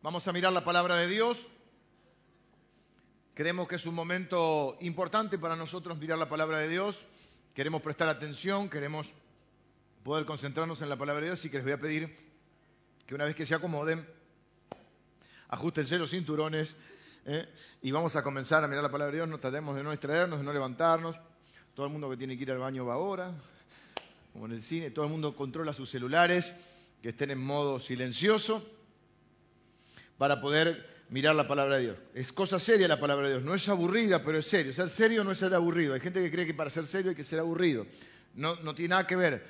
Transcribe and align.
Vamos 0.00 0.28
a 0.28 0.32
mirar 0.32 0.52
la 0.52 0.64
palabra 0.64 0.94
de 0.96 1.08
Dios. 1.08 1.48
Creemos 3.34 3.66
que 3.66 3.74
es 3.74 3.84
un 3.84 3.96
momento 3.96 4.76
importante 4.80 5.40
para 5.40 5.56
nosotros 5.56 5.98
mirar 5.98 6.16
la 6.18 6.28
palabra 6.28 6.58
de 6.58 6.68
Dios. 6.68 7.04
Queremos 7.52 7.82
prestar 7.82 8.08
atención, 8.08 8.70
queremos 8.70 9.10
poder 10.04 10.24
concentrarnos 10.24 10.80
en 10.82 10.88
la 10.88 10.96
palabra 10.96 11.22
de 11.22 11.26
Dios, 11.26 11.40
así 11.40 11.50
que 11.50 11.56
les 11.56 11.64
voy 11.64 11.72
a 11.72 11.80
pedir 11.80 12.16
que 13.08 13.14
una 13.16 13.24
vez 13.24 13.34
que 13.34 13.44
se 13.44 13.56
acomoden, 13.56 14.08
ajustense 15.48 15.98
los 15.98 16.10
cinturones 16.10 16.76
¿eh? 17.26 17.48
y 17.82 17.90
vamos 17.90 18.14
a 18.14 18.22
comenzar 18.22 18.62
a 18.62 18.68
mirar 18.68 18.84
la 18.84 18.92
palabra 18.92 19.10
de 19.10 19.18
Dios. 19.18 19.28
No 19.28 19.40
tratemos 19.40 19.74
de 19.74 19.82
no 19.82 19.90
distraernos, 19.90 20.38
de 20.38 20.44
no 20.44 20.52
levantarnos. 20.52 21.16
Todo 21.74 21.86
el 21.86 21.92
mundo 21.92 22.08
que 22.08 22.16
tiene 22.16 22.36
que 22.36 22.44
ir 22.44 22.52
al 22.52 22.58
baño 22.58 22.86
va 22.86 22.94
ahora, 22.94 23.34
como 24.32 24.46
en 24.46 24.52
el 24.52 24.62
cine. 24.62 24.92
Todo 24.92 25.06
el 25.06 25.10
mundo 25.10 25.34
controla 25.34 25.72
sus 25.72 25.90
celulares, 25.90 26.54
que 27.02 27.08
estén 27.08 27.32
en 27.32 27.44
modo 27.44 27.80
silencioso 27.80 28.77
para 30.18 30.40
poder 30.40 30.84
mirar 31.10 31.34
la 31.34 31.48
palabra 31.48 31.76
de 31.76 31.82
Dios. 31.82 31.98
Es 32.12 32.32
cosa 32.32 32.58
seria 32.58 32.86
la 32.88 33.00
palabra 33.00 33.28
de 33.28 33.34
Dios, 33.34 33.44
no 33.44 33.54
es 33.54 33.68
aburrida, 33.68 34.22
pero 34.22 34.38
es 34.38 34.46
serio. 34.46 34.74
Ser 34.74 34.90
serio 34.90 35.24
no 35.24 35.30
es 35.30 35.38
ser 35.38 35.54
aburrido. 35.54 35.94
Hay 35.94 36.00
gente 36.00 36.22
que 36.22 36.30
cree 36.30 36.44
que 36.44 36.54
para 36.54 36.68
ser 36.68 36.86
serio 36.86 37.10
hay 37.10 37.16
que 37.16 37.24
ser 37.24 37.38
aburrido. 37.38 37.86
No, 38.34 38.56
no 38.56 38.74
tiene 38.74 38.90
nada 38.90 39.06
que 39.06 39.16
ver, 39.16 39.44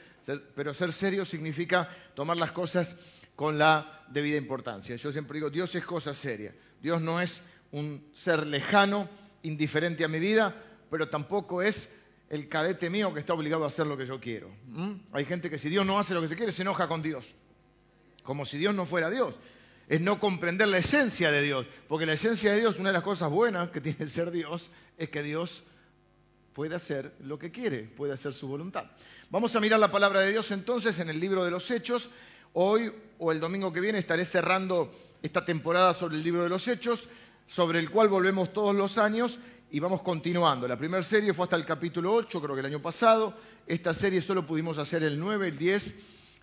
pero 0.55 0.73
ser 0.73 0.93
serio 0.93 1.24
significa 1.24 1.88
tomar 2.15 2.37
las 2.37 2.52
cosas 2.52 2.96
con 3.34 3.59
la 3.59 4.05
debida 4.09 4.37
importancia. 4.37 4.96
Yo 4.96 5.12
siempre 5.12 5.37
digo, 5.37 5.51
Dios 5.51 5.74
es 5.74 5.84
cosa 5.84 6.15
seria. 6.15 6.55
Dios 6.80 7.01
no 7.02 7.21
es 7.21 7.41
un 7.73 8.09
ser 8.15 8.46
lejano, 8.46 9.09
indiferente 9.43 10.05
a 10.05 10.09
mi 10.09 10.19
vida, 10.19 10.55
pero 10.91 11.09
tampoco 11.09 11.62
es 11.62 11.88
el 12.30 12.48
cadete 12.48 12.91
mío 12.91 13.12
que 13.12 13.21
está 13.21 13.35
obligado 13.35 13.65
a 13.65 13.69
hacer 13.69 13.87
lo 13.87 13.96
que 13.96 14.07
yo 14.07 14.21
quiero. 14.21 14.51
Hay 15.12 15.24
gente 15.24 15.51
que 15.51 15.59
si 15.59 15.69
Dios 15.69 15.85
no 15.87 15.98
hace 15.98 16.15
lo 16.15 16.21
que 16.21 16.29
se 16.29 16.37
quiere, 16.37 16.52
se 16.52 16.62
enoja 16.62 16.88
con 16.88 17.02
Dios, 17.02 17.27
como 18.23 18.45
si 18.45 18.59
Dios 18.59 18.74
no 18.74 18.87
fuera 18.87 19.10
Dios 19.10 19.38
es 19.88 20.01
no 20.01 20.20
comprender 20.20 20.69
la 20.69 20.78
esencia 20.78 21.30
de 21.30 21.42
Dios. 21.42 21.66
Porque 21.88 22.06
la 22.06 22.12
esencia 22.12 22.52
de 22.52 22.60
Dios, 22.60 22.79
una 22.79 22.91
de 22.91 22.95
las 22.95 23.02
cosas 23.02 23.30
buenas 23.30 23.71
que 23.71 23.80
tiene 23.80 24.07
ser 24.07 24.30
Dios, 24.30 24.71
es 24.99 25.09
que 25.09 25.23
Dios 25.23 25.65
puede 26.52 26.74
hacer 26.74 27.15
lo 27.21 27.38
que 27.38 27.51
quiere, 27.51 27.85
puede 27.85 28.13
hacer 28.13 28.35
su 28.35 28.48
voluntad. 28.48 28.85
Vamos 29.30 29.54
a 29.57 29.60
mirar 29.60 29.80
la 29.80 29.90
palabra 29.90 30.21
de 30.21 30.32
Dios 30.32 30.51
entonces 30.51 30.98
en 30.98 31.09
el 31.09 31.21
libro 31.21 31.45
de 31.45 31.51
los 31.51 31.71
Hechos. 31.71 32.10
Hoy 32.52 32.93
o 33.18 33.32
el 33.32 33.40
domingo 33.40 33.73
que 33.73 33.80
viene 33.80 33.98
estaré 33.98 34.24
cerrando 34.24 34.93
esta 35.23 35.45
temporada 35.45 35.95
sobre 35.95 36.16
el 36.16 36.23
libro 36.23 36.43
de 36.43 36.48
los 36.48 36.66
Hechos, 36.68 37.09
sobre 37.46 37.79
el 37.79 37.91
cual 37.91 38.09
volvemos 38.09 38.52
todos 38.52 38.74
los 38.74 38.98
años 38.98 39.38
y 39.70 39.80
vamos 39.80 40.02
continuando. 40.02 40.68
La 40.68 40.79
primera 40.79 41.02
serie 41.02 41.32
fue 41.32 41.45
hasta 41.45 41.57
el 41.57 41.65
capítulo 41.65 42.13
8, 42.15 42.43
creo 42.43 42.54
que 42.54 42.60
el 42.60 42.66
año 42.66 42.82
pasado. 42.82 43.35
Esta 43.66 43.95
serie 43.95 44.20
solo 44.20 44.46
pudimos 44.46 44.79
hacer 44.79 45.02
el 45.02 45.18
9, 45.18 45.48
el 45.48 45.59
10 45.59 45.95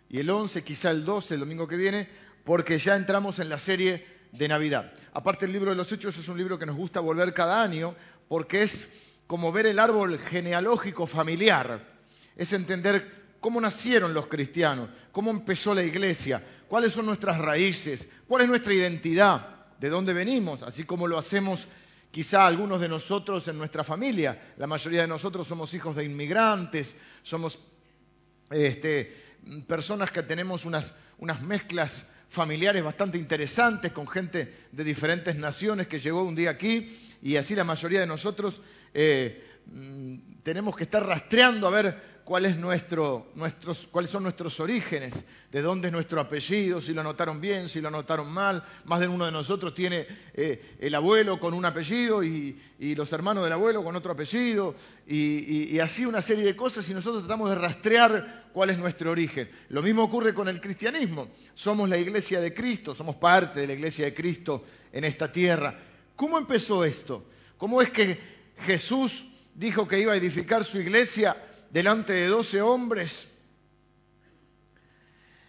y 0.09 0.19
el 0.19 0.29
11, 0.29 0.63
quizá 0.63 0.91
el 0.91 1.03
12, 1.03 1.35
el 1.35 1.39
domingo 1.41 1.67
que 1.67 1.75
viene 1.75 2.07
porque 2.45 2.77
ya 2.77 2.95
entramos 2.95 3.39
en 3.39 3.49
la 3.49 3.57
serie 3.57 4.05
de 4.31 4.47
Navidad. 4.47 4.93
Aparte, 5.13 5.45
el 5.45 5.51
libro 5.51 5.71
de 5.71 5.75
los 5.75 5.91
Hechos 5.91 6.17
es 6.17 6.27
un 6.29 6.37
libro 6.37 6.57
que 6.57 6.65
nos 6.65 6.77
gusta 6.77 6.99
volver 6.99 7.33
cada 7.33 7.61
año 7.61 7.95
porque 8.29 8.61
es 8.61 8.87
como 9.27 9.51
ver 9.51 9.65
el 9.65 9.79
árbol 9.79 10.19
genealógico 10.19 11.07
familiar, 11.07 11.81
es 12.35 12.53
entender 12.53 13.35
cómo 13.39 13.59
nacieron 13.59 14.13
los 14.13 14.27
cristianos, 14.27 14.89
cómo 15.11 15.31
empezó 15.31 15.73
la 15.73 15.83
iglesia, 15.83 16.43
cuáles 16.67 16.93
son 16.93 17.07
nuestras 17.07 17.39
raíces, 17.39 18.07
cuál 18.27 18.43
es 18.43 18.49
nuestra 18.49 18.73
identidad, 18.73 19.55
de 19.79 19.89
dónde 19.89 20.13
venimos, 20.13 20.63
así 20.63 20.83
como 20.83 21.07
lo 21.07 21.17
hacemos 21.17 21.67
quizá 22.11 22.45
algunos 22.45 22.79
de 22.79 22.87
nosotros 22.87 23.47
en 23.47 23.57
nuestra 23.57 23.83
familia. 23.83 24.53
La 24.57 24.67
mayoría 24.67 25.01
de 25.01 25.07
nosotros 25.07 25.47
somos 25.47 25.73
hijos 25.73 25.95
de 25.95 26.05
inmigrantes, 26.05 26.95
somos 27.23 27.59
este, 28.51 29.13
personas 29.67 30.11
que 30.11 30.23
tenemos 30.23 30.63
unas, 30.65 30.93
unas 31.17 31.41
mezclas 31.41 32.07
familiares 32.29 32.83
bastante 32.83 33.17
interesantes 33.17 33.91
con 33.91 34.07
gente 34.07 34.53
de 34.71 34.83
diferentes 34.83 35.35
naciones 35.35 35.87
que 35.87 35.99
llegó 35.99 36.23
un 36.23 36.35
día 36.35 36.51
aquí 36.51 36.97
y 37.21 37.37
así 37.37 37.55
la 37.55 37.63
mayoría 37.63 37.99
de 37.99 38.07
nosotros 38.07 38.61
eh, 38.93 39.43
mm, 39.67 40.41
tenemos 40.43 40.75
que 40.75 40.83
estar 40.83 41.05
rastreando 41.05 41.67
a 41.67 41.71
ver 41.71 42.15
cuál 42.25 42.47
es 42.47 42.57
nuestro, 42.57 43.27
cuáles 43.91 44.09
son 44.09 44.23
nuestros 44.23 44.59
orígenes, 44.59 45.25
de 45.51 45.61
dónde 45.61 45.87
es 45.87 45.93
nuestro 45.93 46.19
apellido, 46.19 46.81
si 46.81 46.91
lo 46.91 47.01
anotaron 47.01 47.39
bien, 47.39 47.69
si 47.69 47.79
lo 47.79 47.87
anotaron 47.89 48.31
mal. 48.31 48.63
Más 48.85 48.99
de 48.99 49.07
uno 49.07 49.25
de 49.25 49.31
nosotros 49.31 49.75
tiene 49.75 50.07
eh, 50.33 50.75
el 50.79 50.95
abuelo 50.95 51.39
con 51.39 51.53
un 51.53 51.63
apellido 51.63 52.23
y, 52.23 52.59
los 52.79 53.13
hermanos 53.13 53.43
del 53.43 53.53
abuelo 53.53 53.83
con 53.83 53.95
otro 53.95 54.13
apellido, 54.13 54.75
y, 55.07 55.77
así 55.79 56.05
una 56.05 56.21
serie 56.21 56.43
de 56.43 56.55
cosas, 56.55 56.89
y 56.89 56.93
nosotros 56.93 57.23
tratamos 57.23 57.49
de 57.49 57.55
rastrear 57.55 58.49
cuál 58.51 58.71
es 58.71 58.79
nuestro 58.79 59.11
origen. 59.11 59.49
Lo 59.69 59.83
mismo 59.83 60.03
ocurre 60.03 60.33
con 60.33 60.47
el 60.47 60.59
cristianismo. 60.59 61.27
Somos 61.53 61.89
la 61.89 61.97
iglesia 61.97 62.41
de 62.41 62.53
Cristo, 62.53 62.95
somos 62.95 63.15
parte 63.17 63.61
de 63.61 63.67
la 63.67 63.73
iglesia 63.73 64.05
de 64.05 64.13
Cristo 64.15 64.63
en 64.91 65.03
esta 65.03 65.31
tierra. 65.31 65.77
¿Cómo 66.15 66.39
empezó 66.39 66.83
esto? 66.83 67.23
¿Cómo 67.57 67.81
es 67.81 67.91
que 67.91 68.19
Jesús 68.65 69.27
dijo 69.55 69.87
que 69.87 69.99
iba 69.99 70.13
a 70.13 70.17
edificar 70.17 70.63
su 70.63 70.79
iglesia? 70.79 71.35
delante 71.75 72.13
de 72.13 72.27
doce 72.27 72.61
hombres. 72.61 73.27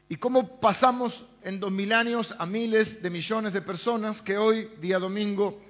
¿Y 0.09 0.17
cómo 0.17 0.59
pasamos 0.59 1.25
en 1.43 1.61
dos 1.61 1.71
mil 1.71 1.93
años 1.93 2.35
a 2.41 2.47
miles 2.47 3.01
de 3.01 3.11
millones 3.11 3.53
de 3.53 3.63
personas 3.63 4.23
que 4.23 4.37
hoy, 4.37 4.69
día 4.81 4.99
domingo, 4.99 5.63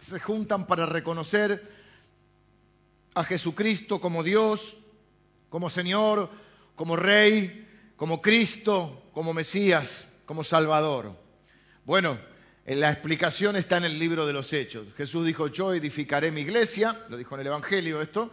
se 0.00 0.18
juntan 0.18 0.66
para 0.66 0.84
reconocer 0.84 1.70
a 3.14 3.22
Jesucristo 3.22 4.00
como 4.00 4.24
Dios, 4.24 4.76
como 5.48 5.70
Señor, 5.70 6.28
como 6.74 6.96
Rey, 6.96 7.92
como 7.96 8.20
Cristo, 8.20 9.00
como 9.12 9.32
Mesías, 9.32 10.12
como 10.26 10.42
Salvador? 10.42 11.16
Bueno, 11.84 12.18
la 12.66 12.90
explicación 12.90 13.56
está 13.56 13.76
en 13.76 13.84
el 13.84 13.98
libro 13.98 14.26
de 14.26 14.32
los 14.32 14.52
Hechos. 14.52 14.86
Jesús 14.96 15.26
dijo, 15.26 15.48
yo 15.48 15.74
edificaré 15.74 16.30
mi 16.30 16.40
iglesia, 16.42 17.04
lo 17.08 17.16
dijo 17.16 17.34
en 17.34 17.42
el 17.42 17.46
Evangelio 17.48 18.00
esto, 18.00 18.30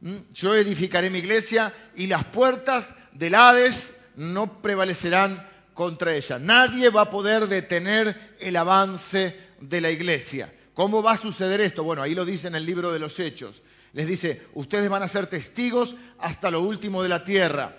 ¿Mm? 0.00 0.16
Yo 0.34 0.54
edificaré 0.54 1.10
mi 1.10 1.18
iglesia 1.18 1.72
y 1.94 2.06
las 2.06 2.24
puertas 2.24 2.94
del 3.12 3.34
Hades 3.34 3.94
no 4.16 4.60
prevalecerán 4.60 5.46
contra 5.74 6.14
ella. 6.14 6.38
Nadie 6.38 6.90
va 6.90 7.02
a 7.02 7.10
poder 7.10 7.46
detener 7.48 8.36
el 8.40 8.56
avance 8.56 9.36
de 9.60 9.80
la 9.80 9.90
iglesia. 9.90 10.52
¿Cómo 10.74 11.02
va 11.02 11.12
a 11.12 11.16
suceder 11.16 11.60
esto? 11.60 11.84
Bueno, 11.84 12.02
ahí 12.02 12.14
lo 12.14 12.24
dice 12.24 12.48
en 12.48 12.54
el 12.54 12.66
libro 12.66 12.92
de 12.92 12.98
los 12.98 13.18
Hechos. 13.18 13.62
Les 13.92 14.06
dice, 14.06 14.42
ustedes 14.54 14.90
van 14.90 15.02
a 15.02 15.08
ser 15.08 15.26
testigos 15.26 15.94
hasta 16.18 16.50
lo 16.50 16.60
último 16.60 17.02
de 17.02 17.08
la 17.08 17.24
tierra. 17.24 17.74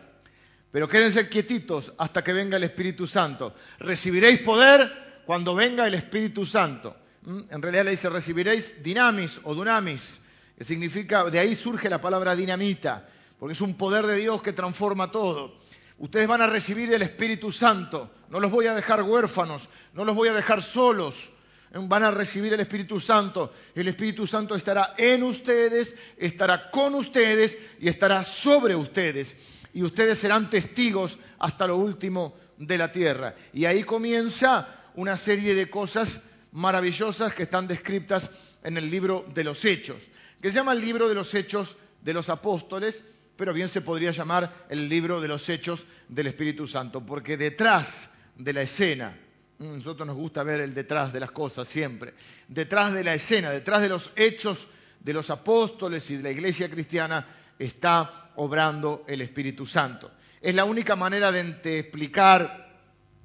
Pero 0.72 0.90
quédense 0.90 1.30
quietitos 1.30 1.94
hasta 1.98 2.24
que 2.24 2.34
venga 2.34 2.58
el 2.58 2.64
Espíritu 2.64 3.06
Santo. 3.06 3.54
Recibiréis 3.80 4.40
poder 4.40 5.07
cuando 5.28 5.54
venga 5.54 5.86
el 5.86 5.94
Espíritu 5.94 6.46
Santo. 6.46 6.96
¿Mm? 7.24 7.40
En 7.50 7.62
realidad 7.62 7.84
le 7.84 7.92
dice, 7.92 8.08
recibiréis 8.08 8.82
dinamis 8.82 9.42
o 9.44 9.54
dunamis 9.54 10.22
que 10.58 10.64
significa, 10.64 11.26
de 11.26 11.38
ahí 11.38 11.54
surge 11.54 11.90
la 11.90 12.00
palabra 12.00 12.34
dinamita, 12.34 13.10
porque 13.38 13.52
es 13.52 13.60
un 13.60 13.76
poder 13.76 14.08
de 14.08 14.16
Dios 14.16 14.42
que 14.42 14.54
transforma 14.54 15.12
todo. 15.12 15.60
Ustedes 15.98 16.30
van 16.30 16.42
a 16.42 16.48
recibir 16.48 16.94
el 16.94 17.02
Espíritu 17.02 17.52
Santo, 17.52 18.10
no 18.30 18.40
los 18.40 18.50
voy 18.50 18.68
a 18.68 18.74
dejar 18.74 19.04
huérfanos, 19.04 19.68
no 19.94 20.06
los 20.06 20.16
voy 20.16 20.30
a 20.30 20.34
dejar 20.34 20.62
solos, 20.64 21.30
van 21.74 22.04
a 22.04 22.12
recibir 22.12 22.54
el 22.54 22.62
Espíritu 22.62 22.98
Santo. 23.02 23.52
El 23.76 23.90
Espíritu 23.90 24.26
Santo 24.26 24.56
estará 24.56 24.96
en 24.98 25.24
ustedes, 25.24 25.98
estará 26.18 26.72
con 26.72 26.96
ustedes 26.96 27.58
y 27.82 27.90
estará 27.90 28.24
sobre 28.24 28.78
ustedes. 28.78 29.36
Y 29.74 29.84
ustedes 29.84 30.20
serán 30.20 30.50
testigos 30.50 31.18
hasta 31.38 31.68
lo 31.68 31.76
último 31.76 32.34
de 32.58 32.78
la 32.78 32.92
tierra. 32.92 33.36
Y 33.54 33.66
ahí 33.66 33.84
comienza 33.84 34.77
una 34.98 35.16
serie 35.18 35.56
de 35.56 35.70
cosas 35.70 36.22
maravillosas 36.52 37.34
que 37.34 37.44
están 37.44 37.68
descritas 37.68 38.30
en 38.64 38.78
el 38.78 38.92
libro 38.92 39.26
de 39.34 39.44
los 39.44 39.64
Hechos 39.66 40.04
que 40.42 40.50
se 40.50 40.56
llama 40.56 40.74
el 40.74 40.82
libro 40.82 41.08
de 41.08 41.16
los 41.16 41.34
hechos 41.34 41.76
de 42.02 42.14
los 42.14 42.30
apóstoles, 42.30 43.04
pero 43.36 43.54
bien 43.54 43.68
se 43.68 43.82
podría 43.82 44.12
llamar 44.12 44.66
el 44.70 44.88
libro 44.88 45.20
de 45.20 45.28
los 45.28 45.48
hechos 45.50 45.86
del 46.08 46.28
Espíritu 46.28 46.68
Santo, 46.68 47.06
porque 47.06 47.38
detrás 47.38 48.10
de 48.36 48.54
la 48.54 48.62
escena, 48.62 49.18
mm, 49.58 49.78
nosotros 49.78 50.08
nos 50.08 50.16
gusta 50.16 50.44
ver 50.44 50.62
el 50.62 50.74
detrás 50.74 51.12
de 51.12 51.20
las 51.20 51.32
cosas 51.32 51.68
siempre, 51.68 52.14
detrás 52.48 52.94
de 52.94 53.04
la 53.04 53.14
escena, 53.14 53.50
detrás 53.50 53.82
de 53.82 53.90
los 53.90 54.12
hechos 54.16 54.68
de 55.00 55.14
los 55.14 55.30
apóstoles 55.30 56.10
y 56.12 56.18
de 56.18 56.24
la 56.24 56.32
iglesia 56.32 56.70
cristiana 56.70 57.26
está 57.58 58.32
obrando 58.36 59.04
el 59.08 59.22
Espíritu 59.22 59.66
Santo. 59.66 60.12
Es 60.40 60.54
la 60.54 60.66
única 60.66 60.96
manera 60.96 61.32
de 61.32 61.80
explicar 61.80 62.67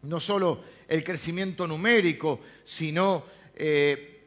no 0.03 0.21
solo 0.21 0.63
el 0.89 1.03
crecimiento 1.05 1.67
numérico, 1.67 2.41
sino 2.65 3.25
eh, 3.55 4.25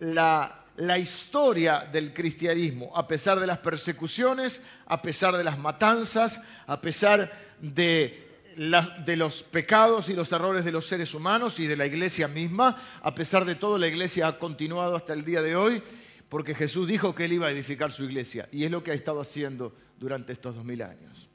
la 0.00 0.66
la 0.78 0.98
historia 0.98 1.88
del 1.90 2.12
cristianismo, 2.12 2.92
a 2.94 3.06
pesar 3.06 3.40
de 3.40 3.46
las 3.46 3.58
persecuciones, 3.58 4.62
a 4.86 5.00
pesar 5.00 5.36
de 5.36 5.44
las 5.44 5.58
matanzas, 5.58 6.40
a 6.66 6.80
pesar 6.80 7.32
de, 7.60 8.24
los 8.56 9.42
pecados 9.42 10.08
y 10.08 10.14
los 10.14 10.32
errores 10.32 10.64
de 10.64 10.72
los 10.72 10.86
seres 10.86 11.14
humanos 11.14 11.60
y 11.60 11.66
de 11.66 11.76
la 11.76 11.86
iglesia 11.86 12.28
misma, 12.28 13.00
a 13.02 13.14
pesar 13.14 13.44
de 13.44 13.54
todo 13.54 13.78
la 13.78 13.86
iglesia 13.86 14.28
ha 14.28 14.38
continuado 14.38 14.96
hasta 14.96 15.12
el 15.12 15.24
día 15.24 15.42
de 15.42 15.56
hoy, 15.56 15.82
porque 16.28 16.54
Jesús 16.54 16.88
dijo 16.88 17.14
que 17.14 17.24
él 17.24 17.34
iba 17.34 17.46
a 17.46 17.52
edificar 17.52 17.92
su 17.92 18.04
iglesia 18.04 18.48
y 18.52 18.64
es 18.64 18.70
lo 18.70 18.82
que 18.82 18.90
ha 18.90 18.94
estado 18.94 19.20
haciendo 19.20 19.74
durante 19.98 20.32
estos 20.32 20.56
dos 20.56 20.64
mil 20.64 20.82
años. 20.82 21.28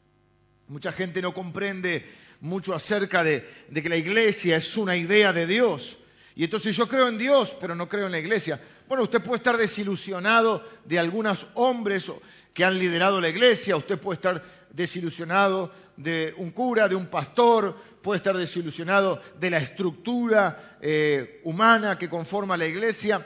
Mucha 0.68 0.92
gente 0.92 1.22
no 1.22 1.34
comprende 1.34 2.06
mucho 2.42 2.74
acerca 2.74 3.24
de, 3.24 3.48
que 3.74 3.90
la 3.90 3.96
iglesia 3.96 4.58
es 4.58 4.76
una 4.76 4.96
idea 4.96 5.32
de 5.32 5.48
Dios. 5.48 5.98
Y 6.36 6.44
entonces 6.44 6.76
yo 6.76 6.88
creo 6.88 7.08
en 7.08 7.18
Dios, 7.18 7.56
pero 7.60 7.76
no 7.76 7.88
creo 7.88 8.08
en 8.08 8.12
la 8.12 8.20
iglesia. 8.20 8.60
Bueno, 8.88 9.04
usted 9.04 9.22
puede 9.22 9.38
estar 9.38 9.58
desilusionado 9.58 10.66
de 10.86 11.00
algunos 11.00 11.48
hombres 11.54 12.12
que 12.54 12.66
han 12.66 12.78
liderado 12.78 13.22
la 13.22 13.30
iglesia, 13.30 13.78
usted 13.78 14.00
puede 14.00 14.16
estar 14.16 14.44
desilusionado 14.72 15.72
de 15.96 16.34
un 16.38 16.52
cura, 16.52 16.88
de 16.88 16.96
un 16.96 17.06
pastor, 17.08 17.78
puede 18.02 18.18
estar 18.18 18.36
desilusionado 18.36 19.22
de 19.40 19.50
la 19.50 19.60
estructura 19.60 20.78
eh, 20.82 21.42
humana 21.44 21.98
que 21.98 22.10
conforma 22.10 22.58
la 22.58 22.66
iglesia, 22.66 23.26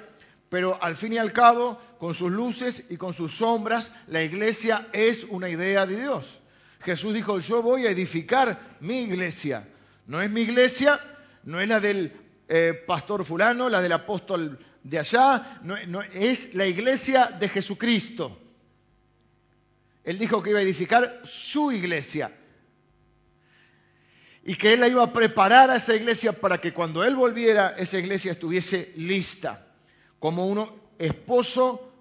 pero 0.50 0.82
al 0.82 0.96
fin 0.96 1.14
y 1.14 1.18
al 1.18 1.32
cabo, 1.32 1.80
con 1.98 2.14
sus 2.14 2.32
luces 2.32 2.86
y 2.90 2.98
con 2.98 3.14
sus 3.14 3.38
sombras, 3.38 3.92
la 4.08 4.22
iglesia 4.24 4.90
es 4.94 5.24
una 5.24 5.50
idea 5.50 5.86
de 5.86 6.02
Dios. 6.02 6.42
Jesús 6.86 7.16
dijo, 7.16 7.40
yo 7.40 7.64
voy 7.64 7.88
a 7.88 7.90
edificar 7.90 8.78
mi 8.80 9.00
iglesia. 9.00 9.68
No 10.06 10.22
es 10.22 10.30
mi 10.30 10.42
iglesia, 10.42 11.00
no 11.44 11.60
es 11.60 11.68
la 11.68 11.80
del 11.80 12.14
eh, 12.48 12.80
pastor 12.86 13.26
fulano, 13.26 13.70
la 13.70 13.82
del 13.82 13.92
apóstol 13.92 14.60
de 14.84 15.00
allá, 15.00 15.60
no, 15.64 16.02
es 16.14 16.54
la 16.54 16.68
iglesia 16.68 17.36
de 17.40 17.50
Jesucristo. 17.50 18.40
Él 20.04 20.20
dijo 20.20 20.44
que 20.44 20.52
iba 20.52 20.60
a 20.60 20.62
edificar 20.62 21.22
su 21.24 21.72
iglesia 21.72 22.32
y 24.44 24.56
que 24.56 24.74
él 24.74 24.82
la 24.82 24.88
iba 24.88 25.02
a 25.02 25.12
preparar 25.12 25.72
a 25.72 25.78
esa 25.78 25.96
iglesia 25.96 26.34
para 26.34 26.62
que 26.62 26.72
cuando 26.72 27.04
él 27.04 27.16
volviera 27.16 27.74
esa 27.80 27.98
iglesia 27.98 28.34
estuviese 28.34 28.94
lista, 28.96 29.66
como 30.20 30.46
uno 30.46 30.92
esposo 31.00 31.92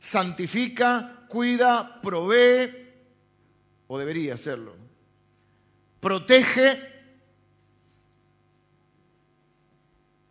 santifica, 0.00 1.24
cuida, 1.28 2.00
provee, 2.02 2.81
o 3.92 3.98
debería 3.98 4.32
hacerlo, 4.32 4.74
protege 6.00 6.80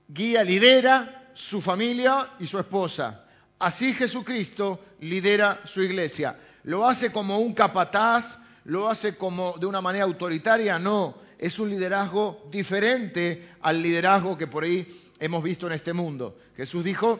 guía, 0.08 0.44
lidera 0.44 1.30
su 1.36 1.62
familia 1.62 2.31
y 2.40 2.48
su 2.48 2.58
esposa. 2.58 3.24
Así 3.60 3.94
Jesucristo 3.94 4.80
lidera 5.02 5.62
su 5.66 5.84
iglesia. 5.84 6.40
¿Lo 6.63 6.90
hace 6.90 7.12
como 7.12 7.38
un 7.38 7.54
capataz? 7.54 8.40
¿Lo 8.63 8.90
hace 8.90 9.16
como 9.16 9.56
de 9.60 9.68
una 9.68 9.80
manera 9.80 10.06
autoritaria? 10.06 10.80
No, 10.80 11.19
es 11.38 11.60
un 11.60 11.69
liderazgo 11.69 12.48
diferente 12.50 13.48
al 13.62 13.80
liderazgo 13.84 14.40
que 14.40 14.48
por 14.48 14.63
ahí 14.63 15.12
hemos 15.19 15.44
visto 15.44 15.68
en 15.68 15.74
este 15.74 15.94
mundo. 15.94 16.36
Jesús 16.58 16.84
dijo 16.84 17.19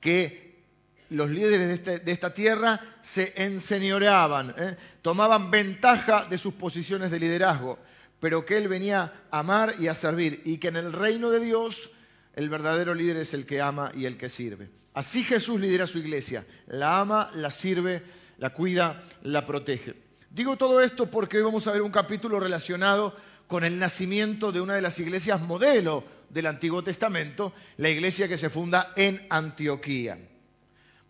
que 0.00 0.47
los 1.10 1.30
líderes 1.30 1.68
de, 1.68 1.74
este, 1.74 2.10
esta 2.10 2.34
tierra 2.34 2.80
se 3.02 3.32
enseñoreaban, 3.36 4.54
¿eh? 4.56 4.76
tomaban 5.02 5.50
ventaja 5.50 6.26
de 6.28 6.38
sus 6.38 6.54
posiciones 6.54 7.10
de 7.10 7.18
liderazgo 7.18 7.78
pero 8.20 8.44
que 8.44 8.56
Él 8.56 8.68
venía 8.68 9.12
a 9.30 9.38
amar 9.38 9.76
y 9.78 9.86
a 9.86 9.94
servir, 9.94 10.42
y 10.44 10.58
que 10.58 10.68
en 10.68 10.76
el 10.76 10.92
reino 10.92 11.30
de 11.30 11.40
Dios 11.40 11.90
el 12.34 12.48
verdadero 12.48 12.94
líder 12.94 13.18
es 13.18 13.34
el 13.34 13.46
que 13.46 13.60
ama 13.60 13.90
y 13.94 14.06
el 14.06 14.16
que 14.16 14.28
sirve. 14.28 14.68
Así 14.94 15.22
Jesús 15.22 15.60
lidera 15.60 15.86
su 15.86 15.98
iglesia, 15.98 16.46
la 16.66 17.00
ama, 17.00 17.30
la 17.34 17.50
sirve, 17.50 18.02
la 18.38 18.50
cuida, 18.50 19.04
la 19.22 19.46
protege. 19.46 19.94
Digo 20.30 20.56
todo 20.56 20.80
esto 20.80 21.10
porque 21.10 21.38
hoy 21.38 21.44
vamos 21.44 21.66
a 21.66 21.72
ver 21.72 21.82
un 21.82 21.90
capítulo 21.90 22.38
relacionado 22.40 23.16
con 23.46 23.64
el 23.64 23.78
nacimiento 23.78 24.52
de 24.52 24.60
una 24.60 24.74
de 24.74 24.82
las 24.82 24.98
iglesias 25.00 25.40
modelo 25.40 26.04
del 26.28 26.46
Antiguo 26.46 26.82
Testamento, 26.82 27.54
la 27.78 27.88
iglesia 27.88 28.28
que 28.28 28.36
se 28.36 28.50
funda 28.50 28.92
en 28.94 29.26
Antioquía. 29.30 30.18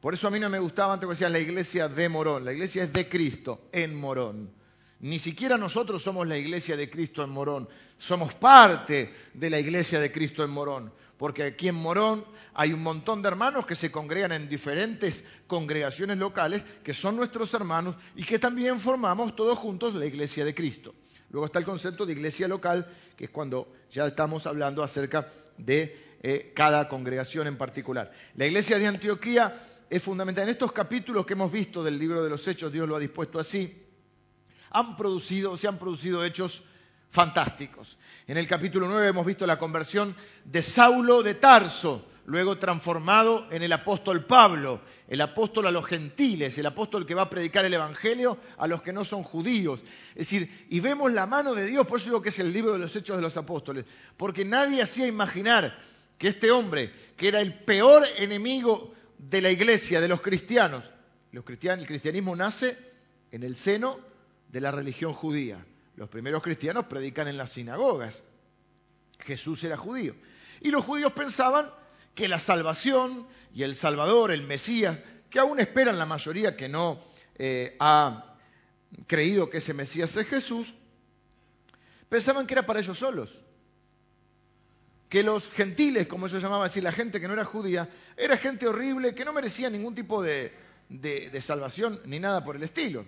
Por 0.01 0.15
eso 0.15 0.29
a 0.29 0.31
mí 0.31 0.39
no 0.39 0.49
me 0.49 0.61
gustaba 0.61 0.93
antes 0.93 1.07
que 1.07 1.13
decían 1.13 1.33
la 1.33 1.41
iglesia 1.41 1.89
de 1.89 2.09
Morón, 2.09 2.45
la 2.45 2.53
iglesia 2.53 2.85
es 2.85 2.93
de 2.93 3.09
Cristo 3.09 3.69
en 3.73 3.97
Morón. 3.97 4.51
Ni 5.01 5.19
siquiera 5.19 5.57
nosotros 5.57 6.03
somos 6.03 6.27
la 6.27 6.37
iglesia 6.37 6.77
de 6.77 6.89
Cristo 6.89 7.23
en 7.25 7.31
Morón, 7.31 7.69
somos 7.97 8.35
parte 8.35 9.13
de 9.35 9.51
la 9.51 9.59
iglesia 9.59 9.99
de 9.99 10.13
Cristo 10.13 10.45
en 10.45 10.51
Morón, 10.51 10.93
porque 11.17 11.45
aquí 11.45 11.69
en 11.69 11.75
Morón 11.75 12.25
hay 12.55 12.73
un 12.73 12.83
montón 12.83 13.23
de 13.23 13.29
hermanos 13.29 13.67
que 13.67 13.75
se 13.75 13.91
congregan 13.91 14.33
en 14.33 14.49
diferentes 14.49 15.25
congregaciones 15.49 16.17
locales, 16.17 16.65
que 16.85 16.95
son 16.95 17.17
nuestros 17.17 17.53
hermanos 17.55 17.97
y 18.15 18.23
que 18.23 18.39
también 18.39 18.79
formamos 18.79 19.35
todos 19.35 19.59
juntos 19.59 19.95
la 19.95 20.07
iglesia 20.07 20.45
de 20.45 20.55
Cristo. 20.55 20.95
Luego 21.31 21.47
está 21.47 21.59
el 21.59 21.65
concepto 21.65 22.07
de 22.07 22.13
iglesia 22.13 22.49
local, 22.49 22.87
que 23.17 23.25
es 23.25 23.31
cuando 23.31 23.73
ya 23.91 24.07
estamos 24.07 24.47
hablando 24.47 24.83
acerca 24.83 25.29
de 25.57 26.17
eh, 26.23 26.53
cada 26.55 26.89
congregación 26.89 27.47
en 27.47 27.57
particular. 27.57 28.13
La 28.35 28.47
iglesia 28.47 28.79
de 28.79 28.87
Antioquía 28.87 29.55
es 29.91 30.03
fundamental. 30.03 30.45
En 30.45 30.51
estos 30.51 30.73
capítulos 30.73 31.25
que 31.25 31.35
hemos 31.35 31.51
visto 31.51 31.83
del 31.83 31.99
libro 31.99 32.23
de 32.23 32.31
los 32.31 32.47
Hechos, 32.47 32.73
Dios 32.73 32.89
lo 32.89 32.97
ha 32.97 33.01
dispuesto 33.01 33.39
así 33.39 33.85
han 34.71 34.97
producido, 34.97 35.57
se 35.57 35.69
han 35.69 35.79
producido 35.79 36.25
hechos 36.25 36.63
fantásticos. 37.11 37.97
En 38.27 38.37
el 38.37 38.47
capítulo 38.47 38.87
9 38.89 39.09
hemos 39.09 39.27
visto 39.27 39.47
la 39.47 39.59
conversión 39.59 40.15
de 40.45 40.63
Saulo 40.63 41.23
de 41.23 41.35
Tarso, 41.35 42.07
luego 42.27 42.59
transformado 42.59 43.47
en 43.51 43.63
el 43.63 43.73
apóstol 43.73 44.27
Pablo, 44.27 44.83
el 45.09 45.21
apóstol 45.23 45.67
a 45.67 45.71
los 45.71 45.87
gentiles, 45.87 46.59
el 46.59 46.67
apóstol 46.67 47.07
que 47.07 47.15
va 47.15 47.23
a 47.23 47.31
predicar 47.31 47.65
el 47.65 47.73
Evangelio 47.73 48.37
a 48.59 48.67
los 48.67 48.83
que 48.83 48.93
no 48.93 49.05
son 49.05 49.23
judíos. 49.23 49.83
Es 50.11 50.31
decir, 50.31 50.67
y 50.69 50.81
vemos 50.81 51.11
la 51.13 51.27
mano 51.27 51.55
de 51.55 51.65
Dios, 51.65 51.87
por 51.87 51.99
eso 51.99 52.11
digo 52.11 52.21
que 52.21 52.29
es 52.29 52.39
el 52.39 52.53
libro 52.53 52.75
de 52.75 52.79
los 52.79 52.95
hechos 52.95 53.17
de 53.17 53.23
los 53.23 53.39
apóstoles, 53.39 53.87
porque 54.19 54.45
nadie 54.45 54.83
hacía 54.83 55.07
imaginar 55.07 55.79
que 56.19 56.29
este 56.29 56.51
hombre, 56.51 56.93
que 57.17 57.29
era 57.29 57.41
el 57.41 57.55
peor 57.55 58.05
enemigo 58.19 58.93
de 59.19 59.41
la 59.41 59.51
iglesia, 59.51 60.01
de 60.01 60.09
los 60.09 60.21
cristianos, 60.21 60.91
los 61.33 61.45
cristianos 61.45 61.83
el 61.83 61.89
cristianismo 61.89 62.35
nace 62.35 62.79
en 63.31 63.43
el 63.43 63.57
seno 63.57 63.99
de 64.51 64.61
la 64.61 64.71
religión 64.71 65.13
judía. 65.13 65.65
Los 65.97 66.09
primeros 66.09 66.43
cristianos 66.43 66.87
predican 66.87 67.29
en 67.29 67.37
las 67.37 67.51
sinagogas. 67.51 68.23
Jesús 69.21 69.63
era 69.65 69.77
judío. 69.77 70.15
Y 70.61 70.71
los 70.71 70.85
judíos 70.85 71.13
pensaban 71.13 71.71
que 72.15 72.29
la 72.29 72.39
salvación 72.39 73.27
y 73.53 73.63
el 73.63 73.75
Salvador, 73.75 74.31
el 74.31 74.43
Mesías, 74.43 75.03
que 75.29 75.39
aún 75.39 75.61
esperan 75.61 75.99
la 75.99 76.07
mayoría 76.07 76.57
que 76.57 76.69
no 76.69 77.05
eh, 77.37 77.77
ha 77.79 78.37
creído 79.07 79.51
que 79.51 79.59
ese 79.59 79.75
Mesías 79.75 80.17
es 80.17 80.27
Jesús, 80.27 80.75
pensaban 82.09 82.47
que 82.47 82.55
era 82.55 82.67
para 82.67 82.81
ellos 82.81 82.99
solos. 82.99 83.39
Que 85.09 85.23
los 85.23 85.49
gentiles, 85.51 86.07
como 86.07 86.27
ellos 86.27 86.43
llamaban 86.43 86.69
decir, 86.69 86.83
la 86.83 86.93
gente 86.93 87.21
que 87.21 87.27
no 87.27 87.33
era 87.35 87.45
judía, 87.45 87.89
era 88.17 88.37
gente 88.37 88.69
horrible 88.69 89.15
que 89.15 89.25
no 89.25 89.33
merecía 89.33 89.71
ningún 89.71 89.95
tipo 89.95 90.23
de 90.23 90.53
salvación 91.41 92.01
ni 92.05 92.19
nada 92.19 92.45
por 92.45 92.57
el 92.57 92.63
estilo. 92.63 93.07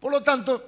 Por 0.00 0.12
lo 0.12 0.22
tanto, 0.22 0.64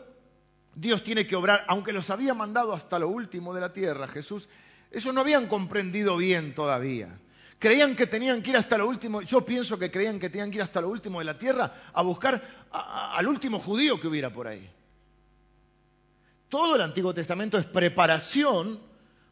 Dios 0.75 1.03
tiene 1.03 1.27
que 1.27 1.37
obrar, 1.37 1.65
aunque 1.69 1.93
los 1.93 2.11
había 2.11 2.35
mandado 2.35 2.73
hasta 2.73 2.99
lo 2.99 3.09
último 3.09 3.55
de 3.55 3.61
la 3.61 3.73
tierra, 3.73 4.07
Jesús, 4.09 4.49
ellos 4.91 5.15
no 5.15 5.23
habían 5.23 5.47
comprendido 5.47 6.17
bien 6.17 6.55
todavía. 6.55 7.19
Creían 7.59 7.97
que 7.97 8.07
tenían 8.07 8.43
que 8.43 8.51
ir 8.51 8.57
hasta 8.57 8.77
lo 8.77 8.87
último, 8.87 9.23
yo 9.23 9.45
pienso 9.45 9.79
que 9.79 9.91
creían 9.91 10.21
que 10.21 10.29
tenían 10.29 10.51
que 10.51 10.57
ir 10.57 10.63
hasta 10.63 10.81
lo 10.81 10.91
último 10.91 11.21
de 11.21 11.25
la 11.25 11.39
tierra 11.39 11.73
a 11.93 12.03
buscar 12.03 12.43
al 12.71 13.27
último 13.27 13.59
judío 13.59 13.99
que 13.99 14.09
hubiera 14.09 14.31
por 14.31 14.49
ahí. 14.49 14.69
Todo 16.51 16.77
el 16.77 16.83
Antiguo 16.83 17.15
Testamento 17.15 17.57
es 17.57 17.65
preparación 17.65 18.81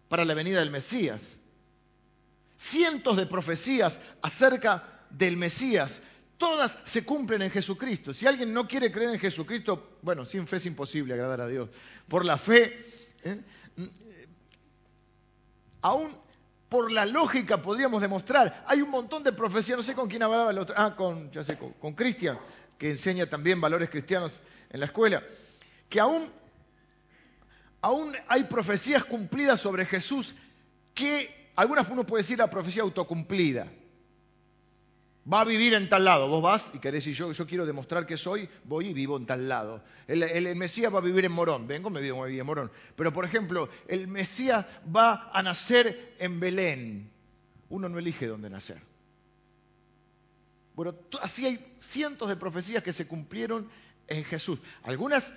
para 0.09 0.25
la 0.25 0.35
venida 0.35 0.61
del 0.61 0.71
Mesías. 0.71 1.38
Cientos 2.62 3.16
de 3.16 3.26
profecías 3.26 3.99
acerca 4.23 4.85
del 5.11 5.37
Mesías 5.37 6.00
todas 6.38 6.78
se 6.85 7.04
cumplen 7.04 7.42
en 7.42 7.50
Jesucristo. 7.50 8.14
Si 8.14 8.25
alguien 8.25 8.54
no 8.54 8.69
quiere 8.69 8.92
creer 8.92 9.11
en 9.11 9.19
Jesucristo, 9.19 9.99
bueno, 10.00 10.25
sin 10.25 10.47
fe 10.47 10.59
es 10.59 10.66
imposible 10.66 11.12
agradar 11.12 11.40
a 11.40 11.49
Dios. 11.49 11.71
Por 12.07 12.25
la 12.25 12.38
fe, 12.38 12.87
¿eh? 13.25 13.40
aún 15.81 16.16
por 16.69 16.92
la 16.92 17.04
lógica 17.04 17.61
podríamos 17.61 18.00
demostrar. 18.00 18.64
Hay 18.69 18.81
un 18.81 18.90
montón 18.90 19.25
de 19.25 19.33
profecías, 19.33 19.76
no 19.76 19.83
sé 19.83 19.95
con 19.95 20.09
quién 20.09 20.23
hablaba 20.23 20.52
el 20.52 20.59
otro, 20.59 20.76
ah, 20.78 20.95
con, 20.95 21.33
ya 21.33 21.42
sé, 21.42 21.59
con 21.59 21.95
Cristian, 21.95 22.38
que 22.78 22.90
enseña 22.90 23.26
también 23.26 23.61
valores 23.61 23.90
cristianos 23.90 24.40
en 24.71 24.78
la 24.78 24.87
escuela, 24.87 25.21
que 25.88 25.99
aún, 25.99 26.31
aún 27.81 28.14
hay 28.28 28.45
profecías 28.45 29.04
cumplidas 29.04 29.61
sobre 29.61 29.85
Jesús 29.85 30.37
que 30.95 31.41
algunas 31.56 31.88
uno 31.88 32.04
puede 32.04 32.23
decir 32.23 32.38
la 32.38 32.50
profecía 32.50 32.82
autocumplida 32.82 33.68
va 35.30 35.42
a 35.42 35.44
vivir 35.44 35.75
en 35.75 35.88
tal 35.88 36.04
lado. 36.04 36.28
Vos 36.28 36.42
vas 36.42 36.71
y 36.75 36.78
querés 36.78 37.04
decir, 37.04 37.14
yo, 37.14 37.32
yo 37.32 37.47
quiero 37.47 37.66
demostrar 37.66 38.06
que 38.06 38.16
soy, 38.16 38.49
voy 38.64 38.88
y 38.88 38.94
vivo 38.94 39.16
en 39.16 39.26
tal 39.26 39.49
lado. 39.49 39.82
El, 40.06 40.56
Mesías 40.56 40.92
va 40.92 40.99
a 40.99 41.02
vivir 41.02 41.25
en 41.25 41.32
Morón, 41.32 41.66
vengo, 41.66 41.90
me 41.90 42.00
vivo, 42.00 42.23
me 42.23 42.37
en 42.37 42.47
Morón. 42.47 42.71
Pero, 42.97 43.12
por 43.12 43.25
ejemplo, 43.25 43.68
el 43.88 44.09
Mesías 44.09 44.66
va 44.94 45.30
a 45.32 45.42
nacer 45.42 46.14
en 46.18 46.40
Belén. 46.40 47.11
Uno 47.68 47.88
no 47.88 47.99
elige 47.99 48.26
dónde 48.26 48.50
nacer. 48.50 48.80
Bueno, 50.75 50.94
así 51.21 51.47
hay 51.47 51.75
cientos 51.78 52.28
de 52.28 52.37
profecías 52.37 52.82
que 52.82 52.92
se 52.92 53.06
cumplieron 53.06 53.68
en 54.09 54.25
Jesús. 54.25 54.59
Algunas 54.82 55.32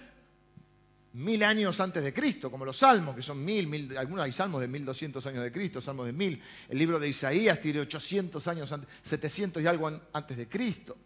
mil 1.16 1.44
años 1.44 1.80
antes 1.80 2.04
de 2.04 2.14
Cristo, 2.14 2.52
como 2.52 2.66
los 2.66 2.78
salmos, 2.78 3.16
que 3.16 3.22
son 3.22 3.44
mil, 3.44 3.68
mil 3.68 3.98
algunos 3.98 4.26
hay 4.26 4.34
salmos 4.34 4.60
de 4.60 4.68
mil 4.68 4.84
doscientos 4.84 5.26
años 5.26 5.44
de 5.44 5.52
Cristo, 5.52 5.80
salmos 5.80 6.06
de 6.06 6.12
mil. 6.12 6.42
El 6.68 6.78
libro 6.78 7.00
de 7.00 7.08
Isaías 7.08 7.62
tiene 7.62 7.80
ochocientos 7.80 8.48
años 8.50 8.70
antes, 8.74 8.90
setecientos 9.02 9.64
y 9.64 9.68
algo 9.68 9.90
antes 10.12 10.36
de 10.36 10.50
Cristo. 10.50 10.98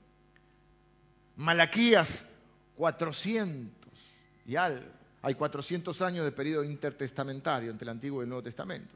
Malaquías, 1.35 2.25
cuatrocientos 2.75 3.93
y 4.47 4.55
algo. 4.55 4.87
Hay 5.21 5.35
400 5.35 6.01
años 6.01 6.25
de 6.25 6.31
periodo 6.31 6.63
intertestamentario 6.63 7.69
entre 7.69 7.83
el 7.83 7.89
Antiguo 7.89 8.21
y 8.21 8.23
el 8.23 8.29
Nuevo 8.29 8.43
Testamento. 8.43 8.89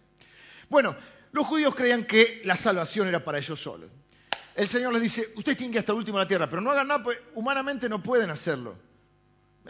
Bueno, 0.68 0.96
los 1.32 1.46
judíos 1.46 1.76
creían 1.76 2.06
que 2.06 2.42
la 2.44 2.56
salvación 2.56 3.08
era 3.08 3.24
para 3.24 3.38
ellos 3.38 3.62
solos. 3.62 3.92
El 4.56 4.68
Señor 4.68 4.94
les 4.94 5.02
dice, 5.02 5.28
ustedes 5.36 5.58
tienen 5.58 5.74
que 5.74 5.80
hasta 5.80 5.92
el 5.92 6.00
último 6.00 6.18
de 6.18 6.24
la 6.24 6.28
tierra, 6.28 6.50
pero 6.50 6.62
no 6.62 6.72
hagan 6.72 6.88
nada, 6.88 7.04
pues 7.04 7.20
humanamente 7.36 7.88
no 7.88 8.02
pueden 8.02 8.32
hacerlo. 8.32 8.93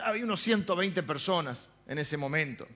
Había 0.02 0.24
unos 0.24 0.42
120 0.42 1.04
personas 1.04 1.68
en 1.88 2.00
ese 2.00 2.18
momento. 2.18 2.68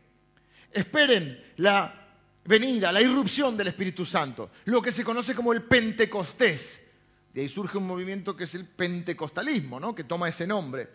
Esperen 0.72 1.42
la 1.58 2.08
venida, 2.46 2.92
la 2.92 3.02
irrupción 3.02 3.58
del 3.58 3.68
Espíritu 3.68 4.06
Santo, 4.06 4.52
lo 4.66 4.82
que 4.82 4.92
se 4.92 5.04
conoce 5.04 5.36
como 5.36 5.54
el 5.54 5.64
Pentecostés. 5.64 6.82
De 7.34 7.42
ahí 7.42 7.50
surge 7.50 7.78
un 7.78 7.88
movimiento 7.88 8.36
que 8.36 8.46
es 8.46 8.56
el 8.56 8.66
pentecostalismo, 8.66 9.80
¿no? 9.80 9.94
que 9.94 10.04
toma 10.04 10.30
ese 10.30 10.48
nombre, 10.48 10.90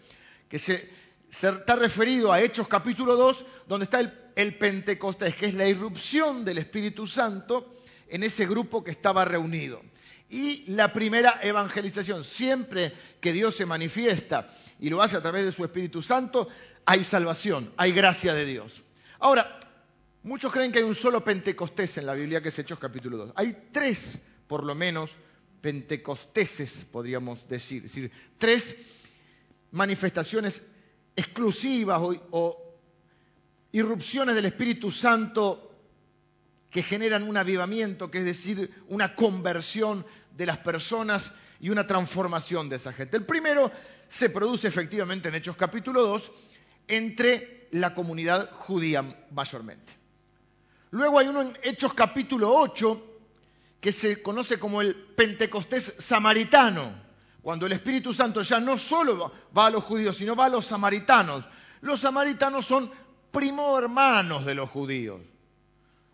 que 0.49 0.59
se, 0.59 0.91
está 1.29 1.77
referido 1.77 2.33
a 2.33 2.41
Hechos 2.41 2.67
capítulo 2.67 3.15
2, 3.15 3.47
donde 3.69 3.85
está 3.85 4.01
el, 4.01 4.13
el 4.35 4.59
Pentecostés, 4.59 5.37
que 5.37 5.47
es 5.47 5.55
la 5.55 5.69
irrupción 5.69 6.45
del 6.45 6.59
Espíritu 6.59 7.07
Santo 7.07 7.77
en 8.09 8.25
ese 8.25 8.47
grupo 8.47 8.83
que 8.83 8.91
estaba 8.91 9.25
reunido. 9.25 9.83
Y 10.33 10.65
la 10.73 10.95
primera 10.95 11.41
evangelización, 11.43 12.25
siempre 12.25 12.95
que 13.21 13.35
Dios 13.35 13.55
se 13.55 13.67
manifiesta 13.67 14.49
y 14.81 14.89
lo 14.89 15.03
hace 15.03 15.19
a 15.19 15.21
través 15.21 15.45
de 15.45 15.53
su 15.53 15.63
Espíritu 15.63 16.01
Santo, 16.01 16.49
hay 16.87 17.05
salvación, 17.05 17.71
hay 17.77 17.93
gracia 17.93 18.33
de 18.33 18.47
Dios. 18.47 18.83
Ahora, 19.19 19.61
muchos 20.23 20.51
creen 20.51 20.73
que 20.73 20.79
hay 20.79 20.87
un 20.87 20.95
solo 20.95 21.23
Pentecostés 21.23 21.99
en 21.99 22.07
la 22.07 22.15
Biblia, 22.15 22.41
que 22.41 22.49
es 22.49 22.59
Hechos 22.59 22.79
capítulo 22.79 23.19
2. 23.19 23.33
Hay 23.37 23.69
tres, 23.73 24.19
por 24.47 24.65
lo 24.65 24.75
menos, 24.75 25.11
Pentecosteses, 25.61 26.87
podríamos 26.87 27.47
decir. 27.47 27.85
Es 27.85 27.95
decir, 27.95 28.11
tres 28.39 28.75
manifestaciones 29.71 30.65
exclusivas 31.15 32.01
o, 32.01 32.17
o 32.31 32.79
irrupciones 33.71 34.35
del 34.35 34.47
Espíritu 34.47 34.91
Santo 34.91 35.69
que 36.73 36.83
generan 36.83 37.25
un 37.25 37.37
avivamiento, 37.37 38.11
que 38.11 38.19
es 38.19 38.25
decir, 38.25 38.71
una 38.89 39.15
conversión 39.15 40.07
de 40.37 40.47
las 40.47 40.59
personas 40.59 41.33
y 41.61 41.71
una 41.71 41.87
transformación 41.87 42.69
de 42.69 42.77
esa 42.77 42.93
gente. 42.93 43.17
El 43.17 43.25
primero 43.25 43.71
se 44.09 44.31
produce 44.31 44.69
efectivamente 44.69 45.29
en 45.29 45.37
Hechos 45.37 45.57
capítulo 45.57 46.03
2 46.03 46.33
entre 46.89 47.69
la 47.73 47.95
comunidad 47.95 48.51
judía 48.53 49.05
mayormente. 49.31 49.93
Luego 50.91 51.19
hay 51.19 51.29
uno 51.29 51.43
en 51.43 51.59
Hechos 51.63 51.95
capítulo 51.95 52.55
8 52.55 53.09
que 53.81 53.93
se 53.93 54.23
conoce 54.23 54.59
como 54.59 54.81
el 54.81 54.95
Pentecostés 54.95 55.95
samaritano, 55.99 56.93
cuando 57.43 57.67
el 57.67 57.73
Espíritu 57.73 58.15
Santo 58.15 58.43
ya 58.43 58.61
no 58.61 58.79
solo 58.79 59.33
va 59.57 59.67
a 59.67 59.71
los 59.71 59.85
judíos, 59.85 60.17
sino 60.17 60.37
va 60.37 60.47
a 60.47 60.51
los 60.51 60.67
samaritanos. 60.67 61.49
Los 61.81 62.01
samaritanos 62.01 62.65
son 62.65 62.91
primo 63.33 63.77
hermanos 63.77 64.45
de 64.45 64.55
los 64.55 64.71
judíos. 64.71 65.21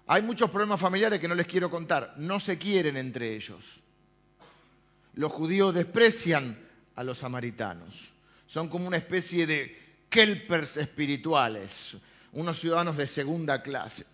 Hay 0.07 0.23
muchos 0.23 0.49
problemas 0.49 0.81
familiares 0.81 1.19
que 1.19 1.29
no 1.29 1.35
les 1.35 1.47
quiero 1.47 1.71
contar, 1.71 2.15
no 2.17 2.41
se 2.41 2.57
quieren 2.57 2.97
entre 2.97 3.35
ellos. 3.35 3.83
Los 5.19 5.33
judíos 5.33 5.75
desprecian 5.75 6.57
a 6.95 7.03
los 7.03 7.19
samaritanos. 7.19 8.13
Son 8.47 8.69
como 8.69 8.87
una 8.87 8.99
especie 8.99 9.49
de 9.49 9.77
kelpers 10.09 10.77
espirituales, 10.77 11.97
unos 12.35 12.61
ciudadanos 12.61 12.97
de 12.97 13.09
segunda 13.09 13.61
clase. 13.61 14.07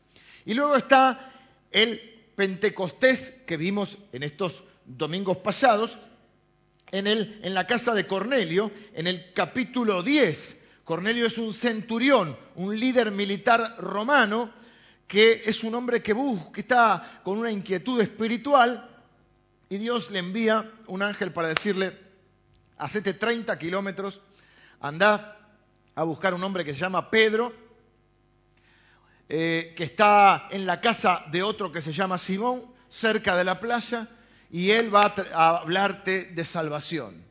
Y 0.47 0.55
luego 0.55 0.77
está 0.77 1.31
el 1.71 2.01
Pentecostés 2.35 3.35
que 3.47 3.59
vimos 3.59 3.99
en 4.13 4.23
estos 4.23 4.65
domingos 4.87 5.37
pasados, 5.37 5.99
en, 6.91 7.07
el, 7.07 7.39
en 7.43 7.53
la 7.53 7.67
casa 7.67 7.93
de 7.93 8.07
Cornelio, 8.07 8.73
en 8.95 9.07
el 9.07 9.31
capítulo 9.35 10.03
10. 10.03 10.57
Cornelio 10.85 11.27
es 11.27 11.37
un 11.37 11.53
centurión, 11.53 12.35
un 12.55 12.81
líder 12.81 13.11
militar 13.11 13.77
romano, 13.77 14.51
que 15.07 15.43
es 15.45 15.65
un 15.65 15.75
hombre 15.75 16.03
que, 16.03 16.15
busca, 16.15 16.51
que 16.51 16.63
está 16.63 17.21
con 17.23 17.37
una 17.37 17.51
inquietud 17.51 18.01
espiritual, 18.01 18.94
y 19.69 19.79
Dios 19.79 20.11
le 20.11 20.19
envía 20.19 20.71
un 20.87 21.03
ángel 21.03 21.33
para 21.33 21.49
decirle, 21.49 21.99
hacete 22.77 23.15
30 23.15 23.59
kilómetros, 23.59 24.21
anda 24.81 25.39
a 25.95 26.05
buscar 26.05 26.35
un 26.35 26.43
hombre 26.45 26.65
que 26.65 26.75
se 26.75 26.81
llama 26.81 27.11
Pedro, 27.11 27.53
eh, 29.29 29.73
que 29.77 29.85
está 29.85 30.49
en 30.51 30.67
la 30.67 30.81
casa 30.81 31.25
de 31.31 31.43
otro 31.43 31.73
que 31.73 31.81
se 31.81 31.93
llama 31.93 32.19
Simón, 32.19 32.65
cerca 32.89 33.37
de 33.37 33.45
la 33.45 33.59
playa, 33.59 34.09
y 34.51 34.71
él 34.71 34.95
va 34.95 35.15
a, 35.33 35.49
hablarte 35.59 36.25
de 36.25 36.45
salvación. 36.45 37.25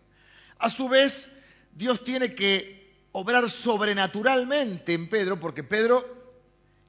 A 0.57 0.69
su 0.69 0.89
vez, 0.89 1.29
Dios 1.71 2.03
tiene 2.03 2.33
que 2.33 3.05
obrar 3.11 3.49
sobrenaturalmente 3.49 4.93
en 4.93 5.07
Pedro, 5.07 5.39
porque 5.39 5.63
Pedro 5.63 6.23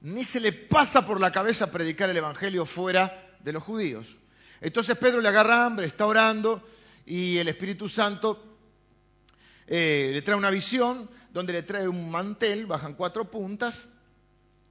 ni 0.01 0.25
se 0.25 0.41
le 0.41 0.53
pasa 0.53 1.07
por 1.07 1.21
la 1.21 1.33
cabeza 1.33 1.71
predicar 1.71 2.11
el 2.11 2.17
Evangelio 2.17 2.67
fuera 2.67 3.37
de 3.41 3.53
los 3.53 3.63
judíos. 3.63 4.19
Entonces 4.65 4.97
Pedro 4.97 5.21
le 5.21 5.29
agarra 5.29 5.67
hambre, 5.67 5.87
está 5.87 6.07
orando, 6.07 6.67
y 7.05 7.37
el 7.37 7.49
Espíritu 7.49 7.87
Santo 7.87 8.43
eh, 9.67 10.09
le 10.11 10.23
trae 10.23 10.39
una 10.39 10.49
visión 10.49 11.11
donde 11.31 11.53
le 11.53 11.65
trae 11.65 11.87
un 11.87 12.11
mantel, 12.11 12.65
bajan 12.65 12.95
cuatro 12.95 13.31
puntas, 13.31 13.87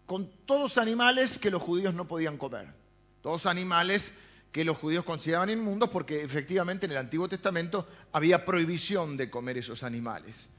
con 0.07 0.31
todos 0.47 0.79
animales 0.79 1.37
que 1.37 1.51
los 1.51 1.61
judíos 1.61 1.93
no 1.93 2.07
podían 2.07 2.39
comer. 2.39 2.73
Todos 3.21 3.45
animales 3.45 4.15
que 4.51 4.63
los 4.63 4.79
judíos 4.79 5.05
consideraban 5.05 5.51
inmundos 5.51 5.89
porque 5.89 6.23
efectivamente 6.23 6.87
en 6.87 6.93
el 6.93 6.97
Antiguo 6.97 7.29
Testamento 7.29 7.87
había 8.11 8.45
prohibición 8.45 9.15
de 9.15 9.29
comer 9.29 9.59
esos 9.59 9.83
animales. 9.83 10.49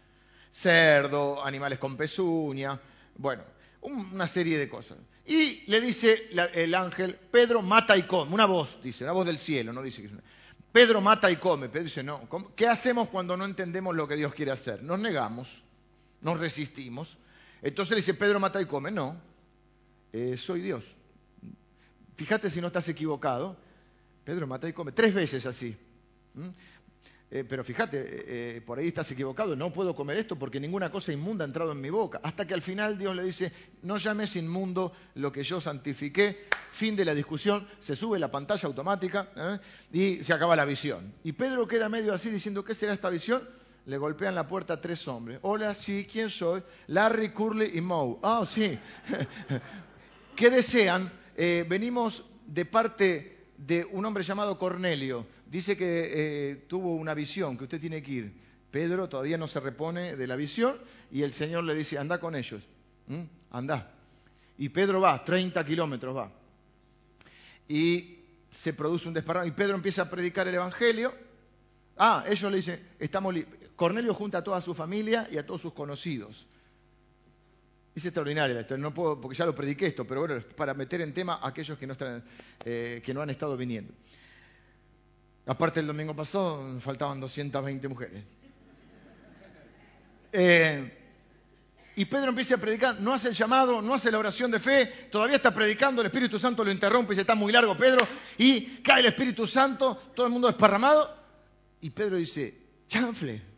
Cerdo, 0.49 1.45
animales 1.45 1.81
con 1.81 1.97
pezuña, 1.97 2.81
bueno, 3.17 3.43
una 3.81 4.29
serie 4.29 4.59
de 4.59 4.69
cosas. 4.69 4.99
Y 5.27 5.63
le 5.71 5.81
dice 5.81 6.29
el 6.55 6.75
ángel, 6.75 7.19
Pedro 7.31 7.63
mata 7.63 7.97
y 7.97 8.03
come, 8.03 8.35
una 8.35 8.47
voz, 8.47 8.79
dice, 8.83 9.05
una 9.05 9.13
voz 9.13 9.27
del 9.27 9.39
cielo, 9.39 9.73
no 9.73 9.83
dice 9.83 10.03
que 10.03 10.11
Pedro 10.71 11.01
mata 11.01 11.31
y 11.31 11.37
come. 11.37 11.69
Pedro 11.69 11.85
dice, 11.85 12.03
no, 12.03 12.29
¿qué 12.55 12.69
hacemos 12.69 13.09
cuando 13.09 13.37
no 13.37 13.45
entendemos 13.45 13.95
lo 13.95 14.07
que 14.07 14.17
Dios 14.17 14.35
quiere 14.35 14.51
hacer? 14.51 14.83
Nos 14.83 14.99
negamos 14.99 15.65
nos 16.25 16.41
resistimos. 16.41 17.17
Entonces 17.63 17.91
le 17.91 17.97
dice, 17.97 18.15
Pedro 18.15 18.41
mata 18.41 18.61
y 18.61 18.67
come. 18.67 18.91
No, 18.91 19.17
eh, 20.13 20.37
soy 20.37 20.63
Dios. 20.63 20.97
Fíjate 22.17 22.51
si 22.51 22.61
no 22.61 22.67
estás 22.67 22.89
equivocado. 22.89 23.57
Pedro 24.25 24.47
mata 24.47 24.69
y 24.69 24.73
come. 24.73 24.91
Tres 24.91 25.15
veces 25.15 25.47
así. 25.47 25.77
¿Mm? 26.33 26.49
Eh, 27.35 27.43
pero 27.43 27.65
fíjate, 27.65 28.05
eh, 28.59 28.61
por 28.61 28.79
ahí 28.79 28.87
estás 28.87 29.11
equivocado. 29.11 29.57
No 29.57 29.73
puedo 29.73 29.93
comer 29.97 30.19
esto 30.19 30.37
porque 30.37 30.61
ninguna 30.61 30.93
cosa 30.93 31.13
inmunda 31.13 31.45
ha 31.45 31.49
entrado 31.49 31.73
en 31.73 31.81
mi 31.81 31.91
boca. 31.91 32.21
Hasta 32.23 32.47
que 32.47 32.55
al 32.55 32.63
final 32.63 32.97
Dios 32.97 33.17
le 33.17 33.25
dice, 33.25 33.51
no 33.83 33.97
llames 33.97 34.37
inmundo 34.37 34.93
lo 35.17 35.33
que 35.33 35.43
yo 35.43 35.61
santifiqué. 35.61 36.45
Fin 36.71 36.95
de 36.95 37.05
la 37.05 37.13
discusión. 37.13 37.67
Se 37.81 37.97
sube 37.97 38.21
la 38.21 38.31
pantalla 38.31 38.69
automática 38.69 39.61
y 39.93 40.23
se 40.23 40.33
acaba 40.33 40.55
la 40.55 40.65
visión. 40.65 41.13
Y 41.25 41.33
Pedro 41.33 41.67
queda 41.67 41.89
medio 41.89 42.15
así 42.15 42.31
diciendo, 42.31 42.65
¿qué 42.65 42.73
será 42.73 42.93
esta 42.93 43.11
visión? 43.11 43.43
le 43.87 43.99
golpean 43.99 44.35
la 44.35 44.47
puerta 44.47 44.75
a 44.75 44.81
tres 44.81 45.07
hombres. 45.09 45.41
Hola, 45.43 45.75
sí, 45.75 46.07
¿quién 46.11 46.31
soy? 46.31 46.63
Larry, 46.87 47.31
Curly 47.33 47.73
y 47.75 47.81
Moe. 47.81 48.17
Ah, 48.23 48.45
sí. 48.49 48.79
¿Qué 50.37 50.51
desean? 50.51 51.13
Eh, 51.37 51.67
venimos 51.69 52.25
de 52.47 52.65
parte 52.65 53.34
de 53.57 53.85
un 53.85 54.05
hombre 54.05 54.23
llamado 54.23 54.59
Cornelio. 54.59 55.27
Dice 55.47 55.77
que 55.77 56.11
eh, 56.15 56.57
tuvo 56.69 56.95
una 56.95 57.15
visión, 57.15 57.57
que 57.57 57.65
usted 57.65 57.81
tiene 57.81 58.03
que 58.03 58.13
ir. 58.13 58.45
Pedro 58.71 59.09
todavía 59.09 59.39
no 59.39 59.47
se 59.47 59.61
repone 59.61 60.17
de 60.17 60.27
la 60.27 60.37
visión 60.37 60.77
y 61.11 61.23
el 61.23 61.33
Señor 61.33 61.65
le 61.65 61.75
dice, 61.75 61.99
anda 61.99 62.19
con 62.19 62.35
ellos. 62.35 62.67
Anda. 63.51 63.93
Y 64.59 64.69
Pedro 64.69 65.01
va, 65.01 65.25
30 65.25 65.65
kilómetros 65.65 66.17
va. 66.17 66.33
Y 67.69 68.19
se 68.51 68.73
produce 68.73 69.09
un 69.09 69.15
desparramo. 69.15 69.47
Y 69.47 69.53
Pedro 69.53 69.75
empieza 69.75 70.03
a 70.03 70.11
predicar 70.11 70.49
el 70.49 70.55
Evangelio. 70.55 71.15
Ah, 71.97 72.25
ellos 72.27 72.51
le 72.51 72.57
dicen, 72.57 72.89
estamos 72.99 73.35
Cornelio 73.77 74.15
junta 74.15 74.39
a 74.39 74.45
toda 74.45 74.61
su 74.61 74.75
familia 74.75 75.29
y 75.31 75.39
a 75.39 75.47
todos 75.47 75.61
sus 75.61 75.73
conocidos. 75.73 76.47
Es 77.95 78.05
extraordinario 78.05 78.65
no 78.79 78.93
puedo, 78.93 79.21
porque 79.21 79.37
ya 79.37 79.47
lo 79.47 79.55
prediqué 79.55 79.87
esto, 79.87 80.05
pero 80.05 80.21
bueno, 80.21 80.43
para 80.57 80.75
meter 80.75 81.01
en 81.01 81.15
tema 81.15 81.35
a 81.41 81.49
aquellos 81.49 81.79
que 81.79 81.87
no, 81.87 81.93
están, 81.93 82.25
eh, 82.65 83.01
que 83.05 83.15
no 83.15 83.23
han 83.23 83.31
estado 83.31 83.57
viniendo. 83.57 83.93
Aparte 85.47 85.81
el 85.81 85.87
domingo 85.87 86.15
pasado 86.15 86.81
faltaban 86.81 87.21
220 87.21 87.89
mujeres. 87.89 88.25
Eh, 90.33 90.99
y 91.97 92.05
Pedro 92.07 92.31
empieza 92.31 92.57
a 92.57 92.59
predicar, 92.59 93.01
no 93.01 93.15
hace 93.15 93.29
el 93.29 93.35
llamado, 93.35 93.81
no 93.81 93.95
hace 93.95 94.11
la 94.11 94.19
oración 94.19 94.51
de 94.51 94.59
fe, 94.59 94.87
todavía 95.13 95.37
está 95.37 95.55
predicando, 95.55 96.01
el 96.01 96.07
Espíritu 96.07 96.41
Santo 96.41 96.65
lo 96.65 96.73
interrumpe 96.73 97.13
y 97.13 97.15
se 97.15 97.21
está 97.21 97.37
muy 97.37 97.53
largo 97.53 97.77
Pedro, 97.77 98.05
y 98.39 98.79
cae 98.83 99.01
el 99.01 99.07
Espíritu 99.07 99.47
Santo, 99.47 99.97
todo 100.17 100.27
el 100.27 100.33
mundo 100.33 100.49
desparramado, 100.49 101.17
y 101.81 101.91
Pedro 101.91 102.17
dice, 102.17 102.59
chanfle, 102.89 103.55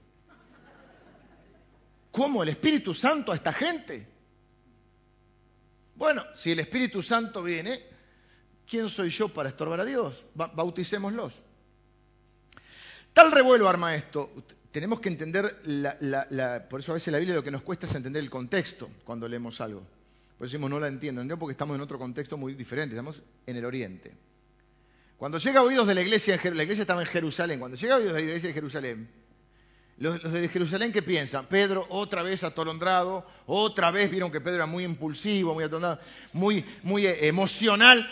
¿Cómo 2.17 2.43
el 2.43 2.49
Espíritu 2.49 2.95
Santo 2.95 3.31
a 3.31 3.35
esta 3.35 3.53
gente? 3.53 4.07
Bueno, 5.97 6.25
si 6.35 6.53
el 6.53 6.61
Espíritu 6.61 7.03
Santo 7.03 7.43
viene, 7.43 7.83
¿quién 8.69 8.89
soy 8.89 9.09
yo 9.09 9.29
para 9.29 9.49
estorbar 9.49 9.81
a 9.81 9.85
Dios? 9.85 10.25
bauticémoslos. 10.35 11.35
Tal 13.13 13.33
revuelo 13.33 13.69
arma 13.69 13.95
esto. 13.95 14.31
tenemos 14.71 15.01
que 15.01 15.09
entender, 15.09 15.63
por 16.69 16.81
eso 16.81 16.93
a 16.93 16.95
veces 16.95 17.11
la 17.11 17.19
Biblia 17.19 17.35
lo 17.35 17.43
que 17.43 17.51
nos 17.51 17.63
cuesta 17.63 17.87
es 17.87 17.95
entender 17.95 18.23
el 18.23 18.29
contexto 18.29 18.91
cuando 19.05 19.27
leemos 19.27 19.61
algo. 19.63 19.81
Por 20.37 20.47
eso 20.47 20.53
decimos 20.53 20.69
no 20.69 20.79
la 20.79 20.89
entiendo, 20.89 21.25
no 21.25 21.39
porque 21.39 21.53
estamos 21.53 21.77
en 21.77 21.81
otro 21.81 21.99
contexto 21.99 22.37
muy 22.37 22.55
diferente, 22.55 22.95
estamos 22.95 23.23
en 23.47 23.57
el 23.57 23.65
Oriente. 23.65 24.13
Cuando 25.17 25.39
llega 25.39 25.61
a 25.61 25.63
oídos 25.63 25.87
de 25.87 25.95
la 25.95 26.03
iglesia, 26.03 26.39
la 26.53 26.63
iglesia 26.63 26.83
estaba 26.83 27.01
en 27.01 27.07
Jerusalén, 27.07 27.59
cuando 27.59 27.79
llega 27.79 27.95
a 27.95 27.97
oídos 27.97 28.13
de 28.13 28.21
la 28.21 28.27
iglesia 28.27 28.49
de 28.49 28.55
Jerusalén, 28.55 29.09
los, 29.99 30.31
de 30.31 30.49
Jerusalén, 30.49 30.93
¿qué 30.93 31.03
piensan? 31.03 31.47
Pedro 31.47 31.87
otra 31.89 32.23
vez 32.23 32.45
atolondrado, 32.45 33.27
otra 33.47 33.91
vez 33.91 34.11
vieron 34.11 34.31
que 34.31 34.41
Pedro 34.41 34.57
era 34.57 34.67
muy 34.67 34.85
impulsivo, 34.85 35.55
muy 35.55 35.65
atolondrado, 35.65 36.01
muy, 36.33 36.65
eh, 37.07 37.29
emocional, 37.29 38.07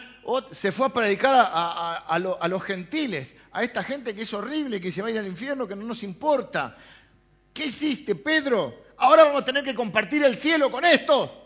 se 0.51 0.73
fue 0.73 0.87
a 0.87 0.89
predicar 0.89 1.35
a, 1.53 2.49
los 2.49 2.63
gentiles, 2.63 3.37
a 3.53 3.63
esta 3.63 3.83
gente 3.83 4.15
que 4.15 4.23
es 4.23 4.33
horrible, 4.33 4.81
que 4.81 4.91
se 4.91 5.03
va 5.03 5.09
a 5.09 5.11
ir 5.11 5.19
al 5.19 5.27
infierno, 5.27 5.69
que 5.69 5.77
no 5.77 5.85
nos 5.85 6.03
importa. 6.03 6.77
¿Qué 7.53 7.67
hiciste, 7.67 8.15
Pedro? 8.15 8.75
Ahora 8.97 9.25
vamos 9.25 9.43
a 9.43 9.45
tener 9.45 9.63
que 9.63 9.75
compartir 9.75 10.25
el 10.25 10.37
cielo 10.37 10.71
con 10.71 10.85
esto. 10.87 11.43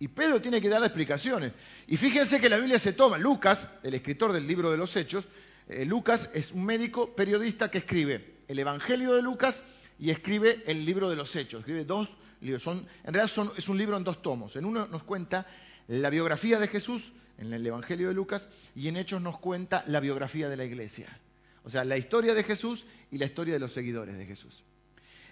Y 0.00 0.08
Pedro 0.08 0.40
tiene 0.40 0.60
que 0.60 0.68
dar 0.68 0.82
explicaciones. 0.84 1.52
Y 1.86 1.96
fíjense 1.96 2.40
que 2.40 2.48
la 2.48 2.58
Biblia 2.58 2.78
se 2.78 2.92
toma. 2.92 3.18
Lucas, 3.18 3.66
el 3.82 3.94
escritor 3.94 4.32
del 4.32 4.46
libro 4.46 4.70
de 4.70 4.76
los 4.76 4.94
Hechos, 4.94 5.24
eh, 5.68 5.84
Lucas 5.84 6.30
es 6.34 6.52
un 6.52 6.64
médico 6.64 7.14
periodista 7.14 7.70
que 7.70 7.78
escribe 7.78 8.38
el 8.48 8.58
Evangelio 8.58 9.14
de 9.14 9.22
Lucas 9.22 9.62
y 9.98 10.10
escribe 10.10 10.62
el 10.66 10.84
libro 10.84 11.10
de 11.10 11.16
los 11.16 11.34
Hechos. 11.36 11.60
Escribe 11.60 11.84
dos 11.84 12.16
libros. 12.40 12.66
En 12.66 12.86
realidad 13.04 13.30
es 13.56 13.68
un 13.68 13.78
libro 13.78 13.96
en 13.96 14.04
dos 14.04 14.22
tomos. 14.22 14.56
En 14.56 14.64
uno 14.64 14.86
nos 14.86 15.02
cuenta 15.02 15.46
la 15.88 16.10
biografía 16.10 16.58
de 16.58 16.68
Jesús 16.68 17.12
en 17.38 17.52
el 17.52 17.66
Evangelio 17.66 18.08
de 18.08 18.14
Lucas 18.14 18.48
y 18.74 18.88
en 18.88 18.96
Hechos 18.96 19.20
nos 19.20 19.38
cuenta 19.38 19.84
la 19.86 20.00
biografía 20.00 20.48
de 20.48 20.56
la 20.56 20.64
iglesia. 20.64 21.20
O 21.64 21.70
sea, 21.70 21.84
la 21.84 21.98
historia 21.98 22.34
de 22.34 22.44
Jesús 22.44 22.86
y 23.10 23.18
la 23.18 23.26
historia 23.26 23.54
de 23.54 23.60
los 23.60 23.72
seguidores 23.72 24.16
de 24.16 24.26
Jesús. 24.26 24.64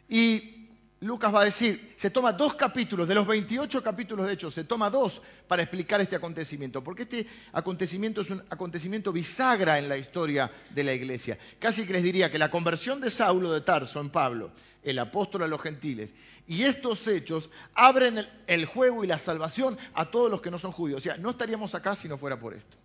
Y 0.09 0.66
Lucas 1.01 1.35
va 1.35 1.43
a 1.43 1.45
decir, 1.45 1.93
se 1.95 2.09
toma 2.09 2.33
dos 2.33 2.55
capítulos, 2.55 3.07
de 3.07 3.15
los 3.15 3.27
28 3.27 3.83
capítulos 3.83 4.27
de 4.27 4.33
Hechos, 4.33 4.55
se 4.55 4.65
toma 4.65 4.89
dos 4.89 5.21
para 5.47 5.63
explicar 5.63 6.01
este 6.01 6.17
acontecimiento, 6.17 6.83
porque 6.83 7.03
este 7.03 7.27
acontecimiento 7.53 8.23
es 8.23 8.31
un 8.31 8.43
acontecimiento 8.49 9.13
bisagra 9.13 9.79
en 9.79 9.91
la 9.91 9.99
historia 9.99 10.51
de 10.71 10.85
la 10.85 10.95
iglesia. 10.95 11.39
Casi 11.59 11.85
que 11.85 11.93
les 11.93 12.03
diría 12.03 12.31
que 12.31 12.39
la 12.39 12.51
conversión 12.51 12.99
de 13.03 13.11
Saulo 13.11 13.53
de 13.53 13.61
Tarso 13.61 14.01
en 14.01 14.09
Pablo, 14.09 14.53
el 14.83 14.99
apóstol 14.99 15.43
a 15.43 15.49
los 15.49 15.61
gentiles, 15.61 16.15
y 16.47 16.63
estos 16.63 17.07
hechos 17.09 17.51
abren 17.75 18.17
el, 18.17 18.29
el 18.47 18.65
juego 18.65 19.05
y 19.05 19.07
la 19.07 19.19
salvación 19.19 19.77
a 19.93 20.11
todos 20.11 20.31
los 20.31 20.41
que 20.41 20.51
no 20.51 20.59
son 20.59 20.73
judíos. 20.73 20.99
O 20.99 21.03
sea, 21.03 21.19
no 21.19 21.31
estaríamos 21.31 21.75
acá 21.75 21.95
si 21.95 22.09
no 22.09 22.17
fuera 22.17 22.41
por 22.41 22.55
esto. 22.55 22.79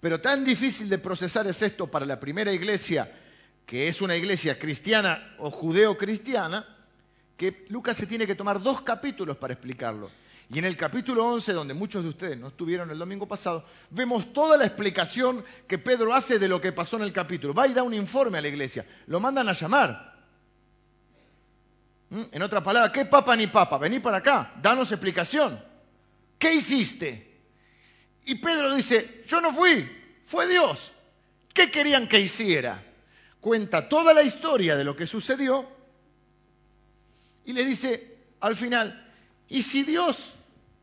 Pero 0.00 0.18
tan 0.18 0.46
difícil 0.46 0.88
de 0.88 0.96
procesar 0.96 1.46
es 1.46 1.60
esto 1.60 1.90
para 1.90 2.06
la 2.06 2.18
primera 2.18 2.52
iglesia, 2.52 3.12
que 3.66 3.88
es 3.88 4.00
una 4.00 4.16
iglesia 4.16 4.58
cristiana 4.58 5.34
o 5.38 5.50
judeo-cristiana, 5.50 6.73
que 7.36 7.66
Lucas 7.68 7.96
se 7.96 8.06
tiene 8.06 8.26
que 8.26 8.34
tomar 8.34 8.62
dos 8.62 8.82
capítulos 8.82 9.36
para 9.36 9.54
explicarlo. 9.54 10.10
Y 10.50 10.58
en 10.58 10.66
el 10.66 10.76
capítulo 10.76 11.26
11, 11.26 11.52
donde 11.52 11.74
muchos 11.74 12.02
de 12.02 12.10
ustedes 12.10 12.38
no 12.38 12.48
estuvieron 12.48 12.90
el 12.90 12.98
domingo 12.98 13.26
pasado, 13.26 13.64
vemos 13.90 14.32
toda 14.32 14.56
la 14.56 14.66
explicación 14.66 15.44
que 15.66 15.78
Pedro 15.78 16.14
hace 16.14 16.38
de 16.38 16.48
lo 16.48 16.60
que 16.60 16.72
pasó 16.72 16.96
en 16.96 17.02
el 17.02 17.12
capítulo. 17.12 17.54
Va 17.54 17.66
y 17.66 17.72
da 17.72 17.82
un 17.82 17.94
informe 17.94 18.38
a 18.38 18.40
la 18.42 18.48
iglesia. 18.48 18.84
Lo 19.06 19.20
mandan 19.20 19.48
a 19.48 19.52
llamar. 19.52 20.14
¿Mm? 22.10 22.22
En 22.30 22.42
otra 22.42 22.62
palabra, 22.62 22.92
¿qué 22.92 23.06
papa 23.06 23.34
ni 23.34 23.46
papa? 23.46 23.78
Vení 23.78 24.00
para 24.00 24.18
acá, 24.18 24.52
danos 24.60 24.92
explicación. 24.92 25.62
¿Qué 26.38 26.52
hiciste? 26.52 27.32
Y 28.26 28.36
Pedro 28.36 28.74
dice, 28.74 29.24
yo 29.26 29.40
no 29.40 29.52
fui, 29.52 29.90
fue 30.24 30.46
Dios. 30.46 30.92
¿Qué 31.54 31.70
querían 31.70 32.06
que 32.06 32.20
hiciera? 32.20 32.84
Cuenta 33.40 33.88
toda 33.88 34.12
la 34.12 34.22
historia 34.22 34.76
de 34.76 34.84
lo 34.84 34.94
que 34.94 35.06
sucedió 35.06 35.73
y 37.44 37.52
le 37.52 37.64
dice 37.64 38.16
al 38.40 38.56
final, 38.56 39.08
¿y 39.48 39.62
si 39.62 39.82
Dios 39.82 40.34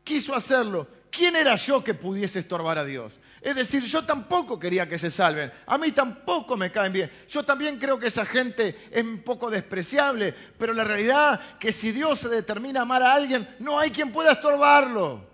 quiso 0.04 0.34
hacerlo? 0.34 0.88
¿Quién 1.10 1.36
era 1.36 1.56
yo 1.56 1.84
que 1.84 1.94
pudiese 1.94 2.38
estorbar 2.38 2.78
a 2.78 2.84
Dios? 2.84 3.12
Es 3.42 3.56
decir, 3.56 3.84
yo 3.84 4.04
tampoco 4.04 4.58
quería 4.58 4.88
que 4.88 4.98
se 4.98 5.10
salven. 5.10 5.52
A 5.66 5.76
mí 5.76 5.90
tampoco 5.90 6.56
me 6.56 6.70
caen 6.70 6.92
bien. 6.92 7.10
Yo 7.28 7.44
también 7.44 7.78
creo 7.78 7.98
que 7.98 8.06
esa 8.06 8.24
gente 8.24 8.76
es 8.90 9.04
un 9.04 9.18
poco 9.18 9.50
despreciable, 9.50 10.32
pero 10.58 10.72
la 10.72 10.84
realidad 10.84 11.34
es 11.34 11.58
que 11.58 11.72
si 11.72 11.92
Dios 11.92 12.20
se 12.20 12.28
determina 12.28 12.80
a 12.80 12.82
amar 12.84 13.02
a 13.02 13.14
alguien, 13.14 13.48
no 13.58 13.78
hay 13.78 13.90
quien 13.90 14.12
pueda 14.12 14.32
estorbarlo. 14.32 15.28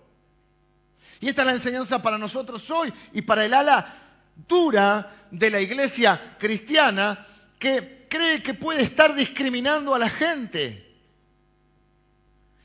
Y 1.21 1.29
esta 1.29 1.43
es 1.43 1.47
la 1.47 1.53
enseñanza 1.53 2.01
para 2.01 2.17
nosotros 2.17 2.69
hoy 2.71 2.93
y 3.13 3.23
para 3.23 3.45
el 3.45 3.53
ala 3.53 3.95
dura 4.49 5.27
de 5.31 5.51
la 5.51 5.61
iglesia 5.61 6.37
cristiana 6.39 7.27
que 7.59 8.07
cree 8.09 8.43
que 8.43 8.55
puede 8.55 8.83
estar 8.83 9.15
discriminando 9.15 9.95
a 9.95 9.99
la 9.99 10.09
gente. 10.09 10.88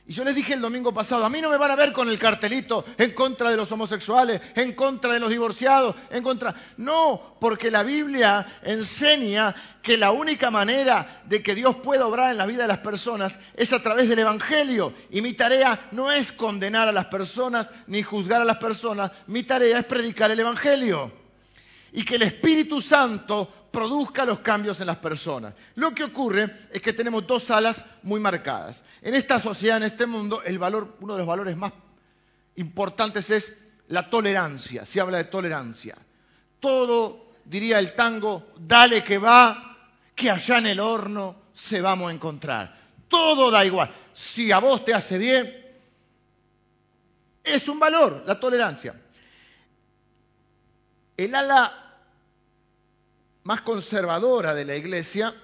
Y 0.06 0.12
yo 0.12 0.26
les 0.26 0.36
dije 0.36 0.54
el 0.54 0.60
domingo 0.60 0.94
pasado, 0.94 1.24
a 1.24 1.30
mí 1.30 1.40
no 1.40 1.50
me 1.50 1.56
van 1.56 1.72
a 1.72 1.78
ver 1.78 1.94
con 1.94 2.10
el 2.10 2.20
cartelito 2.20 2.84
en 2.98 3.12
contra 3.12 3.50
de 3.50 3.56
los 3.56 3.72
homosexuales, 3.72 4.42
en 4.54 4.74
contra 4.74 5.14
de 5.14 5.20
los 5.22 5.30
divorciados, 5.30 5.96
en 6.10 6.22
contra... 6.22 6.54
No, 6.76 7.38
porque 7.40 7.72
la 7.72 7.84
Biblia 7.84 8.60
enseña 8.64 9.56
que 9.82 9.96
la 9.96 10.12
única 10.12 10.52
manera 10.52 11.22
de 11.26 11.42
que 11.42 11.56
Dios 11.56 11.78
pueda 11.78 12.06
obrar 12.06 12.32
en 12.32 12.38
la 12.38 12.46
vida 12.46 12.64
de 12.64 12.68
las 12.68 12.80
personas 12.80 13.40
es 13.56 13.72
a 13.72 13.82
través 13.82 14.10
del 14.10 14.20
Evangelio. 14.20 14.94
Y 15.10 15.22
mi 15.22 15.34
tarea 15.34 15.88
no 15.94 16.12
es 16.12 16.34
condenar 16.34 16.90
a 16.90 16.92
las 16.92 17.06
personas 17.06 17.72
ni 17.88 18.04
juzgar 18.04 18.42
a 18.42 18.46
las 18.46 18.58
personas, 18.58 19.12
mi 19.28 19.44
tarea 19.44 19.80
es 19.80 19.86
predicar 19.86 20.30
el 20.32 20.40
Evangelio. 20.42 21.23
Y 21.94 22.04
que 22.04 22.16
el 22.16 22.24
Espíritu 22.24 22.82
Santo 22.82 23.64
produzca 23.72 24.26
los 24.26 24.40
cambios 24.40 24.80
en 24.82 24.88
las 24.88 24.98
personas. 24.98 25.56
Lo 25.76 25.94
que 25.96 26.04
ocurre 26.04 26.68
es 26.72 26.82
que 26.82 26.94
tenemos 26.94 27.26
dos 27.26 27.50
alas 27.50 27.84
muy 28.04 28.20
marcadas. 28.20 28.84
En 29.02 29.16
esta 29.16 29.40
sociedad, 29.40 29.78
en 29.78 29.84
este 29.84 30.06
mundo, 30.06 30.44
el 30.44 30.60
valor, 30.60 30.98
uno 31.00 31.14
de 31.14 31.20
los 31.20 31.28
valores 31.28 31.58
más 31.58 31.74
importantes 32.56 33.32
es 33.32 33.54
la 33.88 34.10
tolerancia. 34.10 34.86
Se 34.86 35.02
habla 35.02 35.18
de 35.18 35.24
tolerancia. 35.26 35.98
Todo, 36.60 37.32
diría 37.46 37.80
el 37.80 37.94
tango, 37.94 38.52
dale 38.60 39.04
que 39.04 39.18
va, 39.18 39.90
que 40.16 40.30
allá 40.30 40.60
en 40.60 40.68
el 40.68 40.80
horno 40.80 41.36
se 41.54 41.82
vamos 41.82 42.12
a 42.12 42.14
encontrar. 42.14 42.78
Todo 43.08 43.50
da 43.50 43.66
igual. 43.66 43.94
Si 44.14 44.52
a 44.52 44.60
vos 44.60 44.86
te 44.86 44.94
hace 44.94 45.18
bien, 45.18 45.64
es 47.44 47.68
un 47.68 47.80
valor, 47.80 48.24
la 48.26 48.40
tolerancia. 48.40 48.96
El 51.18 51.36
ala 51.36 51.83
más 53.44 53.62
conservadora 53.62 54.54
de 54.54 54.66
la 54.66 54.76
iglesia 54.76 55.36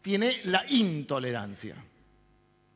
tiene 0.00 0.40
la 0.44 0.64
intolerancia. 0.68 1.76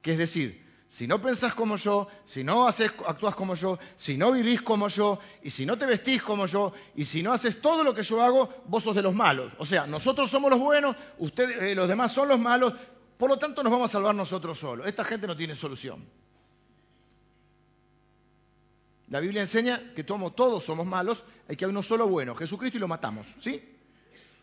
Que 0.03 0.13
es 0.13 0.19
decir, 0.19 0.65
si 0.89 1.07
no 1.07 1.23
pensás 1.23 1.55
como 1.55 1.77
yo, 1.77 2.09
si 2.25 2.43
no 2.43 2.67
haces, 2.67 2.91
actúas 3.07 3.37
como 3.37 3.55
yo, 3.55 3.79
si 3.95 4.17
no 4.17 4.33
vivís 4.33 4.61
como 4.63 4.89
yo, 4.89 5.21
y 5.43 5.51
si 5.51 5.65
no 5.65 5.79
te 5.79 5.87
vestís 5.87 6.23
como 6.23 6.47
yo, 6.47 6.73
y 6.97 7.05
si 7.05 7.23
no 7.23 7.33
haces 7.33 7.61
todo 7.61 7.85
lo 7.85 7.95
que 7.95 8.03
yo 8.03 8.21
hago, 8.23 8.63
vos 8.67 8.83
sos 8.83 8.97
de 8.97 9.03
los 9.03 9.15
malos. 9.15 9.53
O 9.59 9.67
sea, 9.67 9.87
nosotros 9.87 10.29
somos 10.29 10.51
los 10.51 10.59
buenos, 10.59 10.97
ustedes, 11.19 11.57
eh, 11.63 11.75
los 11.75 11.87
demás 11.87 12.13
son 12.13 12.29
los 12.29 12.41
malos, 12.41 12.75
por 13.17 13.31
lo 13.31 13.39
tanto 13.39 13.63
nos 13.63 13.71
vamos 13.71 13.91
a 13.91 13.93
salvar 13.93 14.15
nosotros 14.15 14.59
solos. 14.59 14.87
Esta 14.87 15.05
gente 15.05 15.27
no 15.29 15.37
tiene 15.37 15.55
solución. 15.55 16.05
La 19.11 19.21
Biblia 19.21 19.43
enseña 19.43 19.93
que 19.95 20.05
todos 20.05 20.65
somos 20.65 20.87
malos, 20.87 21.25
hay 21.49 21.57
que 21.57 21.65
haber 21.65 21.75
uno 21.75 21.83
solo 21.83 22.07
bueno, 22.07 22.35
Jesucristo, 22.35 22.79
y 22.79 22.81
lo 22.81 22.89
matamos, 22.89 23.27
¿sí? 23.41 23.61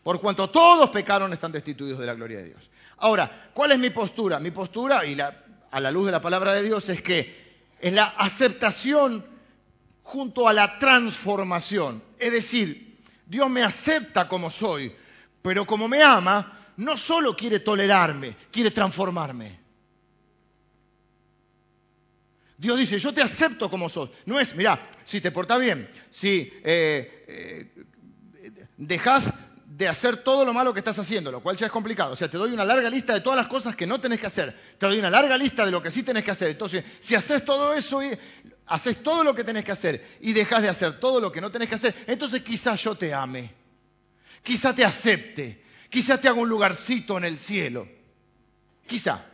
Por 0.02 0.20
cuanto 0.20 0.50
todos 0.50 0.90
pecaron, 0.90 1.32
están 1.32 1.52
destituidos 1.52 1.98
de 1.98 2.06
la 2.06 2.14
gloria 2.14 2.38
de 2.38 2.44
Dios. 2.50 2.70
Ahora, 2.98 3.50
¿cuál 3.54 3.72
es 3.72 3.78
mi 3.78 3.90
postura? 3.90 4.38
Mi 4.38 4.50
postura, 4.50 5.04
y 5.06 5.18
a 5.18 5.80
la 5.80 5.90
luz 5.90 6.06
de 6.06 6.12
la 6.12 6.20
palabra 6.20 6.52
de 6.52 6.62
Dios, 6.62 6.88
es 6.90 7.02
que 7.02 7.48
es 7.80 7.92
la 7.92 8.04
aceptación 8.04 9.24
junto 10.02 10.48
a 10.48 10.52
la 10.52 10.78
transformación. 10.78 12.02
Es 12.18 12.32
decir, 12.32 12.98
Dios 13.24 13.48
me 13.48 13.62
acepta 13.62 14.28
como 14.28 14.50
soy, 14.50 14.94
pero 15.40 15.66
como 15.66 15.88
me 15.88 16.02
ama, 16.02 16.72
no 16.76 16.96
solo 16.96 17.34
quiere 17.34 17.60
tolerarme, 17.60 18.36
quiere 18.50 18.70
transformarme. 18.70 19.60
Dios 22.58 22.76
dice, 22.76 22.98
yo 22.98 23.14
te 23.14 23.22
acepto 23.22 23.70
como 23.70 23.88
sos. 23.88 24.10
No 24.26 24.38
es, 24.40 24.54
mira, 24.56 24.90
si 25.04 25.20
te 25.20 25.30
portas 25.30 25.60
bien, 25.60 25.88
si 26.10 26.52
eh, 26.64 27.24
eh, 27.28 27.84
dejas 28.76 29.32
de 29.64 29.86
hacer 29.86 30.24
todo 30.24 30.44
lo 30.44 30.52
malo 30.52 30.72
que 30.74 30.80
estás 30.80 30.98
haciendo, 30.98 31.30
lo 31.30 31.40
cual 31.40 31.56
ya 31.56 31.66
es 31.66 31.72
complicado. 31.72 32.12
O 32.12 32.16
sea, 32.16 32.28
te 32.28 32.36
doy 32.36 32.50
una 32.50 32.64
larga 32.64 32.90
lista 32.90 33.14
de 33.14 33.20
todas 33.20 33.36
las 33.36 33.46
cosas 33.46 33.76
que 33.76 33.86
no 33.86 34.00
tenés 34.00 34.18
que 34.18 34.26
hacer. 34.26 34.58
Te 34.76 34.86
doy 34.86 34.98
una 34.98 35.08
larga 35.08 35.38
lista 35.38 35.64
de 35.64 35.70
lo 35.70 35.80
que 35.80 35.92
sí 35.92 36.02
tenés 36.02 36.24
que 36.24 36.32
hacer. 36.32 36.50
Entonces, 36.50 36.84
si 36.98 37.14
haces 37.14 37.44
todo 37.44 37.72
eso 37.74 38.02
y 38.02 38.18
haces 38.66 39.04
todo 39.04 39.22
lo 39.22 39.36
que 39.36 39.44
tenés 39.44 39.64
que 39.64 39.70
hacer 39.70 40.04
y 40.20 40.32
dejas 40.32 40.62
de 40.62 40.68
hacer 40.68 40.98
todo 40.98 41.20
lo 41.20 41.30
que 41.30 41.40
no 41.40 41.52
tenés 41.52 41.68
que 41.68 41.76
hacer, 41.76 41.94
entonces 42.08 42.42
quizás 42.42 42.82
yo 42.82 42.96
te 42.96 43.14
ame. 43.14 43.54
Quizá 44.42 44.74
te 44.74 44.84
acepte. 44.84 45.62
Quizá 45.90 46.20
te 46.20 46.26
haga 46.26 46.40
un 46.40 46.48
lugarcito 46.48 47.16
en 47.16 47.24
el 47.24 47.38
cielo. 47.38 47.86
Quizá. 48.84 49.27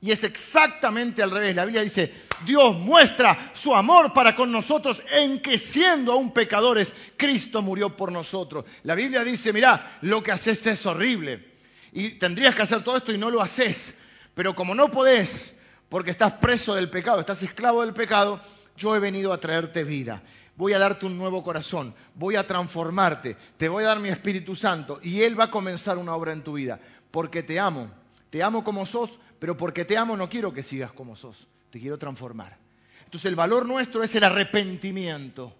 Y 0.00 0.10
es 0.10 0.24
exactamente 0.24 1.22
al 1.22 1.30
revés. 1.30 1.56
La 1.56 1.64
Biblia 1.64 1.82
dice, 1.82 2.12
Dios 2.44 2.76
muestra 2.76 3.50
su 3.54 3.74
amor 3.74 4.12
para 4.12 4.36
con 4.36 4.52
nosotros 4.52 5.02
en 5.10 5.40
que 5.40 5.58
siendo 5.58 6.12
aún 6.12 6.32
pecadores, 6.32 6.92
Cristo 7.16 7.62
murió 7.62 7.96
por 7.96 8.12
nosotros. 8.12 8.64
La 8.82 8.94
Biblia 8.94 9.24
dice, 9.24 9.52
mira, 9.52 9.98
lo 10.02 10.22
que 10.22 10.32
haces 10.32 10.66
es 10.66 10.84
horrible. 10.84 11.54
Y 11.92 12.18
tendrías 12.18 12.54
que 12.54 12.62
hacer 12.62 12.84
todo 12.84 12.98
esto 12.98 13.12
y 13.12 13.18
no 13.18 13.30
lo 13.30 13.40
haces. 13.40 13.96
Pero 14.34 14.54
como 14.54 14.74
no 14.74 14.90
podés, 14.90 15.56
porque 15.88 16.10
estás 16.10 16.34
preso 16.34 16.74
del 16.74 16.90
pecado, 16.90 17.20
estás 17.20 17.42
esclavo 17.42 17.80
del 17.80 17.94
pecado, 17.94 18.40
yo 18.76 18.94
he 18.94 18.98
venido 18.98 19.32
a 19.32 19.40
traerte 19.40 19.82
vida. 19.82 20.22
Voy 20.56 20.74
a 20.74 20.78
darte 20.78 21.06
un 21.06 21.16
nuevo 21.16 21.42
corazón, 21.42 21.94
voy 22.14 22.36
a 22.36 22.46
transformarte, 22.46 23.36
te 23.56 23.68
voy 23.68 23.84
a 23.84 23.88
dar 23.88 24.00
mi 24.00 24.08
Espíritu 24.08 24.54
Santo 24.54 25.00
y 25.02 25.22
Él 25.22 25.38
va 25.38 25.44
a 25.44 25.50
comenzar 25.50 25.98
una 25.98 26.14
obra 26.14 26.32
en 26.32 26.42
tu 26.42 26.54
vida, 26.54 26.80
porque 27.10 27.42
te 27.42 27.58
amo, 27.60 27.90
te 28.36 28.42
amo 28.42 28.62
como 28.62 28.84
sos, 28.84 29.18
pero 29.38 29.56
porque 29.56 29.86
te 29.86 29.96
amo 29.96 30.14
no 30.14 30.28
quiero 30.28 30.52
que 30.52 30.62
sigas 30.62 30.92
como 30.92 31.16
sos, 31.16 31.48
te 31.70 31.80
quiero 31.80 31.96
transformar. 31.96 32.54
Entonces 33.02 33.24
el 33.30 33.34
valor 33.34 33.64
nuestro 33.64 34.02
es 34.02 34.14
el 34.14 34.24
arrepentimiento. 34.24 35.56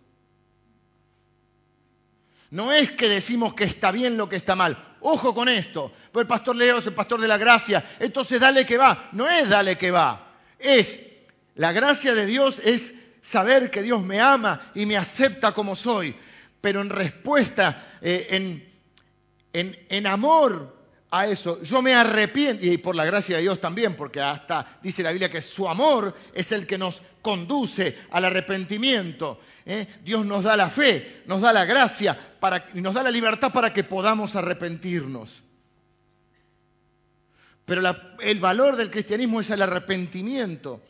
No 2.51 2.75
es 2.75 2.91
que 2.91 3.09
decimos 3.09 3.55
que 3.55 3.65
está 3.65 3.93
bien 3.93 4.19
lo 4.19 4.29
que 4.29 4.37
está 4.37 4.55
mal. 4.55 4.97
Ojo 5.01 5.35
con 5.35 5.49
esto. 5.49 5.91
Pues 6.13 6.25
el 6.25 6.27
pastor 6.27 6.55
Leo 6.55 6.77
es 6.77 6.87
el 6.87 6.93
pastor 6.93 7.19
de 7.19 7.29
la 7.29 7.39
gracia. 7.39 7.83
Entonces 7.99 8.39
dale 8.41 8.67
que 8.67 8.77
va. 8.77 9.09
No 9.13 9.27
es 9.27 9.49
dale 9.49 9.79
que 9.79 9.91
va. 9.91 10.35
Es 10.59 11.01
la 11.55 11.73
gracia 11.73 12.15
de 12.15 12.27
Dios 12.27 12.61
es 12.63 12.93
saber 13.23 13.71
que 13.71 13.81
Dios 13.81 14.03
me 14.03 14.21
ama 14.21 14.71
y 14.75 14.85
me 14.85 14.99
acepta 14.99 15.55
como 15.55 15.77
soy. 15.77 16.15
Pero 16.61 16.83
en 16.83 16.91
respuesta, 16.91 17.97
eh, 18.03 18.27
en, 18.33 18.71
en, 19.55 19.79
en 19.89 20.07
amor 20.07 20.76
a 21.11 21.27
eso. 21.27 21.63
Yo 21.63 21.83
me 21.83 21.95
arrepiento, 21.95 22.65
y 22.65 22.79
por 22.79 22.95
la 22.97 23.05
gracia 23.05 23.37
de 23.37 23.43
Dios 23.43 23.61
también, 23.61 23.95
porque 23.95 24.21
hasta 24.21 24.79
dice 24.83 25.03
la 25.03 25.13
Biblia 25.13 25.31
que 25.31 25.41
su 25.41 25.69
amor 25.69 26.15
es 26.35 26.53
el 26.53 26.67
que 26.67 26.79
nos 26.79 27.01
conduce 27.23 27.97
al 28.11 28.25
arrepentimiento. 28.25 29.41
¿eh? 29.65 29.87
Dios 30.05 30.25
nos 30.25 30.45
da 30.45 30.57
la 30.57 30.71
fe, 30.71 31.23
nos 31.27 31.41
da 31.41 31.53
la 31.53 31.65
gracia 31.65 32.17
y 32.75 32.81
nos 32.81 32.95
da 32.95 33.03
la 33.03 33.11
libertad 33.11 33.53
para 33.53 33.73
que 33.73 33.85
podamos 33.85 34.37
arrepentirnos. 34.37 35.43
Pero 37.65 37.83
el 38.21 38.39
valor 38.39 38.77
del 38.77 38.91
cristianismo 38.91 39.41
es 39.41 39.51
el 39.51 39.61
arrepentimiento. 39.61 40.81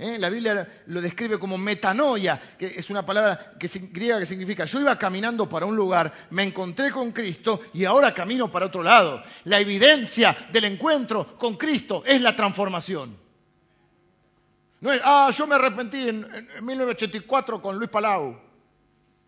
¿Eh? 0.00 0.18
La 0.18 0.30
Biblia 0.30 0.82
lo 0.86 1.00
describe 1.00 1.38
como 1.38 1.58
metanoia, 1.58 2.40
que 2.58 2.66
es 2.66 2.88
una 2.90 3.04
palabra 3.04 3.52
que, 3.58 3.68
griega 3.92 4.18
que 4.18 4.26
significa 4.26 4.64
yo 4.64 4.80
iba 4.80 4.98
caminando 4.98 5.48
para 5.48 5.66
un 5.66 5.76
lugar, 5.76 6.12
me 6.30 6.42
encontré 6.42 6.90
con 6.90 7.12
Cristo 7.12 7.60
y 7.74 7.84
ahora 7.84 8.14
camino 8.14 8.50
para 8.50 8.66
otro 8.66 8.82
lado. 8.82 9.22
La 9.44 9.60
evidencia 9.60 10.48
del 10.50 10.64
encuentro 10.64 11.36
con 11.36 11.56
Cristo 11.56 12.02
es 12.06 12.20
la 12.20 12.34
transformación. 12.34 13.16
No 14.80 14.92
es, 14.92 15.00
ah, 15.04 15.30
yo 15.36 15.46
me 15.46 15.56
arrepentí 15.56 16.08
en, 16.08 16.26
1984 16.62 17.60
con 17.60 17.76
Luis 17.76 17.90
Palau, 17.90 18.40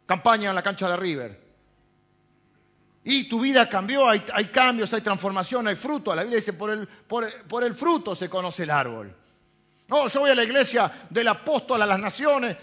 campaña 0.07 0.49
en 0.49 0.55
la 0.55 0.63
cancha 0.63 0.89
de 0.89 0.97
River. 0.97 1.43
Y 3.05 3.29
tu 3.29 3.41
vida 3.41 3.69
cambió, 3.69 4.09
hay, 4.09 4.21
cambios, 4.53 4.95
hay 4.95 5.01
transformación, 5.01 5.67
hay 5.67 5.75
fruto. 5.75 6.15
La 6.15 6.23
Biblia 6.23 6.37
dice, 6.37 6.53
por 6.53 6.71
el, 6.71 6.87
por 6.87 7.65
el 7.65 7.75
fruto 7.75 8.15
se 8.15 8.31
conoce 8.31 8.63
el 8.63 8.71
árbol. 8.71 9.22
No, 9.93 10.09
yo 10.09 10.21
voy 10.21 10.31
a 10.31 10.35
la 10.35 10.43
iglesia 10.43 10.91
del 11.11 11.29
apóstol 11.29 11.83
a 11.83 11.87
las 11.87 12.01
naciones. 12.01 12.57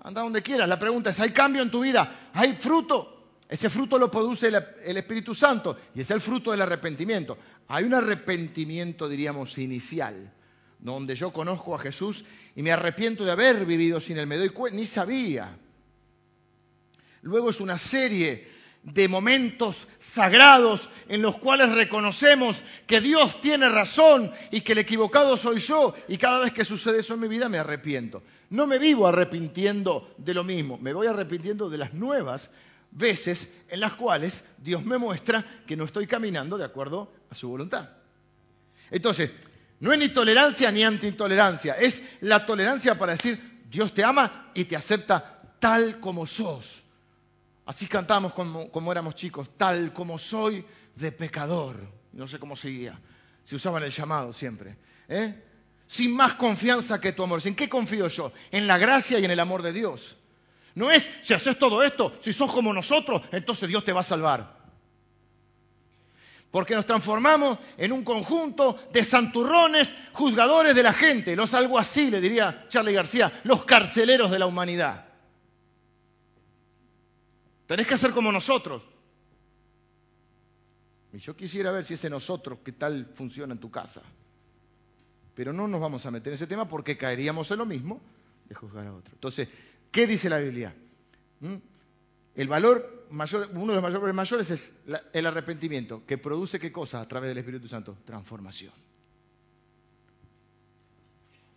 Anda 0.00 0.22
donde 0.22 0.42
quieras. 0.42 0.66
La 0.66 0.78
pregunta 0.78 1.10
es, 1.10 1.20
¿hay 1.20 1.32
cambio 1.32 1.60
en 1.60 1.70
tu 1.70 1.82
vida? 1.82 2.30
¿Hay 2.32 2.54
fruto? 2.54 3.34
Ese 3.46 3.68
fruto 3.68 3.98
lo 3.98 4.10
produce 4.10 4.48
el, 4.48 4.96
Espíritu 4.96 5.34
Santo 5.34 5.76
y 5.94 6.00
es 6.00 6.10
el 6.10 6.22
fruto 6.22 6.50
del 6.50 6.62
arrepentimiento. 6.62 7.36
Hay 7.68 7.84
un 7.84 7.92
arrepentimiento, 7.92 9.06
diríamos, 9.06 9.58
inicial, 9.58 10.32
donde 10.78 11.14
yo 11.14 11.30
conozco 11.30 11.74
a 11.74 11.78
Jesús 11.78 12.24
y 12.56 12.62
me 12.62 12.72
arrepiento 12.72 13.22
de 13.22 13.32
haber 13.32 13.66
vivido 13.66 14.00
sin 14.00 14.16
él. 14.16 14.26
Me 14.26 14.38
doy 14.38 14.48
cuenta, 14.48 14.78
ni 14.78 14.86
sabía. 14.86 15.54
Luego 17.20 17.50
es 17.50 17.60
una 17.60 17.76
serie 17.76 18.48
de 18.84 19.08
momentos 19.08 19.88
sagrados 19.98 20.90
en 21.08 21.22
los 21.22 21.36
cuales 21.36 21.70
reconocemos 21.70 22.62
que 22.86 23.00
Dios 23.00 23.40
tiene 23.40 23.68
razón 23.68 24.30
y 24.50 24.60
que 24.60 24.72
el 24.72 24.78
equivocado 24.78 25.36
soy 25.36 25.58
yo 25.58 25.94
y 26.06 26.18
cada 26.18 26.38
vez 26.40 26.52
que 26.52 26.64
sucede 26.64 27.00
eso 27.00 27.14
en 27.14 27.20
mi 27.20 27.28
vida 27.28 27.48
me 27.48 27.58
arrepiento. 27.58 28.22
No 28.50 28.66
me 28.66 28.78
vivo 28.78 29.06
arrepintiendo 29.06 30.14
de 30.18 30.34
lo 30.34 30.44
mismo, 30.44 30.78
me 30.78 30.92
voy 30.92 31.06
arrepintiendo 31.06 31.70
de 31.70 31.78
las 31.78 31.94
nuevas 31.94 32.50
veces 32.90 33.50
en 33.68 33.80
las 33.80 33.94
cuales 33.94 34.44
Dios 34.58 34.84
me 34.84 34.98
muestra 34.98 35.44
que 35.66 35.76
no 35.76 35.84
estoy 35.84 36.06
caminando 36.06 36.58
de 36.58 36.64
acuerdo 36.64 37.10
a 37.30 37.34
su 37.34 37.48
voluntad. 37.48 37.88
Entonces, 38.90 39.30
no 39.80 39.92
es 39.92 39.98
ni 39.98 40.10
tolerancia 40.10 40.70
ni 40.70 40.84
antiintolerancia, 40.84 41.74
es 41.74 42.02
la 42.20 42.44
tolerancia 42.44 42.98
para 42.98 43.12
decir 43.12 43.62
Dios 43.70 43.94
te 43.94 44.04
ama 44.04 44.50
y 44.54 44.66
te 44.66 44.76
acepta 44.76 45.40
tal 45.58 46.00
como 46.00 46.26
sos. 46.26 46.83
Así 47.66 47.86
cantamos 47.86 48.34
como, 48.34 48.92
éramos 48.92 49.14
chicos, 49.14 49.50
tal 49.56 49.92
como 49.92 50.18
soy 50.18 50.64
de 50.94 51.12
pecador. 51.12 51.76
No 52.12 52.28
sé 52.28 52.38
cómo 52.38 52.56
seguía. 52.56 53.00
Se 53.42 53.56
usaban 53.56 53.82
el 53.82 53.90
llamado 53.90 54.32
siempre. 54.32 54.76
¿eh? 55.08 55.42
Sin 55.86 56.14
más 56.14 56.34
confianza 56.34 57.00
que 57.00 57.12
tu 57.12 57.22
amor. 57.22 57.40
¿En 57.44 57.54
qué 57.54 57.68
confío 57.68 58.08
yo? 58.08 58.32
En 58.50 58.66
la 58.66 58.76
gracia 58.76 59.18
y 59.18 59.24
en 59.24 59.30
el 59.30 59.40
amor 59.40 59.62
de 59.62 59.72
Dios. 59.72 60.16
No 60.74 60.90
es, 60.90 61.08
si 61.22 61.32
haces 61.32 61.58
todo 61.58 61.82
esto, 61.82 62.12
si 62.20 62.32
sos 62.32 62.52
como 62.52 62.72
nosotros, 62.72 63.22
entonces 63.32 63.68
Dios 63.68 63.84
te 63.84 63.92
va 63.92 64.00
a 64.00 64.04
salvar. 64.04 64.64
Porque 66.50 66.74
nos 66.74 66.86
transformamos 66.86 67.58
en 67.78 67.92
un 67.92 68.04
conjunto 68.04 68.78
de 68.92 69.04
santurrones, 69.04 69.94
juzgadores 70.12 70.74
de 70.74 70.82
la 70.82 70.92
gente, 70.92 71.34
los 71.34 71.54
algo 71.54 71.78
así, 71.78 72.10
le 72.10 72.20
diría 72.20 72.66
Charlie 72.68 72.92
García, 72.92 73.40
los 73.44 73.64
carceleros 73.64 74.30
de 74.30 74.38
la 74.38 74.46
humanidad. 74.46 75.13
Tenés 77.66 77.86
que 77.86 77.94
hacer 77.94 78.12
como 78.12 78.30
nosotros. 78.30 78.82
Y 81.12 81.18
yo 81.18 81.36
quisiera 81.36 81.70
ver 81.70 81.84
si 81.84 81.94
ese 81.94 82.10
nosotros, 82.10 82.58
qué 82.64 82.72
tal 82.72 83.06
funciona 83.14 83.54
en 83.54 83.60
tu 83.60 83.70
casa. 83.70 84.02
Pero 85.34 85.52
no 85.52 85.68
nos 85.68 85.80
vamos 85.80 86.04
a 86.06 86.10
meter 86.10 86.32
en 86.32 86.34
ese 86.34 86.46
tema 86.46 86.68
porque 86.68 86.96
caeríamos 86.96 87.50
en 87.50 87.58
lo 87.58 87.66
mismo 87.66 88.00
de 88.48 88.54
juzgar 88.54 88.86
a 88.86 88.94
otro. 88.94 89.14
Entonces, 89.14 89.48
¿qué 89.90 90.06
dice 90.06 90.28
la 90.28 90.38
Biblia? 90.38 90.74
¿Mm? 91.40 91.56
El 92.34 92.48
valor 92.48 93.06
mayor, 93.10 93.48
uno 93.52 93.68
de 93.68 93.74
los 93.74 93.82
mayores 93.82 94.14
mayores 94.14 94.50
es 94.50 94.72
el 95.12 95.26
arrepentimiento, 95.26 96.04
que 96.04 96.18
produce 96.18 96.58
qué 96.58 96.72
cosa 96.72 97.00
a 97.00 97.08
través 97.08 97.28
del 97.28 97.38
Espíritu 97.38 97.68
Santo? 97.68 97.96
Transformación. 98.04 98.72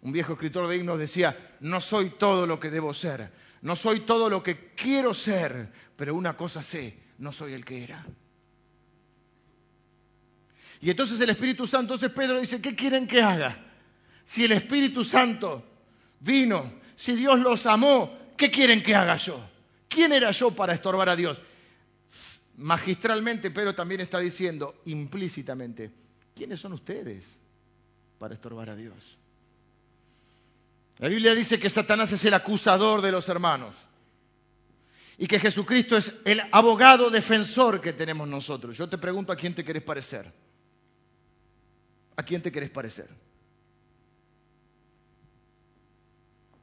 Un 0.02 0.12
viejo 0.12 0.34
escritor 0.34 0.68
de 0.68 0.78
himnos 0.78 1.00
decía, 1.00 1.56
no 1.60 1.82
soy 1.82 2.12
todo 2.12 2.46
lo 2.46 2.60
que 2.60 2.70
debo 2.70 2.94
ser, 2.94 3.32
no 3.62 3.76
soy 3.76 4.02
todo 4.02 4.30
lo 4.30 4.44
que 4.44 4.74
quiero 4.76 5.14
ser, 5.14 5.72
pero 5.96 6.16
una 6.16 6.38
cosa 6.38 6.62
sé, 6.62 6.98
no 7.18 7.32
soy 7.32 7.54
el 7.54 7.66
que 7.66 7.84
era. 7.84 8.06
Y 10.80 10.90
entonces 10.92 11.20
el 11.20 11.30
Espíritu 11.30 11.66
Santo, 11.66 11.96
entonces 11.96 12.12
Pedro 12.12 12.40
dice, 12.40 12.62
¿qué 12.62 12.76
quieren 12.76 13.08
que 13.08 13.22
haga? 13.22 13.66
Si 14.24 14.44
el 14.44 14.52
Espíritu 14.52 15.04
Santo 15.04 15.64
vino, 16.20 16.74
si 16.96 17.16
Dios 17.16 17.40
los 17.40 17.66
amó, 17.66 18.18
¿qué 18.38 18.52
quieren 18.52 18.84
que 18.84 18.96
haga 18.96 19.16
yo? 19.18 19.44
¿Quién 19.88 20.14
era 20.14 20.32
yo 20.32 20.52
para 20.52 20.74
estorbar 20.74 21.10
a 21.10 21.16
Dios? 21.16 21.42
Magistralmente 22.58 23.52
Pedro 23.52 23.74
también 23.74 24.02
está 24.02 24.20
diciendo 24.20 24.82
implícitamente, 24.86 25.92
¿quiénes 26.36 26.60
son 26.60 26.74
ustedes 26.74 27.40
para 28.20 28.36
estorbar 28.36 28.70
a 28.70 28.76
Dios? 28.76 29.18
La 31.00 31.10
Biblia 31.10 31.36
dice 31.36 31.60
que 31.60 31.70
Satanás 31.70 32.12
es 32.12 32.26
el 32.26 32.34
acusador 32.34 33.02
de 33.02 33.12
los 33.12 33.30
hermanos 33.30 33.76
y 35.18 35.28
que 35.28 35.40
Jesucristo 35.40 35.98
es 35.98 36.16
el 36.26 36.42
abogado 36.52 37.10
defensor 37.10 37.82
que 37.82 37.94
tenemos 37.94 38.28
nosotros. 38.28 38.78
Yo 38.78 38.90
te 38.90 38.98
pregunto 38.98 39.32
a 39.32 39.36
quién 39.36 39.54
te 39.54 39.64
querés 39.64 39.84
parecer. 39.84 40.32
¿A 42.16 42.24
quién 42.24 42.42
te 42.42 42.52
querés 42.52 42.72
parecer? 42.72 43.08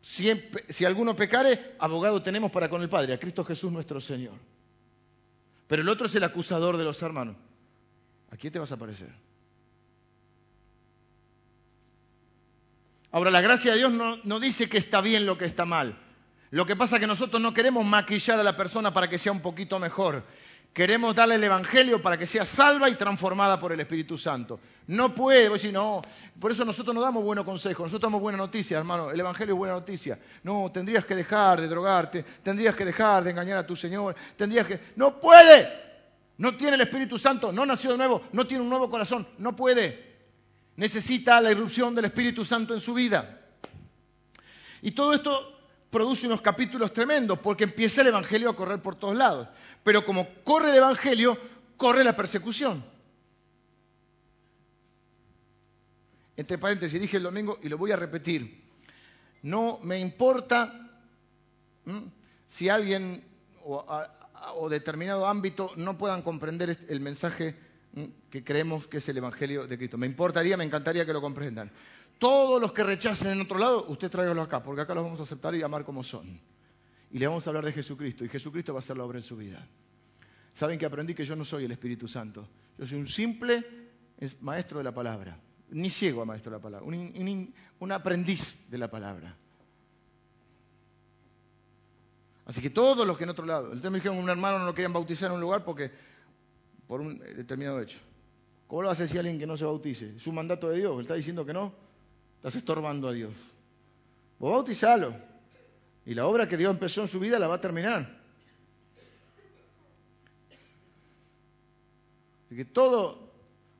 Si, 0.00 0.84
alguno 0.84 1.16
pecare, 1.16 1.76
abogado 1.78 2.20
tenemos 2.22 2.50
para 2.50 2.68
con 2.68 2.82
el 2.82 2.88
Padre, 2.88 3.14
a 3.14 3.18
Cristo 3.18 3.44
Jesús 3.44 3.72
nuestro 3.72 4.00
Señor. 4.00 4.34
Pero 5.66 5.82
el 5.82 5.88
otro 5.88 6.06
es 6.06 6.14
el 6.14 6.24
acusador 6.24 6.76
de 6.76 6.84
los 6.84 7.00
hermanos. 7.00 7.36
¿A 8.30 8.36
quién 8.36 8.52
te 8.52 8.58
vas 8.58 8.70
a 8.70 8.76
parecer? 8.76 9.10
Ahora, 13.14 13.30
la 13.30 13.40
gracia 13.40 13.70
de 13.70 13.78
Dios 13.78 13.92
no, 14.24 14.40
dice 14.40 14.68
que 14.68 14.76
está 14.76 15.00
bien 15.00 15.24
lo 15.24 15.38
que 15.38 15.44
está 15.44 15.64
mal. 15.64 15.96
Lo 16.50 16.66
que 16.66 16.74
pasa 16.74 16.96
es 16.96 17.00
que 17.00 17.06
nosotros 17.06 17.40
no 17.40 17.54
queremos 17.54 17.84
maquillar 17.84 18.40
a 18.40 18.42
la 18.42 18.56
persona 18.56 18.92
para 18.92 19.08
que 19.08 19.18
sea 19.18 19.30
un 19.30 19.38
poquito 19.38 19.78
mejor. 19.78 20.24
Queremos 20.72 21.14
darle 21.14 21.36
el 21.36 21.44
Evangelio 21.44 22.02
para 22.02 22.18
que 22.18 22.26
sea 22.26 22.44
salva 22.44 22.90
y 22.90 22.96
transformada 22.96 23.60
por 23.60 23.70
el 23.70 23.78
Espíritu 23.78 24.18
Santo. 24.18 24.58
No 24.88 25.14
puede, 25.14 25.48
decir, 25.48 25.72
no, 25.72 26.02
por 26.40 26.50
eso 26.50 26.64
nosotros 26.64 26.92
no 26.92 27.00
damos 27.00 27.22
buenos 27.22 27.44
consejos, 27.44 27.86
nosotros 27.86 28.10
damos 28.10 28.20
buena 28.20 28.36
noticia, 28.36 28.78
hermano. 28.78 29.12
El 29.12 29.20
Evangelio 29.20 29.54
es 29.54 29.58
buena 29.58 29.74
noticia. 29.74 30.18
No, 30.42 30.72
tendrías 30.72 31.04
que 31.04 31.14
dejar 31.14 31.60
de 31.60 31.68
drogarte, 31.68 32.24
tendrías 32.42 32.74
que 32.74 32.84
dejar 32.84 33.22
de 33.22 33.30
engañar 33.30 33.58
a 33.58 33.64
tu 33.64 33.76
Señor, 33.76 34.16
tendrías 34.36 34.66
que... 34.66 34.80
No 34.96 35.20
puede. 35.20 35.68
No 36.38 36.56
tiene 36.56 36.74
el 36.74 36.80
Espíritu 36.80 37.16
Santo, 37.16 37.52
no 37.52 37.64
nació 37.64 37.92
de 37.92 37.96
nuevo, 37.98 38.22
no 38.32 38.44
tiene 38.44 38.64
un 38.64 38.68
nuevo 38.68 38.90
corazón, 38.90 39.24
no 39.38 39.54
puede. 39.54 40.13
Necesita 40.76 41.40
la 41.40 41.50
irrupción 41.50 41.94
del 41.94 42.06
Espíritu 42.06 42.44
Santo 42.44 42.74
en 42.74 42.80
su 42.80 42.94
vida. 42.94 43.40
Y 44.82 44.92
todo 44.92 45.14
esto 45.14 45.54
produce 45.90 46.26
unos 46.26 46.40
capítulos 46.40 46.92
tremendos, 46.92 47.38
porque 47.38 47.64
empieza 47.64 48.00
el 48.00 48.08
Evangelio 48.08 48.50
a 48.50 48.56
correr 48.56 48.82
por 48.82 48.96
todos 48.96 49.16
lados. 49.16 49.48
Pero 49.82 50.04
como 50.04 50.28
corre 50.42 50.70
el 50.70 50.76
Evangelio, 50.76 51.38
corre 51.76 52.02
la 52.02 52.16
persecución. 52.16 52.84
Entre 56.36 56.58
paréntesis, 56.58 57.00
dije 57.00 57.16
el 57.16 57.22
domingo 57.22 57.58
y 57.62 57.68
lo 57.68 57.78
voy 57.78 57.92
a 57.92 57.96
repetir. 57.96 58.64
No 59.42 59.78
me 59.82 60.00
importa 60.00 61.00
si 62.46 62.68
alguien 62.68 63.24
o, 63.62 64.68
determinado 64.68 65.26
ámbito 65.26 65.70
no 65.76 65.96
puedan 65.96 66.22
comprender 66.22 66.78
el 66.88 67.00
mensaje 67.00 67.56
que 68.30 68.42
creemos 68.42 68.86
que 68.86 68.98
es 68.98 69.08
el 69.08 69.18
Evangelio 69.18 69.66
de 69.66 69.76
Cristo. 69.76 69.96
Me 69.96 70.06
importaría, 70.06 70.56
me 70.56 70.64
encantaría 70.64 71.06
que 71.06 71.12
lo 71.12 71.20
comprendan. 71.20 71.70
Todos 72.18 72.60
los 72.60 72.72
que 72.72 72.84
rechacen 72.84 73.32
en 73.32 73.40
otro 73.40 73.58
lado, 73.58 73.86
usted 73.88 74.10
tráigalo 74.10 74.42
acá, 74.42 74.62
porque 74.62 74.82
acá 74.82 74.94
los 74.94 75.04
vamos 75.04 75.20
a 75.20 75.24
aceptar 75.24 75.54
y 75.54 75.62
amar 75.62 75.84
como 75.84 76.02
son. 76.02 76.40
Y 77.10 77.18
le 77.18 77.26
vamos 77.26 77.46
a 77.46 77.50
hablar 77.50 77.64
de 77.64 77.72
Jesucristo, 77.72 78.24
y 78.24 78.28
Jesucristo 78.28 78.72
va 78.72 78.78
a 78.78 78.82
hacer 78.82 78.96
la 78.96 79.04
obra 79.04 79.18
en 79.18 79.24
su 79.24 79.36
vida. 79.36 79.66
Saben 80.52 80.78
que 80.78 80.86
aprendí 80.86 81.14
que 81.14 81.24
yo 81.24 81.34
no 81.34 81.44
soy 81.44 81.64
el 81.64 81.72
Espíritu 81.72 82.06
Santo. 82.06 82.48
Yo 82.78 82.86
soy 82.86 82.98
un 82.98 83.08
simple 83.08 83.64
maestro 84.40 84.78
de 84.78 84.84
la 84.84 84.92
palabra. 84.92 85.38
Ni 85.70 85.90
ciego 85.90 86.22
a 86.22 86.24
maestro 86.24 86.52
de 86.52 86.58
la 86.58 86.62
palabra. 86.62 86.86
Un, 86.86 87.92
aprendiz 87.92 88.58
de 88.68 88.78
la 88.78 88.88
palabra. 88.88 89.36
Así 92.46 92.60
que 92.60 92.70
todos 92.70 93.06
los 93.06 93.16
que 93.16 93.24
en 93.24 93.30
otro 93.30 93.46
lado. 93.46 93.72
El 93.72 93.80
tema 93.80 93.96
dijeron 93.96 94.18
un 94.18 94.28
hermano 94.28 94.58
no 94.60 94.66
lo 94.66 94.74
querían 94.74 94.92
bautizar 94.92 95.28
en 95.30 95.34
un 95.34 95.40
lugar 95.40 95.64
porque 95.64 95.90
por 96.86 97.00
un 97.00 97.18
determinado 97.18 97.80
hecho. 97.80 97.98
¿Cómo 98.66 98.82
lo 98.82 98.88
vas 98.88 98.98
a 99.00 99.04
decir 99.04 99.18
a 99.18 99.20
alguien 99.20 99.38
que 99.38 99.46
no 99.46 99.56
se 99.56 99.64
bautice? 99.64 100.14
Es 100.16 100.26
un 100.26 100.34
mandato 100.34 100.68
de 100.68 100.78
Dios. 100.78 100.94
Él 100.94 101.02
está 101.02 101.14
diciendo 101.14 101.44
que 101.44 101.52
no. 101.52 101.72
Estás 102.36 102.56
estorbando 102.56 103.08
a 103.08 103.12
Dios. 103.12 103.32
Vos 104.38 104.52
bautizalo. 104.52 105.14
Y 106.06 106.14
la 106.14 106.26
obra 106.26 106.48
que 106.48 106.56
Dios 106.56 106.70
empezó 106.70 107.02
en 107.02 107.08
su 107.08 107.18
vida 107.18 107.38
la 107.38 107.46
va 107.46 107.54
a 107.56 107.60
terminar. 107.60 108.18
Así 112.46 112.56
que 112.56 112.64
todo, 112.64 113.32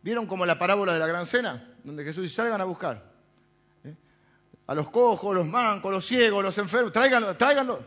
¿vieron 0.03 0.27
como 0.27 0.47
la 0.47 0.59
parábola 0.59 0.95
de 0.95 1.01
la 1.01 1.07
gran 1.07 1.27
cena? 1.27 1.77
Donde 1.83 2.05
Jesús 2.05 2.23
dice, 2.23 2.37
salgan 2.37 2.61
a 2.61 2.65
buscar. 2.65 3.13
¿Eh? 3.85 3.95
A 4.67 4.75
los 4.75 4.89
cojos, 4.91 5.35
los 5.35 5.47
mancos, 5.47 5.91
los 5.91 6.07
ciegos, 6.07 6.43
los 6.43 6.57
enfermos, 6.57 6.93
tráiganlos, 6.93 7.37
tráiganlos. 7.37 7.81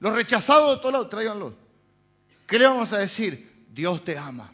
Los 0.00 0.12
rechazados 0.12 0.76
de 0.76 0.80
todos 0.80 0.92
lados, 0.92 1.08
tráiganlos. 1.08 1.54
¿Qué 2.46 2.58
le 2.58 2.66
vamos 2.66 2.92
a 2.92 2.98
decir? 2.98 3.51
Dios 3.72 4.04
te 4.04 4.18
ama. 4.18 4.52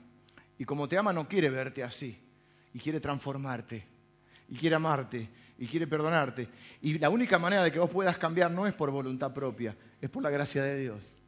Y 0.59 0.65
como 0.65 0.89
te 0.89 0.99
ama 0.99 1.13
no 1.13 1.29
quiere 1.29 1.51
verte 1.51 1.83
así. 1.83 2.19
Y 2.73 2.79
quiere 2.79 3.01
transformarte. 3.01 3.85
Y 4.49 4.57
quiere 4.57 4.77
amarte. 4.77 5.29
Y 5.59 5.67
quiere 5.67 5.87
perdonarte. 5.87 6.49
Y 6.83 6.99
la 6.99 7.11
única 7.11 7.39
manera 7.39 7.63
de 7.63 7.73
que 7.73 7.79
vos 7.79 7.91
puedas 7.91 8.19
cambiar 8.19 8.51
no 8.51 8.67
es 8.67 8.75
por 8.75 8.91
voluntad 8.91 9.35
propia, 9.35 9.77
es 10.01 10.09
por 10.09 10.23
la 10.23 10.31
gracia 10.31 10.63
de 10.63 10.79
Dios 10.79 11.19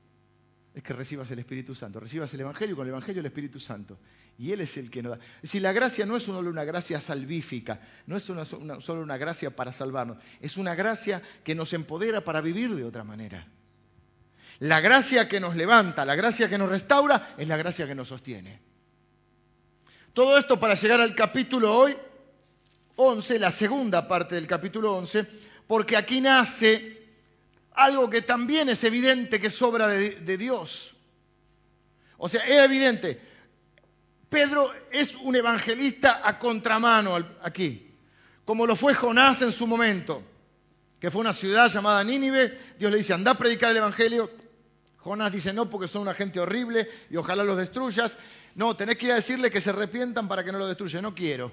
es 0.74 0.82
que 0.82 0.92
recibas 0.92 1.30
el 1.30 1.38
Espíritu 1.40 1.74
Santo. 1.74 1.98
Recibas 2.00 2.32
el 2.34 2.40
Evangelio 2.40 2.76
con 2.76 2.86
el 2.86 2.90
Evangelio 2.90 3.20
el 3.20 3.26
Espíritu 3.26 3.58
Santo. 3.58 3.98
Y 4.38 4.52
Él 4.52 4.60
es 4.60 4.76
el 4.76 4.90
que 4.90 5.02
nos 5.02 5.18
da. 5.18 5.24
Es 5.36 5.42
decir, 5.42 5.62
la 5.62 5.72
gracia 5.72 6.06
no 6.06 6.16
es 6.16 6.22
solo 6.22 6.48
una 6.48 6.64
gracia 6.64 7.00
salvífica, 7.00 7.80
no 8.06 8.16
es 8.16 8.22
solo 8.22 9.02
una 9.02 9.16
gracia 9.16 9.54
para 9.54 9.72
salvarnos, 9.72 10.18
es 10.40 10.56
una 10.56 10.74
gracia 10.74 11.22
que 11.44 11.54
nos 11.54 11.72
empodera 11.72 12.22
para 12.22 12.40
vivir 12.40 12.74
de 12.74 12.84
otra 12.84 13.04
manera. 13.04 13.46
La 14.60 14.80
gracia 14.80 15.26
que 15.26 15.40
nos 15.40 15.56
levanta, 15.56 16.04
la 16.04 16.14
gracia 16.14 16.48
que 16.48 16.58
nos 16.58 16.68
restaura, 16.68 17.34
es 17.38 17.48
la 17.48 17.56
gracia 17.56 17.86
que 17.86 17.94
nos 17.94 18.08
sostiene. 18.08 18.60
Todo 20.12 20.36
esto 20.36 20.60
para 20.60 20.74
llegar 20.74 21.00
al 21.00 21.14
capítulo 21.14 21.74
hoy 21.74 21.96
11, 22.96 23.38
la 23.38 23.50
segunda 23.50 24.06
parte 24.06 24.34
del 24.34 24.46
capítulo 24.46 24.94
11, 24.96 25.26
porque 25.66 25.96
aquí 25.96 26.20
nace 26.20 27.00
algo 27.72 28.10
que 28.10 28.20
también 28.20 28.68
es 28.68 28.84
evidente 28.84 29.40
que 29.40 29.46
es 29.46 29.62
obra 29.62 29.88
de, 29.88 30.36
Dios. 30.36 30.94
O 32.18 32.28
sea, 32.28 32.44
es 32.44 32.58
evidente. 32.58 33.18
Pedro 34.28 34.70
es 34.92 35.14
un 35.14 35.36
evangelista 35.36 36.20
a 36.22 36.38
contramano 36.38 37.16
aquí, 37.42 37.94
como 38.44 38.66
lo 38.66 38.76
fue 38.76 38.92
Jonás 38.92 39.40
en 39.40 39.52
su 39.52 39.66
momento, 39.66 40.22
que 41.00 41.10
fue 41.10 41.22
una 41.22 41.32
ciudad 41.32 41.68
llamada 41.68 42.04
Nínive. 42.04 42.58
Dios 42.78 42.90
le 42.90 42.98
dice, 42.98 43.14
anda 43.14 43.30
a 43.30 43.38
predicar 43.38 43.70
el 43.70 43.78
evangelio. 43.78 44.30
Jonás 45.02 45.32
dice, 45.32 45.52
no, 45.52 45.70
porque 45.70 45.88
son 45.88 46.02
una 46.02 46.14
gente 46.14 46.40
horrible 46.40 46.88
y 47.08 47.16
ojalá 47.16 47.42
los 47.42 47.56
destruyas. 47.56 48.18
No, 48.54 48.76
tenés 48.76 48.96
que 48.96 49.06
ir 49.06 49.12
a 49.12 49.16
decirle 49.16 49.50
que 49.50 49.60
se 49.60 49.70
arrepientan 49.70 50.28
para 50.28 50.44
que 50.44 50.52
no 50.52 50.58
lo 50.58 50.66
destruya. 50.66 51.00
No 51.00 51.14
quiero. 51.14 51.52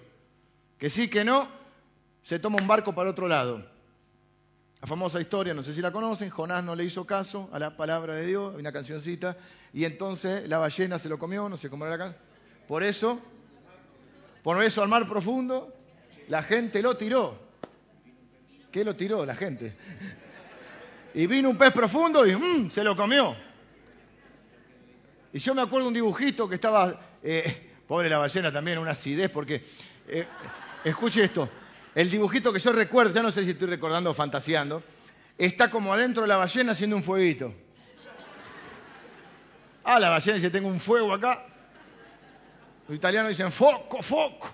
Que 0.77 0.89
sí, 0.89 1.09
que 1.09 1.23
no, 1.23 1.47
se 2.21 2.39
toma 2.39 2.57
un 2.59 2.67
barco 2.67 2.93
para 2.93 3.09
otro 3.09 3.27
lado. 3.27 3.65
La 4.81 4.87
famosa 4.87 5.19
historia, 5.19 5.53
no 5.53 5.63
sé 5.63 5.73
si 5.73 5.81
la 5.81 5.91
conocen, 5.91 6.29
Jonás 6.29 6.63
no 6.63 6.75
le 6.75 6.83
hizo 6.83 7.05
caso 7.05 7.49
a 7.51 7.57
la 7.57 7.75
palabra 7.75 8.13
de 8.13 8.27
Dios, 8.27 8.53
hay 8.53 8.59
una 8.59 8.71
cancioncita, 8.71 9.35
y 9.73 9.85
entonces 9.85 10.47
la 10.47 10.59
ballena 10.59 10.99
se 10.99 11.09
lo 11.09 11.17
comió, 11.17 11.49
no 11.49 11.57
sé 11.57 11.67
cómo 11.67 11.85
era 11.85 11.97
la 11.97 12.03
canción. 12.03 12.23
Por 12.67 12.83
eso, 12.83 13.19
por 14.43 14.61
eso 14.61 14.83
al 14.83 14.89
mar 14.89 15.07
profundo, 15.07 15.73
la 16.27 16.43
gente 16.43 16.83
lo 16.83 16.95
tiró. 16.95 17.39
¿Qué 18.71 18.83
lo 18.83 18.95
tiró 18.95 19.25
la 19.25 19.33
gente? 19.33 19.75
Y 21.17 21.25
vino 21.25 21.49
un 21.49 21.57
pez 21.57 21.73
profundo 21.73 22.27
y 22.27 22.35
mm, 22.35 22.69
se 22.69 22.83
lo 22.83 22.95
comió. 22.95 23.35
Y 25.33 25.39
yo 25.39 25.55
me 25.55 25.63
acuerdo 25.63 25.87
un 25.87 25.93
dibujito 25.95 26.47
que 26.47 26.53
estaba, 26.53 26.93
eh, 27.23 27.71
pobre 27.87 28.07
la 28.07 28.19
ballena 28.19 28.51
también, 28.51 28.77
una 28.77 28.91
acidez, 28.91 29.27
porque, 29.31 29.65
eh, 30.07 30.27
escuche 30.83 31.23
esto, 31.23 31.49
el 31.95 32.07
dibujito 32.07 32.53
que 32.53 32.59
yo 32.59 32.71
recuerdo, 32.71 33.15
ya 33.15 33.23
no 33.23 33.31
sé 33.31 33.43
si 33.43 33.49
estoy 33.49 33.67
recordando 33.67 34.11
o 34.11 34.13
fantaseando, 34.13 34.83
está 35.39 35.71
como 35.71 35.91
adentro 35.91 36.21
de 36.21 36.27
la 36.27 36.37
ballena 36.37 36.73
haciendo 36.73 36.95
un 36.95 37.01
fueguito. 37.01 37.51
Ah, 39.85 39.99
la 39.99 40.09
ballena 40.09 40.35
dice, 40.35 40.51
tengo 40.51 40.67
un 40.67 40.79
fuego 40.79 41.15
acá. 41.15 41.47
Los 42.87 42.95
italianos 42.95 43.29
dicen, 43.29 43.51
foco, 43.51 44.03
foco. 44.03 44.51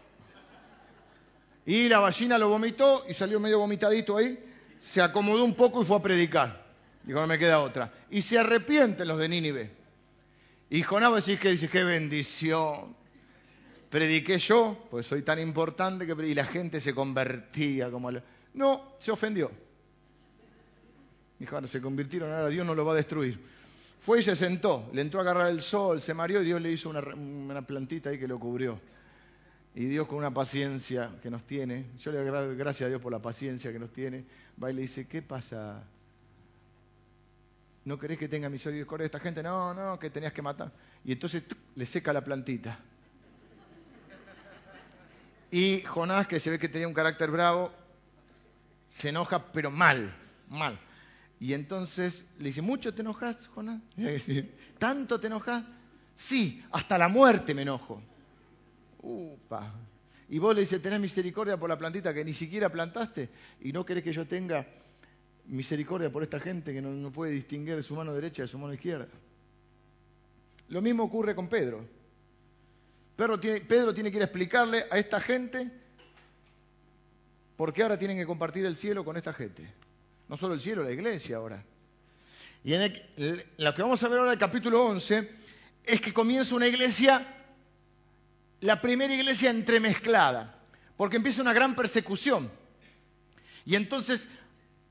Y 1.66 1.90
la 1.90 2.00
ballena 2.00 2.38
lo 2.38 2.48
vomitó 2.48 3.04
y 3.10 3.14
salió 3.14 3.38
medio 3.42 3.60
vomitadito 3.60 4.16
ahí, 4.16 4.53
se 4.84 5.02
acomodó 5.02 5.46
un 5.46 5.56
poco 5.56 5.82
y 5.82 5.86
fue 5.86 5.96
a 5.96 6.02
predicar. 6.02 6.66
Dijo, 7.04 7.22
no 7.22 7.28
me 7.28 7.40
queda 7.40 7.62
otra. 7.62 7.94
Y 8.10 8.22
se 8.22 8.38
arrepienten 8.38 9.08
los 9.08 9.18
de 9.18 9.30
Nínive. 9.30 9.72
Y 10.70 10.82
Jonás 10.82 11.10
va 11.10 11.14
a 11.14 11.16
decir 11.18 11.40
que 11.40 11.52
dice, 11.52 11.70
qué 11.70 11.86
bendición 11.86 12.94
prediqué 13.90 14.40
yo, 14.40 14.88
pues 14.90 15.06
soy 15.06 15.22
tan 15.22 15.40
importante 15.40 16.08
que 16.08 16.28
y 16.28 16.34
la 16.34 16.46
gente 16.46 16.82
se 16.82 16.94
convertía 16.96 17.92
como... 17.92 18.10
No, 18.56 18.96
se 18.98 19.12
ofendió. 19.12 19.52
Dijo, 21.38 21.56
ahora 21.56 21.68
se 21.68 21.80
convirtieron, 21.80 22.34
ahora 22.34 22.50
Dios 22.50 22.66
no 22.66 22.74
lo 22.74 22.84
va 22.84 22.94
a 22.94 22.96
destruir. 22.96 23.40
Fue 24.00 24.20
y 24.20 24.24
se 24.24 24.36
sentó, 24.36 24.90
le 24.94 25.02
entró 25.02 25.20
a 25.20 25.24
agarrar 25.24 25.50
el 25.50 25.62
sol, 25.62 26.02
se 26.02 26.14
mareó 26.14 26.42
y 26.42 26.46
Dios 26.46 26.60
le 26.60 26.72
hizo 26.72 26.90
una, 26.90 27.62
plantita 27.62 28.10
ahí 28.10 28.18
que 28.18 28.28
lo 28.28 28.38
cubrió. 28.38 28.82
Y 29.76 29.86
Dios 29.86 30.08
con 30.08 30.20
una 30.20 30.32
paciencia 30.32 31.10
que 31.22 31.32
nos 31.32 31.44
tiene, 31.46 31.86
yo 31.98 32.12
le 32.12 32.20
agradezco 32.20 32.58
gracias 32.58 32.86
a 32.86 32.90
Dios 32.90 33.02
por 33.02 33.12
la 33.12 33.20
paciencia 33.20 33.72
que 33.72 33.80
nos 33.80 33.92
tiene, 33.92 34.24
va 34.62 34.70
y 34.70 34.76
le 34.76 34.82
dice, 34.82 35.08
¿qué 35.08 35.24
pasa? 35.24 35.84
¿No 37.86 37.98
querés 37.98 38.20
que 38.20 38.28
tenga 38.28 38.50
misericordia 38.50 39.06
esta 39.06 39.20
gente? 39.20 39.42
No, 39.42 39.74
no, 39.74 39.98
que 39.98 40.12
tenías 40.12 40.32
que 40.32 40.44
matar. 40.44 40.72
Y 41.04 41.12
entonces 41.12 41.44
le 41.76 41.86
seca 41.86 42.14
la 42.14 42.24
plantita. 42.24 42.78
Y 45.50 45.82
Jonás, 45.82 46.28
que 46.28 46.40
se 46.40 46.50
ve 46.52 46.60
que 46.60 46.70
tenía 46.70 46.88
un 46.88 46.94
carácter 46.94 47.32
bravo, 47.32 47.72
se 48.90 49.10
enoja, 49.10 49.52
pero 49.52 49.72
mal, 49.72 50.16
mal. 50.50 50.80
Y 51.40 51.54
entonces 51.54 52.28
le 52.38 52.46
dice, 52.46 52.62
¿mucho 52.62 52.94
te 52.94 53.02
enojas, 53.02 53.48
Jonás? 53.48 53.82
¿Tanto 54.78 55.20
te 55.20 55.28
enojas? 55.28 55.64
Sí, 56.14 56.64
hasta 56.72 56.98
la 56.98 57.08
muerte 57.08 57.56
me 57.56 57.64
enojo. 57.64 58.02
Upa. 59.04 59.72
Y 60.30 60.40
vos 60.40 60.56
le 60.56 60.62
dices, 60.62 60.82
tenés 60.82 61.00
misericordia 61.00 61.58
por 61.58 61.70
la 61.70 61.78
plantita 61.78 62.14
que 62.14 62.26
ni 62.26 62.34
siquiera 62.34 62.70
plantaste 62.70 63.30
y 63.62 63.72
no 63.72 63.86
querés 63.86 64.04
que 64.04 64.14
yo 64.14 64.26
tenga 64.26 64.66
misericordia 65.46 66.12
por 66.12 66.24
esta 66.24 66.40
gente 66.40 66.74
que 66.74 66.82
no, 66.82 67.12
puede 67.12 67.34
distinguir 67.34 67.84
su 67.84 67.96
mano 67.96 68.14
derecha 68.14 68.44
de 68.44 68.48
su 68.48 68.58
mano 68.58 68.74
izquierda. 68.74 69.08
Lo 70.70 70.82
mismo 70.82 71.04
ocurre 71.04 71.36
con 71.36 71.48
Pedro. 71.50 71.86
Pedro 73.16 73.40
tiene, 73.40 74.12
que 74.12 74.18
ir 74.18 74.22
a 74.22 74.26
explicarle 74.26 74.86
a 74.90 74.98
esta 74.98 75.20
gente 75.20 75.70
por 77.56 77.72
qué 77.72 77.84
ahora 77.84 78.00
tienen 78.00 78.18
que 78.18 78.26
compartir 78.26 78.66
el 78.66 78.76
cielo 78.76 79.06
con 79.06 79.18
esta 79.18 79.34
gente. 79.34 79.72
No 80.30 80.38
solo 80.38 80.56
el 80.56 80.62
cielo, 80.62 80.84
la 80.84 80.92
iglesia 80.92 81.38
ahora. 81.38 81.64
Y 82.64 82.74
en 82.74 82.94
lo 83.58 83.76
que 83.76 83.82
vamos 83.82 84.02
a 84.04 84.08
ver 84.08 84.20
ahora 84.20 84.32
en 84.32 84.34
el 84.34 84.40
capítulo 84.40 84.86
11 84.86 85.30
es 85.84 86.02
que 86.02 86.14
comienza 86.14 86.56
una 86.56 86.68
iglesia, 86.68 87.43
la 88.64 88.80
primera 88.80 89.14
iglesia 89.14 89.50
entremezclada, 89.50 90.56
porque 90.96 91.18
empieza 91.18 91.42
una 91.42 91.52
gran 91.52 91.76
persecución. 91.76 92.50
Y 93.66 93.76
entonces 93.76 94.28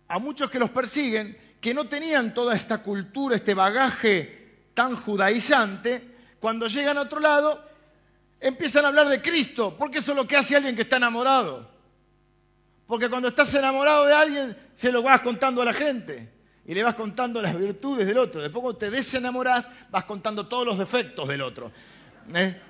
a 0.09 0.19
muchos 0.19 0.51
que 0.51 0.59
los 0.59 0.69
persiguen, 0.69 1.39
que 1.59 1.73
no 1.73 1.89
tenían 1.89 2.35
toda 2.35 2.55
esta 2.55 2.83
cultura, 2.83 3.37
este 3.37 3.55
bagaje 3.55 4.67
tan 4.75 4.95
judaizante, 4.95 6.07
cuando 6.39 6.67
llegan 6.67 6.99
a 6.99 7.03
otro 7.03 7.19
lado, 7.19 7.67
empiezan 8.41 8.85
a 8.85 8.89
hablar 8.89 9.09
de 9.09 9.23
Cristo, 9.23 9.75
porque 9.79 9.99
eso 9.99 10.13
es 10.13 10.17
lo 10.17 10.27
que 10.27 10.37
hace 10.37 10.55
alguien 10.55 10.77
que 10.77 10.83
está 10.83 10.99
enamorado. 10.99 11.71
Porque 12.87 13.09
cuando 13.09 13.29
estás 13.29 13.55
enamorado 13.55 14.05
de 14.05 14.13
alguien, 14.13 14.57
se 14.75 14.93
lo 14.93 15.03
vas 15.03 15.23
contando 15.23 15.63
a 15.63 15.65
la 15.65 15.73
gente 15.73 16.31
y 16.67 16.75
le 16.75 16.83
vas 16.83 16.95
contando 16.95 17.41
las 17.41 17.59
virtudes 17.59 18.07
del 18.07 18.19
otro. 18.19 18.43
Después 18.43 18.61
cuando 18.61 18.79
te 18.79 18.91
desenamorás, 18.91 19.71
vas 19.91 20.05
contando 20.05 20.47
todos 20.47 20.67
los 20.67 20.79
defectos 20.79 21.27
del 21.27 21.41
otro. 21.41 21.73
¿Eh? 22.35 22.61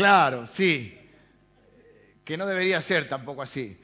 Claro, 0.00 0.46
sí. 0.46 0.96
Que 2.24 2.38
no 2.38 2.46
debería 2.46 2.80
ser 2.80 3.06
tampoco 3.06 3.42
así. 3.42 3.76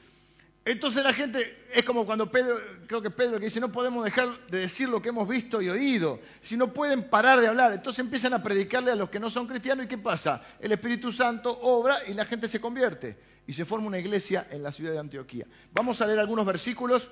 Entonces 0.65 1.03
la 1.03 1.13
gente, 1.13 1.65
es 1.71 1.85
como 1.85 2.07
cuando 2.07 2.29
Pedro, 2.31 2.59
creo 2.87 3.01
que 3.01 3.11
Pedro 3.11 3.37
que 3.39 3.45
dice, 3.45 3.59
no 3.59 3.71
podemos 3.71 4.03
dejar 4.03 4.27
de 4.47 4.59
decir 4.59 4.89
lo 4.89 4.99
que 4.99 5.09
hemos 5.09 5.27
visto 5.29 5.61
y 5.61 5.69
oído, 5.69 6.19
si 6.41 6.57
no 6.57 6.73
pueden 6.73 7.03
parar 7.03 7.39
de 7.39 7.47
hablar. 7.47 7.71
Entonces 7.71 8.03
empiezan 8.03 8.33
a 8.33 8.41
predicarle 8.41 8.91
a 8.91 8.95
los 8.95 9.09
que 9.09 9.19
no 9.19 9.29
son 9.29 9.45
cristianos 9.45 9.85
y 9.85 9.87
¿qué 9.87 9.97
pasa? 9.99 10.43
El 10.59 10.71
Espíritu 10.71 11.11
Santo 11.11 11.57
obra 11.61 11.99
y 12.07 12.15
la 12.15 12.25
gente 12.25 12.47
se 12.47 12.59
convierte 12.59 13.15
y 13.45 13.53
se 13.53 13.63
forma 13.63 13.87
una 13.87 13.99
iglesia 13.99 14.47
en 14.49 14.63
la 14.63 14.71
ciudad 14.71 14.93
de 14.93 14.99
Antioquía. 14.99 15.45
Vamos 15.71 16.01
a 16.01 16.07
leer 16.07 16.19
algunos 16.19 16.45
versículos 16.45 17.11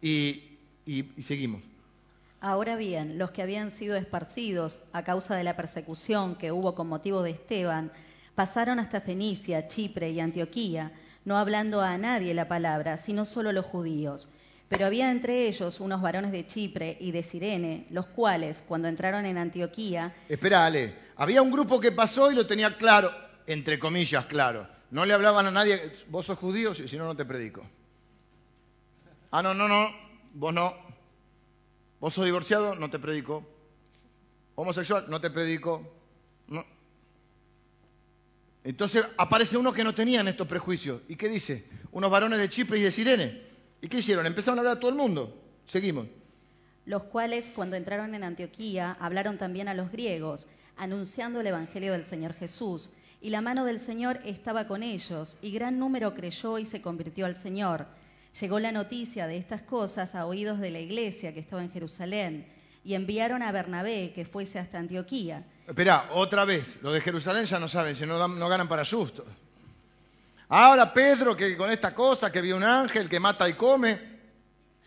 y, 0.00 0.58
y 0.86 1.22
seguimos. 1.22 1.60
Ahora 2.40 2.76
bien, 2.76 3.18
los 3.18 3.32
que 3.32 3.42
habían 3.42 3.72
sido 3.72 3.96
esparcidos 3.96 4.80
a 4.92 5.02
causa 5.02 5.34
de 5.34 5.44
la 5.44 5.56
persecución 5.56 6.36
que 6.36 6.52
hubo 6.52 6.74
con 6.74 6.86
motivo 6.86 7.22
de 7.22 7.30
Esteban, 7.32 7.90
pasaron 8.34 8.78
hasta 8.78 9.00
Fenicia, 9.00 9.68
Chipre 9.68 10.10
y 10.10 10.20
Antioquía 10.20 10.92
no 11.24 11.38
hablando 11.38 11.80
a 11.80 11.96
nadie 11.96 12.34
la 12.34 12.48
palabra, 12.48 12.96
sino 12.96 13.24
solo 13.24 13.52
los 13.52 13.64
judíos. 13.64 14.28
Pero 14.68 14.86
había 14.86 15.10
entre 15.10 15.46
ellos 15.46 15.80
unos 15.80 16.00
varones 16.02 16.32
de 16.32 16.46
Chipre 16.46 16.96
y 17.00 17.12
de 17.12 17.22
Sirene, 17.22 17.86
los 17.90 18.06
cuales, 18.06 18.62
cuando 18.66 18.88
entraron 18.88 19.24
en 19.24 19.38
Antioquía... 19.38 20.14
Espera, 20.28 20.66
Ale, 20.66 20.94
había 21.16 21.42
un 21.42 21.50
grupo 21.50 21.80
que 21.80 21.92
pasó 21.92 22.30
y 22.30 22.34
lo 22.34 22.46
tenía 22.46 22.76
claro, 22.76 23.10
entre 23.46 23.78
comillas, 23.78 24.26
claro. 24.26 24.66
No 24.90 25.04
le 25.04 25.12
hablaban 25.12 25.46
a 25.46 25.50
nadie, 25.50 25.80
vos 26.08 26.26
sos 26.26 26.38
judío, 26.38 26.74
si 26.74 26.96
no, 26.96 27.04
no 27.04 27.16
te 27.16 27.24
predico. 27.24 27.62
Ah, 29.30 29.42
no, 29.42 29.54
no, 29.54 29.68
no, 29.68 29.90
vos 30.34 30.54
no. 30.54 30.74
Vos 32.00 32.14
sos 32.14 32.24
divorciado, 32.24 32.74
no 32.74 32.90
te 32.90 32.98
predico. 32.98 33.44
Homosexual, 34.56 35.06
no 35.08 35.20
te 35.20 35.30
predico. 35.30 35.82
Entonces 38.64 39.04
aparece 39.18 39.58
uno 39.58 39.72
que 39.74 39.84
no 39.84 39.94
tenían 39.94 40.26
estos 40.26 40.48
prejuicios. 40.48 41.02
¿Y 41.06 41.16
qué 41.16 41.28
dice? 41.28 41.66
Unos 41.92 42.10
varones 42.10 42.38
de 42.38 42.48
Chipre 42.48 42.78
y 42.78 42.82
de 42.82 42.90
Sirene. 42.90 43.42
¿Y 43.82 43.88
qué 43.88 43.98
hicieron? 43.98 44.24
Empezaron 44.24 44.58
a 44.58 44.60
hablar 44.62 44.76
a 44.78 44.80
todo 44.80 44.90
el 44.90 44.96
mundo. 44.96 45.38
Seguimos. 45.66 46.06
Los 46.86 47.04
cuales, 47.04 47.50
cuando 47.54 47.76
entraron 47.76 48.14
en 48.14 48.24
Antioquía, 48.24 48.96
hablaron 48.98 49.36
también 49.36 49.68
a 49.68 49.74
los 49.74 49.92
griegos, 49.92 50.46
anunciando 50.76 51.40
el 51.40 51.46
Evangelio 51.46 51.92
del 51.92 52.06
Señor 52.06 52.32
Jesús. 52.32 52.90
Y 53.20 53.30
la 53.30 53.42
mano 53.42 53.66
del 53.66 53.80
Señor 53.80 54.20
estaba 54.24 54.66
con 54.66 54.82
ellos, 54.82 55.36
y 55.42 55.52
gran 55.52 55.78
número 55.78 56.14
creyó 56.14 56.58
y 56.58 56.64
se 56.64 56.80
convirtió 56.80 57.26
al 57.26 57.36
Señor. 57.36 57.86
Llegó 58.40 58.60
la 58.60 58.72
noticia 58.72 59.26
de 59.26 59.36
estas 59.36 59.62
cosas 59.62 60.14
a 60.14 60.26
oídos 60.26 60.58
de 60.60 60.70
la 60.70 60.80
iglesia 60.80 61.34
que 61.34 61.40
estaba 61.40 61.62
en 61.62 61.70
Jerusalén, 61.70 62.46
y 62.82 62.94
enviaron 62.94 63.42
a 63.42 63.52
Bernabé 63.52 64.12
que 64.14 64.24
fuese 64.24 64.58
hasta 64.58 64.78
Antioquía. 64.78 65.44
Espera, 65.66 66.08
otra 66.10 66.44
vez, 66.44 66.78
los 66.82 66.92
de 66.92 67.00
Jerusalén 67.00 67.46
ya 67.46 67.58
no 67.58 67.68
saben, 67.68 67.96
si 67.96 68.04
no, 68.04 68.18
ganan 68.48 68.68
para 68.68 68.84
susto. 68.84 69.24
Ahora 70.48 70.92
Pedro, 70.92 71.34
que 71.34 71.56
con 71.56 71.70
esta 71.70 71.94
cosa, 71.94 72.30
que 72.30 72.42
vio 72.42 72.56
un 72.56 72.64
ángel 72.64 73.08
que 73.08 73.18
mata 73.18 73.48
y 73.48 73.54
come, 73.54 73.98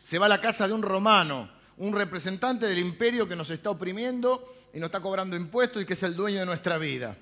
se 0.03 0.19
va 0.19 0.27
a 0.27 0.29
la 0.29 0.39
casa 0.39 0.67
de 0.67 0.73
un 0.73 0.83
romano, 0.83 1.49
un 1.77 1.95
representante 1.95 2.67
del 2.67 2.77
imperio 2.77 3.27
que 3.27 3.35
nos 3.35 3.49
está 3.49 3.71
oprimiendo 3.71 4.53
y 4.71 4.79
nos 4.79 4.87
está 4.87 4.99
cobrando 4.99 5.35
impuestos 5.35 5.81
y 5.81 5.85
que 5.85 5.93
es 5.93 6.03
el 6.03 6.15
dueño 6.15 6.41
de 6.41 6.45
nuestra 6.45 6.77
vida. 6.77 7.17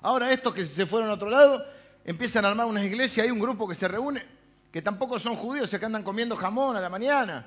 Ahora 0.00 0.32
estos 0.32 0.54
que 0.54 0.64
se 0.64 0.86
fueron 0.86 1.10
a 1.10 1.14
otro 1.14 1.28
lado, 1.28 1.62
empiezan 2.04 2.46
a 2.46 2.48
armar 2.48 2.66
una 2.66 2.82
iglesia, 2.82 3.24
hay 3.24 3.30
un 3.30 3.38
grupo 3.38 3.68
que 3.68 3.74
se 3.74 3.86
reúne, 3.88 4.24
que 4.72 4.80
tampoco 4.80 5.18
son 5.18 5.36
judíos, 5.36 5.68
se 5.68 5.78
que 5.78 5.84
andan 5.84 6.02
comiendo 6.02 6.34
jamón 6.34 6.76
a 6.76 6.80
la 6.80 6.88
mañana, 6.88 7.46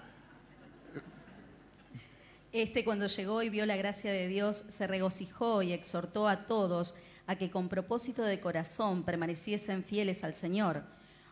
este 2.61 2.85
cuando 2.85 3.07
llegó 3.07 3.43
y 3.43 3.49
vio 3.49 3.65
la 3.65 3.75
gracia 3.75 4.13
de 4.13 4.29
Dios, 4.29 4.63
se 4.69 4.87
regocijó 4.87 5.61
y 5.61 5.73
exhortó 5.73 6.25
a 6.25 6.45
todos 6.45 6.95
a 7.27 7.35
que 7.35 7.51
con 7.51 7.67
propósito 7.67 8.23
de 8.23 8.39
corazón 8.39 9.03
permaneciesen 9.03 9.83
fieles 9.83 10.23
al 10.23 10.33
Señor, 10.33 10.83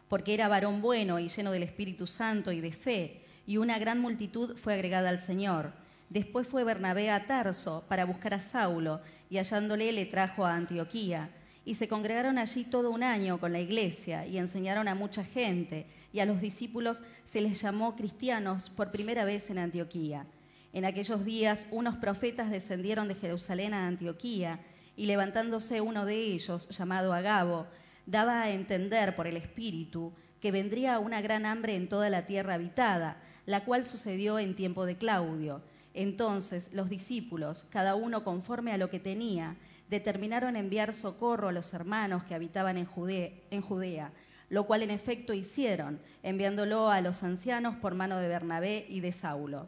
porque 0.10 0.34
era 0.34 0.50
varón 0.50 0.82
bueno 0.82 1.20
y 1.20 1.30
lleno 1.30 1.54
del 1.54 1.64
Espíritu 1.64 2.08
Santo 2.08 2.52
y 2.52 2.60
de 2.60 2.74
fe, 2.74 3.22
y 3.48 3.56
una 3.56 3.80
gran 3.80 4.02
multitud 4.02 4.58
fue 4.58 4.74
agregada 4.74 5.08
al 5.08 5.20
Señor. 5.20 5.72
Después 6.10 6.46
fue 6.46 6.66
Bernabé 6.66 7.10
a 7.10 7.26
Tarso 7.26 7.86
para 7.88 8.04
buscar 8.04 8.34
a 8.34 8.40
Saulo, 8.40 9.00
y 9.30 9.38
hallándole 9.38 9.94
le 9.94 10.06
trajo 10.06 10.46
a 10.46 10.56
Antioquía. 10.56 11.30
Y 11.64 11.76
se 11.76 11.88
congregaron 11.88 12.38
allí 12.38 12.66
todo 12.66 12.92
un 12.92 13.02
año 13.02 13.40
con 13.40 13.54
la 13.54 13.62
iglesia, 13.62 14.26
y 14.26 14.38
enseñaron 14.38 14.90
a 14.90 14.96
mucha 14.96 15.24
gente, 15.24 15.86
y 16.12 16.20
a 16.20 16.26
los 16.26 16.42
discípulos 16.42 17.02
se 17.24 17.40
les 17.40 17.62
llamó 17.62 17.96
cristianos 17.96 18.70
por 18.70 18.92
primera 18.92 19.24
vez 19.24 19.50
en 19.50 19.60
Antioquía. 19.60 20.26
En 20.74 20.86
aquellos 20.86 21.24
días 21.24 21.68
unos 21.70 21.98
profetas 21.98 22.50
descendieron 22.50 23.08
de 23.08 23.14
Jerusalén 23.14 23.76
a 23.76 23.86
Antioquía 23.86 24.60
y 24.96 25.06
levantándose 25.06 25.82
uno 25.82 26.04
de 26.08 26.16
ellos, 26.16 26.68
llamado 26.70 27.14
Agabo, 27.14 27.68
daba 28.08 28.42
a 28.42 28.50
entender 28.50 29.16
por 29.16 29.28
el 29.28 29.38
Espíritu 29.38 30.14
que 30.42 30.52
vendría 30.52 30.98
una 30.98 31.22
gran 31.22 31.46
hambre 31.46 31.76
en 31.76 31.88
toda 31.88 32.10
la 32.10 32.26
tierra 32.26 32.56
habitada, 32.56 33.22
la 33.46 33.64
cual 33.66 33.86
sucedió 33.86 34.40
en 34.40 34.56
tiempo 34.56 34.88
de 34.88 34.98
Claudio. 34.98 35.62
Entonces 35.94 36.72
los 36.74 36.90
discípulos, 36.90 37.68
cada 37.70 37.94
uno 37.94 38.24
conforme 38.24 38.72
a 38.72 38.80
lo 38.80 38.90
que 38.90 39.00
tenía, 39.00 39.56
determinaron 39.92 40.56
enviar 40.56 40.92
socorro 40.94 41.50
a 41.50 41.54
los 41.54 41.72
hermanos 41.76 42.24
que 42.24 42.34
habitaban 42.34 42.78
en 42.78 43.62
Judea, 43.62 44.12
lo 44.50 44.66
cual 44.66 44.82
en 44.82 44.90
efecto 44.90 45.36
hicieron, 45.36 46.00
enviándolo 46.24 46.90
a 46.90 47.00
los 47.02 47.22
ancianos 47.22 47.76
por 47.76 47.94
mano 47.94 48.18
de 48.18 48.28
Bernabé 48.28 48.88
y 48.90 49.02
de 49.02 49.12
Saulo. 49.12 49.68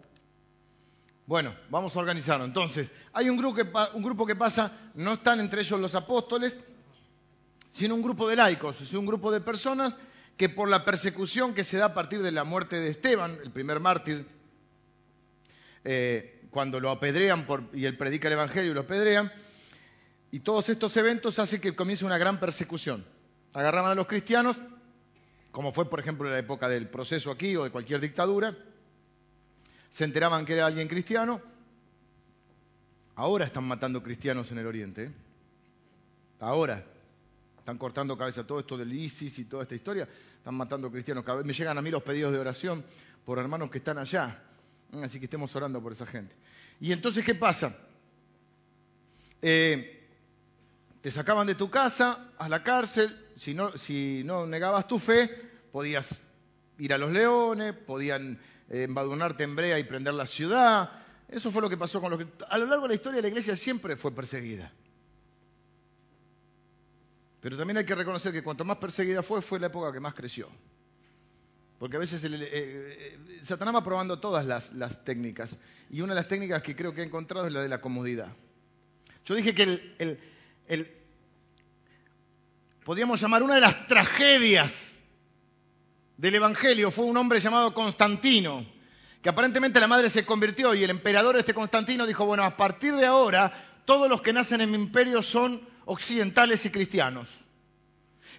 Bueno, 1.27 1.55
vamos 1.69 1.95
a 1.95 1.99
organizarlo. 1.99 2.45
Entonces, 2.45 2.91
hay 3.13 3.29
un 3.29 3.37
grupo, 3.37 3.55
que, 3.55 3.67
un 3.93 4.03
grupo 4.03 4.25
que 4.25 4.35
pasa, 4.35 4.71
no 4.93 5.13
están 5.13 5.39
entre 5.39 5.61
ellos 5.61 5.79
los 5.79 5.95
apóstoles, 5.95 6.59
sino 7.71 7.95
un 7.95 8.03
grupo 8.03 8.27
de 8.27 8.35
laicos, 8.35 8.79
es 8.79 8.93
un 8.93 9.05
grupo 9.05 9.31
de 9.31 9.41
personas 9.41 9.95
que 10.37 10.49
por 10.49 10.69
la 10.69 10.85
persecución 10.85 11.53
que 11.53 11.63
se 11.63 11.77
da 11.77 11.85
a 11.85 11.93
partir 11.93 12.21
de 12.21 12.31
la 12.31 12.43
muerte 12.43 12.79
de 12.79 12.89
Esteban, 12.89 13.37
el 13.43 13.51
primer 13.51 13.79
mártir, 13.79 14.25
eh, 15.83 16.41
cuando 16.51 16.79
lo 16.79 16.89
apedrean 16.89 17.45
y 17.73 17.85
él 17.85 17.97
predica 17.97 18.27
el 18.27 18.33
Evangelio 18.33 18.71
y 18.71 18.73
lo 18.73 18.81
apedrean, 18.81 19.31
y 20.31 20.41
todos 20.41 20.69
estos 20.69 20.95
eventos 20.97 21.39
hacen 21.39 21.59
que 21.59 21.75
comience 21.75 22.05
una 22.05 22.17
gran 22.17 22.39
persecución. 22.39 23.05
Agarraban 23.53 23.91
a 23.91 23.95
los 23.95 24.07
cristianos, 24.07 24.57
como 25.51 25.71
fue 25.71 25.89
por 25.89 25.99
ejemplo 25.99 26.27
en 26.27 26.33
la 26.33 26.39
época 26.39 26.67
del 26.67 26.87
proceso 26.87 27.31
aquí 27.31 27.55
o 27.55 27.63
de 27.63 27.71
cualquier 27.71 28.01
dictadura, 28.01 28.55
se 29.95 30.03
enteraban 30.03 30.43
que 30.43 30.51
era 30.51 30.65
alguien 30.65 30.89
cristiano. 30.89 31.41
Ahora 33.15 33.45
están 33.45 33.63
matando 33.63 34.03
cristianos 34.03 34.51
en 34.51 34.57
el 34.57 34.67
Oriente. 34.67 35.05
¿eh? 35.05 35.11
Ahora 36.41 36.83
están 37.57 37.77
cortando 37.77 38.17
cabeza. 38.17 38.45
Todo 38.45 38.59
esto 38.59 38.75
del 38.75 38.91
ISIS 38.91 39.39
y 39.39 39.45
toda 39.45 39.63
esta 39.63 39.73
historia, 39.73 40.05
están 40.35 40.53
matando 40.55 40.91
cristianos. 40.91 41.23
Me 41.45 41.53
llegan 41.53 41.77
a 41.77 41.81
mí 41.81 41.89
los 41.91 42.03
pedidos 42.03 42.33
de 42.33 42.39
oración 42.39 42.83
por 43.23 43.39
hermanos 43.39 43.71
que 43.71 43.77
están 43.77 43.97
allá. 43.97 44.43
¿eh? 44.91 45.01
Así 45.01 45.17
que 45.17 45.27
estemos 45.27 45.55
orando 45.55 45.81
por 45.81 45.93
esa 45.93 46.05
gente. 46.05 46.35
Y 46.81 46.91
entonces, 46.91 47.23
¿qué 47.23 47.35
pasa? 47.35 47.73
Eh, 49.41 50.09
te 50.99 51.09
sacaban 51.09 51.47
de 51.47 51.55
tu 51.55 51.69
casa 51.69 52.31
a 52.37 52.49
la 52.49 52.63
cárcel. 52.63 53.17
Si 53.37 53.53
no 54.25 54.45
negabas 54.45 54.89
tu 54.89 54.99
fe, 54.99 55.29
podías 55.71 56.19
ir 56.79 56.93
a 56.93 56.97
los 56.97 57.13
leones, 57.13 57.73
podían 57.73 58.41
embadurnarte 58.69 59.43
en 59.43 59.55
brea 59.55 59.79
y 59.79 59.83
prender 59.83 60.13
la 60.13 60.25
ciudad. 60.25 60.91
Eso 61.27 61.51
fue 61.51 61.61
lo 61.61 61.69
que 61.69 61.77
pasó 61.77 62.01
con 62.01 62.11
los 62.11 62.19
que... 62.19 62.27
A 62.49 62.57
lo 62.57 62.65
largo 62.65 62.83
de 62.83 62.89
la 62.89 62.95
historia 62.95 63.21
la 63.21 63.27
iglesia 63.27 63.55
siempre 63.55 63.95
fue 63.95 64.11
perseguida. 64.11 64.71
Pero 67.41 67.57
también 67.57 67.77
hay 67.77 67.85
que 67.85 67.95
reconocer 67.95 68.31
que 68.31 68.43
cuanto 68.43 68.65
más 68.65 68.77
perseguida 68.77 69.21
fue, 69.21 69.41
fue 69.41 69.59
la 69.59 69.67
época 69.67 69.91
que 69.91 69.99
más 69.99 70.13
creció. 70.13 70.49
Porque 71.77 71.97
a 71.97 71.99
veces 71.99 72.23
el, 72.23 72.41
eh, 72.41 72.49
eh, 72.51 73.39
Satanás 73.43 73.75
va 73.75 73.83
probando 73.83 74.19
todas 74.19 74.45
las, 74.45 74.73
las, 74.73 75.03
técnicas. 75.03 75.57
Y 75.89 76.01
una 76.01 76.13
de 76.13 76.21
las 76.21 76.27
técnicas 76.27 76.61
que 76.61 76.75
creo 76.75 76.93
que 76.93 77.01
he 77.01 77.05
encontrado 77.05 77.45
es 77.45 77.53
la 77.53 77.61
de 77.61 77.69
la 77.69 77.81
comodidad. 77.81 78.29
Yo 79.25 79.35
dije 79.35 79.53
que 79.53 79.63
el, 79.63 80.19
el 80.67 80.91
podríamos 82.83 83.19
llamar 83.19 83.43
una 83.43 83.55
de 83.55 83.61
las 83.61 83.87
tragedias 83.87 84.94
del 86.17 86.35
Evangelio 86.35 86.91
fue 86.91 87.05
un 87.05 87.17
hombre 87.17 87.39
llamado 87.39 87.73
Constantino, 87.73 88.65
que 89.21 89.29
aparentemente 89.29 89.79
la 89.79 89.87
madre 89.87 90.09
se 90.09 90.25
convirtió 90.25 90.73
y 90.73 90.83
el 90.83 90.89
emperador 90.89 91.37
este 91.37 91.53
Constantino 91.53 92.05
dijo, 92.05 92.25
bueno, 92.25 92.43
a 92.43 92.55
partir 92.55 92.95
de 92.95 93.05
ahora 93.05 93.51
todos 93.85 94.09
los 94.09 94.21
que 94.21 94.33
nacen 94.33 94.61
en 94.61 94.71
mi 94.71 94.77
imperio 94.77 95.21
son 95.21 95.67
occidentales 95.85 96.65
y 96.65 96.69
cristianos. 96.69 97.27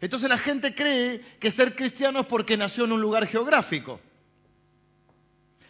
Entonces 0.01 0.29
la 0.29 0.39
gente 0.39 0.74
cree 0.74 1.20
que 1.41 1.51
ser 1.51 1.74
cristiano 1.74 2.20
es 2.20 2.27
porque 2.27 2.57
nació 2.57 2.85
en 2.85 2.93
un 2.93 3.01
lugar 3.01 3.27
geográfico. 3.27 4.01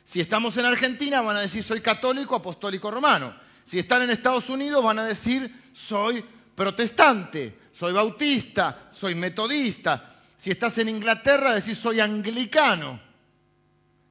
Si 0.05 0.21
estamos 0.21 0.57
en 0.57 0.65
Argentina 0.65 1.21
van 1.21 1.37
a 1.37 1.41
decir 1.41 1.63
soy 1.63 1.81
católico, 1.81 2.35
apostólico 2.37 2.91
romano. 2.91 3.35
Si 3.65 3.79
están 3.79 4.03
en 4.03 4.11
Estados 4.11 4.49
Unidos 4.49 4.83
van 4.85 4.99
a 5.01 5.05
decir 5.05 5.53
soy 5.73 6.25
protestante, 6.55 7.59
soy 7.73 7.93
bautista, 7.93 8.91
soy 8.93 9.15
metodista. 9.15 10.16
Si 10.37 10.51
estás 10.51 10.79
en 10.79 10.89
Inglaterra, 10.89 11.55
decís 11.55 11.79
soy 11.79 12.01
anglicano. 12.01 13.01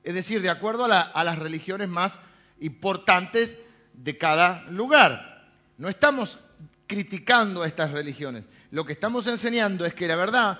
Es 0.03 0.13
decir, 0.13 0.41
de 0.41 0.49
acuerdo 0.49 0.85
a, 0.85 1.01
a 1.01 1.23
las 1.23 1.39
religiones 1.39 1.89
más 1.89 2.19
importantes 2.59 3.57
de 3.93 4.17
cada 4.17 4.63
lugar. 4.69 5.51
No 5.77 5.89
estamos 5.89 6.39
criticando 6.87 7.63
a 7.63 7.67
estas 7.67 7.91
religiones. 7.91 8.45
Lo 8.71 8.85
que 8.85 8.93
estamos 8.93 9.27
enseñando 9.27 9.85
es 9.85 9.93
que 9.93 10.07
la 10.07 10.15
verdad, 10.15 10.59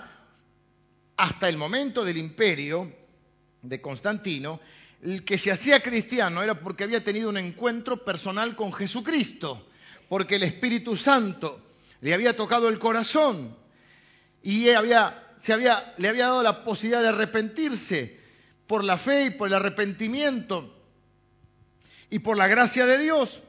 hasta 1.16 1.48
el 1.48 1.56
momento 1.56 2.04
del 2.04 2.18
imperio 2.18 2.92
de 3.62 3.80
Constantino, 3.80 4.60
el 5.02 5.24
que 5.24 5.38
se 5.38 5.50
hacía 5.50 5.80
cristiano 5.80 6.42
era 6.42 6.58
porque 6.58 6.84
había 6.84 7.04
tenido 7.04 7.28
un 7.28 7.36
encuentro 7.36 8.04
personal 8.04 8.56
con 8.56 8.72
Jesucristo, 8.72 9.68
porque 10.08 10.36
el 10.36 10.42
Espíritu 10.44 10.96
Santo 10.96 11.60
le 12.00 12.14
había 12.14 12.34
tocado 12.34 12.68
el 12.68 12.78
corazón 12.78 13.56
y 14.42 14.70
había, 14.70 15.25
se 15.36 15.56
le 15.56 16.08
había 16.08 16.24
dado 16.24 16.42
la 16.42 16.64
posibilidad 16.64 17.02
de 17.02 17.08
arrepentirse 17.08 18.20
por 18.66 18.84
la 18.84 18.96
fe 18.96 19.26
y 19.26 19.30
por 19.30 19.48
el 19.48 19.54
arrepentimiento 19.54 20.72
y 22.10 22.18
por 22.18 22.36
la 22.36 22.48
gracia 22.48 22.86
de 22.86 22.98
Dios. 22.98 23.42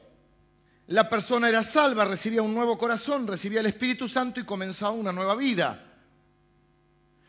La 0.86 1.10
persona 1.10 1.48
era 1.48 1.62
salva, 1.62 2.04
recibía 2.04 2.42
un 2.42 2.54
nuevo 2.54 2.78
corazón, 2.78 3.26
recibía 3.26 3.60
el 3.60 3.66
Espíritu 3.66 4.08
Santo 4.08 4.40
y 4.40 4.44
comenzaba 4.44 4.92
una 4.92 5.12
nueva 5.12 5.34
vida. 5.34 5.84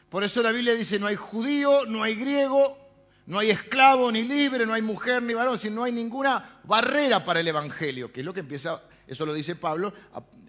Por 0.10 0.24
eso 0.24 0.42
la 0.42 0.52
Biblia 0.52 0.74
dice, 0.76 0.98
no 0.98 1.08
hay 1.08 1.16
judío, 1.16 1.86
no 1.86 2.02
hay 2.04 2.16
griego, 2.16 2.78
no 3.26 3.38
hay 3.38 3.52
esclavo 3.52 4.12
ni 4.12 4.24
libre, 4.24 4.66
no 4.66 4.74
hay 4.74 4.82
mujer 4.82 5.22
ni 5.22 5.34
varón, 5.34 5.60
sino 5.60 5.76
no 5.76 5.84
hay 5.84 5.92
ninguna 5.92 6.62
barrera 6.64 7.24
para 7.26 7.42
el 7.42 7.48
Evangelio, 7.48 8.12
que 8.12 8.22
es 8.22 8.26
lo 8.26 8.34
que 8.34 8.40
empieza, 8.40 8.82
eso 9.06 9.26
lo 9.26 9.34
dice 9.34 9.56
Pablo 9.56 9.94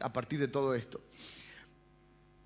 a 0.00 0.12
partir 0.12 0.38
de 0.40 0.48
todo 0.48 0.74
esto. 0.74 1.00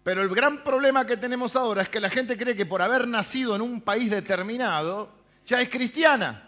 Pero 0.04 0.22
el 0.22 0.28
gran 0.28 0.62
problema 0.62 1.06
que 1.06 1.16
tenemos 1.16 1.56
ahora 1.56 1.82
es 1.82 1.88
que 1.88 1.98
la 1.98 2.10
gente 2.10 2.36
cree 2.36 2.54
que 2.54 2.66
por 2.66 2.82
haber 2.82 3.08
nacido 3.08 3.56
en 3.56 3.62
un 3.62 3.80
país 3.80 4.10
determinado 4.10 5.08
ya 5.46 5.60
es 5.60 5.68
cristiana, 5.70 6.46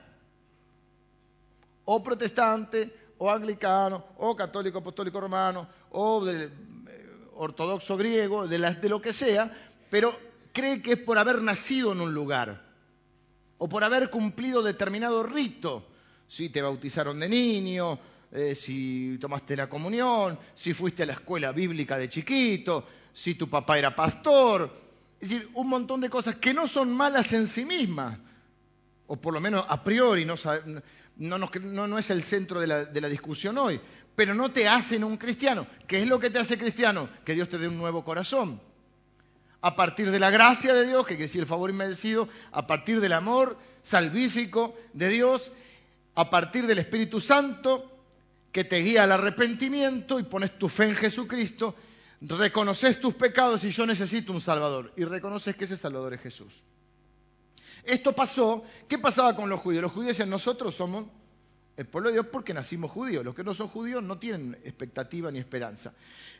o 1.86 2.02
protestante, 2.02 2.94
o 3.18 3.30
anglicano, 3.30 4.04
o 4.18 4.36
católico 4.36 4.78
apostólico 4.78 5.20
romano, 5.20 5.66
o 5.90 6.28
eh, 6.28 6.50
ortodoxo 7.34 7.96
griego, 7.96 8.46
de, 8.46 8.58
de 8.58 8.88
lo 8.88 9.00
que 9.00 9.14
sea, 9.14 9.50
pero 9.88 10.18
cree 10.52 10.82
que 10.82 10.92
es 10.92 10.98
por 10.98 11.16
haber 11.16 11.42
nacido 11.42 11.92
en 11.92 12.00
un 12.00 12.12
lugar 12.12 12.62
o 13.58 13.68
por 13.68 13.84
haber 13.84 14.10
cumplido 14.10 14.62
determinado 14.62 15.22
rito. 15.22 15.86
Si 16.28 16.50
te 16.50 16.60
bautizaron 16.60 17.20
de 17.20 17.28
niño, 17.28 17.98
eh, 18.36 18.54
si 18.54 19.16
tomaste 19.18 19.56
la 19.56 19.66
comunión, 19.66 20.38
si 20.54 20.74
fuiste 20.74 21.02
a 21.04 21.06
la 21.06 21.14
escuela 21.14 21.52
bíblica 21.52 21.96
de 21.96 22.10
chiquito, 22.10 22.86
si 23.12 23.34
tu 23.34 23.48
papá 23.48 23.78
era 23.78 23.96
pastor. 23.96 24.70
Es 25.18 25.30
decir, 25.30 25.48
un 25.54 25.68
montón 25.68 26.02
de 26.02 26.10
cosas 26.10 26.36
que 26.36 26.52
no 26.52 26.68
son 26.68 26.94
malas 26.94 27.32
en 27.32 27.46
sí 27.46 27.64
mismas, 27.64 28.18
o 29.06 29.16
por 29.16 29.32
lo 29.32 29.40
menos 29.40 29.64
a 29.66 29.82
priori 29.82 30.26
no, 30.26 30.34
es 31.98 32.10
el 32.10 32.22
centro 32.22 32.60
de 32.60 32.66
la, 32.66 32.84
de 32.84 33.00
la 33.00 33.08
discusión 33.08 33.56
hoy, 33.56 33.80
pero 34.14 34.34
no 34.34 34.50
te 34.52 34.68
hacen 34.68 35.02
un 35.02 35.16
cristiano. 35.16 35.66
¿Qué 35.86 36.02
es 36.02 36.06
lo 36.06 36.20
que 36.20 36.28
te 36.28 36.38
hace 36.38 36.58
cristiano? 36.58 37.08
Que 37.24 37.32
Dios 37.32 37.48
te 37.48 37.56
dé 37.56 37.68
un 37.68 37.78
nuevo 37.78 38.04
corazón 38.04 38.60
a 39.62 39.74
partir 39.74 40.10
de 40.10 40.20
la 40.20 40.30
gracia 40.30 40.74
de 40.74 40.86
Dios, 40.86 41.04
que 41.04 41.14
quiere 41.14 41.24
decir 41.24 41.40
el 41.40 41.46
favor 41.46 41.70
inmerecido, 41.70 42.28
a 42.52 42.66
partir 42.66 43.00
del 43.00 43.14
amor 43.14 43.56
salvífico 43.82 44.76
de 44.92 45.08
Dios, 45.08 45.50
a 46.14 46.30
partir 46.30 46.66
del 46.66 46.78
Espíritu 46.78 47.20
Santo, 47.20 47.95
que 48.56 48.64
te 48.64 48.78
guía 48.78 49.04
al 49.04 49.12
arrepentimiento 49.12 50.18
y 50.18 50.22
pones 50.22 50.58
tu 50.58 50.70
fe 50.70 50.84
en 50.88 50.96
Jesucristo, 50.96 51.74
reconoces 52.22 52.98
tus 52.98 53.12
pecados 53.12 53.62
y 53.64 53.70
yo 53.70 53.84
necesito 53.84 54.32
un 54.32 54.40
Salvador, 54.40 54.94
y 54.96 55.04
reconoces 55.04 55.54
que 55.54 55.64
ese 55.64 55.76
Salvador 55.76 56.14
es 56.14 56.22
Jesús. 56.22 56.62
Esto 57.84 58.14
pasó, 58.14 58.64
¿qué 58.88 58.96
pasaba 58.96 59.36
con 59.36 59.50
los 59.50 59.60
judíos? 59.60 59.82
Los 59.82 59.92
judíos 59.92 60.16
decían, 60.16 60.30
nosotros 60.30 60.74
somos 60.74 61.04
el 61.76 61.84
pueblo 61.84 62.08
de 62.08 62.14
Dios 62.14 62.28
porque 62.32 62.54
nacimos 62.54 62.90
judíos, 62.90 63.22
los 63.22 63.34
que 63.34 63.44
no 63.44 63.52
son 63.52 63.68
judíos 63.68 64.02
no 64.02 64.18
tienen 64.18 64.54
expectativa 64.64 65.30
ni 65.30 65.38
esperanza. 65.38 65.92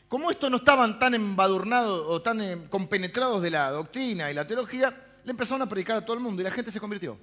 Como 0.07 0.31
estos 0.31 0.49
no 0.49 0.57
estaban 0.57 0.97
tan 0.97 1.13
embadurnados 1.13 2.03
o 2.09 2.19
tan 2.23 2.41
eh, 2.41 2.67
compenetrados 2.67 3.43
de 3.43 3.51
la 3.51 3.69
doctrina 3.69 4.31
y 4.31 4.33
la 4.33 4.47
teología, 4.47 5.19
le 5.23 5.29
empezaron 5.29 5.61
a 5.61 5.69
predicar 5.69 5.97
a 5.97 6.01
todo 6.03 6.17
el 6.17 6.23
mundo 6.23 6.41
y 6.41 6.45
la 6.45 6.51
gente 6.51 6.71
se 6.71 6.79
convirtió. 6.79 7.19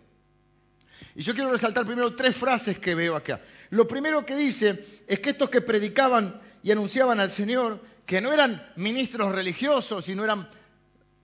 Y 1.14 1.22
yo 1.22 1.34
quiero 1.34 1.50
resaltar 1.50 1.86
primero 1.86 2.14
tres 2.14 2.36
frases 2.36 2.78
que 2.78 2.94
veo 2.94 3.16
acá. 3.16 3.40
Lo 3.70 3.86
primero 3.86 4.24
que 4.24 4.36
dice 4.36 4.84
es 5.06 5.20
que 5.20 5.30
estos 5.30 5.50
que 5.50 5.60
predicaban 5.60 6.40
y 6.62 6.70
anunciaban 6.70 7.20
al 7.20 7.30
Señor, 7.30 7.80
que 8.06 8.20
no 8.20 8.32
eran 8.32 8.66
ministros 8.76 9.32
religiosos, 9.32 10.04
sino 10.04 10.24
eran 10.24 10.48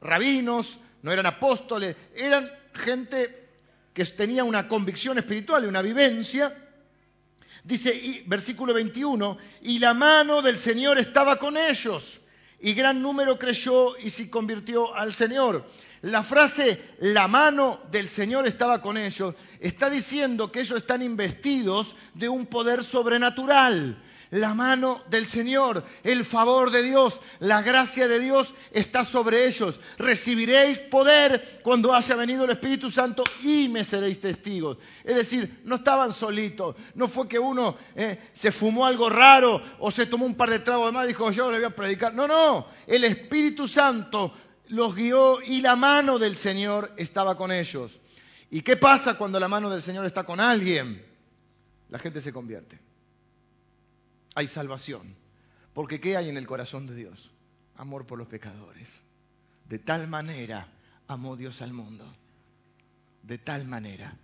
rabinos, 0.01 0.79
no 1.03 1.13
eran 1.13 1.27
apóstoles, 1.27 1.97
eran 2.15 2.51
gente 2.75 3.49
que 3.93 4.05
tenía 4.05 4.45
una 4.45 4.69
convicción 4.69 5.19
espiritual 5.19 5.65
y 5.65 5.69
una 5.69 5.83
vivencia, 5.83 6.55
Dice, 7.63 8.23
versículo 8.27 8.73
21, 8.73 9.37
y 9.63 9.79
la 9.79 9.93
mano 9.93 10.41
del 10.41 10.59
Señor 10.59 10.99
estaba 10.99 11.37
con 11.37 11.57
ellos, 11.57 12.21
y 12.61 12.73
gran 12.73 13.03
número 13.03 13.39
creyó 13.39 13.99
y 13.99 14.11
se 14.11 14.31
convirtió 14.31 14.95
al 14.95 15.13
Señor. 15.13 15.67
La 16.03 16.23
frase, 16.23 16.83
la 17.01 17.29
mano 17.29 17.81
del 17.91 18.09
Señor 18.09 18.47
estaba 18.47 18.81
con 18.81 18.97
ellos, 18.97 19.35
está 19.61 19.91
diciendo 19.91 20.51
que 20.51 20.61
ellos 20.61 20.79
están 20.79 21.03
investidos 21.03 21.95
de 22.15 22.29
un 22.29 22.47
poder 22.47 22.83
sobrenatural 22.83 23.99
la 24.31 24.55
mano 24.55 25.03
del 25.11 25.27
Señor, 25.27 25.85
el 26.05 26.25
favor 26.25 26.71
de 26.71 26.83
Dios, 26.83 27.21
la 27.41 27.63
gracia 27.63 28.07
de 28.07 28.21
Dios 28.21 28.55
está 28.71 29.05
sobre 29.05 29.47
ellos. 29.47 29.81
Recibiréis 29.99 30.79
poder 30.79 31.61
cuando 31.63 31.93
haya 31.93 32.15
venido 32.15 32.45
el 32.45 32.51
Espíritu 32.51 32.91
Santo 32.91 33.25
y 33.43 33.69
me 33.69 33.83
seréis 33.83 34.21
testigos. 34.21 34.79
Es 35.03 35.17
decir, 35.17 35.63
no 35.65 35.77
estaban 35.77 36.13
solitos, 36.13 36.77
no 36.95 37.09
fue 37.09 37.29
que 37.29 37.39
uno 37.39 37.77
eh, 37.97 38.31
se 38.33 38.53
fumó 38.53 38.87
algo 38.87 39.11
raro 39.11 39.61
o 39.81 39.91
se 39.91 40.07
tomó 40.07 40.27
un 40.27 40.37
par 40.37 40.51
de 40.51 40.61
tragos 40.61 40.87
de 40.87 40.93
más 40.93 41.05
y 41.05 41.09
dijo 41.09 41.31
yo 41.33 41.51
le 41.51 41.59
voy 41.59 41.67
a 41.67 41.75
predicar. 41.75 42.15
No, 42.15 42.29
no, 42.29 42.69
el 42.87 43.05
Espíritu 43.05 43.67
Santo 43.67 44.33
los 44.71 44.95
guió 44.95 45.43
y 45.43 45.61
la 45.61 45.77
mano 45.77 46.19
del 46.19 46.35
Señor 46.35 46.93
estaba 46.97 47.37
con 47.37 47.53
ellos. 47.53 48.01
¿Y 48.51 48.63
qué 48.63 48.77
pasa 48.77 49.17
cuando 49.17 49.39
la 49.39 49.49
mano 49.49 49.71
del 49.71 49.83
Señor 49.83 50.07
está 50.07 50.25
con 50.25 50.41
alguien? 50.41 51.05
La 51.89 51.99
gente 51.99 52.21
se 52.21 52.33
convierte 52.33 52.91
hay 54.35 54.47
salvación. 54.47 55.15
Porque 55.75 56.01
¿qué 56.01 56.17
hay 56.17 56.29
en 56.29 56.37
el 56.37 56.47
corazón 56.47 56.87
de 56.87 56.95
Dios? 56.95 57.31
Amor 57.77 58.07
por 58.07 58.19
los 58.19 58.29
pecadores. 58.29 59.01
De 59.69 59.79
tal 59.79 60.09
manera 60.09 60.69
amó 61.07 61.37
Dios 61.37 61.63
al 61.63 61.73
mundo. 61.73 62.11
De 63.23 63.39
tal 63.39 63.67
manera 63.67 64.17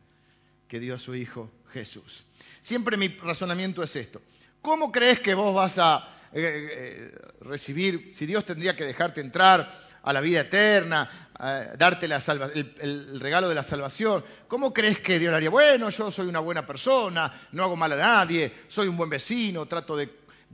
que 0.68 0.80
dio 0.80 0.94
a 0.94 0.98
su 0.98 1.14
Hijo 1.14 1.50
Jesús. 1.72 2.24
Siempre 2.60 2.96
mi 2.96 3.08
razonamiento 3.08 3.82
es 3.82 3.94
esto. 3.94 4.20
¿Cómo 4.60 4.90
crees 4.90 5.20
que 5.20 5.34
vos 5.34 5.54
vas 5.54 5.78
a 5.78 6.08
eh, 6.32 6.68
eh, 6.72 7.18
recibir, 7.40 8.10
si 8.12 8.26
Dios 8.26 8.44
tendría 8.44 8.74
que 8.74 8.84
dejarte 8.84 9.20
entrar 9.20 9.86
a 10.06 10.12
la 10.12 10.20
vida 10.20 10.42
eterna, 10.42 11.10
darte 11.76 12.06
el, 12.06 13.20
regalo 13.20 13.48
de 13.48 13.56
la 13.56 13.64
salvación. 13.64 14.24
¿Cómo 14.46 14.72
crees 14.72 15.00
que 15.00 15.18
Dios 15.18 15.34
haría? 15.34 15.50
Bueno, 15.50 15.90
yo 15.90 16.12
soy 16.12 16.28
una 16.28 16.38
buena 16.38 16.64
persona, 16.64 17.48
no 17.50 17.64
hago 17.64 17.74
mal 17.74 17.92
a 17.92 17.96
nadie, 17.96 18.54
soy 18.68 18.86
un 18.86 18.96
buen 18.96 19.10
vecino, 19.10 19.66
trato 19.66 19.96
de, 19.96 20.08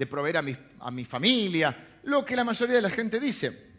proveer 0.07 0.39
a 0.39 0.43
mi, 0.43 0.57
a 0.81 0.91
mi 0.91 1.05
familia, 1.05 2.01
lo 2.05 2.25
que 2.25 2.35
la 2.35 2.45
mayoría 2.45 2.77
de 2.77 2.83
la 2.83 2.89
gente 2.89 3.21
dice. 3.21 3.73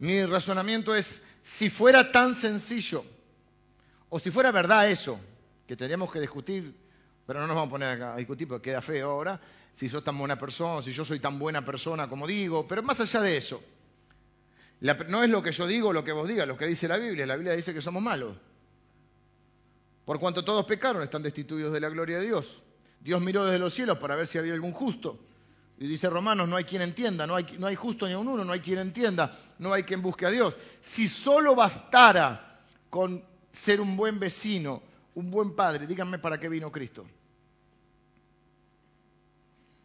Mi 0.00 0.22
razonamiento 0.26 0.94
es, 0.94 1.22
si 1.42 1.70
fuera 1.70 2.12
tan 2.12 2.34
sencillo, 2.34 3.02
o 4.10 4.18
si 4.18 4.30
fuera 4.30 4.50
verdad 4.50 4.90
eso, 4.90 5.18
que 5.66 5.76
tendríamos 5.76 6.12
que 6.12 6.20
discutir, 6.20 6.74
pero 7.26 7.40
no 7.40 7.46
nos 7.46 7.56
vamos 7.56 7.68
a 7.68 7.70
poner 7.70 8.02
a 8.02 8.16
discutir 8.16 8.46
porque 8.46 8.70
queda 8.70 8.82
feo 8.82 9.12
ahora, 9.12 9.40
si 9.72 9.88
sos 9.88 10.04
tan 10.04 10.18
buena 10.18 10.38
persona, 10.38 10.82
si 10.82 10.92
yo 10.92 11.06
soy 11.06 11.20
tan 11.20 11.38
buena 11.38 11.64
persona 11.64 12.06
como 12.06 12.26
digo, 12.26 12.68
pero 12.68 12.82
más 12.82 13.00
allá 13.00 13.22
de 13.22 13.38
eso, 13.38 13.62
no 14.80 15.22
es 15.22 15.30
lo 15.30 15.42
que 15.42 15.52
yo 15.52 15.66
digo, 15.66 15.92
lo 15.92 16.04
que 16.04 16.12
vos 16.12 16.28
digas, 16.28 16.48
lo 16.48 16.56
que 16.56 16.66
dice 16.66 16.88
la 16.88 16.96
Biblia. 16.96 17.26
La 17.26 17.36
Biblia 17.36 17.54
dice 17.54 17.74
que 17.74 17.82
somos 17.82 18.02
malos. 18.02 18.36
Por 20.04 20.18
cuanto 20.18 20.44
todos 20.44 20.64
pecaron, 20.64 21.02
están 21.02 21.22
destituidos 21.22 21.72
de 21.72 21.80
la 21.80 21.88
gloria 21.88 22.18
de 22.18 22.26
Dios. 22.26 22.62
Dios 23.00 23.20
miró 23.20 23.44
desde 23.44 23.58
los 23.58 23.74
cielos 23.74 23.98
para 23.98 24.16
ver 24.16 24.26
si 24.26 24.38
había 24.38 24.54
algún 24.54 24.72
justo. 24.72 25.18
Y 25.78 25.86
dice 25.86 26.10
Romanos, 26.10 26.48
no 26.48 26.56
hay 26.56 26.64
quien 26.64 26.82
entienda, 26.82 27.26
no 27.26 27.36
hay, 27.36 27.74
justo 27.74 28.06
ni 28.06 28.14
un 28.14 28.28
uno, 28.28 28.44
no 28.44 28.52
hay 28.52 28.60
quien 28.60 28.78
entienda, 28.78 29.38
no 29.58 29.72
hay 29.72 29.82
quien 29.84 30.02
busque 30.02 30.26
a 30.26 30.30
Dios. 30.30 30.56
Si 30.82 31.08
solo 31.08 31.54
bastara 31.54 32.60
con 32.90 33.24
ser 33.50 33.80
un 33.80 33.96
buen 33.96 34.18
vecino, 34.18 34.82
un 35.14 35.30
buen 35.30 35.54
padre, 35.54 35.86
díganme 35.86 36.18
para 36.18 36.38
qué 36.38 36.50
vino 36.50 36.70
Cristo. 36.70 37.06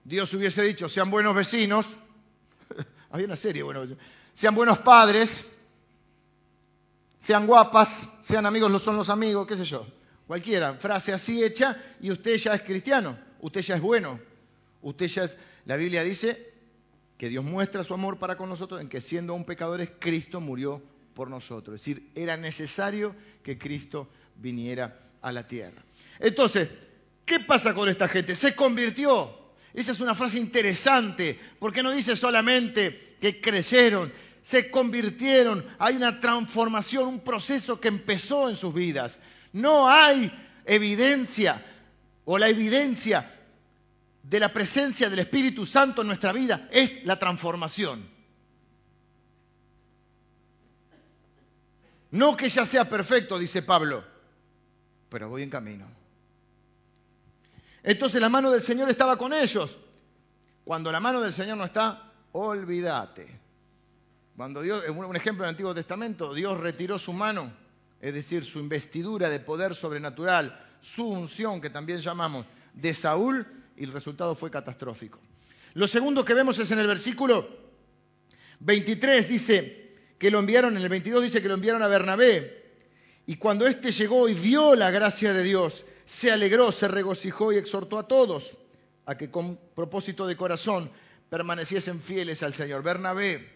Dios 0.04 0.34
hubiese 0.34 0.64
dicho, 0.64 0.90
sean 0.90 1.10
buenos 1.10 1.34
vecinos. 1.34 1.88
Había 3.12 3.28
una 3.28 3.38
serie, 3.38 3.64
bueno, 3.64 3.86
sean 4.36 4.54
buenos 4.54 4.80
padres, 4.80 5.46
sean 7.18 7.48
guapas, 7.48 8.08
sean 8.22 8.46
amigos, 8.46 8.70
no 8.70 8.78
son 8.78 8.98
los 8.98 9.10
amigos, 9.10 9.48
qué 9.48 9.56
sé 9.56 9.64
yo. 9.64 9.88
Cualquiera, 10.28 10.74
frase 10.74 11.14
así 11.14 11.44
hecha 11.44 11.82
y 12.02 12.12
usted 12.12 12.36
ya 12.36 12.54
es 12.54 12.62
cristiano, 12.62 13.18
usted 13.40 13.62
ya 13.62 13.76
es 13.76 13.82
bueno, 13.82 14.20
usted 14.82 15.08
ya 15.08 15.24
es, 15.24 15.38
la 15.66 15.78
Biblia 15.78 16.04
dice 16.04 16.54
que 17.18 17.30
Dios 17.30 17.46
muestra 17.46 17.84
su 17.84 17.94
amor 17.94 18.20
para 18.20 18.36
con 18.36 18.50
nosotros 18.50 18.82
en 18.82 18.90
que 18.90 19.00
siendo 19.00 19.34
aún 19.34 19.46
pecadores, 19.46 19.90
Cristo 20.00 20.42
murió 20.42 20.82
por 21.14 21.30
nosotros. 21.30 21.76
Es 21.76 21.82
decir, 21.86 22.12
era 22.14 22.36
necesario 22.36 23.16
que 23.42 23.58
Cristo 23.58 24.10
viniera 24.36 25.00
a 25.22 25.32
la 25.32 25.48
tierra. 25.48 25.82
Entonces, 26.20 26.68
¿qué 27.26 27.40
pasa 27.40 27.74
con 27.74 27.88
esta 27.88 28.10
gente? 28.10 28.36
Se 28.36 28.54
convirtió. 28.54 29.45
Esa 29.76 29.92
es 29.92 30.00
una 30.00 30.16
frase 30.16 30.40
interesante, 30.40 31.38
porque 31.60 31.84
no 31.84 31.92
dice 31.92 32.16
solamente 32.16 33.18
que 33.20 33.42
creyeron, 33.42 34.12
se 34.42 34.72
convirtieron, 34.72 35.66
hay 35.78 35.98
una 35.98 36.20
transformación, 36.22 37.08
un 37.08 37.20
proceso 37.20 37.80
que 37.82 37.90
empezó 37.90 38.50
en 38.50 38.56
sus 38.56 38.74
vidas. 38.74 39.20
No 39.52 39.90
hay 39.90 40.32
evidencia 40.66 41.64
o 42.24 42.38
la 42.38 42.48
evidencia 42.48 43.30
de 44.24 44.40
la 44.40 44.54
presencia 44.54 45.10
del 45.10 45.20
Espíritu 45.20 45.66
Santo 45.66 46.02
en 46.02 46.08
nuestra 46.08 46.32
vida 46.32 46.70
es 46.72 47.04
la 47.04 47.20
transformación. 47.20 48.08
No 52.12 52.38
que 52.38 52.48
ya 52.48 52.66
sea 52.66 52.88
perfecto, 52.88 53.38
dice 53.38 53.62
Pablo, 53.62 54.06
pero 55.10 55.28
voy 55.28 55.44
en 55.44 55.50
camino. 55.50 56.05
Entonces 57.86 58.20
la 58.20 58.30
mano 58.30 58.50
del 58.52 58.62
Señor 58.62 58.90
estaba 58.90 59.16
con 59.16 59.32
ellos. 59.32 59.80
Cuando 60.64 60.92
la 60.92 61.00
mano 61.00 61.22
del 61.22 61.32
Señor 61.32 61.56
no 61.58 61.66
está, 61.66 62.12
olvídate. 62.32 63.40
Cuando 64.36 64.64
Dios, 64.64 64.84
un 64.90 65.16
ejemplo 65.16 65.44
del 65.44 65.52
Antiguo 65.52 65.74
Testamento, 65.74 66.34
Dios 66.34 66.60
retiró 66.60 66.98
su 66.98 67.14
mano, 67.14 67.54
es 68.02 68.14
decir, 68.16 68.44
su 68.44 68.60
investidura 68.60 69.30
de 69.30 69.40
poder 69.40 69.76
sobrenatural, 69.76 70.60
su 70.82 71.08
unción, 71.08 71.62
que 71.62 71.70
también 71.70 72.00
llamamos, 72.00 72.48
de 72.74 72.94
Saúl, 72.96 73.46
y 73.78 73.84
el 73.84 73.94
resultado 73.94 74.34
fue 74.34 74.50
catastrófico. 74.50 75.20
Lo 75.76 75.88
segundo 75.88 76.26
que 76.26 76.34
vemos 76.34 76.58
es 76.58 76.72
en 76.72 76.80
el 76.80 76.88
versículo 76.88 77.48
23, 78.62 79.30
dice 79.30 79.96
que 80.18 80.32
lo 80.32 80.40
enviaron, 80.40 80.76
en 80.76 80.82
el 80.82 80.90
22 80.90 81.22
dice 81.22 81.42
que 81.42 81.48
lo 81.48 81.54
enviaron 81.54 81.84
a 81.84 81.88
Bernabé, 81.88 82.64
y 83.28 83.36
cuando 83.36 83.68
éste 83.68 83.92
llegó 83.92 84.28
y 84.28 84.34
vio 84.34 84.76
la 84.76 84.90
gracia 84.90 85.34
de 85.34 85.44
Dios, 85.44 85.86
se 86.06 86.32
alegró, 86.32 86.72
se 86.72 86.88
regocijó 86.88 87.52
y 87.52 87.58
exhortó 87.58 88.00
a 88.00 88.08
todos 88.08 88.56
a 89.06 89.16
que 89.16 89.30
con 89.30 89.60
propósito 89.76 90.26
de 90.26 90.38
corazón 90.38 90.90
permaneciesen 91.30 92.02
fieles 92.02 92.44
al 92.44 92.54
Señor. 92.54 92.84
Bernabé, 92.84 93.50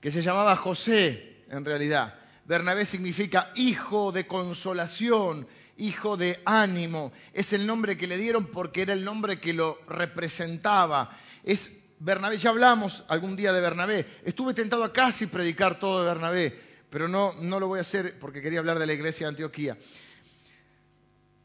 que 0.00 0.10
se 0.10 0.22
llamaba 0.22 0.56
José 0.56 1.44
en 1.48 1.64
realidad. 1.64 2.14
Bernabé 2.44 2.84
significa 2.84 3.52
hijo 3.54 4.10
de 4.10 4.26
consolación, 4.26 5.46
hijo 5.76 6.16
de 6.16 6.40
ánimo. 6.44 7.12
Es 7.32 7.52
el 7.52 7.66
nombre 7.66 7.96
que 7.96 8.06
le 8.06 8.16
dieron 8.16 8.46
porque 8.46 8.82
era 8.82 8.92
el 8.92 9.04
nombre 9.04 9.40
que 9.40 9.52
lo 9.52 9.78
representaba. 9.86 11.10
Es 11.44 11.72
Bernabé, 12.00 12.36
ya 12.38 12.50
hablamos 12.50 13.04
algún 13.08 13.36
día 13.36 13.52
de 13.52 13.60
Bernabé. 13.60 14.06
Estuve 14.24 14.54
tentado 14.54 14.84
a 14.84 14.92
casi 14.92 15.26
predicar 15.26 15.78
todo 15.78 16.00
de 16.00 16.06
Bernabé, 16.06 16.58
pero 16.90 17.08
no, 17.08 17.34
no 17.40 17.60
lo 17.60 17.68
voy 17.68 17.78
a 17.78 17.82
hacer 17.82 18.18
porque 18.18 18.40
quería 18.40 18.60
hablar 18.60 18.78
de 18.78 18.86
la 18.86 18.92
iglesia 18.92 19.26
de 19.26 19.30
Antioquía. 19.30 19.76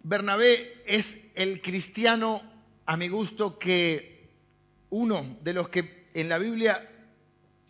Bernabé 0.04 0.84
es 0.86 1.18
el 1.36 1.62
cristiano, 1.62 2.42
a 2.86 2.98
mi 2.98 3.08
gusto, 3.08 3.58
que 3.58 4.28
uno 4.90 5.38
de 5.42 5.54
los 5.54 5.70
que 5.70 6.08
en 6.14 6.30
la 6.30 6.38
Biblia 6.38 6.90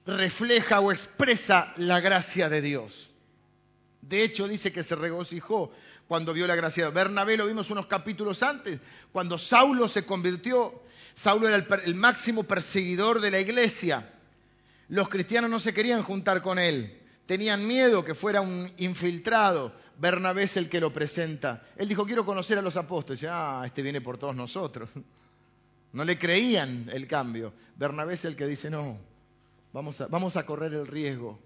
refleja 0.05 0.79
o 0.79 0.91
expresa 0.91 1.73
la 1.77 1.99
gracia 2.01 2.49
de 2.49 2.61
Dios. 2.61 3.11
De 4.01 4.23
hecho, 4.23 4.47
dice 4.47 4.73
que 4.73 4.83
se 4.83 4.95
regocijó 4.95 5.71
cuando 6.07 6.33
vio 6.33 6.47
la 6.47 6.55
gracia. 6.55 6.89
Bernabé 6.89 7.37
lo 7.37 7.45
vimos 7.45 7.69
unos 7.69 7.85
capítulos 7.85 8.43
antes, 8.43 8.79
cuando 9.11 9.37
Saulo 9.37 9.87
se 9.87 10.05
convirtió. 10.05 10.83
Saulo 11.13 11.47
era 11.47 11.57
el, 11.57 11.67
el, 11.85 11.95
máximo 11.95 12.43
perseguidor 12.43 13.21
de 13.21 13.31
la 13.31 13.39
iglesia. 13.39 14.11
Los 14.89 15.07
cristianos 15.07 15.49
no 15.49 15.59
se 15.59 15.73
querían 15.73 16.03
juntar 16.03 16.41
con 16.41 16.59
él, 16.59 16.99
tenían 17.25 17.67
miedo 17.67 18.03
que 18.03 18.15
fuera 18.15 18.41
un 18.41 18.71
infiltrado. 18.77 19.73
Bernabé 19.97 20.43
es 20.43 20.57
el 20.57 20.69
que 20.69 20.79
lo 20.79 20.91
presenta. 20.91 21.63
Él 21.77 21.87
dijo, 21.87 22.05
quiero 22.05 22.25
conocer 22.25 22.57
a 22.57 22.61
los 22.61 22.77
apóstoles. 22.77 23.23
Y, 23.23 23.27
ah, 23.29 23.63
este 23.65 23.81
viene 23.81 24.01
por 24.01 24.17
todos 24.17 24.35
nosotros. 24.35 24.89
No 25.93 26.03
le 26.03 26.17
creían 26.17 26.89
el 26.91 27.07
cambio. 27.07 27.53
Bernabé 27.75 28.15
es 28.15 28.25
el 28.25 28.35
que 28.35 28.47
dice, 28.47 28.67
no, 28.67 28.97
vamos 29.73 30.01
a, 30.01 30.07
vamos 30.07 30.35
a 30.37 30.43
correr 30.43 30.73
el 30.73 30.87
riesgo. 30.87 31.39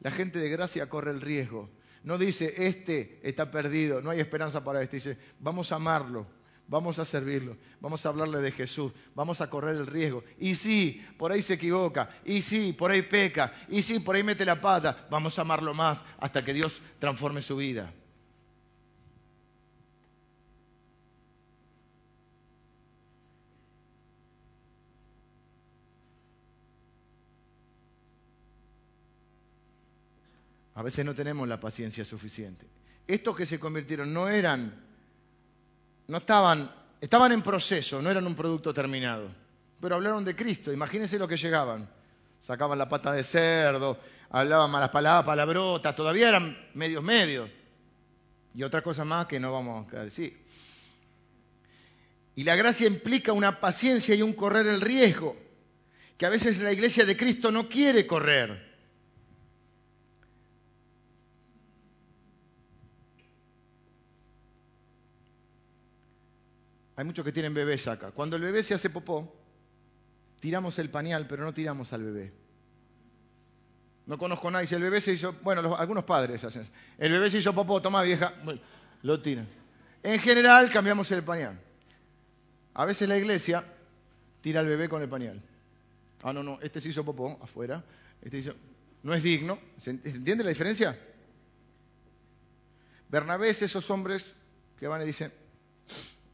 La 0.00 0.10
gente 0.10 0.38
de 0.38 0.48
gracia 0.48 0.88
corre 0.88 1.10
el 1.10 1.20
riesgo. 1.20 1.68
No 2.02 2.16
dice, 2.16 2.54
este 2.56 3.20
está 3.22 3.50
perdido, 3.50 4.00
no 4.00 4.08
hay 4.08 4.20
esperanza 4.20 4.64
para 4.64 4.80
este. 4.80 4.96
Dice, 4.96 5.18
vamos 5.40 5.70
a 5.70 5.76
amarlo, 5.76 6.26
vamos 6.68 6.98
a 6.98 7.04
servirlo, 7.04 7.56
vamos 7.80 8.04
a 8.04 8.10
hablarle 8.10 8.40
de 8.40 8.52
Jesús, 8.52 8.92
vamos 9.14 9.40
a 9.40 9.50
correr 9.50 9.76
el 9.76 9.86
riesgo. 9.86 10.22
Y 10.38 10.54
sí, 10.54 11.04
por 11.16 11.32
ahí 11.32 11.42
se 11.42 11.54
equivoca, 11.54 12.10
y 12.24 12.42
sí, 12.42 12.72
por 12.72 12.90
ahí 12.90 13.02
peca, 13.02 13.52
y 13.68 13.82
sí, 13.82 13.98
por 13.98 14.14
ahí 14.14 14.22
mete 14.22 14.44
la 14.44 14.60
pata, 14.60 15.06
vamos 15.10 15.38
a 15.38 15.42
amarlo 15.42 15.74
más 15.74 16.04
hasta 16.18 16.44
que 16.44 16.52
Dios 16.52 16.80
transforme 16.98 17.42
su 17.42 17.56
vida. 17.56 17.92
A 30.74 30.82
veces 30.82 31.04
no 31.04 31.12
tenemos 31.12 31.48
la 31.48 31.58
paciencia 31.58 32.04
suficiente. 32.04 32.64
Estos 33.08 33.34
que 33.34 33.46
se 33.46 33.58
convirtieron 33.58 34.14
no 34.14 34.28
eran, 34.28 34.87
no 36.08 36.16
estaban, 36.16 36.70
estaban 37.00 37.32
en 37.32 37.42
proceso, 37.42 38.02
no 38.02 38.10
eran 38.10 38.26
un 38.26 38.34
producto 38.34 38.74
terminado. 38.74 39.28
Pero 39.80 39.94
hablaron 39.94 40.24
de 40.24 40.34
Cristo, 40.34 40.72
imagínense 40.72 41.18
lo 41.18 41.28
que 41.28 41.36
llegaban. 41.36 41.88
Sacaban 42.40 42.78
la 42.78 42.88
pata 42.88 43.12
de 43.12 43.22
cerdo, 43.22 43.98
hablaban 44.30 44.70
malas 44.70 44.90
palabras, 44.90 45.24
palabrotas, 45.24 45.94
todavía 45.94 46.30
eran 46.30 46.56
medios 46.74 47.04
medios. 47.04 47.50
Y 48.54 48.62
otra 48.62 48.82
cosa 48.82 49.04
más 49.04 49.26
que 49.26 49.38
no 49.38 49.52
vamos 49.52 49.92
a 49.92 50.04
decir. 50.04 50.36
Y 52.34 52.44
la 52.44 52.56
gracia 52.56 52.86
implica 52.86 53.32
una 53.32 53.60
paciencia 53.60 54.14
y 54.14 54.22
un 54.22 54.32
correr 54.32 54.66
el 54.66 54.80
riesgo, 54.80 55.36
que 56.16 56.24
a 56.24 56.30
veces 56.30 56.58
la 56.58 56.72
iglesia 56.72 57.04
de 57.04 57.16
Cristo 57.16 57.50
no 57.50 57.68
quiere 57.68 58.06
correr. 58.06 58.67
Hay 66.98 67.04
muchos 67.04 67.24
que 67.24 67.30
tienen 67.30 67.54
bebés 67.54 67.86
acá. 67.86 68.10
Cuando 68.10 68.34
el 68.34 68.42
bebé 68.42 68.60
se 68.60 68.74
hace 68.74 68.90
popó, 68.90 69.32
tiramos 70.40 70.80
el 70.80 70.90
pañal, 70.90 71.28
pero 71.28 71.44
no 71.44 71.54
tiramos 71.54 71.92
al 71.92 72.02
bebé. 72.02 72.32
No 74.06 74.18
conozco 74.18 74.48
a 74.48 74.50
nadie. 74.50 74.66
Si 74.66 74.74
el 74.74 74.82
bebé 74.82 75.00
se 75.00 75.12
hizo, 75.12 75.32
bueno, 75.42 75.76
algunos 75.76 76.02
padres 76.02 76.42
hacen. 76.42 76.68
El 76.98 77.12
bebé 77.12 77.30
se 77.30 77.38
hizo 77.38 77.54
popó, 77.54 77.80
toma 77.80 78.02
vieja, 78.02 78.34
lo 79.02 79.22
tiran. 79.22 79.46
En 80.02 80.18
general 80.18 80.70
cambiamos 80.72 81.08
el 81.12 81.22
pañal. 81.22 81.60
A 82.74 82.84
veces 82.84 83.08
la 83.08 83.16
iglesia 83.16 83.64
tira 84.40 84.58
al 84.58 84.66
bebé 84.66 84.88
con 84.88 85.00
el 85.00 85.08
pañal. 85.08 85.40
Ah, 86.24 86.32
no, 86.32 86.42
no, 86.42 86.58
este 86.60 86.80
se 86.80 86.88
hizo 86.88 87.04
popó 87.04 87.38
afuera. 87.40 87.84
Este 88.20 88.38
hizo... 88.38 88.54
No 89.04 89.14
es 89.14 89.22
digno. 89.22 89.56
¿Se 89.76 89.90
entiende 89.90 90.42
la 90.42 90.50
diferencia? 90.50 90.98
Bernabé 93.08 93.50
es 93.50 93.62
esos 93.62 93.88
hombres 93.88 94.34
que 94.80 94.88
van 94.88 95.00
y 95.02 95.04
dicen, 95.06 95.32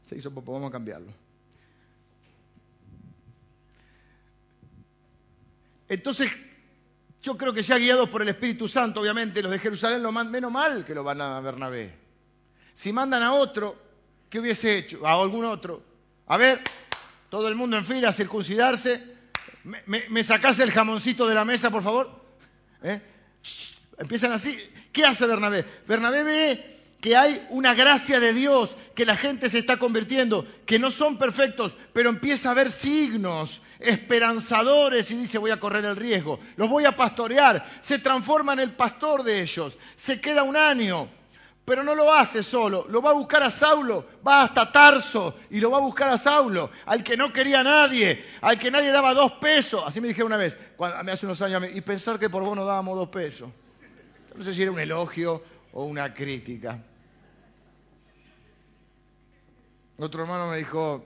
se 0.05 0.17
hizo 0.17 0.31
popó, 0.31 0.53
vamos 0.53 0.69
a 0.69 0.71
cambiarlo. 0.71 1.11
Entonces, 5.87 6.31
yo 7.21 7.37
creo 7.37 7.53
que 7.53 7.61
ya 7.61 7.77
guiados 7.77 8.09
por 8.09 8.21
el 8.21 8.29
Espíritu 8.29 8.67
Santo, 8.67 9.01
obviamente, 9.01 9.41
los 9.41 9.51
de 9.51 9.59
Jerusalén 9.59 10.01
lo 10.01 10.11
mandan, 10.11 10.31
menos 10.31 10.51
mal 10.51 10.85
que 10.85 10.95
lo 10.95 11.03
van 11.03 11.21
a 11.21 11.39
Bernabé. 11.39 11.93
Si 12.73 12.91
mandan 12.91 13.23
a 13.23 13.33
otro, 13.33 13.75
¿qué 14.29 14.39
hubiese 14.39 14.77
hecho? 14.77 15.05
A 15.05 15.13
algún 15.13 15.45
otro. 15.45 15.83
A 16.27 16.37
ver, 16.37 16.61
todo 17.29 17.47
el 17.47 17.55
mundo 17.55 17.77
en 17.77 17.85
fila 17.85 18.11
circuncidarse. 18.11 19.15
¿Me, 19.63 19.81
me, 20.09 20.19
el 20.19 20.71
jamoncito 20.71 21.27
de 21.27 21.35
la 21.35 21.45
mesa, 21.45 21.71
por 21.71 21.81
favor? 21.81 22.23
¿Eh? 22.83 23.01
Empiezan 23.97 24.31
así. 24.31 24.57
¿Qué 24.91 25.05
hace 25.05 25.25
Bernabé? 25.25 25.65
Bernabé 25.87 26.23
ve 26.23 26.74
que 27.05 27.15
hay 27.15 27.45
una 27.51 27.75
gracia 27.75 28.19
de 28.19 28.33
Dios, 28.33 28.75
que 28.95 29.05
la 29.05 29.15
gente 29.15 29.47
se 29.47 29.59
está 29.59 29.77
convirtiendo, 29.77 30.43
que 30.65 30.79
no 30.79 30.89
son 30.89 31.19
perfectos, 31.19 31.77
pero 31.93 32.09
empieza 32.09 32.49
a 32.49 32.55
ver 32.55 32.71
signos 32.71 33.61
esperanzadores 33.79 35.11
y 35.11 35.17
dice 35.17 35.37
voy 35.37 35.51
a 35.51 35.59
correr 35.59 35.85
el 35.85 35.97
riesgo, 35.97 36.39
los 36.55 36.67
voy 36.67 36.85
a 36.85 36.95
pastorear, 36.95 37.63
se 37.79 37.99
transforma 37.99 38.53
en 38.53 38.61
el 38.61 38.73
pastor 38.73 39.21
de 39.21 39.43
ellos, 39.43 39.77
se 39.95 40.19
queda 40.19 40.41
un 40.41 40.57
año, 40.57 41.07
pero 41.63 41.83
no 41.83 41.93
lo 41.93 42.11
hace 42.11 42.41
solo, 42.41 42.87
lo 42.89 43.03
va 43.03 43.11
a 43.11 43.13
buscar 43.13 43.43
a 43.43 43.51
Saulo, 43.51 44.07
va 44.27 44.41
hasta 44.41 44.71
Tarso 44.71 45.35
y 45.51 45.59
lo 45.59 45.69
va 45.69 45.77
a 45.77 45.81
buscar 45.81 46.09
a 46.09 46.17
Saulo, 46.17 46.71
al 46.87 47.03
que 47.03 47.15
no 47.15 47.31
quería 47.31 47.61
nadie, 47.61 48.25
al 48.41 48.57
que 48.57 48.71
nadie 48.71 48.89
daba 48.89 49.13
dos 49.13 49.33
pesos, 49.33 49.83
así 49.85 50.01
me 50.01 50.07
dije 50.07 50.23
una 50.23 50.37
vez, 50.37 50.57
cuando, 50.75 51.11
hace 51.11 51.27
unos 51.27 51.39
años, 51.43 51.65
y 51.71 51.81
pensar 51.81 52.17
que 52.17 52.31
por 52.31 52.41
vos 52.41 52.55
no 52.55 52.65
dábamos 52.65 52.97
dos 52.97 53.09
pesos. 53.09 53.51
No 54.33 54.43
sé 54.43 54.55
si 54.55 54.63
era 54.63 54.71
un 54.71 54.79
elogio 54.79 55.43
o 55.71 55.83
una 55.83 56.11
crítica. 56.11 56.79
Otro 59.97 60.23
hermano 60.23 60.51
me 60.51 60.57
dijo, 60.57 61.05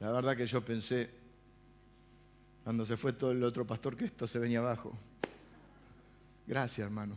la 0.00 0.10
verdad 0.12 0.36
que 0.36 0.46
yo 0.46 0.62
pensé 0.62 1.10
Cuando 2.64 2.84
se 2.84 2.96
fue 2.96 3.14
todo 3.14 3.32
el 3.32 3.42
otro 3.42 3.66
pastor 3.66 3.96
que 3.96 4.04
esto 4.04 4.26
se 4.26 4.38
venía 4.38 4.58
abajo. 4.58 4.96
Gracias, 6.46 6.84
hermano. 6.84 7.16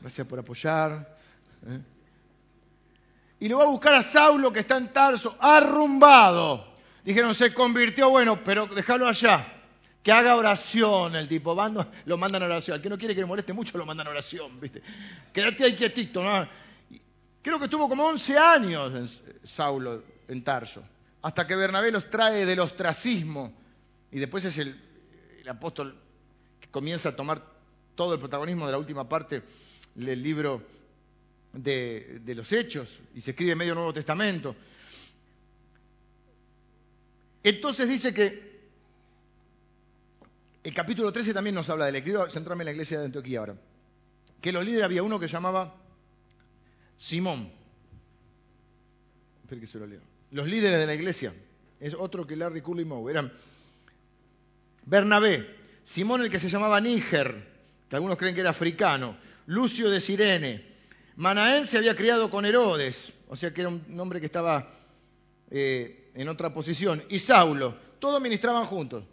Gracias 0.00 0.26
por 0.26 0.38
apoyar. 0.38 1.16
¿eh? 1.66 1.80
Y 3.40 3.48
lo 3.48 3.58
va 3.58 3.64
a 3.64 3.68
buscar 3.68 3.94
a 3.94 4.02
Saulo 4.02 4.52
que 4.52 4.60
está 4.60 4.76
en 4.76 4.92
Tarso, 4.92 5.36
arrumbado. 5.38 6.74
Dijeron, 7.04 7.34
se 7.34 7.54
convirtió, 7.54 8.10
bueno, 8.10 8.42
pero 8.42 8.66
déjalo 8.66 9.06
allá. 9.06 9.46
Que 10.02 10.12
haga 10.12 10.36
oración 10.36 11.16
el 11.16 11.28
tipo. 11.28 11.54
lo 12.04 12.18
mandan 12.18 12.42
a 12.42 12.46
oración. 12.46 12.74
Al 12.76 12.82
que 12.82 12.90
no 12.90 12.98
quiere 12.98 13.14
que 13.14 13.20
le 13.20 13.26
moleste 13.26 13.52
mucho, 13.52 13.78
lo 13.78 13.86
mandan 13.86 14.06
a 14.08 14.10
oración, 14.10 14.60
¿viste? 14.60 14.82
Quédate 15.32 15.64
ahí 15.64 15.74
quietito, 15.74 16.22
¿no? 16.22 16.46
Creo 17.44 17.58
que 17.58 17.66
estuvo 17.66 17.90
como 17.90 18.06
11 18.06 18.38
años 18.38 18.94
en 18.94 19.46
Saulo 19.46 20.02
en 20.28 20.42
Tarso. 20.42 20.82
Hasta 21.20 21.46
que 21.46 21.54
Bernabé 21.54 21.90
los 21.92 22.08
trae 22.08 22.46
del 22.46 22.58
ostracismo. 22.58 23.52
Y 24.10 24.18
después 24.18 24.46
es 24.46 24.56
el, 24.56 24.80
apóstol 25.46 25.94
que 26.58 26.68
comienza 26.68 27.10
a 27.10 27.16
tomar 27.16 27.44
todo 27.94 28.14
el 28.14 28.18
protagonismo 28.18 28.64
de 28.64 28.72
la 28.72 28.78
última 28.78 29.06
parte 29.06 29.42
del 29.94 30.22
libro 30.22 30.62
de, 31.52 32.22
los 32.34 32.50
Hechos 32.50 32.98
y 33.14 33.20
se 33.20 33.32
escribe 33.32 33.54
medio 33.54 33.74
Nuevo 33.74 33.92
Testamento. 33.92 34.56
Entonces 37.42 37.86
dice 37.90 38.14
que 38.14 38.54
el 40.62 40.72
capítulo 40.72 41.12
13 41.12 41.34
también 41.34 41.54
nos 41.54 41.68
habla 41.68 41.92
de 41.92 41.98
él. 41.98 42.30
Centrarme 42.30 42.62
en 42.62 42.66
la 42.66 42.72
iglesia 42.72 43.00
de 43.00 43.04
Antioquía 43.04 43.40
ahora. 43.40 43.54
Que 44.40 44.50
los 44.50 44.64
líderes 44.64 44.86
había 44.86 45.02
uno 45.02 45.20
que 45.20 45.26
llamaba 45.26 45.83
Simón. 46.96 47.50
Que 49.48 49.66
se 49.68 49.78
lo 49.78 49.86
leo. 49.86 50.00
Los 50.32 50.48
líderes 50.48 50.80
de 50.80 50.86
la 50.86 50.94
iglesia. 50.94 51.32
Es 51.78 51.94
otro 51.94 52.26
que 52.26 52.34
Larry 52.34 52.60
Cooley 52.60 52.84
Moe. 52.84 53.08
Eran 53.08 53.32
Bernabé, 54.86 55.48
Simón 55.82 56.22
el 56.22 56.30
que 56.30 56.38
se 56.38 56.48
llamaba 56.48 56.80
Níger, 56.80 57.46
que 57.88 57.96
algunos 57.96 58.18
creen 58.18 58.34
que 58.34 58.40
era 58.40 58.50
africano, 58.50 59.16
Lucio 59.46 59.90
de 59.90 60.00
Sirene, 60.00 60.64
Manael 61.16 61.66
se 61.68 61.78
había 61.78 61.94
criado 61.94 62.30
con 62.30 62.44
Herodes, 62.44 63.12
o 63.28 63.36
sea 63.36 63.52
que 63.54 63.62
era 63.62 63.70
un 63.70 64.00
hombre 64.00 64.20
que 64.20 64.26
estaba 64.26 64.74
eh, 65.50 66.10
en 66.14 66.28
otra 66.28 66.52
posición, 66.52 67.02
y 67.08 67.18
Saulo, 67.18 67.74
todos 67.98 68.20
ministraban 68.20 68.66
juntos. 68.66 69.04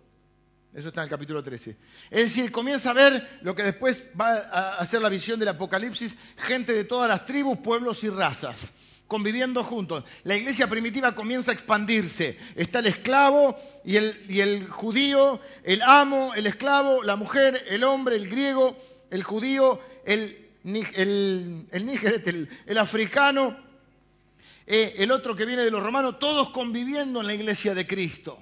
Eso 0.74 0.88
está 0.88 1.02
en 1.02 1.06
el 1.06 1.10
capítulo 1.10 1.44
13. 1.44 1.76
Es 2.10 2.24
decir, 2.24 2.52
comienza 2.52 2.92
a 2.92 2.94
ver 2.94 3.40
lo 3.42 3.54
que 3.56 3.64
después 3.64 4.10
va 4.20 4.38
a 4.38 4.78
hacer 4.78 5.02
la 5.02 5.10
visión 5.10 5.40
del 5.40 5.50
Apocalipsis, 5.50 6.16
gente 6.38 6.74
de 6.74 6.86
todas 6.86 7.10
las 7.10 7.26
tribus, 7.26 7.58
pueblos 7.58 8.04
y 8.06 8.10
razas, 8.10 8.72
conviviendo 9.08 9.64
juntos. 9.64 10.06
La 10.24 10.36
iglesia 10.36 10.68
primitiva 10.68 11.14
comienza 11.14 11.52
a 11.52 11.54
expandirse. 11.54 12.38
Está 12.56 12.80
el 12.80 12.88
esclavo 12.88 13.56
y 13.84 13.98
el, 13.98 14.26
y 14.30 14.40
el 14.40 14.70
judío, 14.70 15.42
el 15.64 15.82
amo, 15.82 16.34
el 16.36 16.48
esclavo, 16.48 17.04
la 17.04 17.18
mujer, 17.18 17.66
el 17.68 17.84
hombre, 17.84 18.16
el 18.16 18.30
griego, 18.30 18.78
el 19.10 19.24
judío, 19.24 19.82
el 20.06 20.42
el, 20.64 21.68
el 21.72 22.48
el, 22.66 22.78
africano, 22.78 23.58
eh, 24.68 24.96
el 24.98 25.12
otro 25.12 25.36
que 25.36 25.46
viene 25.46 25.64
de 25.64 25.72
los 25.72 25.82
romanos, 25.82 26.20
todos 26.20 26.52
conviviendo 26.52 27.22
en 27.22 27.28
la 27.28 27.34
iglesia 27.34 27.74
de 27.74 27.88
Cristo. 27.88 28.40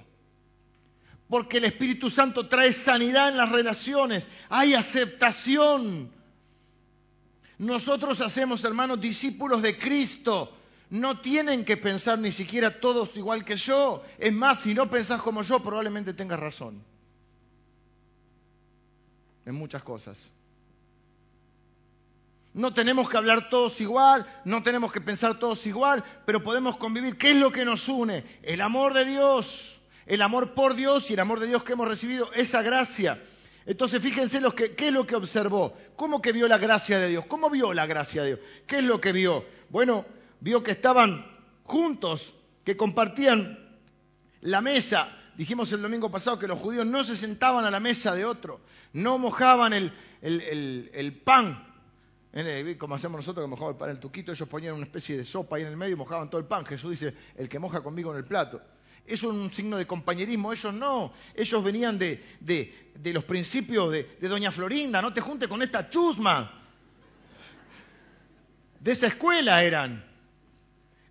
Porque 1.30 1.58
el 1.58 1.64
Espíritu 1.64 2.10
Santo 2.10 2.48
trae 2.48 2.72
sanidad 2.72 3.28
en 3.28 3.36
las 3.36 3.48
relaciones, 3.48 4.28
hay 4.48 4.74
aceptación. 4.74 6.10
Nosotros 7.56 8.20
hacemos, 8.20 8.64
hermanos, 8.64 9.00
discípulos 9.00 9.62
de 9.62 9.78
Cristo. 9.78 10.56
No 10.90 11.20
tienen 11.20 11.64
que 11.64 11.76
pensar 11.76 12.18
ni 12.18 12.32
siquiera 12.32 12.80
todos 12.80 13.16
igual 13.16 13.44
que 13.44 13.54
yo. 13.56 14.02
Es 14.18 14.32
más, 14.32 14.62
si 14.62 14.74
no 14.74 14.90
pensás 14.90 15.22
como 15.22 15.42
yo, 15.42 15.62
probablemente 15.62 16.14
tengas 16.14 16.40
razón. 16.40 16.82
En 19.46 19.54
muchas 19.54 19.84
cosas. 19.84 20.32
No 22.52 22.74
tenemos 22.74 23.08
que 23.08 23.16
hablar 23.16 23.48
todos 23.48 23.80
igual, 23.80 24.26
no 24.44 24.64
tenemos 24.64 24.90
que 24.90 25.00
pensar 25.00 25.38
todos 25.38 25.64
igual, 25.66 26.02
pero 26.26 26.42
podemos 26.42 26.76
convivir. 26.76 27.16
¿Qué 27.16 27.30
es 27.30 27.36
lo 27.36 27.52
que 27.52 27.64
nos 27.64 27.88
une? 27.88 28.24
El 28.42 28.60
amor 28.60 28.94
de 28.94 29.04
Dios, 29.04 29.79
el 30.10 30.22
amor 30.22 30.54
por 30.54 30.74
Dios 30.74 31.08
y 31.08 31.14
el 31.14 31.20
amor 31.20 31.38
de 31.38 31.46
Dios 31.46 31.62
que 31.62 31.74
hemos 31.74 31.86
recibido, 31.86 32.32
esa 32.32 32.62
gracia. 32.62 33.22
Entonces 33.64 34.02
fíjense 34.02 34.40
los 34.40 34.54
que, 34.54 34.74
qué 34.74 34.88
es 34.88 34.92
lo 34.92 35.06
que 35.06 35.14
observó, 35.14 35.72
cómo 35.94 36.20
que 36.20 36.32
vio 36.32 36.48
la 36.48 36.58
gracia 36.58 36.98
de 36.98 37.08
Dios, 37.08 37.26
cómo 37.26 37.48
vio 37.48 37.72
la 37.72 37.86
gracia 37.86 38.22
de 38.22 38.34
Dios, 38.34 38.40
qué 38.66 38.78
es 38.78 38.84
lo 38.84 39.00
que 39.00 39.12
vio. 39.12 39.44
Bueno, 39.68 40.04
vio 40.40 40.64
que 40.64 40.72
estaban 40.72 41.24
juntos, 41.62 42.34
que 42.64 42.76
compartían 42.76 43.78
la 44.40 44.60
mesa. 44.60 45.16
Dijimos 45.36 45.72
el 45.72 45.80
domingo 45.80 46.10
pasado 46.10 46.40
que 46.40 46.48
los 46.48 46.58
judíos 46.58 46.86
no 46.86 47.04
se 47.04 47.14
sentaban 47.14 47.64
a 47.64 47.70
la 47.70 47.78
mesa 47.78 48.12
de 48.12 48.24
otro, 48.24 48.60
no 48.92 49.16
mojaban 49.16 49.72
el, 49.72 49.92
el 50.22 51.20
pan 51.22 51.70
como 52.78 52.94
hacemos 52.94 53.18
nosotros 53.18 53.44
que 53.44 53.50
mojamos 53.50 53.72
el 53.72 53.78
pan 53.78 53.90
en 53.90 53.96
el 53.96 54.00
tuquito, 54.00 54.30
ellos 54.30 54.48
ponían 54.48 54.74
una 54.74 54.84
especie 54.84 55.16
de 55.16 55.24
sopa 55.24 55.56
ahí 55.56 55.62
en 55.62 55.68
el 55.68 55.76
medio 55.76 55.94
y 55.94 55.96
mojaban 55.96 56.30
todo 56.30 56.40
el 56.40 56.46
pan. 56.46 56.64
Jesús 56.64 56.90
dice, 56.90 57.14
el 57.36 57.48
que 57.48 57.58
moja 57.58 57.80
conmigo 57.82 58.12
en 58.12 58.18
el 58.18 58.24
plato. 58.24 58.60
Es 59.10 59.22
un 59.22 59.50
signo 59.52 59.76
de 59.76 59.86
compañerismo, 59.86 60.52
ellos 60.52 60.72
no. 60.72 61.12
Ellos 61.34 61.64
venían 61.64 61.98
de, 61.98 62.22
los 63.04 63.24
principios 63.24 63.90
de, 63.90 64.16
de, 64.20 64.28
Doña 64.28 64.50
Florinda, 64.50 65.02
no 65.02 65.12
te 65.12 65.20
junte 65.20 65.48
con 65.48 65.62
esta 65.62 65.90
chusma. 65.90 66.62
De 68.78 68.92
esa 68.92 69.08
escuela 69.08 69.62
eran. 69.62 70.04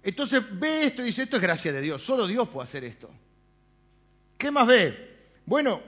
Entonces 0.02 0.42
ve 0.52 0.86
esto 0.86 1.02
y 1.02 1.06
dice, 1.06 1.24
esto 1.24 1.36
es 1.36 1.42
gracia 1.42 1.74
de 1.74 1.82
Dios, 1.82 2.02
solo 2.02 2.26
Dios 2.26 2.48
puede 2.50 2.64
hacer 2.64 2.84
esto. 2.84 3.10
¿Qué 4.38 4.50
más 4.50 4.66
ve? 4.66 5.18
Bueno, 5.46 5.82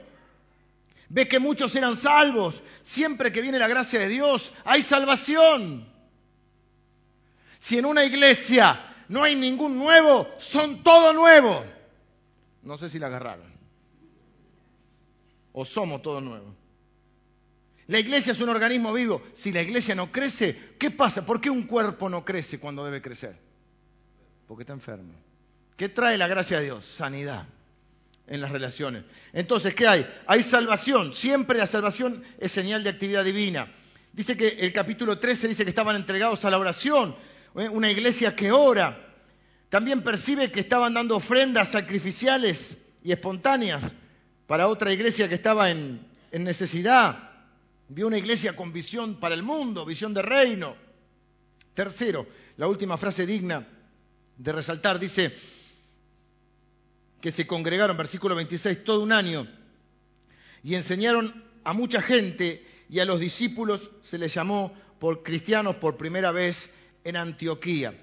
Ve 1.13 1.27
que 1.27 1.39
muchos 1.39 1.75
eran 1.75 1.97
salvos. 1.97 2.63
Siempre 2.83 3.33
que 3.33 3.41
viene 3.41 3.59
la 3.59 3.67
gracia 3.67 3.99
de 3.99 4.07
Dios, 4.07 4.53
hay 4.63 4.81
salvación. 4.81 5.85
Si 7.59 7.77
en 7.77 7.85
una 7.85 8.05
iglesia 8.05 8.81
no 9.09 9.23
hay 9.23 9.35
ningún 9.35 9.77
nuevo, 9.77 10.29
son 10.39 10.83
todo 10.83 11.11
nuevo. 11.11 11.65
No 12.63 12.77
sé 12.77 12.89
si 12.89 12.99
la 12.99 13.07
agarraron. 13.07 13.45
O 15.53 15.65
somos 15.65 16.01
todo 16.01 16.21
nuevo. 16.21 16.55
La 17.87 17.99
iglesia 17.99 18.31
es 18.31 18.39
un 18.39 18.49
organismo 18.49 18.93
vivo. 18.93 19.21
Si 19.33 19.51
la 19.51 19.61
iglesia 19.61 19.95
no 19.95 20.11
crece, 20.11 20.75
¿qué 20.79 20.91
pasa? 20.91 21.25
¿Por 21.25 21.41
qué 21.41 21.49
un 21.49 21.63
cuerpo 21.63 22.09
no 22.09 22.23
crece 22.23 22.59
cuando 22.59 22.85
debe 22.85 23.01
crecer? 23.01 23.35
Porque 24.47 24.63
está 24.63 24.73
enfermo. 24.73 25.13
¿Qué 25.75 25.89
trae 25.89 26.17
la 26.17 26.27
gracia 26.27 26.59
de 26.59 26.65
Dios? 26.65 26.85
Sanidad 26.85 27.45
en 28.27 28.39
las 28.39 28.51
relaciones. 28.51 29.03
Entonces, 29.33 29.75
¿qué 29.75 29.87
hay? 29.87 30.07
Hay 30.25 30.41
salvación. 30.41 31.11
Siempre 31.13 31.57
la 31.57 31.65
salvación 31.65 32.23
es 32.39 32.51
señal 32.51 32.83
de 32.83 32.91
actividad 32.91 33.25
divina. 33.25 33.69
Dice 34.13 34.37
que 34.37 34.47
el 34.59 34.71
capítulo 34.71 35.19
13 35.19 35.49
dice 35.49 35.63
que 35.63 35.69
estaban 35.69 35.95
entregados 35.95 36.45
a 36.45 36.49
la 36.49 36.57
oración, 36.57 37.15
¿eh? 37.55 37.67
una 37.67 37.91
iglesia 37.91 38.35
que 38.35 38.51
ora. 38.51 39.10
También 39.71 40.01
percibe 40.01 40.51
que 40.51 40.59
estaban 40.59 40.93
dando 40.93 41.15
ofrendas 41.15 41.71
sacrificiales 41.71 42.77
y 43.05 43.13
espontáneas 43.13 43.95
para 44.45 44.67
otra 44.67 44.91
iglesia 44.91 45.29
que 45.29 45.35
estaba 45.35 45.71
en, 45.71 46.05
necesidad. 46.33 47.31
Vio 47.87 48.07
una 48.07 48.17
iglesia 48.17 48.53
con 48.53 48.73
visión 48.73 49.15
para 49.15 49.33
el 49.33 49.43
mundo, 49.43 49.85
visión 49.85 50.13
de 50.13 50.23
reino. 50.23 50.75
Tercero, 51.73 52.27
la 52.57 52.67
última 52.67 52.97
frase 52.97 53.25
digna 53.25 53.65
de 54.35 54.51
resaltar, 54.51 54.99
dice, 54.99 55.33
que 57.21 57.31
se 57.31 57.47
congregaron, 57.47 57.95
versículo 57.95 58.35
26, 58.35 58.83
todo 58.83 59.01
un 59.01 59.13
año, 59.13 59.47
y 60.65 60.75
enseñaron 60.75 61.45
a 61.63 61.71
mucha 61.71 62.01
gente 62.01 62.67
y 62.89 62.99
a 62.99 63.05
los 63.05 63.21
discípulos 63.21 63.89
se 64.01 64.17
les 64.17 64.33
llamó 64.33 64.75
por 64.99 65.23
cristianos 65.23 65.77
por 65.77 65.95
primera 65.95 66.33
vez 66.33 66.69
en 67.05 67.15
Antioquía. 67.15 67.95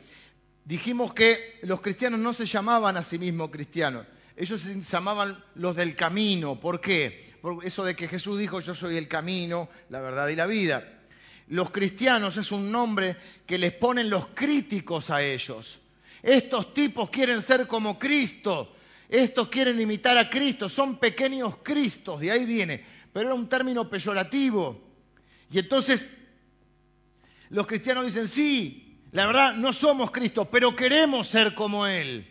Dijimos 0.68 1.14
que 1.14 1.60
los 1.62 1.80
cristianos 1.80 2.20
no 2.20 2.34
se 2.34 2.44
llamaban 2.44 2.98
a 2.98 3.02
sí 3.02 3.18
mismos 3.18 3.48
cristianos, 3.48 4.04
ellos 4.36 4.60
se 4.60 4.78
llamaban 4.78 5.42
los 5.54 5.74
del 5.74 5.96
camino. 5.96 6.60
¿Por 6.60 6.78
qué? 6.78 7.32
Por 7.40 7.64
eso 7.64 7.86
de 7.86 7.96
que 7.96 8.06
Jesús 8.06 8.38
dijo 8.38 8.60
yo 8.60 8.74
soy 8.74 8.98
el 8.98 9.08
camino, 9.08 9.70
la 9.88 10.00
verdad 10.00 10.28
y 10.28 10.36
la 10.36 10.44
vida. 10.44 11.00
Los 11.46 11.70
cristianos 11.70 12.36
es 12.36 12.52
un 12.52 12.70
nombre 12.70 13.16
que 13.46 13.56
les 13.56 13.72
ponen 13.72 14.10
los 14.10 14.26
críticos 14.34 15.08
a 15.08 15.22
ellos. 15.22 15.80
Estos 16.22 16.74
tipos 16.74 17.08
quieren 17.08 17.40
ser 17.40 17.66
como 17.66 17.98
Cristo, 17.98 18.76
estos 19.08 19.48
quieren 19.48 19.80
imitar 19.80 20.18
a 20.18 20.28
Cristo, 20.28 20.68
son 20.68 20.98
pequeños 20.98 21.54
Cristos, 21.62 22.20
de 22.20 22.30
ahí 22.30 22.44
viene, 22.44 22.84
pero 23.10 23.28
era 23.28 23.34
un 23.34 23.48
término 23.48 23.88
peyorativo. 23.88 24.78
Y 25.50 25.60
entonces 25.60 26.04
los 27.48 27.66
cristianos 27.66 28.04
dicen, 28.04 28.28
sí, 28.28 28.87
la 29.12 29.26
verdad 29.26 29.54
no 29.54 29.72
somos 29.72 30.10
Cristo, 30.10 30.44
pero 30.50 30.76
queremos 30.76 31.28
ser 31.28 31.54
como 31.54 31.86
Él. 31.86 32.26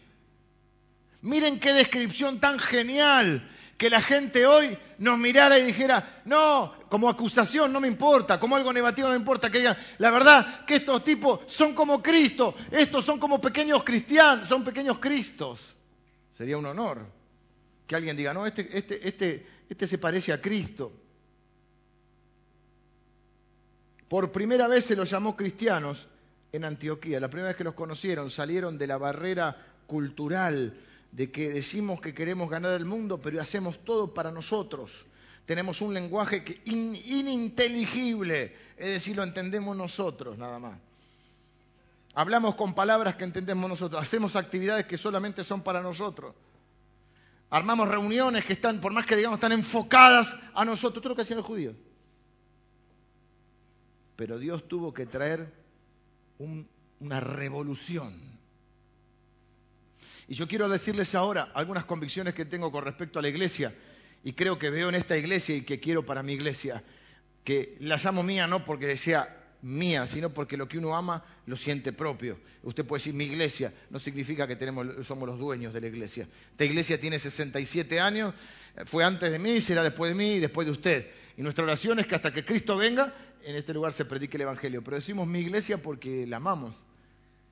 Miren 1.21 1.59
qué 1.59 1.73
descripción 1.73 2.39
tan 2.39 2.59
genial 2.59 3.49
que 3.77 3.89
la 3.89 4.01
gente 4.01 4.45
hoy 4.45 4.77
nos 4.97 5.17
mirara 5.17 5.59
y 5.59 5.63
dijera, 5.63 6.21
no, 6.25 6.73
como 6.89 7.09
acusación 7.09 7.71
no 7.71 7.79
me 7.79 7.87
importa, 7.87 8.39
como 8.39 8.55
algo 8.55 8.73
negativo 8.73 9.07
no 9.07 9.13
me 9.13 9.19
importa, 9.19 9.49
que 9.49 9.59
digan, 9.59 9.77
la 9.97 10.11
verdad 10.11 10.65
que 10.65 10.75
estos 10.75 11.03
tipos 11.03 11.41
son 11.47 11.73
como 11.73 12.01
Cristo, 12.01 12.55
estos 12.71 13.05
son 13.05 13.19
como 13.19 13.41
pequeños 13.41 13.83
cristianos, 13.83 14.47
son 14.47 14.63
pequeños 14.63 14.99
Cristos. 14.99 15.59
Sería 16.31 16.57
un 16.57 16.65
honor 16.65 17.05
que 17.85 17.95
alguien 17.95 18.17
diga, 18.17 18.33
no, 18.33 18.45
este, 18.45 18.77
este, 18.77 19.07
este, 19.07 19.47
este 19.69 19.87
se 19.87 19.97
parece 19.97 20.33
a 20.33 20.41
Cristo. 20.41 20.91
Por 24.07 24.31
primera 24.31 24.67
vez 24.67 24.85
se 24.85 24.95
los 24.95 25.09
llamó 25.09 25.35
cristianos 25.35 26.07
en 26.57 26.65
Antioquía, 26.65 27.19
la 27.19 27.29
primera 27.29 27.49
vez 27.49 27.57
que 27.57 27.63
los 27.63 27.73
conocieron, 27.73 28.29
salieron 28.29 28.77
de 28.77 28.87
la 28.87 28.97
barrera 28.97 29.57
cultural 29.87 30.77
de 31.11 31.31
que 31.31 31.49
decimos 31.49 32.01
que 32.01 32.13
queremos 32.13 32.49
ganar 32.49 32.73
el 32.73 32.85
mundo, 32.85 33.19
pero 33.19 33.41
hacemos 33.41 33.83
todo 33.83 34.13
para 34.13 34.31
nosotros. 34.31 35.05
Tenemos 35.45 35.81
un 35.81 35.93
lenguaje 35.93 36.43
que 36.43 36.61
ininteligible, 36.65 38.53
es 38.75 38.87
decir, 38.87 39.15
lo 39.15 39.23
entendemos 39.23 39.75
nosotros 39.77 40.37
nada 40.37 40.59
más. 40.59 40.77
Hablamos 42.13 42.55
con 42.55 42.73
palabras 42.73 43.15
que 43.15 43.23
entendemos 43.23 43.69
nosotros, 43.69 44.01
hacemos 44.01 44.35
actividades 44.35 44.85
que 44.85 44.97
solamente 44.97 45.43
son 45.43 45.61
para 45.61 45.81
nosotros. 45.81 46.35
Armamos 47.49 47.87
reuniones 47.87 48.43
que 48.43 48.53
están, 48.53 48.81
por 48.81 48.91
más 48.91 49.05
que 49.05 49.15
digamos, 49.15 49.37
están 49.37 49.53
enfocadas 49.53 50.35
a 50.53 50.65
nosotros. 50.65 51.01
Todo 51.01 51.09
lo 51.09 51.15
que 51.15 51.21
hacían 51.21 51.37
los 51.37 51.45
judíos. 51.45 51.75
Pero 54.17 54.37
Dios 54.37 54.67
tuvo 54.67 54.93
que 54.93 55.05
traer 55.05 55.53
una 56.39 57.19
revolución. 57.19 58.37
Y 60.27 60.35
yo 60.35 60.47
quiero 60.47 60.67
decirles 60.67 61.15
ahora 61.15 61.51
algunas 61.53 61.85
convicciones 61.85 62.33
que 62.33 62.45
tengo 62.45 62.71
con 62.71 62.83
respecto 62.83 63.19
a 63.19 63.21
la 63.21 63.29
iglesia 63.29 63.73
y 64.23 64.33
creo 64.33 64.59
que 64.59 64.69
veo 64.69 64.89
en 64.89 64.95
esta 64.95 65.17
iglesia 65.17 65.55
y 65.55 65.61
que 65.61 65.79
quiero 65.79 66.05
para 66.05 66.21
mi 66.21 66.33
iglesia, 66.33 66.83
que 67.43 67.77
la 67.79 67.95
llamo 67.97 68.23
mía 68.23 68.45
no 68.45 68.65
porque 68.65 68.97
sea 68.97 69.45
mía, 69.61 70.05
sino 70.05 70.33
porque 70.33 70.57
lo 70.57 70.67
que 70.67 70.77
uno 70.77 70.95
ama 70.95 71.23
lo 71.45 71.55
siente 71.55 71.93
propio. 71.93 72.39
Usted 72.63 72.85
puede 72.85 72.99
decir 72.99 73.13
mi 73.13 73.23
iglesia, 73.23 73.73
no 73.89 73.99
significa 73.99 74.47
que 74.47 74.55
tenemos, 74.55 75.05
somos 75.05 75.27
los 75.27 75.39
dueños 75.39 75.73
de 75.73 75.81
la 75.81 75.87
iglesia. 75.87 76.27
Esta 76.51 76.65
iglesia 76.65 76.99
tiene 76.99 77.19
67 77.19 77.99
años, 77.99 78.33
fue 78.85 79.03
antes 79.03 79.31
de 79.31 79.39
mí, 79.39 79.61
será 79.61 79.83
después 79.83 80.11
de 80.11 80.15
mí 80.15 80.33
y 80.33 80.39
después 80.39 80.67
de 80.67 80.73
usted. 80.73 81.11
Y 81.37 81.41
nuestra 81.41 81.63
oración 81.63 81.99
es 81.99 82.07
que 82.07 82.15
hasta 82.15 82.33
que 82.33 82.43
Cristo 82.43 82.77
venga, 82.77 83.13
en 83.47 83.55
este 83.55 83.73
lugar 83.73 83.93
se 83.93 84.03
predique 84.03 84.35
el 84.35 84.41
Evangelio. 84.41 84.83
Pero 84.83 84.97
decimos 84.97 85.25
mi 85.25 85.39
iglesia 85.39 85.81
porque 85.81 86.27
la 86.27 86.37
amamos. 86.37 86.75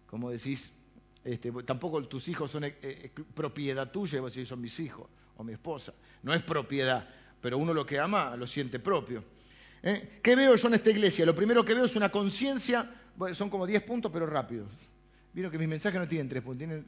Como 0.07 0.29
decís, 0.29 0.69
este, 1.23 1.51
tampoco 1.63 2.03
tus 2.03 2.27
hijos 2.27 2.51
son 2.51 2.65
eh, 2.65 2.75
eh, 2.81 3.11
propiedad 3.33 3.89
tuya, 3.89 4.19
vos 4.19 4.33
son 4.33 4.59
mis 4.59 4.77
hijos 4.81 5.07
o 5.37 5.43
mi 5.43 5.53
esposa. 5.53 5.93
No 6.21 6.33
es 6.33 6.43
propiedad, 6.43 7.07
pero 7.41 7.57
uno 7.57 7.73
lo 7.73 7.85
que 7.85 7.97
ama 7.97 8.35
lo 8.35 8.45
siente 8.45 8.79
propio. 8.79 9.23
¿Eh? 9.81 10.19
¿Qué 10.21 10.35
veo 10.35 10.55
yo 10.55 10.67
en 10.67 10.73
esta 10.73 10.89
iglesia? 10.89 11.25
Lo 11.25 11.33
primero 11.33 11.63
que 11.63 11.73
veo 11.73 11.85
es 11.85 11.95
una 11.95 12.09
conciencia, 12.09 12.91
son 13.33 13.49
como 13.49 13.65
10 13.65 13.83
puntos, 13.83 14.11
pero 14.11 14.25
rápidos. 14.25 14.67
Vieron 15.31 15.49
que 15.49 15.57
mis 15.57 15.67
mensajes 15.67 15.99
no 15.99 16.07
tienen 16.09 16.27
3 16.27 16.43
puntos, 16.43 16.57
tienen 16.57 16.85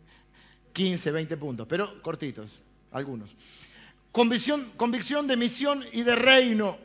15, 0.74 1.12
20 1.12 1.38
puntos, 1.38 1.68
pero 1.68 2.02
cortitos, 2.02 2.64
algunos. 2.92 3.34
Convicción, 4.12 4.74
convicción 4.76 5.28
de 5.28 5.38
misión 5.38 5.86
y 5.94 6.04
de 6.04 6.16
reino. 6.16 6.78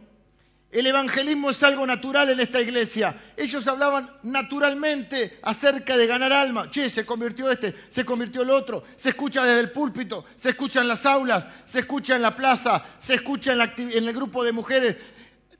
El 0.72 0.86
evangelismo 0.86 1.50
es 1.50 1.62
algo 1.62 1.86
natural 1.86 2.30
en 2.30 2.40
esta 2.40 2.58
iglesia. 2.58 3.14
Ellos 3.36 3.68
hablaban 3.68 4.10
naturalmente 4.22 5.38
acerca 5.42 5.98
de 5.98 6.06
ganar 6.06 6.32
alma. 6.32 6.70
Che, 6.70 6.88
se 6.88 7.04
convirtió 7.04 7.50
este, 7.50 7.74
se 7.90 8.06
convirtió 8.06 8.40
el 8.40 8.48
otro. 8.48 8.82
Se 8.96 9.10
escucha 9.10 9.44
desde 9.44 9.60
el 9.60 9.70
púlpito, 9.70 10.24
se 10.34 10.48
escucha 10.48 10.80
en 10.80 10.88
las 10.88 11.04
aulas, 11.04 11.46
se 11.66 11.80
escucha 11.80 12.16
en 12.16 12.22
la 12.22 12.34
plaza, 12.34 12.82
se 12.98 13.16
escucha 13.16 13.52
en, 13.52 13.60
en 13.76 14.08
el 14.08 14.14
grupo 14.14 14.42
de 14.42 14.52
mujeres. 14.52 14.96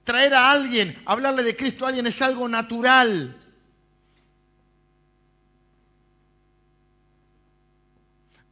Traer 0.02 0.32
a 0.32 0.50
alguien, 0.50 1.02
hablarle 1.04 1.42
de 1.42 1.56
Cristo 1.56 1.84
a 1.84 1.88
alguien 1.88 2.06
es 2.06 2.22
algo 2.22 2.48
natural. 2.48 3.36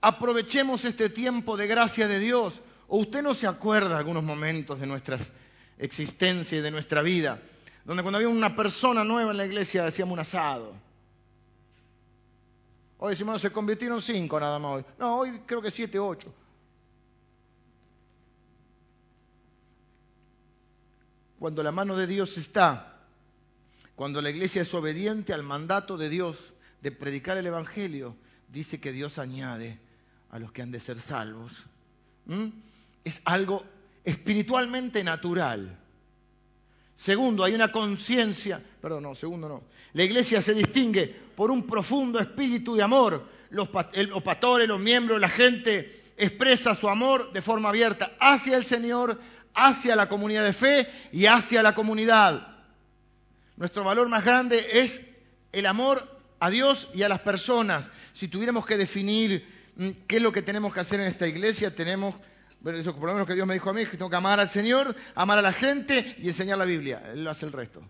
Aprovechemos 0.02 0.84
este 0.84 1.08
tiempo 1.08 1.56
de 1.56 1.66
gracia 1.66 2.06
de 2.06 2.18
Dios. 2.18 2.60
¿O 2.86 2.98
usted 2.98 3.22
no 3.22 3.34
se 3.34 3.46
acuerda 3.46 3.96
algunos 3.96 4.24
momentos 4.24 4.78
de 4.78 4.86
nuestras 4.86 5.32
existencia 5.80 6.58
y 6.58 6.60
de 6.60 6.70
nuestra 6.70 7.02
vida, 7.02 7.40
donde 7.84 8.02
cuando 8.02 8.18
había 8.18 8.28
una 8.28 8.54
persona 8.54 9.02
nueva 9.02 9.30
en 9.30 9.38
la 9.38 9.46
iglesia 9.46 9.86
hacíamos 9.86 10.12
un 10.12 10.20
asado. 10.20 10.74
Hoy 12.98 13.10
decimos, 13.10 13.34
no, 13.34 13.38
se 13.38 13.50
convirtieron 13.50 14.02
cinco 14.02 14.38
nada 14.38 14.58
más 14.58 14.72
hoy. 14.72 14.84
No, 14.98 15.18
hoy 15.18 15.40
creo 15.46 15.62
que 15.62 15.70
siete, 15.70 15.98
ocho. 15.98 16.32
Cuando 21.38 21.62
la 21.62 21.72
mano 21.72 21.96
de 21.96 22.06
Dios 22.06 22.36
está, 22.36 22.98
cuando 23.96 24.20
la 24.20 24.28
iglesia 24.28 24.60
es 24.60 24.74
obediente 24.74 25.32
al 25.32 25.42
mandato 25.42 25.96
de 25.96 26.10
Dios 26.10 26.36
de 26.82 26.92
predicar 26.92 27.38
el 27.38 27.46
Evangelio, 27.46 28.14
dice 28.48 28.80
que 28.80 28.92
Dios 28.92 29.18
añade 29.18 29.78
a 30.30 30.38
los 30.38 30.52
que 30.52 30.60
han 30.60 30.70
de 30.70 30.80
ser 30.80 30.98
salvos. 30.98 31.66
¿Mm? 32.26 32.48
Es 33.04 33.22
algo 33.24 33.64
espiritualmente 34.04 35.02
natural. 35.04 35.78
Segundo, 36.94 37.44
hay 37.44 37.54
una 37.54 37.72
conciencia, 37.72 38.62
perdón, 38.80 39.04
no, 39.04 39.14
segundo 39.14 39.48
no. 39.48 39.62
La 39.94 40.04
iglesia 40.04 40.42
se 40.42 40.54
distingue 40.54 41.06
por 41.34 41.50
un 41.50 41.66
profundo 41.66 42.18
espíritu 42.18 42.76
de 42.76 42.82
amor. 42.82 43.26
Los, 43.50 43.68
los 43.94 44.22
pastores, 44.22 44.68
los 44.68 44.78
miembros, 44.78 45.20
la 45.20 45.28
gente 45.28 46.02
expresa 46.16 46.74
su 46.74 46.88
amor 46.88 47.32
de 47.32 47.42
forma 47.42 47.70
abierta 47.70 48.12
hacia 48.20 48.56
el 48.56 48.64
Señor, 48.64 49.18
hacia 49.54 49.96
la 49.96 50.08
comunidad 50.08 50.44
de 50.44 50.52
fe 50.52 50.88
y 51.12 51.26
hacia 51.26 51.62
la 51.62 51.74
comunidad. 51.74 52.58
Nuestro 53.56 53.84
valor 53.84 54.08
más 54.08 54.24
grande 54.24 54.66
es 54.72 55.00
el 55.52 55.66
amor 55.66 56.06
a 56.38 56.50
Dios 56.50 56.88
y 56.94 57.02
a 57.02 57.08
las 57.08 57.20
personas. 57.20 57.90
Si 58.12 58.28
tuviéramos 58.28 58.66
que 58.66 58.76
definir 58.76 59.46
mm, 59.76 59.90
qué 60.06 60.16
es 60.16 60.22
lo 60.22 60.32
que 60.32 60.42
tenemos 60.42 60.72
que 60.72 60.80
hacer 60.80 61.00
en 61.00 61.06
esta 61.06 61.26
iglesia, 61.26 61.74
tenemos 61.74 62.14
bueno, 62.60 62.78
eso 62.78 62.94
por 62.94 63.08
lo 63.08 63.14
menos 63.14 63.26
que 63.26 63.34
Dios 63.34 63.46
me 63.46 63.54
dijo 63.54 63.70
a 63.70 63.72
mí, 63.72 63.86
que 63.86 63.96
tengo 63.96 64.10
que 64.10 64.16
amar 64.16 64.38
al 64.38 64.48
Señor, 64.48 64.94
amar 65.14 65.38
a 65.38 65.42
la 65.42 65.52
gente 65.52 66.16
y 66.18 66.28
enseñar 66.28 66.58
la 66.58 66.66
Biblia. 66.66 67.02
Él 67.12 67.26
hace 67.26 67.46
el 67.46 67.52
resto. 67.52 67.82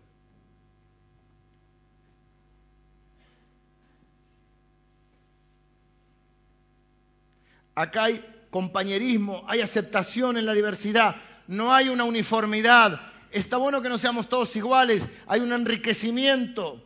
Acá 7.75 8.05
hay 8.05 8.25
compañerismo, 8.51 9.45
hay 9.49 9.61
aceptación 9.61 10.37
en 10.37 10.47
la 10.47 10.53
diversidad, 10.53 11.17
no 11.49 11.75
hay 11.75 11.89
una 11.89 12.05
uniformidad. 12.05 13.01
Está 13.33 13.57
bueno 13.57 13.83
que 13.83 13.89
no 13.89 13.99
seamos 13.99 14.29
todos 14.29 14.55
iguales, 14.55 15.03
hay 15.27 15.41
un 15.41 15.53
enriquecimiento. 15.53 16.85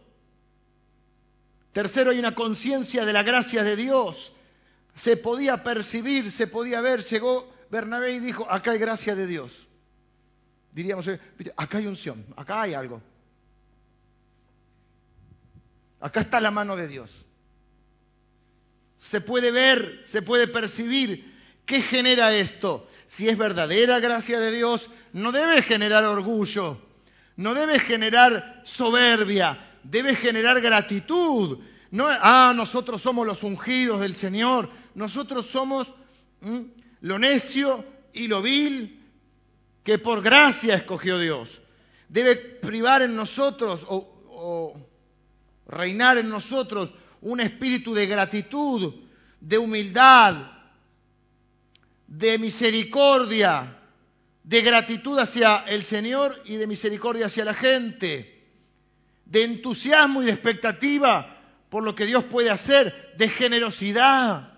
Tercero, 1.72 2.12
hay 2.12 2.18
una 2.18 2.34
conciencia 2.34 3.04
de 3.04 3.12
la 3.12 3.22
gracia 3.22 3.62
de 3.64 3.76
Dios. 3.76 4.32
Se 4.94 5.16
podía 5.16 5.62
percibir, 5.64 6.30
se 6.30 6.46
podía 6.46 6.80
ver, 6.80 7.02
llegó 7.02 7.53
Bernabé 7.74 8.20
dijo, 8.20 8.48
acá 8.48 8.70
hay 8.70 8.78
gracia 8.78 9.16
de 9.16 9.26
Dios. 9.26 9.66
Diríamos, 10.70 11.08
eh, 11.08 11.18
acá 11.56 11.78
hay 11.78 11.88
unción, 11.88 12.24
acá 12.36 12.62
hay 12.62 12.72
algo. 12.72 13.02
Acá 15.98 16.20
está 16.20 16.40
la 16.40 16.52
mano 16.52 16.76
de 16.76 16.86
Dios. 16.86 17.10
Se 19.00 19.20
puede 19.20 19.50
ver, 19.50 20.02
se 20.04 20.22
puede 20.22 20.46
percibir. 20.46 21.34
¿Qué 21.66 21.82
genera 21.82 22.32
esto? 22.32 22.88
Si 23.06 23.28
es 23.28 23.36
verdadera 23.36 23.98
gracia 23.98 24.38
de 24.38 24.52
Dios, 24.52 24.88
no 25.12 25.32
debe 25.32 25.60
generar 25.60 26.04
orgullo, 26.04 26.80
no 27.34 27.54
debe 27.54 27.80
generar 27.80 28.62
soberbia, 28.64 29.72
debe 29.82 30.14
generar 30.14 30.60
gratitud. 30.60 31.58
Ah, 31.98 32.52
nosotros 32.54 33.02
somos 33.02 33.26
los 33.26 33.42
ungidos 33.42 34.00
del 34.00 34.14
Señor, 34.14 34.70
nosotros 34.94 35.46
somos 35.46 35.92
lo 37.04 37.18
necio 37.18 37.84
y 38.14 38.28
lo 38.28 38.40
vil 38.40 38.98
que 39.82 39.98
por 39.98 40.22
gracia 40.22 40.74
escogió 40.74 41.18
Dios. 41.18 41.60
Debe 42.08 42.36
privar 42.36 43.02
en 43.02 43.14
nosotros 43.14 43.84
o, 43.86 44.74
reinar 45.66 46.16
en 46.16 46.30
nosotros 46.30 46.94
un 47.20 47.40
espíritu 47.40 47.92
de 47.92 48.06
gratitud, 48.06 48.94
de 49.38 49.58
humildad, 49.58 50.50
de 52.06 52.38
misericordia, 52.38 53.78
de 54.42 54.62
gratitud 54.62 55.18
hacia 55.18 55.58
el 55.66 55.82
Señor 55.82 56.40
y 56.46 56.56
de 56.56 56.66
misericordia 56.66 57.26
hacia 57.26 57.44
la 57.44 57.54
gente, 57.54 58.48
de 59.26 59.44
entusiasmo 59.44 60.22
y 60.22 60.26
de 60.26 60.32
expectativa 60.32 61.38
por 61.68 61.82
lo 61.82 61.94
que 61.94 62.06
Dios 62.06 62.24
puede 62.24 62.48
hacer, 62.48 63.14
de 63.18 63.28
generosidad. 63.28 64.53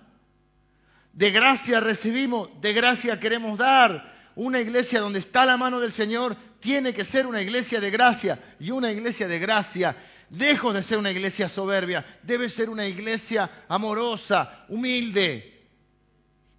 De 1.17 1.31
gracia 1.31 1.81
recibimos, 1.81 2.51
de 2.61 2.75
gracia 2.75 3.19
queremos 3.19 3.57
dar. 3.57 4.15
Una 4.35 4.61
iglesia 4.61 5.01
donde 5.01 5.19
está 5.19 5.47
la 5.47 5.57
mano 5.57 5.81
del 5.81 5.91
Señor 5.91 6.37
tiene 6.61 6.93
que 6.93 7.05
ser 7.05 7.27
una 7.27 7.41
iglesia 7.41 7.81
de 7.81 7.91
gracia. 7.91 8.39
Y 8.61 8.71
una 8.71 8.93
iglesia 8.93 9.27
de 9.27 9.39
gracia, 9.39 9.97
lejos 10.29 10.75
de 10.75 10.83
ser 10.83 10.99
una 10.99 11.11
iglesia 11.11 11.49
soberbia, 11.49 12.05
debe 12.23 12.51
ser 12.51 12.69
una 12.69 12.85
iglesia 12.87 13.51
amorosa, 13.67 14.67
humilde. 14.69 15.65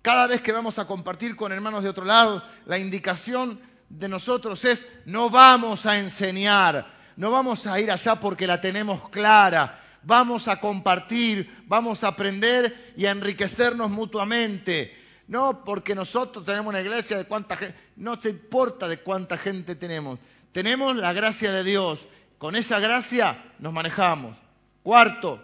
Cada 0.02 0.26
vez 0.26 0.42
que 0.42 0.52
vamos 0.52 0.80
a 0.80 0.88
compartir 0.88 1.36
con 1.36 1.52
hermanos 1.52 1.84
de 1.84 1.90
otro 1.90 2.06
lado, 2.06 2.44
la 2.66 2.80
indicación 2.80 3.60
de 3.90 4.10
nosotros 4.10 4.66
es, 4.66 4.88
no 5.06 5.30
vamos 5.30 5.86
a 5.86 6.00
enseñar, 6.00 6.92
no 7.16 7.30
vamos 7.30 7.68
a 7.68 7.80
ir 7.80 7.92
allá 7.92 8.20
porque 8.20 8.48
la 8.48 8.60
tenemos 8.60 9.08
clara, 9.10 9.80
vamos 10.08 10.48
a 10.48 10.62
compartir, 10.62 11.64
vamos 11.68 12.04
a 12.04 12.08
aprender 12.08 12.94
y 12.96 13.06
a 13.06 13.12
enriquecernos 13.12 13.92
mutuamente. 13.92 14.96
No 15.28 15.66
porque 15.66 15.94
nosotros 15.94 16.46
tenemos 16.46 16.68
una 16.68 16.80
iglesia 16.80 17.18
de 17.18 17.26
cuánta 17.26 17.58
gente, 17.58 17.78
no 17.98 18.18
te 18.18 18.30
importa 18.30 18.88
de 18.88 19.00
cuánta 19.00 19.38
gente 19.38 19.76
tenemos. 19.76 20.18
Tenemos 20.54 20.96
la 20.96 21.12
gracia 21.12 21.52
de 21.52 21.66
Dios. 21.66 22.08
Con 22.38 22.56
esa 22.56 22.80
gracia 22.80 23.54
nos 23.60 23.74
manejamos. 23.74 24.38
Cuarto, 24.82 25.44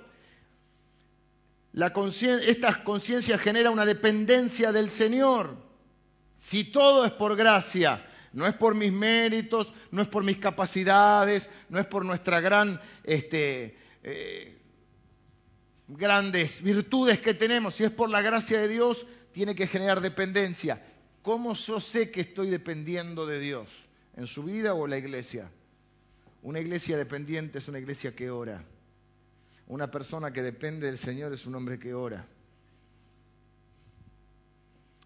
la 1.74 1.92
esta 2.48 2.84
conciencia 2.86 3.38
genera 3.38 3.70
una 3.70 3.84
dependencia 3.84 4.72
del 4.72 4.90
Señor. 4.90 5.58
Si 6.38 6.64
todo 6.64 7.04
es 7.04 7.12
por 7.12 7.36
gracia, 7.36 8.06
no 8.32 8.48
es 8.48 8.54
por 8.54 8.76
mis 8.76 8.94
méritos, 8.94 9.74
no 9.92 10.02
es 10.02 10.08
por 10.08 10.24
mis 10.24 10.38
capacidades, 10.38 11.50
no 11.68 11.80
es 11.80 11.86
por 11.86 12.06
nuestra 12.06 12.40
gran, 12.40 12.80
este, 13.04 13.83
eh, 14.04 14.58
grandes 15.88 16.62
virtudes 16.62 17.20
que 17.20 17.34
tenemos, 17.34 17.76
si 17.76 17.84
es 17.84 17.92
por 17.92 18.10
la 18.10 18.22
gracia 18.22 18.60
de 18.60 18.68
Dios, 18.68 19.06
tiene 19.32 19.56
que 19.56 19.68
generar 19.68 20.02
dependencia. 20.02 20.84
¿Cómo 21.22 21.54
yo 21.54 21.80
sé 21.80 22.12
que 22.12 22.22
estoy 22.22 22.50
dependiendo 22.50 23.26
de 23.26 23.40
Dios? 23.40 23.70
¿En 24.16 24.28
su 24.28 24.44
vida 24.44 24.74
o 24.74 24.86
en 24.86 24.92
la 24.92 24.98
iglesia? 24.98 25.50
Una 26.42 26.60
iglesia 26.60 26.98
dependiente 26.98 27.60
es 27.60 27.68
una 27.68 27.80
iglesia 27.80 28.14
que 28.14 28.30
ora. 28.30 28.64
Una 29.68 29.90
persona 29.90 30.34
que 30.34 30.42
depende 30.42 30.88
del 30.88 30.98
Señor 30.98 31.34
es 31.34 31.46
un 31.46 31.56
hombre 31.56 31.80
que 31.80 31.94
ora. 31.94 32.28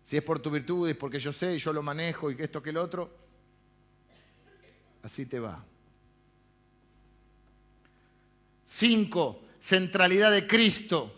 Si 0.03 0.17
es 0.17 0.23
por 0.23 0.39
tu 0.39 0.49
virtud, 0.49 0.89
es 0.89 0.95
porque 0.95 1.19
yo 1.19 1.31
sé 1.31 1.53
y 1.55 1.57
yo 1.59 1.71
lo 1.71 1.83
manejo 1.83 2.31
y 2.31 2.35
que 2.35 2.45
esto 2.45 2.63
que 2.63 2.71
el 2.71 2.77
otro, 2.77 3.13
así 5.03 5.25
te 5.25 5.39
va. 5.39 5.63
Cinco, 8.67 9.41
centralidad 9.59 10.31
de 10.31 10.45
Cristo. 10.45 11.13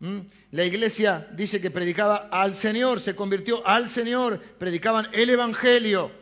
¿Mm? 0.00 0.20
La 0.52 0.64
iglesia 0.64 1.26
dice 1.32 1.60
que 1.60 1.70
predicaba 1.70 2.28
al 2.30 2.54
Señor, 2.54 3.00
se 3.00 3.16
convirtió 3.16 3.66
al 3.66 3.88
Señor, 3.88 4.38
predicaban 4.58 5.08
el 5.12 5.30
Evangelio. 5.30 6.12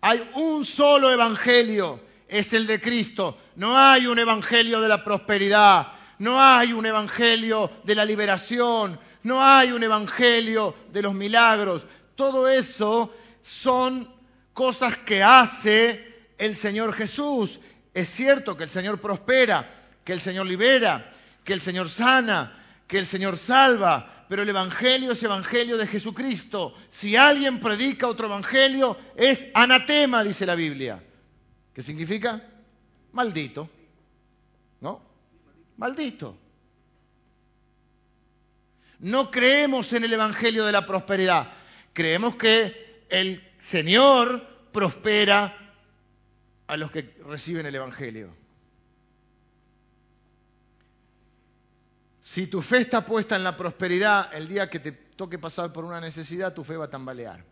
Hay 0.00 0.30
un 0.34 0.64
solo 0.64 1.10
Evangelio, 1.10 2.00
es 2.28 2.52
el 2.52 2.66
de 2.66 2.80
Cristo. 2.80 3.36
No 3.56 3.76
hay 3.76 4.06
un 4.06 4.18
Evangelio 4.18 4.80
de 4.80 4.88
la 4.88 5.02
prosperidad, 5.02 5.88
no 6.18 6.40
hay 6.40 6.72
un 6.72 6.86
Evangelio 6.86 7.70
de 7.82 7.94
la 7.94 8.04
liberación, 8.04 9.00
no 9.24 9.44
hay 9.44 9.72
un 9.72 9.82
Evangelio 9.82 10.74
de 10.92 11.02
los 11.02 11.14
milagros. 11.14 11.86
Todo 12.14 12.48
eso 12.48 13.12
son 13.42 14.08
cosas 14.52 14.96
que 14.98 15.22
hace 15.22 16.14
el 16.38 16.54
Señor 16.54 16.92
Jesús. 16.92 17.58
Es 17.94 18.08
cierto 18.10 18.56
que 18.56 18.64
el 18.64 18.70
Señor 18.70 19.00
prospera, 19.00 19.70
que 20.04 20.12
el 20.12 20.20
Señor 20.20 20.46
libera, 20.46 21.12
que 21.44 21.52
el 21.52 21.60
Señor 21.60 21.88
sana, 21.88 22.52
que 22.88 22.98
el 22.98 23.06
Señor 23.06 23.38
salva, 23.38 24.26
pero 24.28 24.42
el 24.42 24.48
Evangelio 24.48 25.12
es 25.12 25.22
Evangelio 25.22 25.76
de 25.76 25.86
Jesucristo. 25.86 26.74
Si 26.88 27.14
alguien 27.14 27.60
predica 27.60 28.08
otro 28.08 28.26
Evangelio, 28.26 28.98
es 29.16 29.46
anatema, 29.54 30.24
dice 30.24 30.44
la 30.44 30.56
Biblia. 30.56 31.02
¿Qué 31.72 31.82
significa? 31.82 32.42
Maldito. 33.12 33.70
¿No? 34.80 35.00
Maldito. 35.76 36.36
No 38.98 39.30
creemos 39.30 39.92
en 39.92 40.04
el 40.04 40.12
Evangelio 40.12 40.64
de 40.64 40.72
la 40.72 40.84
prosperidad. 40.84 41.52
Creemos 41.92 42.34
que 42.36 43.04
el 43.08 43.52
Señor 43.60 44.46
prospera 44.72 45.63
a 46.66 46.76
los 46.76 46.90
que 46.90 47.14
reciben 47.26 47.66
el 47.66 47.74
Evangelio. 47.74 48.30
Si 52.20 52.46
tu 52.46 52.62
fe 52.62 52.78
está 52.78 53.04
puesta 53.04 53.36
en 53.36 53.44
la 53.44 53.56
prosperidad, 53.56 54.32
el 54.34 54.48
día 54.48 54.70
que 54.70 54.78
te 54.80 54.92
toque 54.92 55.38
pasar 55.38 55.72
por 55.72 55.84
una 55.84 56.00
necesidad, 56.00 56.54
tu 56.54 56.64
fe 56.64 56.76
va 56.76 56.86
a 56.86 56.90
tambalear. 56.90 57.44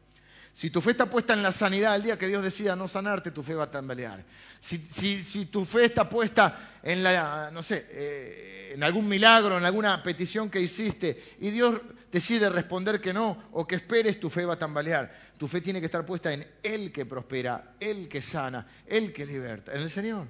Si 0.52 0.68
tu 0.68 0.82
fe 0.82 0.90
está 0.90 1.06
puesta 1.08 1.32
en 1.32 1.42
la 1.42 1.50
sanidad, 1.50 1.96
el 1.96 2.02
día 2.02 2.18
que 2.18 2.28
Dios 2.28 2.42
decida 2.42 2.76
no 2.76 2.86
sanarte, 2.86 3.30
tu 3.30 3.42
fe 3.42 3.54
va 3.54 3.64
a 3.64 3.70
tambalear. 3.70 4.22
Si, 4.60 5.46
tu 5.46 5.64
fe 5.64 5.86
está 5.86 6.08
puesta 6.08 6.78
eh, 6.82 8.72
en 8.74 8.82
algún 8.82 9.08
milagro, 9.08 9.56
en 9.56 9.64
alguna 9.64 10.02
petición 10.02 10.50
que 10.50 10.60
hiciste, 10.60 11.36
y 11.40 11.50
Dios 11.50 11.80
decide 12.12 12.50
responder 12.50 13.00
que 13.00 13.14
no, 13.14 13.44
o 13.52 13.66
que 13.66 13.76
esperes, 13.76 14.20
tu 14.20 14.28
fe 14.28 14.44
va 14.44 14.54
a 14.54 14.58
tambalear. 14.58 15.32
Tu 15.38 15.48
fe 15.48 15.62
tiene 15.62 15.80
que 15.80 15.86
estar 15.86 16.04
puesta 16.04 16.30
en 16.30 16.46
Él 16.62 16.92
que 16.92 17.06
prospera, 17.06 17.74
Él 17.80 18.06
que 18.08 18.20
sana, 18.20 18.66
Él 18.86 19.10
que 19.14 19.24
liberta, 19.24 19.72
en 19.72 19.80
el 19.80 19.90
Señor. 19.90 20.28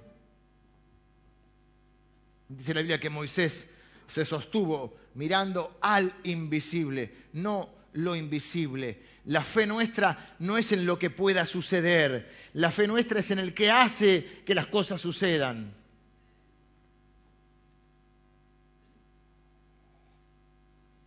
Dice 2.48 2.74
la 2.74 2.80
Biblia 2.80 3.00
que 3.00 3.10
Moisés 3.10 3.68
se 4.06 4.24
sostuvo 4.24 4.96
mirando 5.14 5.78
al 5.80 6.14
invisible, 6.22 7.12
no 7.32 7.81
lo 7.94 8.16
invisible. 8.16 9.02
La 9.26 9.42
fe 9.42 9.66
nuestra 9.66 10.34
no 10.40 10.58
es 10.58 10.72
en 10.72 10.86
lo 10.86 10.98
que 10.98 11.10
pueda 11.10 11.44
suceder, 11.44 12.30
la 12.54 12.70
fe 12.70 12.86
nuestra 12.86 13.20
es 13.20 13.30
en 13.30 13.38
el 13.38 13.54
que 13.54 13.70
hace 13.70 14.42
que 14.44 14.54
las 14.54 14.66
cosas 14.66 15.00
sucedan. 15.00 15.74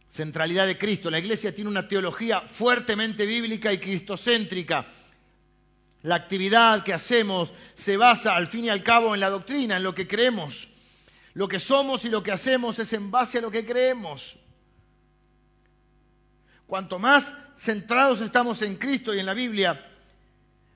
Centralidad 0.10 0.66
de 0.66 0.78
Cristo. 0.78 1.12
La 1.12 1.20
iglesia 1.20 1.54
tiene 1.54 1.70
una 1.70 1.90
teología 1.90 2.40
fuertemente 2.40 3.26
bíblica 3.26 3.74
y 3.74 3.80
cristocéntrica. 3.80 4.88
La 6.04 6.16
actividad 6.16 6.86
que 6.86 6.94
hacemos 6.94 7.52
se 7.74 7.98
basa 7.98 8.34
al 8.34 8.48
fin 8.48 8.64
y 8.64 8.70
al 8.70 8.82
cabo 8.82 9.14
en 9.14 9.20
la 9.20 9.30
doctrina, 9.30 9.76
en 9.76 9.84
lo 9.84 9.94
que 9.94 10.08
creemos. 10.08 10.70
Lo 11.34 11.50
que 11.50 11.60
somos 11.60 12.06
y 12.06 12.10
lo 12.10 12.24
que 12.24 12.32
hacemos 12.32 12.80
es 12.80 12.94
en 12.94 13.12
base 13.12 13.40
a 13.40 13.42
lo 13.42 13.52
que 13.52 13.66
creemos. 13.66 14.38
Cuanto 16.68 16.99
más 16.99 17.34
centrados 17.55 18.22
estamos 18.22 18.61
en 18.61 18.76
Cristo 18.76 19.13
y 19.13 19.20
en 19.20 19.26
la 19.26 19.34
Biblia, 19.34 19.86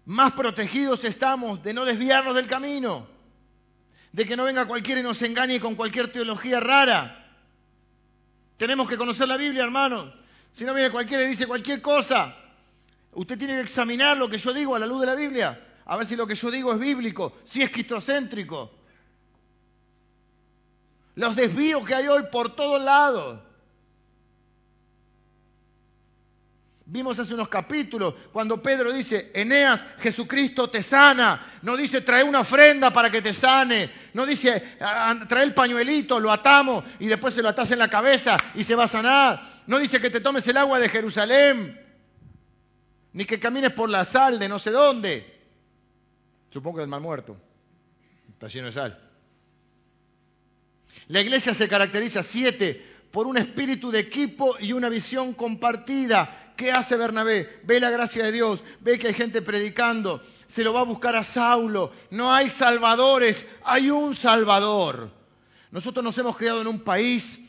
más 0.05 0.33
protegidos 0.33 1.03
estamos 1.03 1.61
de 1.63 1.73
no 1.73 1.85
desviarnos 1.85 2.35
del 2.35 2.47
camino, 2.47 3.07
de 4.11 4.25
que 4.25 4.35
no 4.35 4.43
venga 4.43 4.65
cualquiera 4.65 5.01
y 5.01 5.03
nos 5.03 5.21
engañe 5.21 5.59
con 5.59 5.75
cualquier 5.75 6.11
teología 6.11 6.59
rara. 6.59 7.15
Tenemos 8.57 8.89
que 8.89 8.97
conocer 8.97 9.27
la 9.27 9.37
Biblia, 9.37 9.63
hermano. 9.63 10.13
Si 10.51 10.65
no 10.65 10.73
viene 10.73 10.91
cualquiera 10.91 11.23
y 11.23 11.27
dice 11.27 11.47
cualquier 11.47 11.81
cosa, 11.81 12.35
usted 13.13 13.37
tiene 13.37 13.55
que 13.55 13.61
examinar 13.61 14.17
lo 14.17 14.29
que 14.29 14.37
yo 14.37 14.53
digo 14.53 14.75
a 14.75 14.79
la 14.79 14.87
luz 14.87 15.01
de 15.01 15.07
la 15.07 15.15
Biblia, 15.15 15.67
a 15.85 15.95
ver 15.95 16.05
si 16.05 16.15
lo 16.15 16.27
que 16.27 16.35
yo 16.35 16.51
digo 16.51 16.73
es 16.73 16.79
bíblico, 16.79 17.37
si 17.45 17.61
es 17.61 17.69
cristocéntrico 17.69 18.79
los 21.19 21.35
desvíos 21.35 21.85
que 21.85 21.95
hay 21.95 22.07
hoy 22.07 22.23
por 22.31 22.55
todos 22.55 22.81
lados. 22.81 23.41
Vimos 26.91 27.19
hace 27.19 27.35
unos 27.35 27.49
capítulos 27.49 28.15
cuando 28.33 28.63
Pedro 28.63 28.91
dice, 28.91 29.29
Eneas, 29.35 29.85
Jesucristo 29.99 30.71
te 30.71 30.81
sana. 30.81 31.39
No 31.61 31.77
dice, 31.77 32.01
trae 32.01 32.23
una 32.23 32.39
ofrenda 32.39 32.91
para 32.91 33.11
que 33.11 33.21
te 33.21 33.31
sane. 33.31 33.91
No 34.15 34.25
dice, 34.25 34.63
trae 35.27 35.43
el 35.43 35.53
pañuelito, 35.53 36.19
lo 36.19 36.31
atamos 36.31 36.83
y 36.97 37.05
después 37.05 37.35
se 37.35 37.43
lo 37.43 37.49
atas 37.49 37.69
en 37.69 37.77
la 37.77 37.89
cabeza 37.89 38.37
y 38.55 38.63
se 38.63 38.73
va 38.73 38.85
a 38.85 38.87
sanar. 38.87 39.61
No 39.67 39.77
dice 39.77 40.01
que 40.01 40.09
te 40.09 40.19
tomes 40.19 40.47
el 40.47 40.57
agua 40.57 40.79
de 40.79 40.89
Jerusalén. 40.89 41.79
Ni 43.13 43.25
que 43.25 43.39
camines 43.39 43.71
por 43.73 43.87
la 43.87 44.03
sal 44.03 44.39
de 44.39 44.49
no 44.49 44.57
sé 44.57 44.71
dónde. 44.71 45.41
Supongo 46.49 46.77
que 46.77 46.83
es 46.85 46.89
mal 46.89 47.01
muerto. 47.01 47.37
Está 48.31 48.47
lleno 48.47 48.65
de 48.65 48.71
sal. 48.71 48.99
La 51.07 51.21
iglesia 51.21 51.53
se 51.53 51.67
caracteriza, 51.67 52.23
siete, 52.23 52.83
por 53.12 53.28
un 53.28 53.38
espíritu 53.38 53.91
de 53.91 53.99
equipo 53.99 54.55
y 54.60 54.74
una 54.74 54.89
visión 54.89 55.34
compartida. 55.34 56.53
¿Qué 56.55 56.72
hace 56.72 56.97
Bernabé? 56.97 57.62
Ve 57.64 57.80
la 57.80 57.89
gracia 57.89 58.24
de 58.24 58.32
Dios, 58.32 58.64
ve 58.82 58.99
que 58.99 59.07
hay 59.07 59.14
gente 59.14 59.41
predicando, 59.41 60.22
se 60.47 60.64
lo 60.64 60.74
va 60.74 60.82
a 60.82 60.86
buscar 60.86 61.16
a 61.16 61.24
Saulo. 61.24 61.91
No 62.12 62.34
hay 62.34 62.49
salvadores, 62.49 63.47
hay 63.64 63.89
un 63.89 64.16
salvador. 64.16 65.12
Nosotros 65.72 66.03
nos 66.03 66.18
hemos 66.18 66.36
criado 66.36 66.62
en 66.62 66.68
un 66.68 66.80
país 66.80 67.39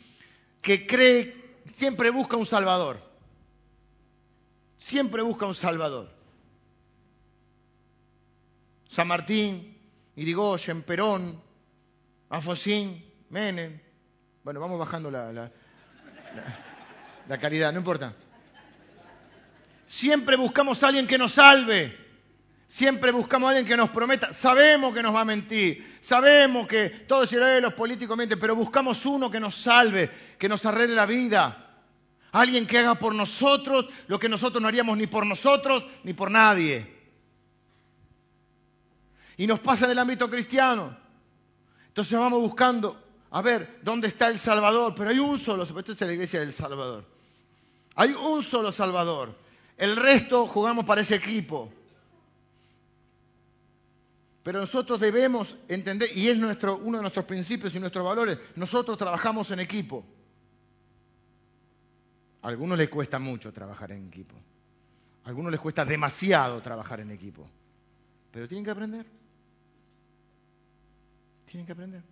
que 0.62 0.86
cree, 0.86 1.56
siempre 1.74 2.10
busca 2.10 2.36
un 2.36 2.46
salvador. 2.46 3.00
Siempre 4.76 5.22
busca 5.22 5.46
un 5.46 5.54
salvador. 5.54 6.10
San 8.88 9.06
Martín, 9.08 9.76
Irigoyen, 10.16 10.82
Perón, 10.82 11.40
Afosín, 12.28 13.04
Menem. 13.28 13.80
Bueno, 14.42 14.58
vamos 14.58 14.78
bajando 14.78 15.10
la, 15.10 15.50
la, 17.28 17.38
calidad, 17.38 17.72
no 17.72 17.78
importa. 17.78 18.14
Siempre 19.86 20.36
buscamos 20.36 20.82
a 20.82 20.88
alguien 20.88 21.06
que 21.06 21.18
nos 21.18 21.32
salve. 21.32 21.94
Siempre 22.66 23.10
buscamos 23.10 23.48
a 23.48 23.50
alguien 23.50 23.66
que 23.66 23.76
nos 23.76 23.90
prometa. 23.90 24.32
Sabemos 24.32 24.94
que 24.94 25.02
nos 25.02 25.14
va 25.14 25.20
a 25.20 25.24
mentir. 25.26 25.98
Sabemos 26.00 26.66
que 26.66 26.88
todo 26.88 27.26
se 27.26 27.60
los 27.60 27.74
políticos 27.74 28.16
mienten, 28.16 28.38
pero 28.38 28.56
buscamos 28.56 29.04
uno 29.04 29.30
que 29.30 29.40
nos 29.40 29.56
salve, 29.56 30.10
que 30.38 30.48
nos 30.48 30.64
arregle 30.64 30.94
la 30.94 31.04
vida. 31.04 31.66
Alguien 32.32 32.66
que 32.66 32.78
haga 32.78 32.94
por 32.94 33.14
nosotros 33.14 33.86
lo 34.06 34.18
que 34.18 34.28
nosotros 34.28 34.62
no 34.62 34.68
haríamos 34.68 34.96
ni 34.96 35.06
por 35.06 35.26
nosotros 35.26 35.86
ni 36.02 36.14
por 36.14 36.30
nadie. 36.30 36.98
Y 39.36 39.46
nos 39.46 39.60
pasa 39.60 39.84
en 39.84 39.90
el 39.90 39.98
ámbito 39.98 40.30
cristiano. 40.30 40.96
Entonces 41.88 42.18
vamos 42.18 42.40
buscando 42.40 43.09
a 43.30 43.42
ver, 43.42 43.78
¿dónde 43.82 44.08
está 44.08 44.28
el 44.28 44.38
Salvador? 44.38 44.94
Pero 44.96 45.10
hay 45.10 45.18
un 45.18 45.38
solo, 45.38 45.62
esta 45.62 45.92
es 45.92 46.00
la 46.00 46.12
iglesia 46.12 46.40
del 46.40 46.52
Salvador. 46.52 47.04
Hay 47.94 48.10
un 48.10 48.42
solo 48.42 48.72
Salvador. 48.72 49.36
El 49.76 49.96
resto 49.96 50.46
jugamos 50.46 50.84
para 50.84 51.02
ese 51.02 51.14
equipo. 51.14 51.72
Pero 54.42 54.60
nosotros 54.60 54.98
debemos 54.98 55.54
entender, 55.68 56.10
y 56.16 56.28
es 56.28 56.38
nuestro, 56.38 56.78
uno 56.78 56.98
de 56.98 57.02
nuestros 57.02 57.24
principios 57.24 57.74
y 57.74 57.80
nuestros 57.80 58.04
valores, 58.04 58.38
nosotros 58.56 58.98
trabajamos 58.98 59.50
en 59.52 59.60
equipo. 59.60 60.04
A 62.42 62.48
algunos 62.48 62.78
les 62.78 62.88
cuesta 62.88 63.18
mucho 63.18 63.52
trabajar 63.52 63.92
en 63.92 64.08
equipo. 64.08 64.34
A 65.24 65.28
algunos 65.28 65.52
les 65.52 65.60
cuesta 65.60 65.84
demasiado 65.84 66.60
trabajar 66.62 67.00
en 67.00 67.10
equipo. 67.12 67.48
Pero 68.32 68.48
tienen 68.48 68.64
que 68.64 68.70
aprender. 68.70 69.06
Tienen 71.44 71.66
que 71.66 71.72
aprender. 71.72 72.02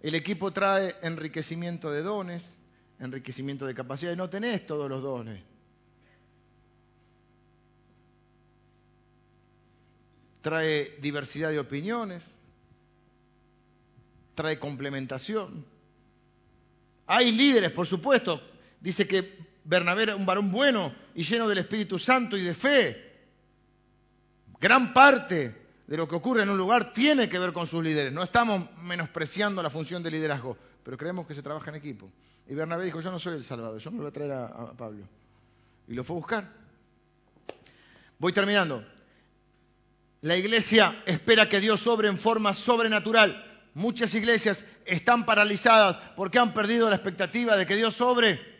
El 0.00 0.14
equipo 0.14 0.52
trae 0.52 0.94
enriquecimiento 1.02 1.90
de 1.90 2.02
dones, 2.02 2.56
enriquecimiento 3.00 3.66
de 3.66 3.74
capacidades. 3.74 4.16
No 4.16 4.30
tenés 4.30 4.64
todos 4.66 4.88
los 4.88 5.02
dones. 5.02 5.42
Trae 10.40 10.96
diversidad 11.00 11.50
de 11.50 11.58
opiniones. 11.58 12.24
Trae 14.36 14.58
complementación. 14.58 15.64
Hay 17.06 17.32
líderes, 17.32 17.72
por 17.72 17.86
supuesto. 17.86 18.40
Dice 18.80 19.08
que 19.08 19.36
Bernabé 19.64 20.04
era 20.04 20.16
un 20.16 20.24
varón 20.24 20.52
bueno 20.52 20.94
y 21.14 21.24
lleno 21.24 21.48
del 21.48 21.58
Espíritu 21.58 21.98
Santo 21.98 22.36
y 22.36 22.44
de 22.44 22.54
fe. 22.54 23.08
Gran 24.60 24.92
parte 24.92 25.67
de 25.88 25.96
lo 25.96 26.06
que 26.06 26.16
ocurre 26.16 26.42
en 26.42 26.50
un 26.50 26.58
lugar 26.58 26.92
tiene 26.92 27.30
que 27.30 27.38
ver 27.38 27.54
con 27.54 27.66
sus 27.66 27.82
líderes. 27.82 28.12
No 28.12 28.22
estamos 28.22 28.70
menospreciando 28.82 29.62
la 29.62 29.70
función 29.70 30.02
de 30.02 30.10
liderazgo, 30.10 30.56
pero 30.84 30.98
creemos 30.98 31.26
que 31.26 31.34
se 31.34 31.42
trabaja 31.42 31.70
en 31.70 31.76
equipo. 31.76 32.12
Y 32.46 32.54
Bernabé 32.54 32.84
dijo, 32.84 33.00
yo 33.00 33.10
no 33.10 33.18
soy 33.18 33.36
el 33.36 33.42
Salvador, 33.42 33.78
yo 33.78 33.90
me 33.90 33.96
lo 33.96 34.02
voy 34.02 34.10
a 34.10 34.12
traer 34.12 34.32
a, 34.32 34.72
Pablo. 34.74 35.04
Y 35.88 35.94
lo 35.94 36.04
fue 36.04 36.14
a 36.14 36.18
buscar. 36.18 36.52
Voy 38.18 38.34
terminando. 38.34 38.84
La 40.20 40.36
iglesia 40.36 41.02
espera 41.06 41.48
que 41.48 41.58
Dios 41.58 41.86
obre 41.86 42.08
en 42.08 42.18
forma 42.18 42.52
sobrenatural. 42.52 43.46
Muchas 43.72 44.14
iglesias 44.14 44.66
están 44.84 45.24
paralizadas 45.24 45.96
porque 46.16 46.38
han 46.38 46.52
perdido 46.52 46.90
la 46.90 46.96
expectativa 46.96 47.56
de 47.56 47.64
que 47.64 47.76
Dios 47.76 47.98
obre, 48.02 48.57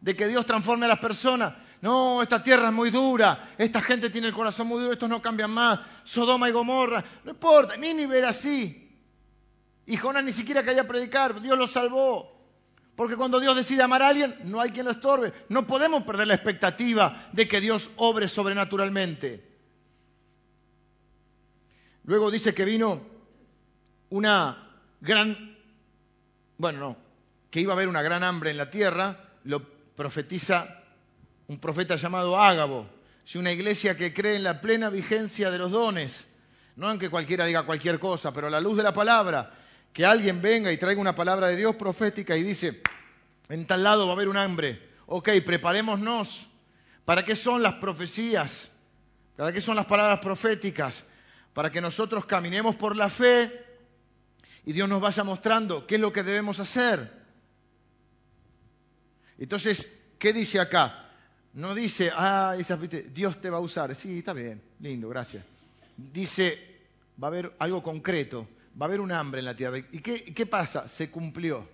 de 0.00 0.16
que 0.16 0.28
Dios 0.28 0.46
transforme 0.46 0.86
a 0.86 0.88
las 0.88 0.98
personas. 0.98 1.54
No, 1.82 2.22
esta 2.22 2.42
tierra 2.42 2.68
es 2.68 2.74
muy 2.74 2.90
dura, 2.90 3.52
esta 3.56 3.80
gente 3.80 4.10
tiene 4.10 4.28
el 4.28 4.34
corazón 4.34 4.66
muy 4.66 4.80
duro, 4.80 4.92
estos 4.92 5.08
no 5.08 5.22
cambian 5.22 5.50
más. 5.50 5.80
Sodoma 6.04 6.48
y 6.48 6.52
Gomorra, 6.52 7.04
no 7.24 7.30
importa, 7.30 7.76
ni 7.76 7.94
ni 7.94 8.06
ver 8.06 8.24
así. 8.24 8.88
Y 9.86 9.96
Jonás 9.96 10.24
ni 10.24 10.32
siquiera 10.32 10.62
quería 10.62 10.86
predicar, 10.86 11.40
Dios 11.40 11.58
lo 11.58 11.66
salvó. 11.66 12.38
Porque 12.96 13.16
cuando 13.16 13.40
Dios 13.40 13.56
decide 13.56 13.82
amar 13.82 14.02
a 14.02 14.08
alguien, 14.08 14.36
no 14.44 14.60
hay 14.60 14.70
quien 14.70 14.84
lo 14.84 14.92
estorbe. 14.92 15.32
No 15.48 15.66
podemos 15.66 16.02
perder 16.02 16.26
la 16.26 16.34
expectativa 16.34 17.28
de 17.32 17.48
que 17.48 17.60
Dios 17.60 17.90
obre 17.96 18.28
sobrenaturalmente. 18.28 19.48
Luego 22.04 22.30
dice 22.30 22.52
que 22.52 22.66
vino 22.66 23.00
una 24.10 24.68
gran, 25.00 25.56
bueno, 26.58 26.78
no, 26.78 26.96
que 27.50 27.60
iba 27.60 27.72
a 27.72 27.76
haber 27.76 27.88
una 27.88 28.02
gran 28.02 28.22
hambre 28.22 28.50
en 28.50 28.58
la 28.58 28.68
tierra, 28.68 29.18
lo 29.44 29.79
profetiza 30.00 30.66
un 31.48 31.58
profeta 31.60 31.94
llamado 31.94 32.40
Ágabo, 32.40 32.88
si 33.22 33.36
una 33.36 33.52
iglesia 33.52 33.98
que 33.98 34.14
cree 34.14 34.36
en 34.36 34.44
la 34.44 34.62
plena 34.62 34.88
vigencia 34.88 35.50
de 35.50 35.58
los 35.58 35.70
dones, 35.70 36.26
no 36.76 36.90
en 36.90 36.98
que 36.98 37.10
cualquiera 37.10 37.44
diga 37.44 37.66
cualquier 37.66 37.98
cosa, 37.98 38.32
pero 38.32 38.46
a 38.46 38.50
la 38.50 38.62
luz 38.62 38.78
de 38.78 38.82
la 38.82 38.94
palabra, 38.94 39.52
que 39.92 40.06
alguien 40.06 40.40
venga 40.40 40.72
y 40.72 40.78
traiga 40.78 41.02
una 41.02 41.14
palabra 41.14 41.48
de 41.48 41.56
Dios 41.56 41.76
profética 41.76 42.34
y 42.34 42.42
dice, 42.42 42.80
en 43.50 43.66
tal 43.66 43.82
lado 43.82 44.06
va 44.06 44.12
a 44.12 44.16
haber 44.16 44.30
un 44.30 44.38
hambre, 44.38 44.88
ok, 45.04 45.28
preparémonos. 45.44 46.48
¿Para 47.04 47.22
qué 47.22 47.36
son 47.36 47.62
las 47.62 47.74
profecías? 47.74 48.72
¿Para 49.36 49.52
qué 49.52 49.60
son 49.60 49.76
las 49.76 49.84
palabras 49.84 50.20
proféticas? 50.20 51.04
Para 51.52 51.70
que 51.70 51.82
nosotros 51.82 52.24
caminemos 52.24 52.74
por 52.74 52.96
la 52.96 53.10
fe 53.10 53.66
y 54.64 54.72
Dios 54.72 54.88
nos 54.88 55.02
vaya 55.02 55.24
mostrando 55.24 55.86
qué 55.86 55.96
es 55.96 56.00
lo 56.00 56.10
que 56.10 56.22
debemos 56.22 56.58
hacer. 56.58 57.19
Entonces, 59.40 59.88
¿qué 60.18 60.32
dice 60.32 60.60
acá? 60.60 61.08
No 61.54 61.74
dice, 61.74 62.12
ah, 62.14 62.54
Dios 63.12 63.40
te 63.40 63.50
va 63.50 63.56
a 63.56 63.60
usar. 63.60 63.94
Sí, 63.96 64.18
está 64.18 64.34
bien, 64.34 64.62
lindo, 64.78 65.08
gracias. 65.08 65.44
Dice, 65.96 66.58
va 67.20 67.26
a 67.26 67.30
haber 67.30 67.56
algo 67.58 67.82
concreto, 67.82 68.46
va 68.80 68.84
a 68.84 68.88
haber 68.88 69.00
un 69.00 69.10
hambre 69.10 69.40
en 69.40 69.46
la 69.46 69.56
tierra. 69.56 69.78
¿Y 69.78 70.00
qué, 70.00 70.32
qué 70.32 70.46
pasa? 70.46 70.86
Se 70.86 71.10
cumplió. 71.10 71.66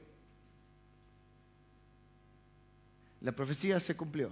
La 3.21 3.33
profecía 3.33 3.81
se 3.81 3.97
cumplió. 3.97 4.31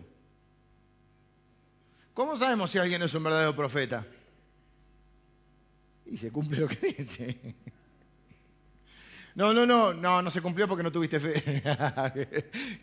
¿Cómo 2.14 2.36
sabemos 2.36 2.70
si 2.70 2.78
alguien 2.78 3.02
es 3.02 3.12
un 3.14 3.24
verdadero 3.24 3.56
profeta? 3.56 4.06
Y 6.06 6.16
se 6.16 6.30
cumple 6.30 6.60
lo 6.60 6.68
que 6.68 6.94
dice. 6.96 7.56
No, 9.34 9.52
no, 9.52 9.66
no, 9.66 9.92
no, 9.92 10.22
no 10.22 10.30
se 10.30 10.40
cumplió 10.40 10.68
porque 10.68 10.84
no 10.84 10.92
tuviste 10.92 11.18
fe. 11.18 11.62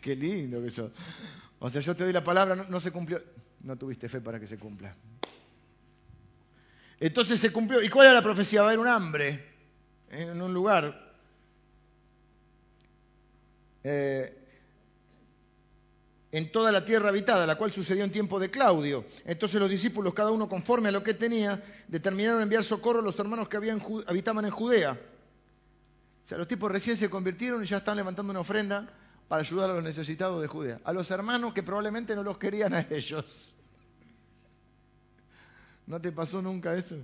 Qué 0.02 0.14
lindo 0.14 0.60
que 0.60 0.68
eso. 0.68 0.90
O 1.58 1.70
sea, 1.70 1.80
yo 1.80 1.96
te 1.96 2.04
doy 2.04 2.12
la 2.12 2.22
palabra, 2.22 2.54
no, 2.54 2.80
se 2.80 2.90
cumplió. 2.90 3.22
No 3.60 3.76
tuviste 3.76 4.08
fe 4.08 4.20
para 4.20 4.38
que 4.38 4.46
se 4.46 4.58
cumpla. 4.58 4.94
Entonces 7.00 7.40
se 7.40 7.50
cumplió. 7.52 7.82
¿Y 7.82 7.88
cuál 7.88 8.06
era 8.06 8.14
la 8.14 8.22
profecía? 8.22 8.62
Va 8.62 8.68
a 8.68 8.70
haber 8.70 8.80
un 8.80 8.88
hambre 8.88 9.46
en 10.10 10.42
un 10.42 10.52
lugar. 10.52 11.12
Eh, 13.84 14.38
en 16.32 16.50
toda 16.50 16.72
la 16.72 16.84
tierra 16.84 17.10
habitada, 17.10 17.46
la 17.46 17.56
cual 17.56 17.72
sucedió 17.72 18.04
en 18.04 18.10
tiempo 18.10 18.40
de 18.40 18.50
Claudio. 18.50 19.04
Entonces 19.24 19.60
los 19.60 19.70
discípulos, 19.70 20.14
cada 20.14 20.30
uno 20.30 20.48
conforme 20.48 20.88
a 20.88 20.92
lo 20.92 21.02
que 21.02 21.14
tenía, 21.14 21.62
determinaron 21.88 22.42
enviar 22.42 22.64
socorro 22.64 23.00
a 23.00 23.02
los 23.02 23.18
hermanos 23.18 23.48
que 23.48 23.56
habían, 23.56 23.82
habitaban 24.06 24.44
en 24.44 24.50
Judea. 24.50 24.98
O 26.22 26.26
sea, 26.26 26.38
los 26.38 26.46
tipos 26.46 26.70
recién 26.70 26.96
se 26.96 27.10
convirtieron 27.10 27.62
y 27.62 27.66
ya 27.66 27.78
están 27.78 27.96
levantando 27.96 28.30
una 28.30 28.40
ofrenda 28.40 28.88
para 29.28 29.40
ayudar 29.40 29.70
a 29.70 29.74
los 29.74 29.84
necesitados 29.84 30.40
de 30.40 30.46
Judea, 30.46 30.80
a 30.84 30.92
los 30.92 31.10
hermanos 31.10 31.52
que 31.52 31.62
probablemente 31.62 32.14
no 32.14 32.22
los 32.22 32.38
querían 32.38 32.74
a 32.74 32.86
ellos. 32.90 33.54
¿No 35.86 36.00
te 36.00 36.12
pasó 36.12 36.40
nunca 36.40 36.74
eso? 36.74 36.96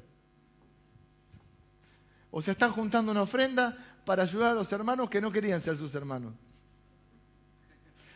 O 2.31 2.41
se 2.41 2.53
están 2.53 2.73
juntando 2.73 3.11
una 3.11 3.23
ofrenda 3.23 3.77
para 4.05 4.23
ayudar 4.23 4.53
a 4.53 4.55
los 4.55 4.71
hermanos 4.73 5.11
que 5.11 5.21
no 5.21 5.33
querían 5.33 5.61
ser 5.61 5.77
sus 5.77 5.95
hermanos. 5.95 6.35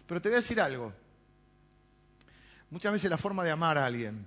Pero 0.06 0.20
te 0.20 0.28
voy 0.28 0.34
a 0.34 0.40
decir 0.40 0.60
algo. 0.60 0.92
Muchas 2.70 2.92
veces 2.92 3.10
la 3.10 3.18
forma 3.18 3.44
de 3.44 3.50
amar 3.50 3.76
a 3.76 3.86
alguien 3.86 4.26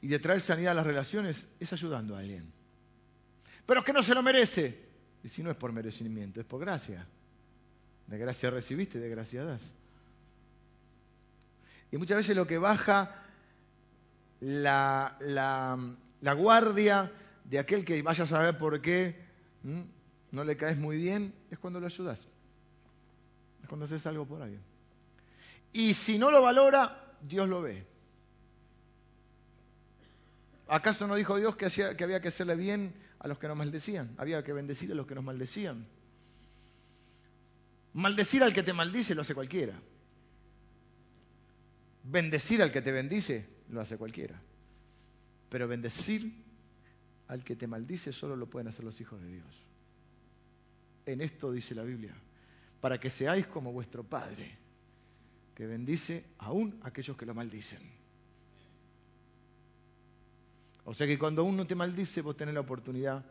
y 0.00 0.08
de 0.08 0.18
traer 0.18 0.40
sanidad 0.40 0.72
a 0.72 0.76
las 0.76 0.86
relaciones 0.86 1.46
es 1.60 1.72
ayudando 1.72 2.16
a 2.16 2.20
alguien. 2.20 2.52
Pero 3.66 3.84
que 3.84 3.92
no 3.92 4.02
se 4.02 4.14
lo 4.14 4.22
merece. 4.22 4.87
Y 5.28 5.30
si 5.30 5.42
no 5.42 5.50
es 5.50 5.58
por 5.58 5.72
merecimiento, 5.72 6.40
es 6.40 6.46
por 6.46 6.58
gracia. 6.58 7.06
De 8.06 8.16
gracia 8.16 8.48
recibiste, 8.48 8.98
de 8.98 9.10
gracia 9.10 9.44
das. 9.44 9.74
Y 11.92 11.98
muchas 11.98 12.16
veces 12.16 12.34
lo 12.34 12.46
que 12.46 12.56
baja 12.56 13.14
la, 14.40 15.18
la, 15.20 16.32
guardia 16.32 17.12
de 17.44 17.58
aquel 17.58 17.84
que 17.84 18.00
vaya 18.00 18.24
a 18.24 18.26
saber 18.26 18.56
por 18.56 18.80
qué 18.80 19.16
no 20.32 20.44
le 20.44 20.56
caes 20.56 20.78
muy 20.78 20.96
bien 20.96 21.34
es 21.50 21.58
cuando 21.58 21.78
lo 21.78 21.84
ayudas. 21.84 22.26
Es 23.62 23.68
cuando 23.68 23.84
haces 23.84 24.06
algo 24.06 24.24
por 24.24 24.40
alguien. 24.40 24.62
Y 25.74 25.92
si 25.92 26.16
no 26.16 26.30
lo 26.30 26.40
valora, 26.40 27.04
Dios 27.20 27.46
lo 27.46 27.60
ve. 27.60 27.84
¿Acaso 30.68 31.06
no 31.06 31.16
dijo 31.16 31.36
Dios 31.36 31.54
que, 31.54 31.68
que 31.98 32.04
había 32.04 32.22
que 32.22 32.28
hacerle 32.28 32.56
bien 32.56 32.94
a 33.20 33.28
los 33.28 33.38
que 33.38 33.48
nos 33.48 33.56
maldecían? 33.56 34.14
Había 34.18 34.42
que 34.42 34.52
bendecir 34.52 34.92
a 34.92 34.94
los 34.94 35.06
que 35.06 35.14
nos 35.14 35.24
maldecían. 35.24 35.86
Maldecir 37.94 38.42
al 38.42 38.52
que 38.52 38.62
te 38.62 38.72
maldice 38.72 39.14
lo 39.14 39.22
hace 39.22 39.34
cualquiera. 39.34 39.80
Bendecir 42.04 42.62
al 42.62 42.72
que 42.72 42.82
te 42.82 42.92
bendice 42.92 43.48
lo 43.70 43.80
hace 43.80 43.96
cualquiera. 43.96 44.40
Pero 45.48 45.66
bendecir 45.66 46.32
al 47.28 47.44
que 47.44 47.56
te 47.56 47.66
maldice 47.66 48.12
solo 48.12 48.36
lo 48.36 48.48
pueden 48.48 48.68
hacer 48.68 48.84
los 48.84 49.00
hijos 49.00 49.20
de 49.20 49.28
Dios. 49.32 49.66
En 51.06 51.20
esto 51.20 51.52
dice 51.52 51.74
la 51.74 51.82
Biblia, 51.82 52.14
para 52.80 53.00
que 53.00 53.10
seáis 53.10 53.46
como 53.46 53.72
vuestro 53.72 54.04
Padre, 54.04 54.56
que 55.54 55.66
bendice 55.66 56.24
aún 56.38 56.78
a 56.82 56.88
aquellos 56.88 57.16
que 57.16 57.26
lo 57.26 57.34
maldicen. 57.34 57.97
O 60.88 60.94
sea 60.94 61.06
que 61.06 61.18
cuando 61.18 61.44
uno 61.44 61.66
te 61.66 61.74
maldice, 61.74 62.22
vos 62.22 62.34
tenés 62.34 62.54
la 62.54 62.60
oportunidad 62.60 63.22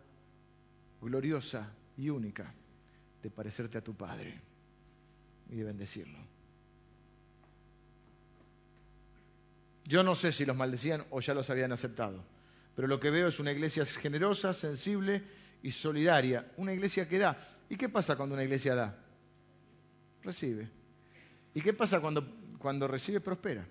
gloriosa 1.01 1.73
y 1.97 2.07
única 2.07 2.53
de 3.23 3.31
parecerte 3.31 3.79
a 3.79 3.81
tu 3.81 3.95
Padre 3.95 4.39
y 5.49 5.55
de 5.55 5.63
bendecirlo. 5.63 6.19
Yo 9.85 10.03
no 10.03 10.13
sé 10.13 10.31
si 10.31 10.45
los 10.45 10.55
maldecían 10.55 11.03
o 11.09 11.19
ya 11.19 11.33
los 11.33 11.49
habían 11.49 11.71
aceptado, 11.71 12.23
pero 12.75 12.87
lo 12.87 12.99
que 12.99 13.09
veo 13.09 13.27
es 13.27 13.39
una 13.39 13.51
iglesia 13.51 13.83
generosa, 13.85 14.53
sensible 14.53 15.23
y 15.63 15.71
solidaria, 15.71 16.51
una 16.57 16.73
iglesia 16.73 17.09
que 17.09 17.17
da. 17.17 17.35
¿Y 17.69 17.75
qué 17.75 17.89
pasa 17.89 18.15
cuando 18.15 18.35
una 18.35 18.43
iglesia 18.43 18.75
da? 18.75 19.03
recibe. 20.21 20.69
¿Y 21.55 21.61
qué 21.61 21.73
pasa 21.73 22.01
cuando, 22.01 22.23
cuando 22.59 22.87
recibe? 22.87 23.19
Prospera. 23.19 23.65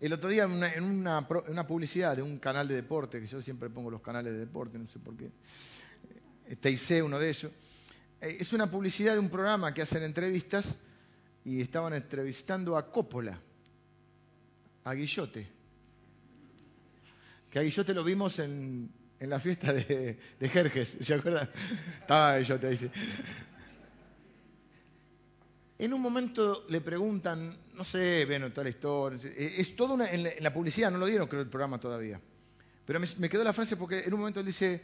El 0.00 0.14
otro 0.14 0.30
día 0.30 0.44
en, 0.44 0.82
una, 0.82 1.26
publicidad 1.66 2.16
de 2.16 2.22
un 2.22 2.38
canal 2.38 2.66
de 2.66 2.74
deporte, 2.74 3.20
que 3.20 3.26
yo 3.26 3.42
siempre 3.42 3.68
pongo 3.68 3.90
los 3.90 4.00
canales 4.00 4.32
de 4.32 4.38
deporte, 4.38 4.78
no 4.78 4.88
sé 4.88 4.98
por 4.98 5.14
qué, 5.14 5.30
eh, 6.46 6.56
TIC, 6.56 7.04
uno 7.04 7.18
de 7.18 7.28
ellos, 7.28 7.52
eh, 8.22 8.38
es 8.40 8.50
una 8.54 8.70
publicidad 8.70 9.12
de 9.12 9.18
un 9.18 9.28
programa 9.28 9.74
que 9.74 9.82
hacen 9.82 10.02
entrevistas 10.02 10.74
y 11.44 11.60
estaban 11.60 11.92
entrevistando 11.92 12.78
a 12.78 12.90
Coppola, 12.90 13.38
a 14.84 14.94
Guillote. 14.94 15.46
Que 17.50 17.58
a 17.58 17.62
Guillote 17.62 17.92
lo 17.92 18.02
vimos 18.02 18.38
en, 18.38 18.90
la 19.18 19.38
fiesta 19.38 19.70
de, 19.74 20.18
de 20.38 20.48
Jerjes, 20.48 20.96
¿se 20.98 21.12
acuerdan? 21.12 21.50
Estaba 22.00 22.38
Guillote, 22.38 22.70
dice. 22.70 22.90
En 25.80 25.94
un 25.94 26.02
momento 26.02 26.66
le 26.68 26.82
preguntan, 26.82 27.56
no 27.72 27.84
sé, 27.84 28.26
bueno, 28.26 28.50
toda 28.50 28.64
la 28.64 28.68
historia, 28.68 29.18
es 29.34 29.74
todo 29.74 29.94
una, 29.94 30.10
en, 30.10 30.30
la, 30.38 30.52
publicidad, 30.52 30.90
no 30.90 30.98
lo 30.98 31.06
dieron 31.06 31.26
creo 31.26 31.40
el 31.40 31.48
programa 31.48 31.80
todavía, 31.80 32.20
pero 32.84 33.00
me, 33.00 33.30
quedó 33.30 33.42
la 33.42 33.54
frase 33.54 33.78
porque 33.78 34.00
en 34.00 34.12
un 34.12 34.20
momento 34.20 34.40
él 34.40 34.46
dice 34.46 34.82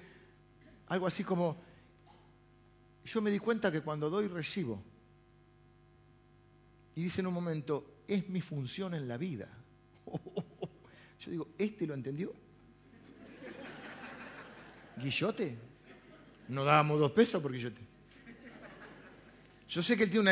algo 0.86 1.06
así 1.06 1.22
como, 1.22 1.62
yo 3.04 3.20
me 3.20 3.30
di 3.30 3.38
cuenta 3.38 3.70
que 3.70 3.82
cuando 3.82 4.08
doy 4.08 4.26
recibo, 4.26 4.82
y 6.94 7.02
dice 7.02 7.20
en 7.20 7.26
un 7.26 7.34
momento, 7.34 7.98
es 8.08 8.26
mi 8.30 8.40
función 8.40 8.94
en 8.94 9.06
la 9.06 9.18
vida. 9.18 9.50
Yo 11.20 11.30
digo, 11.30 11.48
¿este 11.58 11.86
lo 11.86 11.92
entendió? 11.92 12.32
¿Guillote? 14.96 15.58
No 16.48 16.64
dábamos 16.64 17.00
dos 17.00 17.12
pesos 17.12 17.42
por 17.42 17.52
Guillote. 17.52 17.85
Yo 19.68 19.82
sé 19.82 19.96
que 19.96 20.04
él 20.04 20.10
tiene 20.10 20.30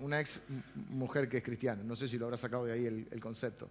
una 0.00 0.20
ex, 0.20 0.40
mujer 0.88 1.28
que 1.28 1.38
es 1.38 1.42
cristiana, 1.42 1.82
no 1.84 1.94
sé 1.94 2.08
si 2.08 2.18
lo 2.18 2.26
habrá 2.26 2.36
sacado 2.36 2.64
de 2.64 2.72
ahí 2.72 2.86
el, 2.86 3.20
concepto. 3.20 3.70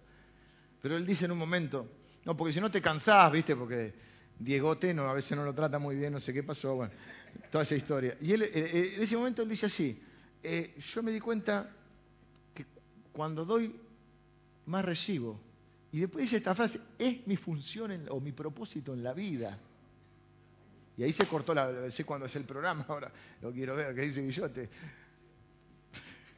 Pero 0.80 0.96
él 0.96 1.06
dice 1.06 1.26
en 1.26 1.32
un 1.32 1.38
momento, 1.38 1.86
no, 2.24 2.36
porque 2.36 2.52
si 2.52 2.60
no 2.60 2.70
te 2.70 2.80
cansás, 2.80 3.30
¿viste? 3.30 3.54
Porque 3.54 3.92
Diegote 4.38 4.94
no, 4.94 5.02
a 5.02 5.12
veces 5.12 5.36
no 5.36 5.44
lo 5.44 5.54
trata 5.54 5.78
muy 5.78 5.96
bien, 5.96 6.14
no 6.14 6.20
sé 6.20 6.32
qué 6.32 6.42
pasó, 6.42 6.76
bueno, 6.76 6.92
toda 7.50 7.62
esa 7.62 7.76
historia. 7.76 8.16
Y 8.20 8.32
él, 8.32 8.42
eh, 8.42 8.50
eh, 8.54 8.92
en 8.96 9.02
ese 9.02 9.16
momento 9.16 9.42
él 9.42 9.48
dice 9.50 9.66
así, 9.66 10.00
eh, 10.42 10.74
yo 10.78 11.02
me 11.02 11.12
di 11.12 11.20
cuenta 11.20 11.70
que 12.54 12.64
cuando 13.12 13.44
doy, 13.44 13.76
más 14.66 14.84
recibo. 14.84 15.38
Y 15.92 16.00
después 16.00 16.22
dice 16.22 16.38
esta 16.38 16.54
frase, 16.54 16.80
es 16.98 17.26
mi 17.26 17.36
función 17.36 18.06
o 18.08 18.18
mi 18.18 18.32
propósito 18.32 18.94
en 18.94 19.02
la 19.02 19.12
vida. 19.12 19.58
Y 20.96 21.02
ahí 21.02 21.12
se 21.12 21.26
cortó 21.26 21.52
la, 21.52 21.90
sé 21.90 22.04
cuándo 22.04 22.26
es 22.26 22.36
el 22.36 22.44
programa, 22.44 22.84
ahora 22.88 23.12
lo 23.40 23.52
quiero 23.52 23.76
ver, 23.76 23.94
que 23.94 24.02
dice 24.02 24.22
Guillote. 24.22 24.70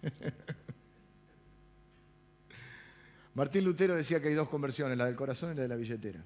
Martín 3.34 3.64
Lutero 3.64 3.96
decía 3.96 4.20
que 4.20 4.28
hay 4.28 4.34
dos 4.34 4.48
conversiones, 4.48 4.96
la 4.96 5.06
del 5.06 5.16
corazón 5.16 5.52
y 5.52 5.56
la 5.56 5.62
de 5.62 5.68
la 5.68 5.76
billetera. 5.76 6.24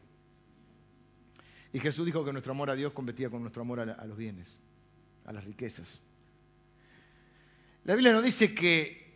Y 1.72 1.80
Jesús 1.80 2.06
dijo 2.06 2.24
que 2.24 2.32
nuestro 2.32 2.52
amor 2.52 2.70
a 2.70 2.74
Dios 2.74 2.92
competía 2.92 3.30
con 3.30 3.40
nuestro 3.40 3.62
amor 3.62 3.80
a, 3.80 4.06
los 4.06 4.16
bienes, 4.16 4.60
a 5.24 5.32
las 5.32 5.44
riquezas. 5.44 6.00
La 7.84 7.94
Biblia 7.94 8.12
no 8.12 8.22
dice 8.22 8.54
que 8.54 9.08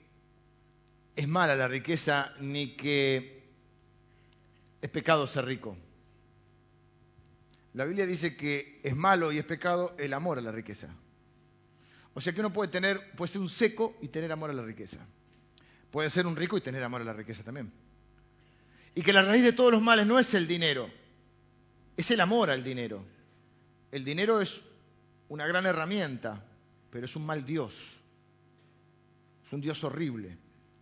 es 1.14 1.28
mala 1.28 1.56
la 1.56 1.68
riqueza 1.68 2.32
ni 2.40 2.76
que 2.76 3.42
es 4.80 4.90
pecado 4.90 5.26
ser 5.26 5.44
rico. 5.44 5.76
La 7.74 7.84
Biblia 7.84 8.06
dice 8.06 8.36
que 8.36 8.80
es 8.82 8.94
malo 8.94 9.32
y 9.32 9.38
es 9.38 9.44
pecado 9.44 9.94
el 9.98 10.12
amor 10.12 10.38
a 10.38 10.42
la 10.42 10.52
riqueza. 10.52 10.94
O 12.14 12.20
sea 12.20 12.32
que 12.32 12.40
uno 12.40 12.52
puede 12.52 12.70
tener, 12.70 13.12
puede 13.12 13.32
ser 13.32 13.40
un 13.40 13.48
seco 13.48 13.96
y 14.00 14.08
tener 14.08 14.30
amor 14.32 14.50
a 14.50 14.52
la 14.52 14.62
riqueza. 14.62 14.98
Puede 15.90 16.10
ser 16.10 16.26
un 16.26 16.36
rico 16.36 16.56
y 16.56 16.60
tener 16.60 16.82
amor 16.82 17.00
a 17.02 17.04
la 17.04 17.12
riqueza 17.12 17.42
también. 17.42 17.72
Y 18.94 19.02
que 19.02 19.12
la 19.12 19.22
raíz 19.22 19.42
de 19.42 19.52
todos 19.52 19.72
los 19.72 19.82
males 19.82 20.06
no 20.06 20.18
es 20.18 20.34
el 20.34 20.46
dinero, 20.46 20.90
es 21.96 22.10
el 22.10 22.20
amor 22.20 22.50
al 22.50 22.62
dinero. 22.62 23.04
El 23.90 24.04
dinero 24.04 24.40
es 24.40 24.60
una 25.28 25.46
gran 25.46 25.64
herramienta, 25.66 26.44
pero 26.90 27.06
es 27.06 27.16
un 27.16 27.24
mal 27.24 27.44
Dios. 27.44 27.74
Es 29.46 29.52
un 29.52 29.60
Dios 29.60 29.82
horrible. 29.84 30.36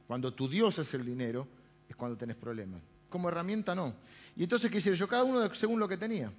Cuando 0.06 0.34
tu 0.34 0.48
Dios 0.48 0.78
es 0.78 0.92
el 0.94 1.04
dinero, 1.04 1.46
es 1.88 1.94
cuando 1.94 2.16
tenés 2.16 2.36
problemas. 2.36 2.80
Como 3.08 3.28
herramienta 3.28 3.74
no. 3.74 3.94
Y 4.36 4.44
entonces, 4.44 4.70
¿qué 4.70 4.78
hice 4.78 4.94
yo? 4.94 5.08
Cada 5.08 5.24
uno 5.24 5.52
según 5.54 5.78
lo 5.78 5.88
que 5.88 5.96
tenía. 5.96 6.32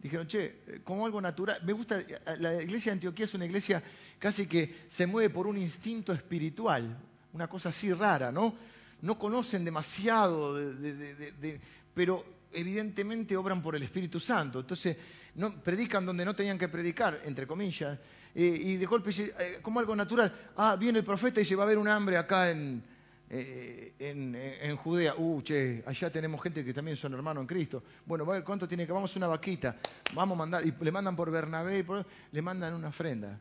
Dijeron, 0.00 0.26
che, 0.28 0.62
eh, 0.66 0.80
como 0.84 1.06
algo 1.06 1.20
natural. 1.20 1.60
Me 1.64 1.72
gusta, 1.72 1.98
eh, 1.98 2.20
la 2.38 2.62
iglesia 2.62 2.92
de 2.92 2.96
Antioquía 2.96 3.24
es 3.24 3.34
una 3.34 3.46
iglesia 3.46 3.82
casi 4.18 4.46
que 4.46 4.84
se 4.88 5.06
mueve 5.06 5.30
por 5.30 5.46
un 5.46 5.58
instinto 5.58 6.12
espiritual, 6.12 6.96
una 7.32 7.48
cosa 7.48 7.70
así 7.70 7.92
rara, 7.92 8.30
¿no? 8.30 8.54
No 9.02 9.18
conocen 9.18 9.64
demasiado, 9.64 10.56
pero 11.94 12.24
evidentemente 12.52 13.36
obran 13.36 13.62
por 13.62 13.76
el 13.76 13.82
Espíritu 13.82 14.18
Santo. 14.18 14.60
Entonces, 14.60 14.96
predican 15.62 16.04
donde 16.04 16.24
no 16.24 16.34
tenían 16.34 16.58
que 16.58 16.68
predicar, 16.68 17.20
entre 17.24 17.46
comillas, 17.46 17.98
eh, 18.34 18.60
y 18.60 18.76
de 18.76 18.86
golpe, 18.86 19.10
como 19.62 19.80
algo 19.80 19.94
natural, 19.94 20.32
ah, 20.56 20.76
viene 20.76 21.00
el 21.00 21.04
profeta 21.04 21.40
y 21.40 21.44
se 21.44 21.54
va 21.54 21.62
a 21.62 21.66
haber 21.66 21.78
un 21.78 21.88
hambre 21.88 22.16
acá 22.16 22.50
en, 22.50 22.82
eh, 23.30 23.94
en, 23.98 24.76
Judea, 24.76 25.14
uh, 25.16 25.42
che, 25.42 25.82
allá 25.86 26.10
tenemos 26.10 26.42
gente 26.42 26.64
que 26.64 26.72
también 26.72 26.96
son 26.96 27.12
hermanos 27.12 27.42
en 27.42 27.46
Cristo. 27.46 27.82
Bueno, 28.06 28.24
a 28.24 28.32
ver 28.32 28.44
cuánto 28.44 28.66
tiene 28.66 28.86
que, 28.86 28.92
vamos 28.92 29.14
a 29.14 29.18
una 29.18 29.26
vaquita, 29.26 29.76
vamos 30.14 30.36
a 30.36 30.38
mandar, 30.38 30.66
y 30.66 30.72
le 30.80 30.90
mandan 30.90 31.14
por 31.14 31.30
Bernabé, 31.30 31.80
y 31.80 31.86
le 32.32 32.42
mandan 32.42 32.74
una 32.74 32.88
ofrenda. 32.88 33.38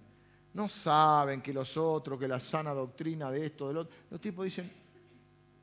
No 0.53 0.67
saben 0.67 1.41
que 1.41 1.53
los 1.53 1.77
otros, 1.77 2.19
que 2.19 2.27
la 2.27 2.39
sana 2.39 2.73
doctrina 2.73 3.31
de 3.31 3.45
esto, 3.45 3.67
del 3.69 3.77
otro. 3.77 3.95
Los 4.09 4.19
tipos 4.19 4.43
dicen, 4.43 4.69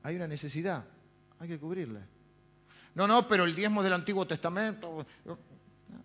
hay 0.03 0.17
una 0.17 0.27
necesidad, 0.27 0.85
hay 1.39 1.49
que 1.49 1.59
cubrirla. 1.59 2.01
No, 2.95 3.07
no, 3.07 3.29
pero 3.29 3.45
el 3.45 3.55
diezmo 3.55 3.83
del 3.83 3.93
Antiguo 3.93 4.27
Testamento, 4.27 5.05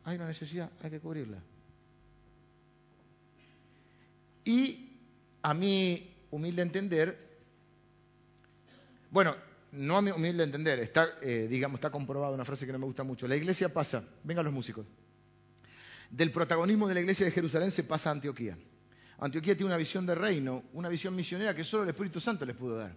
hay 0.03 0.15
una 0.15 0.27
necesidad, 0.27 0.69
hay 0.81 0.89
que 0.89 0.99
cubrirla. 0.99 1.37
Y 4.43 4.97
a 5.41 5.53
mi 5.53 6.15
humilde 6.31 6.63
entender, 6.63 7.28
bueno, 9.11 9.35
no 9.71 9.97
a 9.97 10.01
mi 10.01 10.11
humilde 10.11 10.43
entender, 10.43 10.79
está, 10.79 11.07
eh, 11.21 11.47
digamos, 11.49 11.77
está 11.77 11.89
comprobada 11.89 12.33
una 12.33 12.45
frase 12.45 12.65
que 12.65 12.71
no 12.71 12.79
me 12.79 12.85
gusta 12.85 13.03
mucho. 13.03 13.27
La 13.27 13.35
iglesia 13.35 13.73
pasa, 13.73 14.03
vengan 14.23 14.45
los 14.45 14.53
músicos, 14.53 14.85
del 16.09 16.31
protagonismo 16.31 16.87
de 16.87 16.95
la 16.95 16.99
iglesia 17.01 17.25
de 17.25 17.31
Jerusalén 17.31 17.71
se 17.71 17.83
pasa 17.83 18.09
a 18.09 18.13
Antioquía. 18.13 18.57
Antioquía 19.19 19.55
tiene 19.55 19.67
una 19.67 19.77
visión 19.77 20.05
de 20.05 20.15
reino, 20.15 20.63
una 20.73 20.89
visión 20.89 21.15
misionera 21.15 21.53
que 21.53 21.63
solo 21.63 21.83
el 21.83 21.89
Espíritu 21.89 22.19
Santo 22.19 22.45
les 22.45 22.55
pudo 22.55 22.77
dar. 22.77 22.95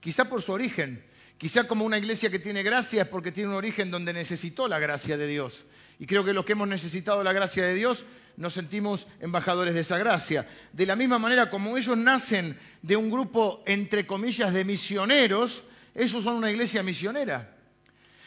Quizá 0.00 0.28
por 0.28 0.40
su 0.40 0.52
origen, 0.52 1.04
quizá 1.36 1.66
como 1.66 1.84
una 1.84 1.98
iglesia 1.98 2.30
que 2.30 2.38
tiene 2.38 2.62
gracia 2.62 3.02
es 3.02 3.08
porque 3.08 3.32
tiene 3.32 3.50
un 3.50 3.56
origen 3.56 3.90
donde 3.90 4.12
necesitó 4.12 4.68
la 4.68 4.78
gracia 4.78 5.16
de 5.16 5.26
Dios. 5.26 5.64
Y 5.98 6.06
creo 6.06 6.24
que 6.24 6.32
los 6.32 6.44
que 6.44 6.52
hemos 6.52 6.68
necesitado 6.68 7.22
la 7.22 7.32
gracia 7.32 7.64
de 7.64 7.74
Dios 7.74 8.04
nos 8.36 8.54
sentimos 8.54 9.06
embajadores 9.20 9.74
de 9.74 9.80
esa 9.80 9.98
gracia. 9.98 10.46
De 10.72 10.86
la 10.86 10.96
misma 10.96 11.18
manera 11.18 11.50
como 11.50 11.76
ellos 11.76 11.96
nacen 11.96 12.58
de 12.82 12.96
un 12.96 13.10
grupo, 13.10 13.62
entre 13.66 14.06
comillas, 14.06 14.52
de 14.52 14.64
misioneros, 14.64 15.64
ellos 15.94 16.24
son 16.24 16.34
una 16.34 16.50
iglesia 16.50 16.82
misionera. 16.82 17.56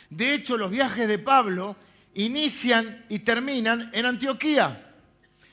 De 0.10 0.34
hecho, 0.34 0.58
los 0.58 0.72
viajes 0.72 1.08
de 1.08 1.20
Pablo 1.20 1.76
inician 2.14 3.06
y 3.10 3.20
terminan 3.20 3.90
en 3.94 4.06
Antioquía. 4.06 4.87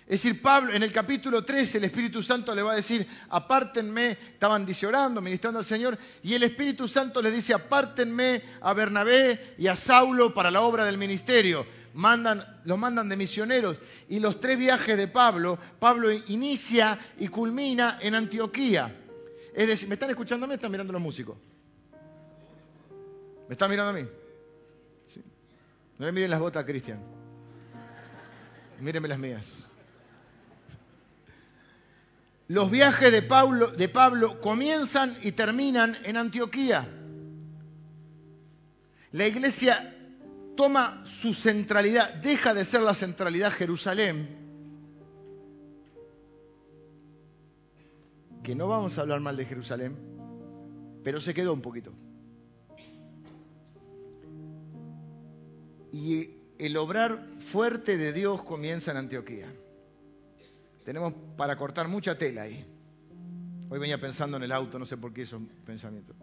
Es 0.07 0.23
decir, 0.23 0.43
Pablo, 0.43 0.75
en 0.75 0.83
el 0.83 0.93
capítulo 0.93 1.45
13, 1.45 1.79
el 1.79 1.85
Espíritu 1.85 2.23
Santo 2.23 2.55
le 2.55 2.63
va 2.63 2.73
a 2.73 2.77
decir, 2.77 3.07
apártenme, 3.31 4.11
estaban 4.11 4.67
orando, 4.87 5.21
ministrando 5.21 5.59
al 5.59 5.65
Señor, 5.65 5.99
y 6.23 6.35
el 6.35 6.43
Espíritu 6.43 6.87
Santo 6.89 7.23
le 7.23 7.31
dice, 7.31 7.55
apártenme 7.55 8.43
a 8.61 8.75
Bernabé 8.75 9.55
y 9.57 9.67
a 9.67 9.77
Saulo 9.77 10.35
para 10.35 10.51
la 10.51 10.61
obra 10.61 10.85
del 10.85 10.99
ministerio 10.99 11.67
mandan, 11.95 12.45
los 12.65 12.79
mandan 12.79 13.09
de 13.09 13.17
misioneros. 13.17 13.79
Y 14.09 14.21
los 14.21 14.41
tres 14.41 14.59
viajes 14.59 14.97
de 14.97 15.09
Pablo, 15.09 15.59
Pablo 15.79 16.11
inicia 16.13 16.99
y 17.19 17.29
culmina 17.29 17.99
en 18.01 18.15
Antioquía. 18.15 18.95
Es 19.55 19.67
decir, 19.67 19.89
¿me 19.89 19.95
están 19.95 20.11
escuchando 20.11 20.45
a 20.45 20.49
mí 20.49 20.55
están 20.55 20.71
mirando 20.71 20.93
los 20.93 21.03
músicos? 21.03 21.37
¿Me 23.49 23.53
están 23.53 23.71
mirando 23.71 23.91
a 23.91 24.03
mí? 24.03 24.09
No 25.99 26.07
le 26.07 26.13
miren 26.13 26.31
las 26.31 26.41
botas 26.41 26.65
Cristian. 26.65 26.99
Mírenme 28.81 29.09
las 29.09 29.19
mías. 29.19 29.69
Los 32.47 32.71
viajes 32.71 33.11
de 33.11 33.23
Pablo, 33.23 34.41
comienzan 34.41 35.17
y 35.23 35.33
terminan 35.33 35.97
en 36.05 36.17
Antioquía. 36.19 36.87
La 39.13 39.27
iglesia 39.27 39.97
toma 40.55 41.03
su 41.07 41.33
centralidad, 41.33 42.15
deja 42.15 42.53
de 42.53 42.65
ser 42.65 42.83
la 42.83 42.95
centralidad 42.95 43.51
Jerusalén, 43.51 44.29
que 48.43 48.55
no 48.55 48.69
vamos 48.69 48.99
a 48.99 49.01
hablar 49.01 49.21
mal 49.21 49.37
de 49.37 49.47
Jerusalén, 49.47 49.97
pero 51.03 51.21
se 51.21 51.33
quedó 51.33 51.55
un 51.55 51.63
poquito. 51.63 51.93
Y 55.93 56.31
el 56.59 56.77
obrar 56.77 57.25
fuerte 57.39 57.97
de 57.97 58.13
Dios 58.13 58.43
comienza 58.43 58.91
en 58.91 58.99
Antioquía. 58.99 59.47
Tenemos 60.85 61.15
para 61.37 61.57
cortar 61.57 61.89
mucha 61.89 62.17
tela 62.17 62.43
ahí. 62.43 62.63
Hoy 63.71 63.79
venía 63.79 63.99
pensando 63.99 64.37
en 64.37 64.43
el 64.43 64.53
auto, 64.53 64.79
no 64.79 64.85
sé 64.85 64.99
por 64.99 65.13
qué 65.13 65.23
esos 65.23 65.43
pensamientos. 65.65 66.15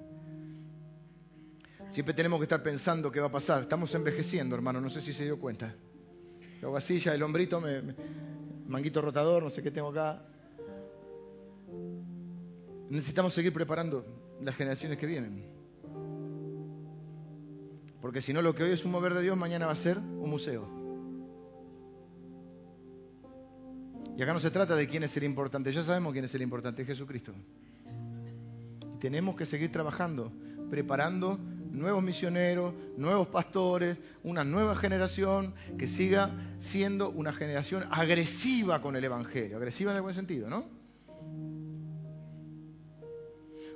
Siempre 1.90 2.14
tenemos 2.14 2.40
que 2.40 2.44
estar 2.44 2.62
pensando 2.62 3.12
qué 3.12 3.20
va 3.20 3.28
a 3.28 3.32
pasar. 3.32 3.64
Estamos 3.64 3.94
envejeciendo, 3.96 4.56
hermano, 4.56 4.80
no 4.80 4.90
sé 4.90 5.02
si 5.02 5.12
se 5.12 5.24
dio 5.24 5.40
cuenta. 5.40 5.76
Luego 6.62 6.78
así 6.78 7.00
ya 7.00 7.14
el 7.14 7.24
hombrito, 7.24 7.60
me, 7.60 7.82
manguito 8.68 9.02
rotador, 9.02 9.44
no 9.44 9.50
sé 9.50 9.64
qué 9.64 9.72
tengo 9.72 9.90
acá. 9.90 10.24
Necesitamos 12.90 13.34
seguir 13.34 13.52
preparando 13.52 14.06
las 14.40 14.56
generaciones 14.56 14.98
que 14.98 15.08
vienen. 15.08 15.52
Porque 18.00 18.22
si 18.22 18.32
no, 18.32 18.42
lo 18.42 18.54
que 18.54 18.64
hoy 18.64 18.72
es 18.72 18.86
un 18.86 18.92
mover 18.92 19.14
de 19.16 19.24
Dios, 19.24 19.36
mañana 19.36 19.66
va 19.66 19.72
a 19.74 19.76
ser 19.76 19.98
un 19.98 20.30
museo. 20.30 20.81
Y 24.18 24.22
acá 24.22 24.34
no 24.34 24.40
se 24.40 24.52
trata 24.52 24.76
de 24.76 24.88
quién 24.88 25.04
es 25.04 25.16
el 25.18 25.24
importante, 25.24 25.72
ya 25.72 25.84
sabemos 25.84 26.14
quién 26.14 26.26
es 26.26 26.36
el 26.36 26.42
importante, 26.42 26.82
es 26.82 26.88
Jesucristo. 26.88 27.34
tenemos 29.00 29.36
que 29.36 29.48
seguir 29.48 29.72
trabajando, 29.72 30.32
preparando 30.70 31.40
nuevos 31.72 32.04
misioneros, 32.04 32.74
nuevos 32.98 33.28
pastores, 33.28 33.98
una 34.24 34.44
nueva 34.44 34.76
generación 34.76 35.56
que 35.78 35.88
siga 35.88 36.30
siendo 36.60 37.10
una 37.10 37.34
generación 37.34 37.84
agresiva 37.90 38.82
con 38.82 38.96
el 38.96 39.04
Evangelio, 39.04 39.58
agresiva 39.58 39.92
en 39.92 39.98
el 39.98 40.04
buen 40.04 40.14
sentido, 40.14 40.50
¿no? 40.50 40.66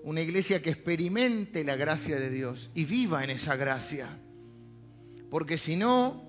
Una 0.03 0.22
iglesia 0.22 0.62
que 0.62 0.70
experimente 0.70 1.64
la 1.64 1.76
gracia 1.76 2.20
de 2.20 2.30
Dios 2.30 2.70
y 2.76 2.86
viva 2.86 3.24
en 3.24 3.32
esa 3.32 3.56
gracia. 3.56 4.07
Porque 5.32 5.57
si 5.57 5.76
no, 5.76 6.22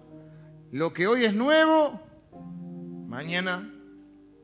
lo 0.73 0.95
que 0.95 1.07
hoy 1.07 1.27
es 1.27 1.35
nuevo, 1.35 2.01
mañana 3.07 3.76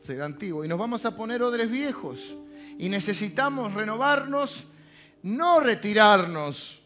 será 0.03 0.27
antiguo. 0.27 0.65
Y 0.65 0.69
nos 0.69 0.79
vamos 0.79 1.05
a 1.05 1.17
poner 1.17 1.43
odres 1.43 1.71
viejos. 1.71 2.37
Y 2.79 2.89
necesitamos 2.89 3.73
renovarnos, 3.75 4.67
no 5.23 5.61
retirarnos, 5.61 6.83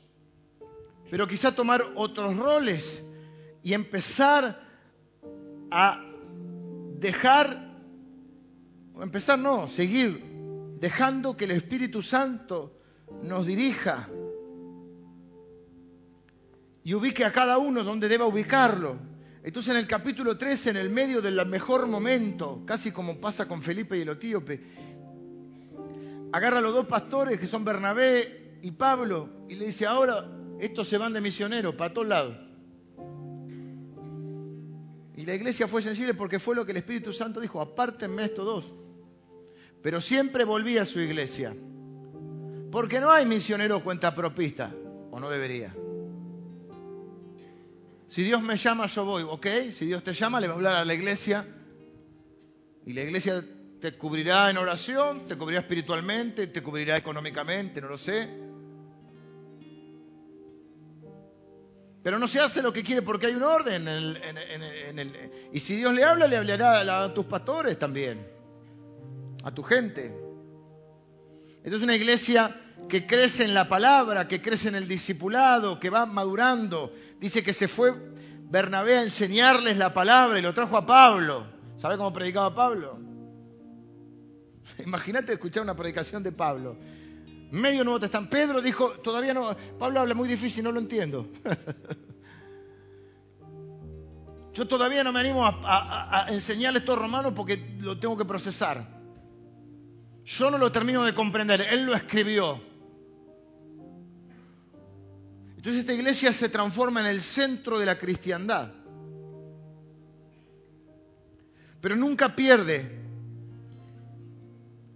pero 1.10 1.26
quizá 1.26 1.54
tomar 1.54 1.82
otros 1.94 2.36
roles 2.36 3.04
y 3.62 3.72
empezar 3.72 4.60
a 5.70 6.04
dejar, 6.98 7.76
empezar 9.00 9.38
no, 9.38 9.68
seguir 9.68 10.22
dejando 10.80 11.36
que 11.36 11.44
el 11.44 11.52
Espíritu 11.52 12.02
Santo 12.02 12.78
nos 13.22 13.46
dirija 13.46 14.08
y 16.82 16.94
ubique 16.94 17.24
a 17.24 17.32
cada 17.32 17.58
uno 17.58 17.82
donde 17.82 18.08
deba 18.08 18.26
ubicarlo. 18.26 18.96
Entonces 19.46 19.70
en 19.70 19.76
el 19.78 19.86
capítulo 19.86 20.36
13, 20.36 20.70
en 20.70 20.76
el 20.76 20.90
medio 20.90 21.22
del 21.22 21.46
mejor 21.46 21.86
momento, 21.86 22.64
casi 22.66 22.90
como 22.90 23.20
pasa 23.20 23.46
con 23.46 23.62
Felipe 23.62 23.96
y 23.96 24.00
el 24.00 24.08
etíope, 24.08 24.60
agarra 26.32 26.58
a 26.58 26.60
los 26.60 26.74
dos 26.74 26.86
pastores 26.86 27.38
que 27.38 27.46
son 27.46 27.64
Bernabé 27.64 28.58
y 28.60 28.72
Pablo 28.72 29.46
y 29.48 29.54
le 29.54 29.66
dice, 29.66 29.86
ahora 29.86 30.28
estos 30.58 30.88
se 30.88 30.98
van 30.98 31.12
de 31.12 31.20
misioneros 31.20 31.76
para 31.76 31.94
todos 31.94 32.08
lados. 32.08 32.36
Y 35.14 35.24
la 35.24 35.34
iglesia 35.34 35.68
fue 35.68 35.80
sensible 35.80 36.14
porque 36.14 36.40
fue 36.40 36.56
lo 36.56 36.66
que 36.66 36.72
el 36.72 36.78
Espíritu 36.78 37.12
Santo 37.12 37.40
dijo, 37.40 37.60
apártenme 37.60 38.24
estos 38.24 38.44
dos. 38.44 38.74
Pero 39.80 40.00
siempre 40.00 40.42
volvía 40.42 40.82
a 40.82 40.86
su 40.86 40.98
iglesia. 40.98 41.54
Porque 42.72 42.98
no 42.98 43.12
hay 43.12 43.24
misioneros 43.24 43.84
cuentapropista, 43.84 44.74
o 45.12 45.20
no 45.20 45.30
debería. 45.30 45.72
Si 48.08 48.22
Dios 48.22 48.40
me 48.42 48.56
llama, 48.56 48.86
yo 48.86 49.04
voy, 49.04 49.24
¿ok? 49.24 49.46
Si 49.72 49.86
Dios 49.86 50.02
te 50.02 50.12
llama, 50.12 50.40
le 50.40 50.46
va 50.46 50.54
a 50.54 50.56
hablar 50.56 50.76
a 50.76 50.84
la 50.84 50.94
iglesia. 50.94 51.44
Y 52.84 52.92
la 52.92 53.02
iglesia 53.02 53.44
te 53.80 53.96
cubrirá 53.96 54.48
en 54.48 54.58
oración, 54.58 55.26
te 55.26 55.36
cubrirá 55.36 55.60
espiritualmente, 55.60 56.46
te 56.46 56.62
cubrirá 56.62 56.96
económicamente, 56.96 57.80
no 57.80 57.88
lo 57.88 57.96
sé. 57.96 58.28
Pero 62.02 62.20
no 62.20 62.28
se 62.28 62.38
hace 62.38 62.62
lo 62.62 62.72
que 62.72 62.84
quiere 62.84 63.02
porque 63.02 63.26
hay 63.26 63.34
un 63.34 63.42
orden. 63.42 63.88
y 65.52 65.58
si 65.58 65.76
Dios 65.76 65.92
le 65.92 66.04
habla, 66.04 66.28
le 66.28 66.36
hablará 66.36 67.02
a, 67.02 67.12
tus 67.12 67.26
pastores 67.26 67.76
también, 67.76 68.24
a 69.42 69.52
tu 69.52 69.64
gente. 69.64 70.16
Esto 71.64 71.76
es 71.76 71.82
una 71.82 71.96
iglesia 71.96 72.65
que 72.88 73.06
crece 73.06 73.44
en 73.44 73.54
la 73.54 73.68
palabra, 73.68 74.28
que 74.28 74.40
crece 74.40 74.68
en 74.68 74.76
el 74.76 74.88
discipulado, 74.88 75.80
que 75.80 75.90
va 75.90 76.06
madurando. 76.06 76.92
Dice 77.20 77.42
que 77.42 77.52
se 77.52 77.68
fue 77.68 77.94
Bernabé 78.48 78.98
a 78.98 79.02
enseñarles 79.02 79.76
la 79.76 79.92
palabra 79.92 80.38
y 80.38 80.42
lo 80.42 80.54
trajo 80.54 80.76
a 80.76 80.86
Pablo. 80.86 81.46
¿Sabe 81.76 81.96
cómo 81.96 82.12
predicaba 82.12 82.54
Pablo? 82.54 82.98
Imagínate 84.84 85.32
escuchar 85.32 85.62
una 85.62 85.74
predicación 85.74 86.22
de 86.22 86.32
Pablo. 86.32 86.76
Medio 87.50 87.84
Nuevo 87.84 88.00
Testamento. 88.00 88.30
Pedro 88.30 88.60
dijo, 88.60 88.90
todavía 89.02 89.34
no, 89.34 89.56
Pablo 89.78 90.00
habla 90.00 90.14
muy 90.14 90.28
difícil, 90.28 90.64
no 90.64 90.72
lo 90.72 90.80
entiendo. 90.80 91.28
Yo 94.52 94.66
todavía 94.66 95.04
no 95.04 95.12
me 95.12 95.20
animo 95.20 95.44
a, 95.44 96.24
a, 96.24 96.32
enseñarle 96.32 96.78
esto 96.78 96.94
a 96.94 97.34
porque 97.34 97.76
lo 97.78 97.98
tengo 97.98 98.16
que 98.16 98.24
procesar. 98.24 98.96
Yo 100.24 100.50
no 100.50 100.56
lo 100.56 100.72
termino 100.72 101.04
de 101.04 101.14
comprender, 101.14 101.60
él 101.60 101.84
lo 101.84 101.94
escribió. 101.94 102.62
Entonces 105.66 105.80
esta 105.80 105.94
iglesia 105.94 106.32
se 106.32 106.48
transforma 106.48 107.00
en 107.00 107.06
el 107.06 107.20
centro 107.20 107.80
de 107.80 107.86
la 107.86 107.98
cristiandad. 107.98 108.70
Pero 111.80 111.96
nunca 111.96 112.36
pierde 112.36 113.02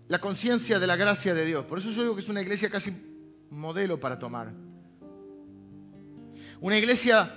la 0.06 0.20
conciencia 0.20 0.78
de 0.78 0.86
la 0.86 0.94
gracia 0.94 1.34
de 1.34 1.44
Dios. 1.44 1.64
Por 1.64 1.80
eso 1.80 1.90
yo 1.90 2.02
digo 2.02 2.14
que 2.14 2.20
es 2.20 2.28
una 2.28 2.40
iglesia 2.40 2.70
casi 2.70 2.94
modelo 3.50 3.98
para 3.98 4.20
tomar. 4.20 4.52
Una 6.60 6.78
iglesia 6.78 7.34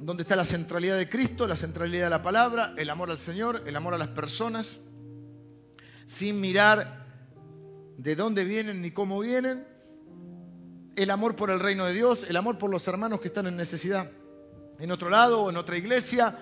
donde 0.00 0.24
está 0.24 0.36
la 0.36 0.44
centralidad 0.44 0.98
de 0.98 1.08
Cristo, 1.08 1.46
la 1.46 1.56
centralidad 1.56 2.04
de 2.04 2.10
la 2.10 2.22
palabra, 2.22 2.74
el 2.76 2.90
amor 2.90 3.10
al 3.10 3.18
Señor, 3.18 3.62
el 3.66 3.74
amor 3.74 3.94
a 3.94 3.98
las 3.98 4.08
personas, 4.08 4.76
sin 6.04 6.42
mirar 6.42 7.06
de 7.96 8.16
dónde 8.16 8.44
vienen 8.44 8.82
ni 8.82 8.90
cómo 8.90 9.18
vienen, 9.20 9.71
el 11.02 11.10
amor 11.10 11.36
por 11.36 11.50
el 11.50 11.60
reino 11.60 11.86
de 11.86 11.92
Dios, 11.92 12.24
el 12.28 12.36
amor 12.36 12.58
por 12.58 12.70
los 12.70 12.86
hermanos 12.88 13.20
que 13.20 13.28
están 13.28 13.46
en 13.46 13.56
necesidad 13.56 14.10
en 14.78 14.90
otro 14.90 15.10
lado 15.10 15.42
o 15.42 15.50
en 15.50 15.56
otra 15.56 15.76
iglesia, 15.76 16.38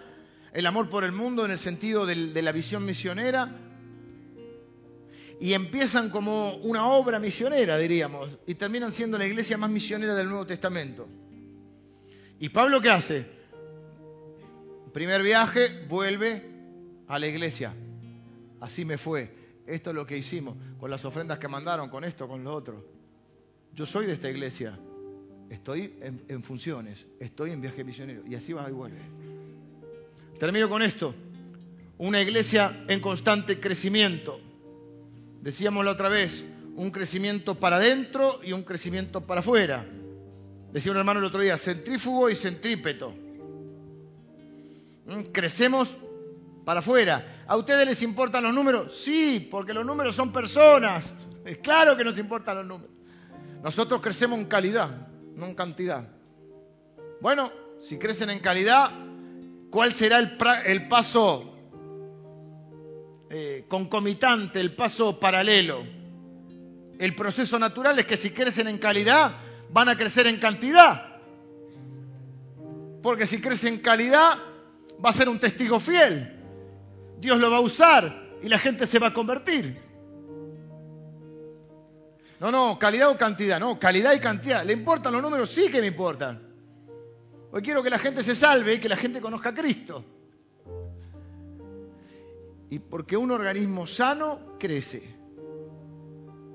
el 0.53 0.67
amor 0.67 0.89
por 0.89 1.05
el 1.05 1.13
mundo 1.13 1.45
en 1.45 1.51
el 1.51 1.59
sentido 1.59 2.07
de 2.07 2.43
la 2.43 2.53
visión 2.53 2.85
misionera, 2.87 3.51
y 5.41 5.55
empiezan 5.55 6.11
como 6.11 6.55
una 6.57 6.87
obra 6.89 7.19
misionera, 7.19 7.79
diríamos, 7.79 8.39
y 8.47 8.55
terminan 8.55 8.93
siendo 8.93 9.17
la 9.17 9.27
iglesia 9.27 9.57
más 9.57 9.71
misionera 9.71 10.15
del 10.15 10.29
Nuevo 10.29 10.47
Testamento. 10.47 11.09
¿Y 12.39 12.49
Pablo 12.51 12.81
qué 12.81 12.91
hace? 12.91 13.27
Primer 14.93 15.23
viaje, 15.23 15.87
vuelve 15.89 16.51
a 17.09 17.19
la 17.19 17.27
iglesia. 17.27 17.75
Así 18.61 18.85
me 18.85 18.99
fue. 18.99 19.63
Esto 19.67 19.91
es 19.91 19.97
lo 19.97 20.07
que 20.07 20.19
hicimos, 20.19 20.57
con 20.79 20.91
las 20.91 21.05
ofrendas 21.05 21.39
que 21.39 21.49
mandaron, 21.49 21.89
con 21.89 22.05
esto, 22.05 22.27
con 22.29 22.43
lo 22.43 22.55
otro. 22.55 23.00
Yo 23.75 23.87
soy 23.87 24.07
de 24.07 24.13
esta 24.15 24.29
iglesia, 24.29 24.79
estoy 25.49 25.95
en, 26.01 26.43
funciones, 26.43 27.07
estoy 27.19 27.53
en 27.53 27.61
viaje 27.61 27.85
misionero, 27.85 28.23
y 28.27 28.35
así 28.35 28.53
va 28.53 28.69
y 28.69 28.73
vuelve. 28.73 29.01
Termino 30.39 30.69
con 30.69 30.83
esto. 30.83 31.15
Una 31.99 32.21
iglesia 32.21 32.85
en 32.89 33.01
constante 33.01 33.61
crecimiento 33.61 34.41
Decíamos 35.41 35.85
la 35.87 35.93
otra 35.93 36.09
vez, 36.11 36.45
un 36.77 36.91
crecimiento 36.91 37.55
para 37.55 37.77
adentro 37.77 38.41
y 38.45 38.53
un 38.53 38.63
crecimiento 38.63 39.23
para 39.23 39.41
afuera. 39.41 39.87
Decía 40.71 40.93
un 40.93 40.99
hermano 40.99 41.21
el 41.21 41.25
otro 41.25 41.41
día, 41.41 41.57
centrífugo 41.57 42.29
y 42.29 42.37
centrípeto. 42.37 43.15
Mm, 45.07 45.23
crecemos 45.33 45.97
para 46.65 46.81
afuera. 46.81 47.45
¿A 47.47 47.57
ustedes 47.57 47.87
les 47.87 48.03
importan 48.03 48.45
los 48.45 48.55
números? 48.55 48.95
Sí, 48.95 49.49
porque 49.51 49.73
los 49.73 49.85
números 49.87 50.15
son 50.15 50.31
personas. 50.31 51.07
Es 51.45 51.57
claro 51.59 51.97
que 51.97 52.05
nos 52.05 52.19
importan 52.19 52.59
los 52.59 52.67
números. 52.67 52.95
Nosotros 53.63 54.01
crecemos 54.01 54.39
en 54.39 54.47
calidad, 54.47 55.09
no 55.35 55.47
en 55.47 55.55
cantidad. 55.55 56.09
Bueno, 57.21 57.51
si 57.79 57.99
crecen 57.99 58.31
en 58.31 58.41
calidad, 58.41 58.91
¿cuál 59.71 59.93
será 59.93 60.19
el, 60.19 60.89
paso 60.89 61.51
eh, 63.33 63.65
concomitante, 63.69 64.59
el 64.59 64.75
paso 64.75 65.21
paralelo. 65.21 65.85
El 66.99 67.15
proceso 67.15 67.61
natural 67.61 67.99
es 68.01 68.07
que 68.07 68.17
si 68.17 68.31
crecen 68.31 68.67
en 68.67 68.79
calidad, 68.79 69.37
van 69.71 69.89
a 69.89 69.97
crecer 69.97 70.27
en 70.27 70.39
cantidad. 70.41 71.17
Porque 73.03 73.27
si 73.27 73.41
crece 73.41 73.69
en 73.69 73.79
calidad, 73.79 74.37
va 75.03 75.11
a 75.11 75.13
ser 75.13 75.29
un 75.29 75.39
testigo 75.39 75.79
fiel. 75.79 76.39
Dios 77.21 77.39
lo 77.39 77.51
va 77.53 77.59
a 77.59 77.61
usar 77.61 78.31
y 78.43 78.49
la 78.49 78.59
gente 78.59 78.85
se 78.85 78.99
va 78.99 79.09
a 79.09 79.15
convertir. 79.15 79.90
No, 82.41 82.51
no, 82.51 82.79
calidad 82.79 83.11
o 83.11 83.19
cantidad, 83.19 83.61
no, 83.61 83.79
calidad 83.79 84.15
y 84.15 84.19
cantidad. 84.19 84.65
¿Le 84.65 84.73
importan 84.73 85.13
los 85.13 85.23
números? 85.23 85.51
Sí 85.51 85.71
que 85.71 85.83
me 85.83 85.89
importan. 85.89 86.41
Hoy 87.53 87.61
quiero 87.61 87.83
que 87.83 87.91
la 87.91 87.99
gente 87.99 88.23
se 88.23 88.35
salve 88.35 88.75
y 88.75 88.81
que 88.81 88.89
la 88.89 88.97
gente 88.97 89.21
conozca 89.21 89.51
a 89.51 89.55
Cristo. 89.55 90.03
Y 92.71 92.79
porque 92.79 93.19
un 93.19 93.31
organismo 93.31 93.87
sano 93.87 94.57
crece. 94.59 95.03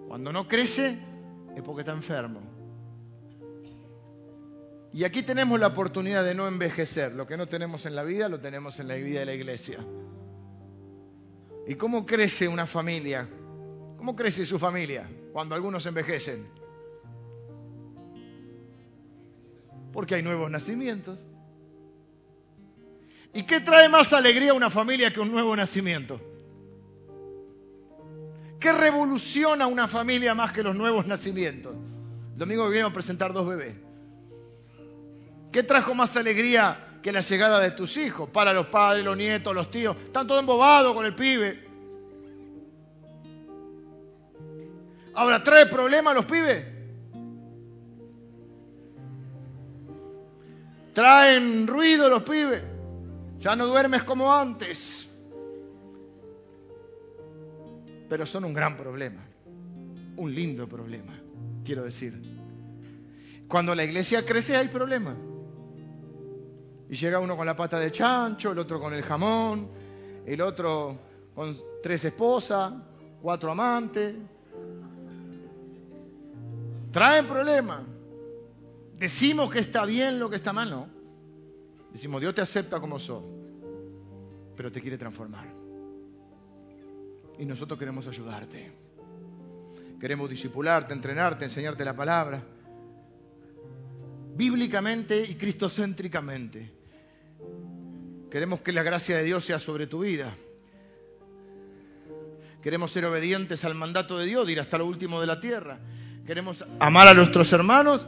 Cuando 0.08 0.32
no 0.32 0.48
crece 0.48 0.98
es 1.56 1.62
porque 1.62 1.82
está 1.82 1.92
enfermo. 1.92 2.42
Y 4.92 5.04
aquí 5.04 5.22
tenemos 5.22 5.60
la 5.60 5.68
oportunidad 5.68 6.24
de 6.24 6.34
no 6.34 6.48
envejecer. 6.48 7.12
Lo 7.12 7.28
que 7.28 7.38
no 7.38 7.48
tenemos 7.48 7.86
en 7.86 7.96
la 7.96 8.02
vida, 8.02 8.28
lo 8.28 8.40
tenemos 8.40 8.80
en 8.80 8.88
la 8.88 8.96
vida 8.96 9.20
de 9.20 9.26
la 9.26 9.34
iglesia. 9.34 9.78
¿Y 11.68 11.76
cómo 11.76 12.08
crece 12.08 12.48
una 12.48 12.66
familia? 12.66 13.28
¿Cómo 14.06 14.16
crece 14.16 14.46
su 14.46 14.60
familia 14.60 15.10
cuando 15.34 15.56
algunos 15.56 15.84
envejecen? 15.88 16.48
Porque 19.92 20.14
hay 20.14 20.22
nuevos 20.22 20.52
nacimientos. 20.52 21.18
¿Y 23.34 23.42
qué 23.48 23.62
trae 23.62 23.90
más 23.90 24.14
alegría 24.14 24.52
a 24.52 24.54
una 24.54 24.70
familia 24.70 25.12
que 25.12 25.20
un 25.20 25.32
nuevo 25.32 25.56
nacimiento? 25.56 26.22
¿Qué 28.60 28.72
revoluciona 28.72 29.66
una 29.66 29.88
familia 29.88 30.36
más 30.36 30.52
que 30.52 30.62
los 30.62 30.76
nuevos 30.76 31.08
nacimientos? 31.08 31.74
El 32.34 32.38
domingo 32.38 32.70
viene 32.70 32.88
a 32.88 32.94
presentar 32.94 33.34
dos 33.34 33.48
bebés. 33.48 33.74
¿Qué 35.52 35.64
trajo 35.64 35.96
más 35.96 36.16
alegría 36.16 37.00
que 37.02 37.12
la 37.12 37.22
llegada 37.22 37.60
de 37.60 37.72
tus 37.72 37.98
hijos? 37.98 38.30
Para 38.30 38.54
los 38.54 38.68
padres, 38.68 39.04
los 39.04 39.18
nietos, 39.18 39.56
los 39.56 39.72
tíos. 39.72 39.98
Están 39.98 40.28
todos 40.28 40.42
embobados 40.42 40.94
con 40.94 41.08
el 41.08 41.16
pibe. 41.16 41.75
Ahora, 45.16 45.42
¿trae 45.42 45.66
problemas 45.68 46.14
los 46.14 46.26
pibes? 46.26 46.66
¿Traen 50.94 51.68
ruido 51.68 52.10
los 52.10 52.24
pibes? 52.24 52.62
Ya 53.40 53.56
no 53.56 53.68
duermes 53.68 54.04
como 54.04 54.34
antes. 54.34 55.10
Pero 58.10 58.26
son 58.26 58.46
un 58.46 58.54
gran 58.54 58.78
problema, 58.78 59.26
un 60.18 60.34
lindo 60.34 60.68
problema, 60.68 61.14
quiero 61.64 61.84
decir. 61.84 62.22
Cuando 63.48 63.74
la 63.74 63.84
iglesia 63.84 64.26
crece 64.26 64.56
hay 64.56 64.68
problemas. 64.68 65.16
Y 66.90 66.96
llega 66.96 67.20
uno 67.20 67.36
con 67.36 67.46
la 67.46 67.56
pata 67.56 67.80
de 67.80 67.92
chancho, 67.92 68.52
el 68.52 68.60
otro 68.60 68.80
con 68.80 68.94
el 68.94 69.02
jamón, 69.02 69.70
el 70.26 70.42
otro 70.42 71.00
con 71.34 71.58
tres 71.82 72.06
esposas, 72.06 72.74
cuatro 73.22 73.52
amantes. 73.52 74.16
Traen 76.96 77.28
problemas. 77.28 77.82
Decimos 78.98 79.52
que 79.52 79.60
está 79.60 79.86
bien 79.86 80.18
lo 80.18 80.30
que 80.30 80.38
está 80.38 80.54
mal, 80.54 80.70
no. 80.70 80.88
Decimos, 81.92 82.22
Dios 82.22 82.34
te 82.34 82.40
acepta 82.40 82.80
como 82.80 83.00
sos, 83.00 83.22
pero 84.56 84.72
te 84.72 84.80
quiere 84.80 84.98
transformar. 84.98 85.46
Y 87.38 87.44
nosotros 87.44 87.78
queremos 87.78 88.08
ayudarte. 88.08 88.72
Queremos 90.00 90.30
discipularte, 90.30 90.94
entrenarte, 90.94 91.44
enseñarte 91.44 91.84
la 91.84 91.94
palabra. 91.94 92.42
Bíblicamente 94.34 95.22
y 95.22 95.36
cristocéntricamente. 95.36 96.72
Queremos 98.32 98.62
que 98.62 98.72
la 98.72 98.84
gracia 98.84 99.18
de 99.18 99.26
Dios 99.26 99.44
sea 99.44 99.60
sobre 99.60 99.88
tu 99.88 100.00
vida. 100.00 100.34
Queremos 102.62 102.90
ser 102.90 103.04
obedientes 103.04 103.66
al 103.66 103.76
mandato 103.76 104.18
de 104.18 104.28
Dios, 104.28 104.50
ir 104.50 104.62
hasta 104.62 104.78
lo 104.78 104.86
último 104.86 105.20
de 105.20 105.28
la 105.28 105.42
tierra. 105.42 105.78
Queremos 106.26 106.66
amar 106.80 107.08
a 107.08 107.14
nuestros 107.14 107.54
hermanos 107.54 108.08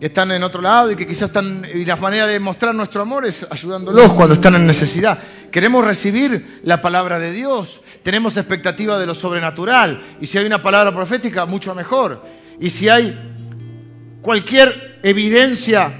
que 0.00 0.06
están 0.06 0.32
en 0.32 0.42
otro 0.42 0.60
lado 0.60 0.90
y 0.90 0.96
que 0.96 1.06
quizás 1.06 1.28
están, 1.28 1.64
y 1.72 1.84
la 1.84 1.94
manera 1.94 2.26
de 2.26 2.40
mostrar 2.40 2.74
nuestro 2.74 3.02
amor 3.02 3.24
es 3.24 3.46
ayudándolos 3.48 4.14
cuando 4.14 4.34
están 4.34 4.56
en 4.56 4.66
necesidad. 4.66 5.20
Queremos 5.52 5.84
recibir 5.84 6.60
la 6.64 6.82
palabra 6.82 7.20
de 7.20 7.30
Dios, 7.30 7.80
tenemos 8.02 8.36
expectativa 8.36 8.98
de 8.98 9.06
lo 9.06 9.14
sobrenatural, 9.14 10.02
y 10.20 10.26
si 10.26 10.38
hay 10.38 10.44
una 10.44 10.60
palabra 10.60 10.92
profética, 10.92 11.46
mucho 11.46 11.72
mejor. 11.72 12.24
Y 12.58 12.70
si 12.70 12.88
hay 12.88 13.16
cualquier 14.22 14.98
evidencia 15.04 15.94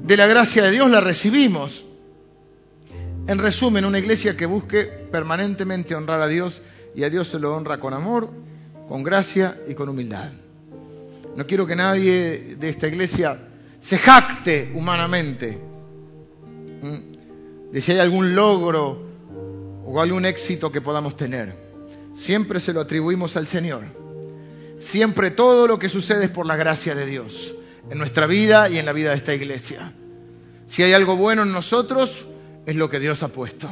de 0.00 0.16
la 0.16 0.26
gracia 0.26 0.62
de 0.62 0.70
Dios, 0.70 0.90
la 0.90 1.02
recibimos. 1.02 1.84
En 3.26 3.36
resumen, 3.36 3.84
una 3.84 3.98
iglesia 3.98 4.34
que 4.34 4.46
busque 4.46 4.84
permanentemente 4.84 5.94
honrar 5.94 6.22
a 6.22 6.26
Dios 6.26 6.62
y 6.96 7.04
a 7.04 7.10
Dios 7.10 7.28
se 7.28 7.38
lo 7.38 7.54
honra 7.54 7.78
con 7.80 7.92
amor, 7.92 8.30
con 8.88 9.02
gracia 9.02 9.60
y 9.68 9.74
con 9.74 9.90
humildad. 9.90 10.41
No 11.36 11.46
quiero 11.46 11.66
que 11.66 11.76
nadie 11.76 12.56
de 12.58 12.68
esta 12.68 12.88
iglesia 12.88 13.48
se 13.80 13.98
jacte 13.98 14.70
humanamente 14.74 15.58
de 17.72 17.80
si 17.80 17.92
hay 17.92 17.98
algún 17.98 18.34
logro 18.34 19.02
o 19.84 20.00
algún 20.00 20.26
éxito 20.26 20.70
que 20.70 20.80
podamos 20.80 21.16
tener. 21.16 21.54
Siempre 22.12 22.60
se 22.60 22.72
lo 22.72 22.80
atribuimos 22.80 23.36
al 23.36 23.46
Señor. 23.46 23.84
Siempre 24.78 25.30
todo 25.30 25.66
lo 25.66 25.78
que 25.78 25.88
sucede 25.88 26.24
es 26.24 26.30
por 26.30 26.46
la 26.46 26.56
gracia 26.56 26.94
de 26.94 27.06
Dios 27.06 27.54
en 27.90 27.98
nuestra 27.98 28.26
vida 28.26 28.68
y 28.68 28.78
en 28.78 28.86
la 28.86 28.92
vida 28.92 29.10
de 29.10 29.16
esta 29.16 29.34
iglesia. 29.34 29.92
Si 30.66 30.82
hay 30.82 30.92
algo 30.92 31.16
bueno 31.16 31.42
en 31.42 31.52
nosotros, 31.52 32.26
es 32.66 32.76
lo 32.76 32.90
que 32.90 33.00
Dios 33.00 33.22
ha 33.22 33.28
puesto. 33.28 33.68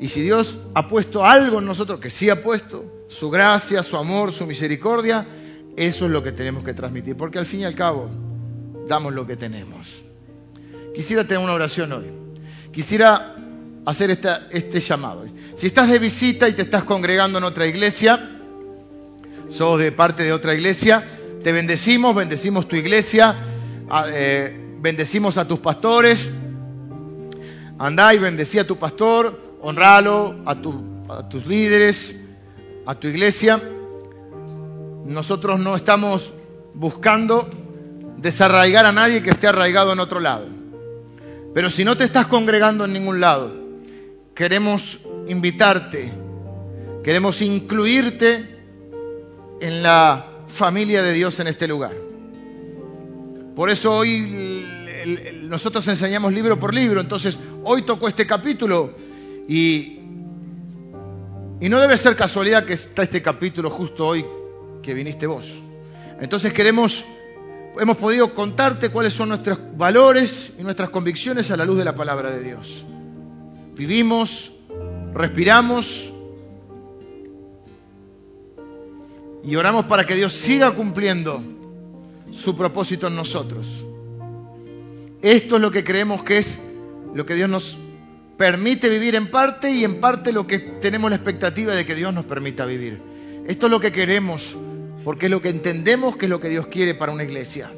Y 0.00 0.08
si 0.08 0.22
Dios 0.22 0.58
ha 0.74 0.88
puesto 0.88 1.24
algo 1.24 1.60
en 1.60 1.66
nosotros, 1.66 2.00
que 2.00 2.10
sí 2.10 2.28
ha 2.30 2.42
puesto, 2.42 3.06
su 3.08 3.30
gracia, 3.30 3.82
su 3.82 3.96
amor, 3.96 4.32
su 4.32 4.44
misericordia, 4.46 5.26
eso 5.76 6.06
es 6.06 6.10
lo 6.10 6.22
que 6.22 6.32
tenemos 6.32 6.64
que 6.64 6.72
transmitir, 6.72 7.16
porque 7.16 7.38
al 7.38 7.44
fin 7.44 7.60
y 7.60 7.64
al 7.64 7.74
cabo 7.74 8.08
damos 8.88 9.12
lo 9.12 9.26
que 9.26 9.36
tenemos. 9.36 10.02
Quisiera 10.94 11.26
tener 11.26 11.44
una 11.44 11.52
oración 11.52 11.92
hoy. 11.92 12.06
Quisiera 12.72 13.36
hacer 13.84 14.10
este 14.10 14.80
llamado. 14.80 15.26
Si 15.54 15.66
estás 15.66 15.90
de 15.90 15.98
visita 15.98 16.48
y 16.48 16.54
te 16.54 16.62
estás 16.62 16.84
congregando 16.84 17.36
en 17.38 17.44
otra 17.44 17.66
iglesia, 17.66 18.40
sos 19.48 19.78
de 19.78 19.92
parte 19.92 20.22
de 20.22 20.32
otra 20.32 20.54
iglesia, 20.54 21.06
te 21.42 21.52
bendecimos, 21.52 22.14
bendecimos 22.14 22.66
tu 22.66 22.76
iglesia, 22.76 23.36
eh, 24.08 24.74
bendecimos 24.80 25.36
a 25.36 25.46
tus 25.46 25.58
pastores. 25.58 26.30
Andá 27.78 28.14
y 28.14 28.18
bendecí 28.18 28.58
a 28.58 28.66
tu 28.66 28.78
pastor, 28.78 29.58
honralo, 29.60 30.36
a, 30.46 30.52
a 30.52 31.28
tus 31.28 31.46
líderes, 31.46 32.16
a 32.86 32.94
tu 32.94 33.08
iglesia. 33.08 33.60
Nosotros 35.06 35.60
no 35.60 35.76
estamos 35.76 36.32
buscando 36.74 37.48
desarraigar 38.16 38.86
a 38.86 38.92
nadie 38.92 39.22
que 39.22 39.30
esté 39.30 39.46
arraigado 39.46 39.92
en 39.92 40.00
otro 40.00 40.18
lado. 40.18 40.46
Pero 41.54 41.70
si 41.70 41.84
no 41.84 41.96
te 41.96 42.04
estás 42.04 42.26
congregando 42.26 42.84
en 42.84 42.92
ningún 42.92 43.20
lado, 43.20 43.54
queremos 44.34 44.98
invitarte, 45.28 46.12
queremos 47.04 47.40
incluirte 47.40 48.58
en 49.60 49.82
la 49.82 50.26
familia 50.48 51.02
de 51.02 51.12
Dios 51.12 51.38
en 51.40 51.46
este 51.46 51.68
lugar. 51.68 51.94
Por 53.54 53.70
eso 53.70 53.96
hoy 53.96 54.64
nosotros 55.44 55.86
enseñamos 55.86 56.32
libro 56.32 56.58
por 56.58 56.74
libro, 56.74 57.00
entonces 57.00 57.38
hoy 57.62 57.82
tocó 57.82 58.08
este 58.08 58.26
capítulo 58.26 58.90
y, 59.48 60.00
y 61.60 61.68
no 61.68 61.80
debe 61.80 61.96
ser 61.96 62.16
casualidad 62.16 62.64
que 62.64 62.72
está 62.72 63.04
este 63.04 63.22
capítulo 63.22 63.70
justo 63.70 64.04
hoy 64.04 64.26
que 64.86 64.94
viniste 64.94 65.26
vos. 65.26 65.52
Entonces 66.20 66.52
queremos, 66.52 67.04
hemos 67.78 67.96
podido 67.96 68.32
contarte 68.34 68.88
cuáles 68.90 69.12
son 69.12 69.30
nuestros 69.30 69.58
valores 69.76 70.52
y 70.58 70.62
nuestras 70.62 70.90
convicciones 70.90 71.50
a 71.50 71.56
la 71.56 71.64
luz 71.64 71.76
de 71.76 71.84
la 71.84 71.96
palabra 71.96 72.30
de 72.30 72.42
Dios. 72.42 72.86
Vivimos, 73.74 74.52
respiramos 75.12 76.14
y 79.42 79.56
oramos 79.56 79.86
para 79.86 80.06
que 80.06 80.14
Dios 80.14 80.32
siga 80.32 80.70
cumpliendo 80.70 81.42
su 82.30 82.56
propósito 82.56 83.08
en 83.08 83.16
nosotros. 83.16 83.84
Esto 85.20 85.56
es 85.56 85.62
lo 85.62 85.72
que 85.72 85.82
creemos 85.82 86.22
que 86.22 86.38
es 86.38 86.60
lo 87.12 87.26
que 87.26 87.34
Dios 87.34 87.50
nos 87.50 87.76
permite 88.36 88.88
vivir 88.88 89.16
en 89.16 89.32
parte 89.32 89.72
y 89.72 89.84
en 89.84 90.00
parte 90.00 90.32
lo 90.32 90.46
que 90.46 90.60
tenemos 90.60 91.10
la 91.10 91.16
expectativa 91.16 91.74
de 91.74 91.84
que 91.84 91.96
Dios 91.96 92.14
nos 92.14 92.24
permita 92.24 92.64
vivir. 92.64 93.00
Esto 93.46 93.66
es 93.66 93.70
lo 93.70 93.80
que 93.80 93.90
queremos 93.90 94.56
porque 95.06 95.26
es 95.26 95.30
lo 95.30 95.40
que 95.40 95.50
entendemos 95.50 96.16
que 96.16 96.26
es 96.26 96.30
lo 96.30 96.40
que 96.40 96.48
Dios 96.48 96.66
quiere 96.66 96.96
para 96.96 97.12
una 97.12 97.22
iglesia. 97.22 97.70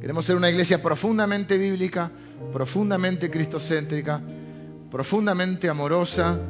Queremos 0.00 0.24
ser 0.24 0.36
una 0.36 0.48
iglesia 0.48 0.80
profundamente 0.80 1.58
bíblica, 1.58 2.10
profundamente 2.50 3.30
cristocéntrica, 3.30 4.22
profundamente 4.90 5.68
amorosa, 5.68 6.40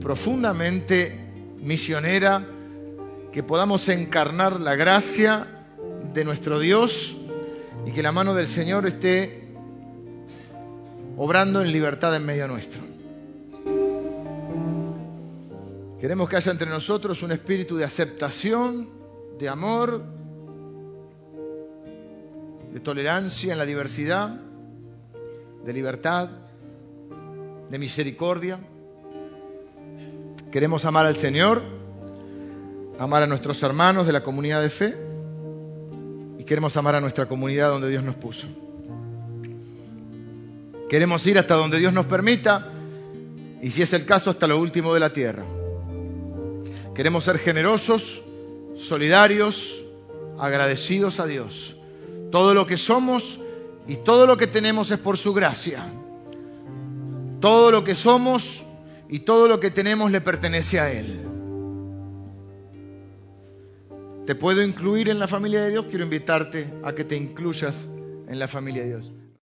profundamente 0.00 1.16
misionera, 1.62 2.44
que 3.30 3.44
podamos 3.44 3.88
encarnar 3.88 4.60
la 4.60 4.74
gracia 4.74 5.46
de 6.12 6.24
nuestro 6.24 6.58
Dios 6.58 7.16
y 7.86 7.92
que 7.92 8.02
la 8.02 8.10
mano 8.10 8.34
del 8.34 8.48
Señor 8.48 8.84
esté 8.84 9.46
obrando 11.16 11.62
en 11.62 11.70
libertad 11.70 12.16
en 12.16 12.26
medio 12.26 12.48
nuestro. 12.48 12.82
Queremos 16.00 16.28
que 16.28 16.34
haya 16.34 16.50
entre 16.50 16.68
nosotros 16.68 17.22
un 17.22 17.30
espíritu 17.30 17.76
de 17.76 17.84
aceptación, 17.84 18.98
de 19.40 19.48
amor, 19.48 20.02
de 22.74 22.80
tolerancia 22.80 23.52
en 23.52 23.58
la 23.58 23.64
diversidad, 23.64 24.38
de 25.64 25.72
libertad, 25.72 26.28
de 27.70 27.78
misericordia. 27.78 28.60
Queremos 30.52 30.84
amar 30.84 31.06
al 31.06 31.14
Señor, 31.14 31.62
amar 32.98 33.22
a 33.22 33.26
nuestros 33.26 33.62
hermanos 33.62 34.06
de 34.06 34.12
la 34.12 34.22
comunidad 34.22 34.60
de 34.60 34.68
fe 34.68 34.94
y 36.38 36.44
queremos 36.44 36.76
amar 36.76 36.96
a 36.96 37.00
nuestra 37.00 37.26
comunidad 37.26 37.70
donde 37.70 37.88
Dios 37.88 38.04
nos 38.04 38.16
puso. 38.16 38.46
Queremos 40.90 41.26
ir 41.26 41.38
hasta 41.38 41.54
donde 41.54 41.78
Dios 41.78 41.94
nos 41.94 42.04
permita 42.04 42.68
y 43.62 43.70
si 43.70 43.80
es 43.80 43.94
el 43.94 44.04
caso 44.04 44.28
hasta 44.28 44.46
lo 44.46 44.60
último 44.60 44.92
de 44.92 45.00
la 45.00 45.14
tierra. 45.14 45.44
Queremos 46.94 47.24
ser 47.24 47.38
generosos, 47.38 48.22
solidarios, 48.76 49.84
agradecidos 50.38 51.20
a 51.20 51.26
Dios. 51.26 51.76
Todo 52.30 52.54
lo 52.54 52.66
que 52.66 52.76
somos 52.76 53.40
y 53.86 53.96
todo 53.96 54.26
lo 54.26 54.36
que 54.36 54.46
tenemos 54.46 54.90
es 54.90 54.98
por 54.98 55.18
su 55.18 55.32
gracia. 55.32 55.84
Todo 57.40 57.70
lo 57.70 57.84
que 57.84 57.94
somos 57.94 58.62
y 59.08 59.20
todo 59.20 59.48
lo 59.48 59.60
que 59.60 59.70
tenemos 59.70 60.10
le 60.10 60.20
pertenece 60.20 60.78
a 60.78 60.92
Él. 60.92 61.20
¿Te 64.26 64.34
puedo 64.34 64.62
incluir 64.62 65.08
en 65.08 65.18
la 65.18 65.26
familia 65.26 65.62
de 65.62 65.70
Dios? 65.70 65.86
Quiero 65.88 66.04
invitarte 66.04 66.72
a 66.84 66.92
que 66.92 67.04
te 67.04 67.16
incluyas 67.16 67.88
en 68.28 68.38
la 68.38 68.46
familia 68.46 68.82
de 68.82 68.88
Dios. 68.88 69.12